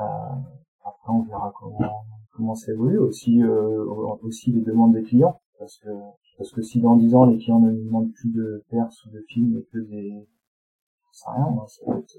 après, 0.83 1.11
on 1.11 1.23
verra 1.23 1.51
comment 1.59 2.05
comment 2.35 2.55
ça 2.55 2.71
évolue 2.71 2.99
aussi 2.99 3.41
euh, 3.41 3.85
aussi 4.21 4.51
les 4.51 4.61
demandes 4.61 4.93
des 4.93 5.03
clients 5.03 5.39
parce 5.57 5.77
que 5.77 5.89
parce 6.37 6.51
que 6.51 6.61
si 6.61 6.81
dans 6.81 6.97
10 6.97 7.15
ans 7.15 7.25
les 7.25 7.37
clients 7.37 7.59
ne 7.59 7.71
nous 7.71 7.85
demandent 7.85 8.11
plus 8.11 8.29
de 8.29 8.63
perses 8.69 9.05
ou 9.05 9.09
de 9.09 9.23
films 9.29 9.57
et 9.57 9.63
que 9.71 9.79
des 9.79 10.27
ça 11.13 11.31
rien 11.31 11.47
ça 11.67 11.81
va 11.87 11.97
être 11.97 12.17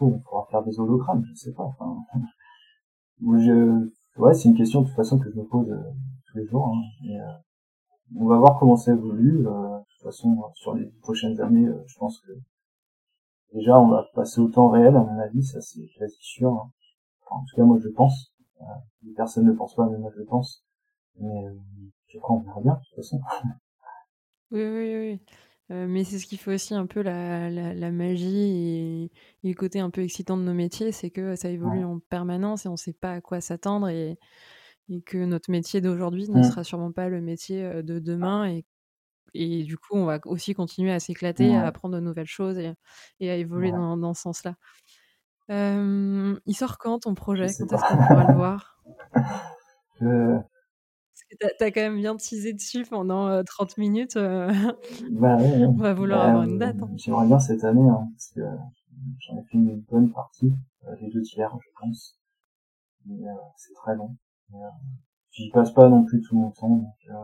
on 0.00 0.18
pourra 0.20 0.46
faire 0.50 0.62
des 0.62 0.78
hologrammes 0.78 1.24
je 1.24 1.34
sais 1.34 1.52
pas 1.52 1.74
moi 3.20 3.38
je 3.38 3.88
Ouais, 4.18 4.32
c'est 4.32 4.48
une 4.48 4.56
question 4.56 4.80
de 4.80 4.86
toute 4.86 4.96
façon 4.96 5.18
que 5.18 5.30
je 5.30 5.36
me 5.36 5.44
pose 5.44 5.70
euh, 5.70 5.92
tous 6.26 6.38
les 6.38 6.46
jours. 6.46 6.68
Hein. 6.68 6.82
Et, 7.06 7.20
euh, 7.20 7.24
on 8.18 8.26
va 8.26 8.38
voir 8.38 8.58
comment 8.58 8.76
ça 8.76 8.92
évolue. 8.92 9.46
Euh, 9.46 9.78
de 9.78 9.84
toute 9.90 10.02
façon, 10.02 10.42
sur 10.54 10.74
les 10.74 10.86
prochaines 11.02 11.38
années, 11.40 11.68
je 11.86 11.98
pense 11.98 12.20
que 12.20 12.32
déjà 13.52 13.78
on 13.78 13.88
va 13.88 14.06
passer 14.14 14.40
au 14.40 14.48
temps 14.48 14.68
réel, 14.70 14.96
à 14.96 15.00
mon 15.00 15.18
avis, 15.18 15.42
ça 15.42 15.60
c'est 15.60 15.86
quasi 15.98 16.16
sûr. 16.20 16.50
Hein. 16.52 16.70
en 17.30 17.44
tout 17.44 17.56
cas, 17.56 17.64
moi 17.64 17.78
je 17.82 17.88
pense. 17.88 18.32
les 19.02 19.12
personnes 19.12 19.46
ne 19.46 19.52
pensent 19.52 19.74
pas, 19.74 19.88
mais 19.88 19.98
moi 19.98 20.10
je 20.16 20.22
pense. 20.22 20.64
Mais 21.18 21.44
je 22.08 22.18
crois 22.18 22.36
on 22.36 22.40
verra 22.40 22.60
bien 22.60 22.74
de 22.74 22.78
toute 22.78 22.96
façon. 22.96 23.20
Oui, 24.52 24.64
oui, 24.64 24.96
oui. 24.96 25.20
Mais 25.68 26.04
c'est 26.04 26.18
ce 26.18 26.26
qui 26.26 26.36
fait 26.36 26.54
aussi 26.54 26.74
un 26.74 26.86
peu 26.86 27.02
la, 27.02 27.50
la, 27.50 27.90
magie 27.90 29.10
et, 29.42 29.48
le 29.48 29.54
côté 29.54 29.80
un 29.80 29.90
peu 29.90 30.02
excitant 30.02 30.36
de 30.36 30.42
nos 30.42 30.54
métiers, 30.54 30.92
c'est 30.92 31.10
que 31.10 31.34
ça 31.36 31.48
évolue 31.48 31.84
en 31.84 31.98
permanence 31.98 32.66
et 32.66 32.68
on 32.68 32.72
ne 32.72 32.76
sait 32.76 32.92
pas 32.92 33.12
à 33.12 33.20
quoi 33.20 33.40
s'attendre 33.40 33.88
et, 33.88 34.18
et, 34.88 35.02
que 35.02 35.18
notre 35.18 35.50
métier 35.50 35.80
d'aujourd'hui 35.80 36.28
ne 36.28 36.40
mmh. 36.40 36.44
sera 36.44 36.64
sûrement 36.64 36.92
pas 36.92 37.08
le 37.08 37.20
métier 37.20 37.82
de 37.82 37.98
demain 37.98 38.48
et, 38.48 38.64
et 39.34 39.64
du 39.64 39.76
coup 39.76 39.94
on 39.94 40.04
va 40.04 40.20
aussi 40.24 40.54
continuer 40.54 40.92
à 40.92 41.00
s'éclater, 41.00 41.54
à 41.56 41.66
apprendre 41.66 41.96
de 41.96 42.00
nouvelles 42.00 42.26
choses 42.26 42.58
et, 42.58 42.72
et 43.20 43.30
à 43.30 43.36
évoluer 43.36 43.72
dans, 43.72 43.96
dans, 43.96 44.14
ce 44.14 44.22
sens-là. 44.22 44.54
il 45.48 46.54
sort 46.54 46.78
quand 46.78 47.00
ton 47.00 47.14
projet? 47.14 47.46
Quand 47.46 47.72
est-ce 47.72 47.88
qu'on 47.88 48.06
pourra 48.06 48.26
le 48.28 48.34
voir? 48.34 48.82
Que 49.98 50.38
t'as 51.38 51.66
as 51.66 51.70
quand 51.70 51.80
même 51.80 51.98
bien 51.98 52.16
teasé 52.16 52.52
dessus 52.52 52.84
pendant 52.84 53.42
30 53.44 53.78
minutes. 53.78 54.16
Bah, 54.16 55.36
On 55.40 55.72
va 55.72 55.94
vouloir 55.94 56.20
bah, 56.20 56.28
avoir 56.28 56.42
une 56.44 56.58
date. 56.58 56.76
Hein. 56.82 56.90
J'aimerais 56.96 57.26
bien 57.26 57.38
cette 57.38 57.64
année, 57.64 57.88
hein, 57.88 58.08
parce 58.12 58.30
que 58.30 58.40
j'en 59.20 59.38
ai 59.38 59.42
fait 59.44 59.58
une 59.58 59.80
bonne 59.80 60.12
partie, 60.12 60.52
les 61.00 61.10
deux 61.10 61.22
tiers, 61.22 61.56
je 61.60 61.68
pense. 61.80 62.18
Mais 63.06 63.24
c'est 63.56 63.74
très 63.74 63.94
long. 63.94 64.16
Mais, 64.50 64.58
j'y 65.30 65.50
passe 65.50 65.72
pas 65.72 65.88
non 65.88 66.04
plus 66.04 66.20
tout 66.22 66.36
mon 66.36 66.50
temps. 66.50 66.76
Donc, 66.76 67.16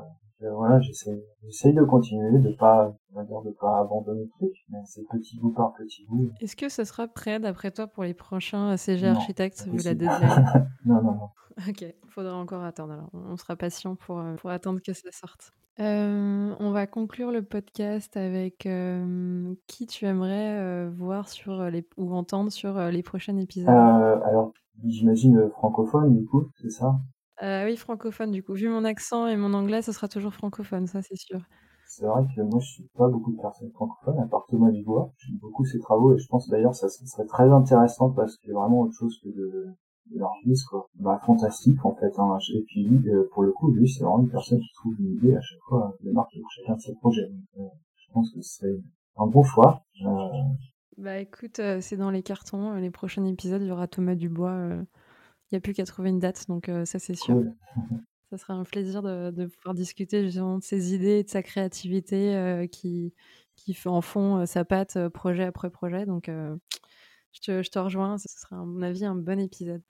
voilà, 0.51 0.81
j'essaie, 0.81 1.23
j'essaie 1.45 1.73
de 1.73 1.83
continuer, 1.85 2.39
de 2.39 2.51
pas, 2.51 2.95
on 3.13 3.17
va 3.17 3.25
dire, 3.25 3.43
de 3.43 3.51
pas 3.51 3.81
abandonner 3.81 4.23
le 4.23 4.29
truc, 4.31 4.53
mais 4.71 4.79
c'est 4.85 5.07
petit 5.09 5.39
bout 5.39 5.53
par 5.53 5.73
petit 5.75 6.05
bout. 6.09 6.31
Est-ce 6.41 6.57
que 6.57 6.69
ce 6.69 6.85
sera 6.85 7.07
prêt 7.07 7.39
d'après 7.39 7.71
toi 7.71 7.87
pour 7.87 8.05
les 8.05 8.15
prochains 8.15 8.77
CG 8.77 9.07
Architects 9.07 9.67
vu 9.67 9.79
la 9.79 9.95
deadline 9.95 10.69
Non, 10.85 11.03
non, 11.03 11.13
non. 11.13 11.29
Ok, 11.69 11.85
faudra 12.09 12.35
encore 12.35 12.65
attendre. 12.65 12.95
Alors, 12.95 13.11
on 13.13 13.37
sera 13.37 13.57
patient 13.57 13.95
pour, 13.95 14.19
euh, 14.19 14.35
pour 14.37 14.51
attendre 14.51 14.81
que 14.81 14.93
ça 14.93 15.11
sorte. 15.13 15.53
Euh, 15.81 16.55
on 16.59 16.71
va 16.71 16.87
conclure 16.87 17.31
le 17.31 17.43
podcast 17.43 18.17
avec 18.17 18.67
euh, 18.67 19.55
qui 19.67 19.87
tu 19.87 20.05
aimerais 20.05 20.89
voir 20.91 21.29
sur 21.29 21.65
les, 21.71 21.87
ou 21.97 22.15
entendre 22.15 22.51
sur 22.51 22.79
les 22.91 23.03
prochains 23.03 23.37
épisodes? 23.39 23.71
alors, 23.71 24.53
j'imagine 24.85 25.49
francophone 25.51 26.15
du 26.15 26.25
coup, 26.27 26.51
c'est 26.61 26.71
ça? 26.71 27.01
Oui, 27.43 27.77
francophone 27.77 28.31
du 28.31 28.43
coup. 28.43 28.55
Vu 28.55 28.69
mon 28.69 28.85
accent 28.85 29.27
et 29.27 29.37
mon 29.37 29.53
anglais, 29.53 29.83
ce 29.83 29.93
sera 29.93 30.09
toujours 30.09 30.33
francophone, 30.33 30.87
ça 30.87 31.03
c'est 31.03 31.17
sûr. 31.17 31.41
C'est 31.87 32.07
vrai 32.07 32.25
que 32.35 32.41
moi 32.41 32.61
je 32.61 32.71
suis 32.71 32.89
pas 32.97 33.09
beaucoup 33.09 33.33
de 33.33 33.41
personnes 33.41 33.71
francophones, 33.73 34.19
à 34.19 34.27
part 34.27 34.47
Thomas 34.49 34.71
Dubois. 34.71 35.13
J'aime 35.19 35.37
beaucoup 35.39 35.65
ses 35.65 35.79
travaux 35.79 36.15
et 36.15 36.19
je 36.19 36.27
pense 36.29 36.49
d'ailleurs 36.49 36.75
ça, 36.75 36.89
ça 36.89 37.05
serait 37.05 37.27
très 37.27 37.51
intéressant 37.51 38.11
parce 38.11 38.39
a 38.49 38.53
vraiment 38.53 38.81
autre 38.81 38.95
chose 38.95 39.19
que 39.23 39.29
de 39.29 39.75
l'artiste 40.19 40.67
quoi 40.69 40.89
bah 40.95 41.21
fantastique 41.25 41.85
en 41.85 41.95
fait 41.95 42.13
hein. 42.19 42.39
et 42.55 42.63
puis 42.63 42.85
lui 42.85 43.09
euh, 43.09 43.29
pour 43.33 43.43
le 43.43 43.53
coup 43.53 43.73
lui 43.73 43.89
c'est 43.89 44.05
vraiment 44.05 44.21
une 44.21 44.31
personne 44.31 44.61
qui 44.61 44.73
trouve 44.75 44.95
une 44.99 45.13
idée 45.13 45.35
à 45.35 45.41
chaque 45.41 45.61
fois 45.69 45.97
les 46.03 46.13
marques 46.13 46.33
pour 46.33 46.51
chacun 46.51 46.75
de 46.75 46.81
ses 46.81 46.95
projets 46.95 47.31
euh, 47.59 47.63
je 47.97 48.13
pense 48.13 48.33
que 48.33 48.41
ce 48.41 48.59
serait 48.59 48.81
un 49.17 49.27
bon 49.27 49.43
choix 49.43 49.85
euh... 50.05 50.29
bah 50.99 51.19
écoute 51.19 51.61
euh, 51.61 51.81
c'est 51.81 51.97
dans 51.97 52.11
les 52.11 52.23
cartons 52.23 52.75
les 52.75 52.91
prochains 52.91 53.25
épisodes 53.25 53.63
il 53.63 53.69
y 53.69 53.73
aura 53.73 53.87
Thomas 53.87 54.15
Dubois 54.15 54.85
n'y 55.53 55.59
a 55.59 55.61
plus 55.61 55.75
qu'à 55.75 55.85
trouver 55.85 56.11
une 56.11 56.19
date 56.19 56.47
donc 56.49 56.71
ça 56.85 56.99
c'est 56.99 57.15
sûr 57.15 57.43
ça 58.31 58.39
sera 58.39 58.55
un 58.55 58.65
plaisir 58.65 59.03
de, 59.03 59.31
de, 59.31 59.47
pouvoir 59.47 59.75
discuter 59.75 60.25
justement 60.25 60.59
de 60.59 60.63
ses 60.63 60.95
idées 60.95 61.19
et 61.19 61.23
de 61.25 61.29
sa 61.29 61.43
créativité 61.43 62.67
qui 62.73 63.13
qui 63.57 63.75
fait 63.75 63.91
en 63.91 64.01
fond 64.01 64.47
sa 64.47 64.65
patte 64.65 65.09
projet 65.09 65.45
après 65.45 65.71
projet 65.71 66.07
donc 66.07 66.31
je 67.33 67.41
te, 67.41 67.63
je 67.63 67.71
te, 67.71 67.79
rejoins, 67.79 68.19
ce 68.19 68.29
sera 68.29 68.57
à 68.57 68.65
mon 68.65 68.83
avis 68.83 69.05
un 69.05 69.15
bon 69.15 69.41
épisode. 69.41 69.83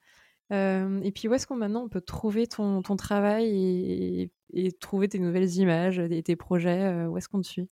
Et 0.51 1.11
puis 1.13 1.27
où 1.27 1.33
est-ce 1.33 1.47
qu'on 1.47 1.55
maintenant 1.55 1.83
on 1.83 1.89
peut 1.89 2.01
trouver 2.01 2.45
ton, 2.47 2.81
ton 2.81 2.95
travail 2.95 3.45
et, 3.47 4.31
et, 4.53 4.71
trouver 4.71 5.07
tes 5.07 5.19
nouvelles 5.19 5.55
images 5.55 5.99
et 5.99 6.21
tes 6.21 6.35
projets 6.35 7.05
Où 7.05 7.17
est-ce 7.17 7.27
qu'on 7.27 7.41
te 7.41 7.47
suit? 7.47 7.69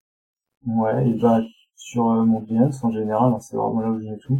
Ouais, 0.65 1.09
et 1.09 1.13
bah, 1.13 1.41
sur 1.75 2.05
mon 2.05 2.39
Behance 2.41 2.83
en 2.83 2.91
général, 2.91 3.33
hein, 3.33 3.39
c'est 3.39 3.55
vraiment 3.55 3.81
là 3.81 3.89
où 3.89 3.99
j'ai 3.99 4.17
tout. 4.19 4.39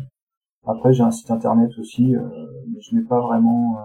Après 0.66 0.94
j'ai 0.94 1.04
un 1.04 1.12
site 1.12 1.32
internet 1.32 1.72
aussi, 1.80 2.16
euh, 2.16 2.64
mais 2.70 2.82
je 2.82 2.96
mets 2.96 3.04
pas 3.04 3.20
vraiment, 3.20 3.80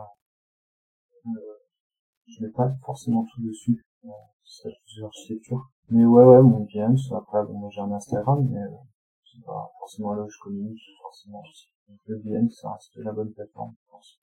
euh, 1.27 1.31
je 2.27 2.45
mets 2.45 2.51
pas 2.51 2.71
forcément 2.85 3.27
tout 3.35 3.43
dessus. 3.43 3.87
c'est 4.45 4.73
plusieurs 4.85 5.09
architectures. 5.09 5.71
Mais 5.89 6.05
ouais 6.05 6.25
ouais 6.25 6.43
mon 6.43 6.67
Behance. 6.73 7.13
Après 7.13 7.43
bon 7.45 7.71
j'ai 7.71 7.81
un 7.81 7.93
Instagram, 7.93 8.47
mais 8.51 8.61
c'est 9.25 9.45
pas 9.45 9.71
forcément 9.79 10.15
là 10.15 10.23
où 10.23 10.29
je 10.29 10.39
communique 10.41 10.81
forcément 11.03 11.43
le 12.07 12.17
Behance 12.19 12.61
ça 12.61 12.73
reste 12.73 12.97
la 12.97 13.13
bonne 13.13 13.33
plateforme, 13.33 13.75
je 13.79 13.91
pense. 13.91 14.21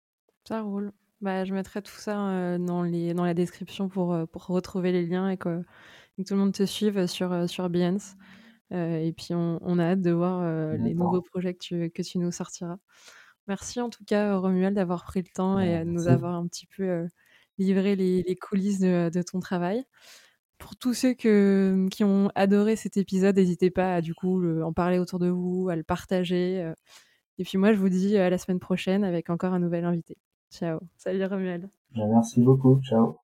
Ça 0.45 0.61
roule. 0.61 0.91
Bah, 1.21 1.45
je 1.45 1.53
mettrai 1.53 1.83
tout 1.83 1.91
ça 1.91 2.29
euh, 2.29 2.57
dans, 2.57 2.81
les, 2.81 3.13
dans 3.13 3.25
la 3.25 3.35
description 3.35 3.89
pour, 3.89 4.13
euh, 4.13 4.25
pour 4.25 4.47
retrouver 4.47 4.91
les 4.91 5.05
liens 5.05 5.29
et 5.29 5.37
que, 5.37 5.61
tout 6.17 6.33
le 6.33 6.37
monde 6.37 6.53
te 6.53 6.65
suive 6.65 7.05
sur, 7.07 7.31
euh, 7.31 7.47
sur 7.47 7.69
Behance. 7.69 8.15
Et 8.71 9.13
puis, 9.15 9.33
on, 9.33 9.59
on, 9.61 9.79
a 9.79 9.91
hâte 9.91 10.01
de 10.01 10.11
voir 10.11 10.43
les 10.77 10.93
nouveaux 10.93 11.21
projets 11.21 11.53
que 11.53 11.59
tu, 11.59 11.91
que 11.91 12.01
tu 12.01 12.17
nous 12.17 12.31
sortiras. 12.31 12.77
Merci 13.47 13.81
en 13.81 13.89
tout 13.89 14.03
cas, 14.05 14.37
Romuald, 14.37 14.75
d'avoir 14.75 15.03
pris 15.03 15.21
le 15.21 15.27
temps 15.33 15.59
et 15.59 15.79
de 15.79 15.89
nous 15.89 16.07
avoir 16.07 16.35
un 16.35 16.47
petit 16.47 16.67
peu 16.67 17.07
livré 17.57 17.95
les, 17.95 18.23
les 18.23 18.35
coulisses 18.35 18.79
de, 18.79 19.09
de, 19.13 19.21
ton 19.21 19.39
travail. 19.39 19.83
Pour 20.57 20.75
tous 20.75 20.93
ceux 20.93 21.13
que, 21.13 21.87
qui 21.91 22.03
ont 22.03 22.29
adoré 22.35 22.75
cet 22.75 22.97
épisode, 22.97 23.35
n'hésitez 23.35 23.71
pas 23.71 23.95
à 23.95 24.01
du 24.01 24.13
coup 24.13 24.41
en 24.61 24.73
parler 24.73 24.99
autour 24.99 25.19
de 25.19 25.27
vous, 25.27 25.69
à 25.69 25.75
le 25.75 25.83
partager. 25.83 26.71
Et 27.37 27.43
puis 27.43 27.57
moi, 27.57 27.73
je 27.73 27.77
vous 27.77 27.89
dis 27.89 28.17
à 28.17 28.29
la 28.29 28.37
semaine 28.37 28.59
prochaine 28.59 29.03
avec 29.03 29.29
encore 29.29 29.53
un 29.53 29.59
nouvel 29.59 29.85
invité. 29.85 30.17
Ciao. 30.51 30.79
Salut 30.97 31.25
Romuald. 31.25 31.69
Merci 31.95 32.41
beaucoup. 32.41 32.79
Ciao. 32.83 33.20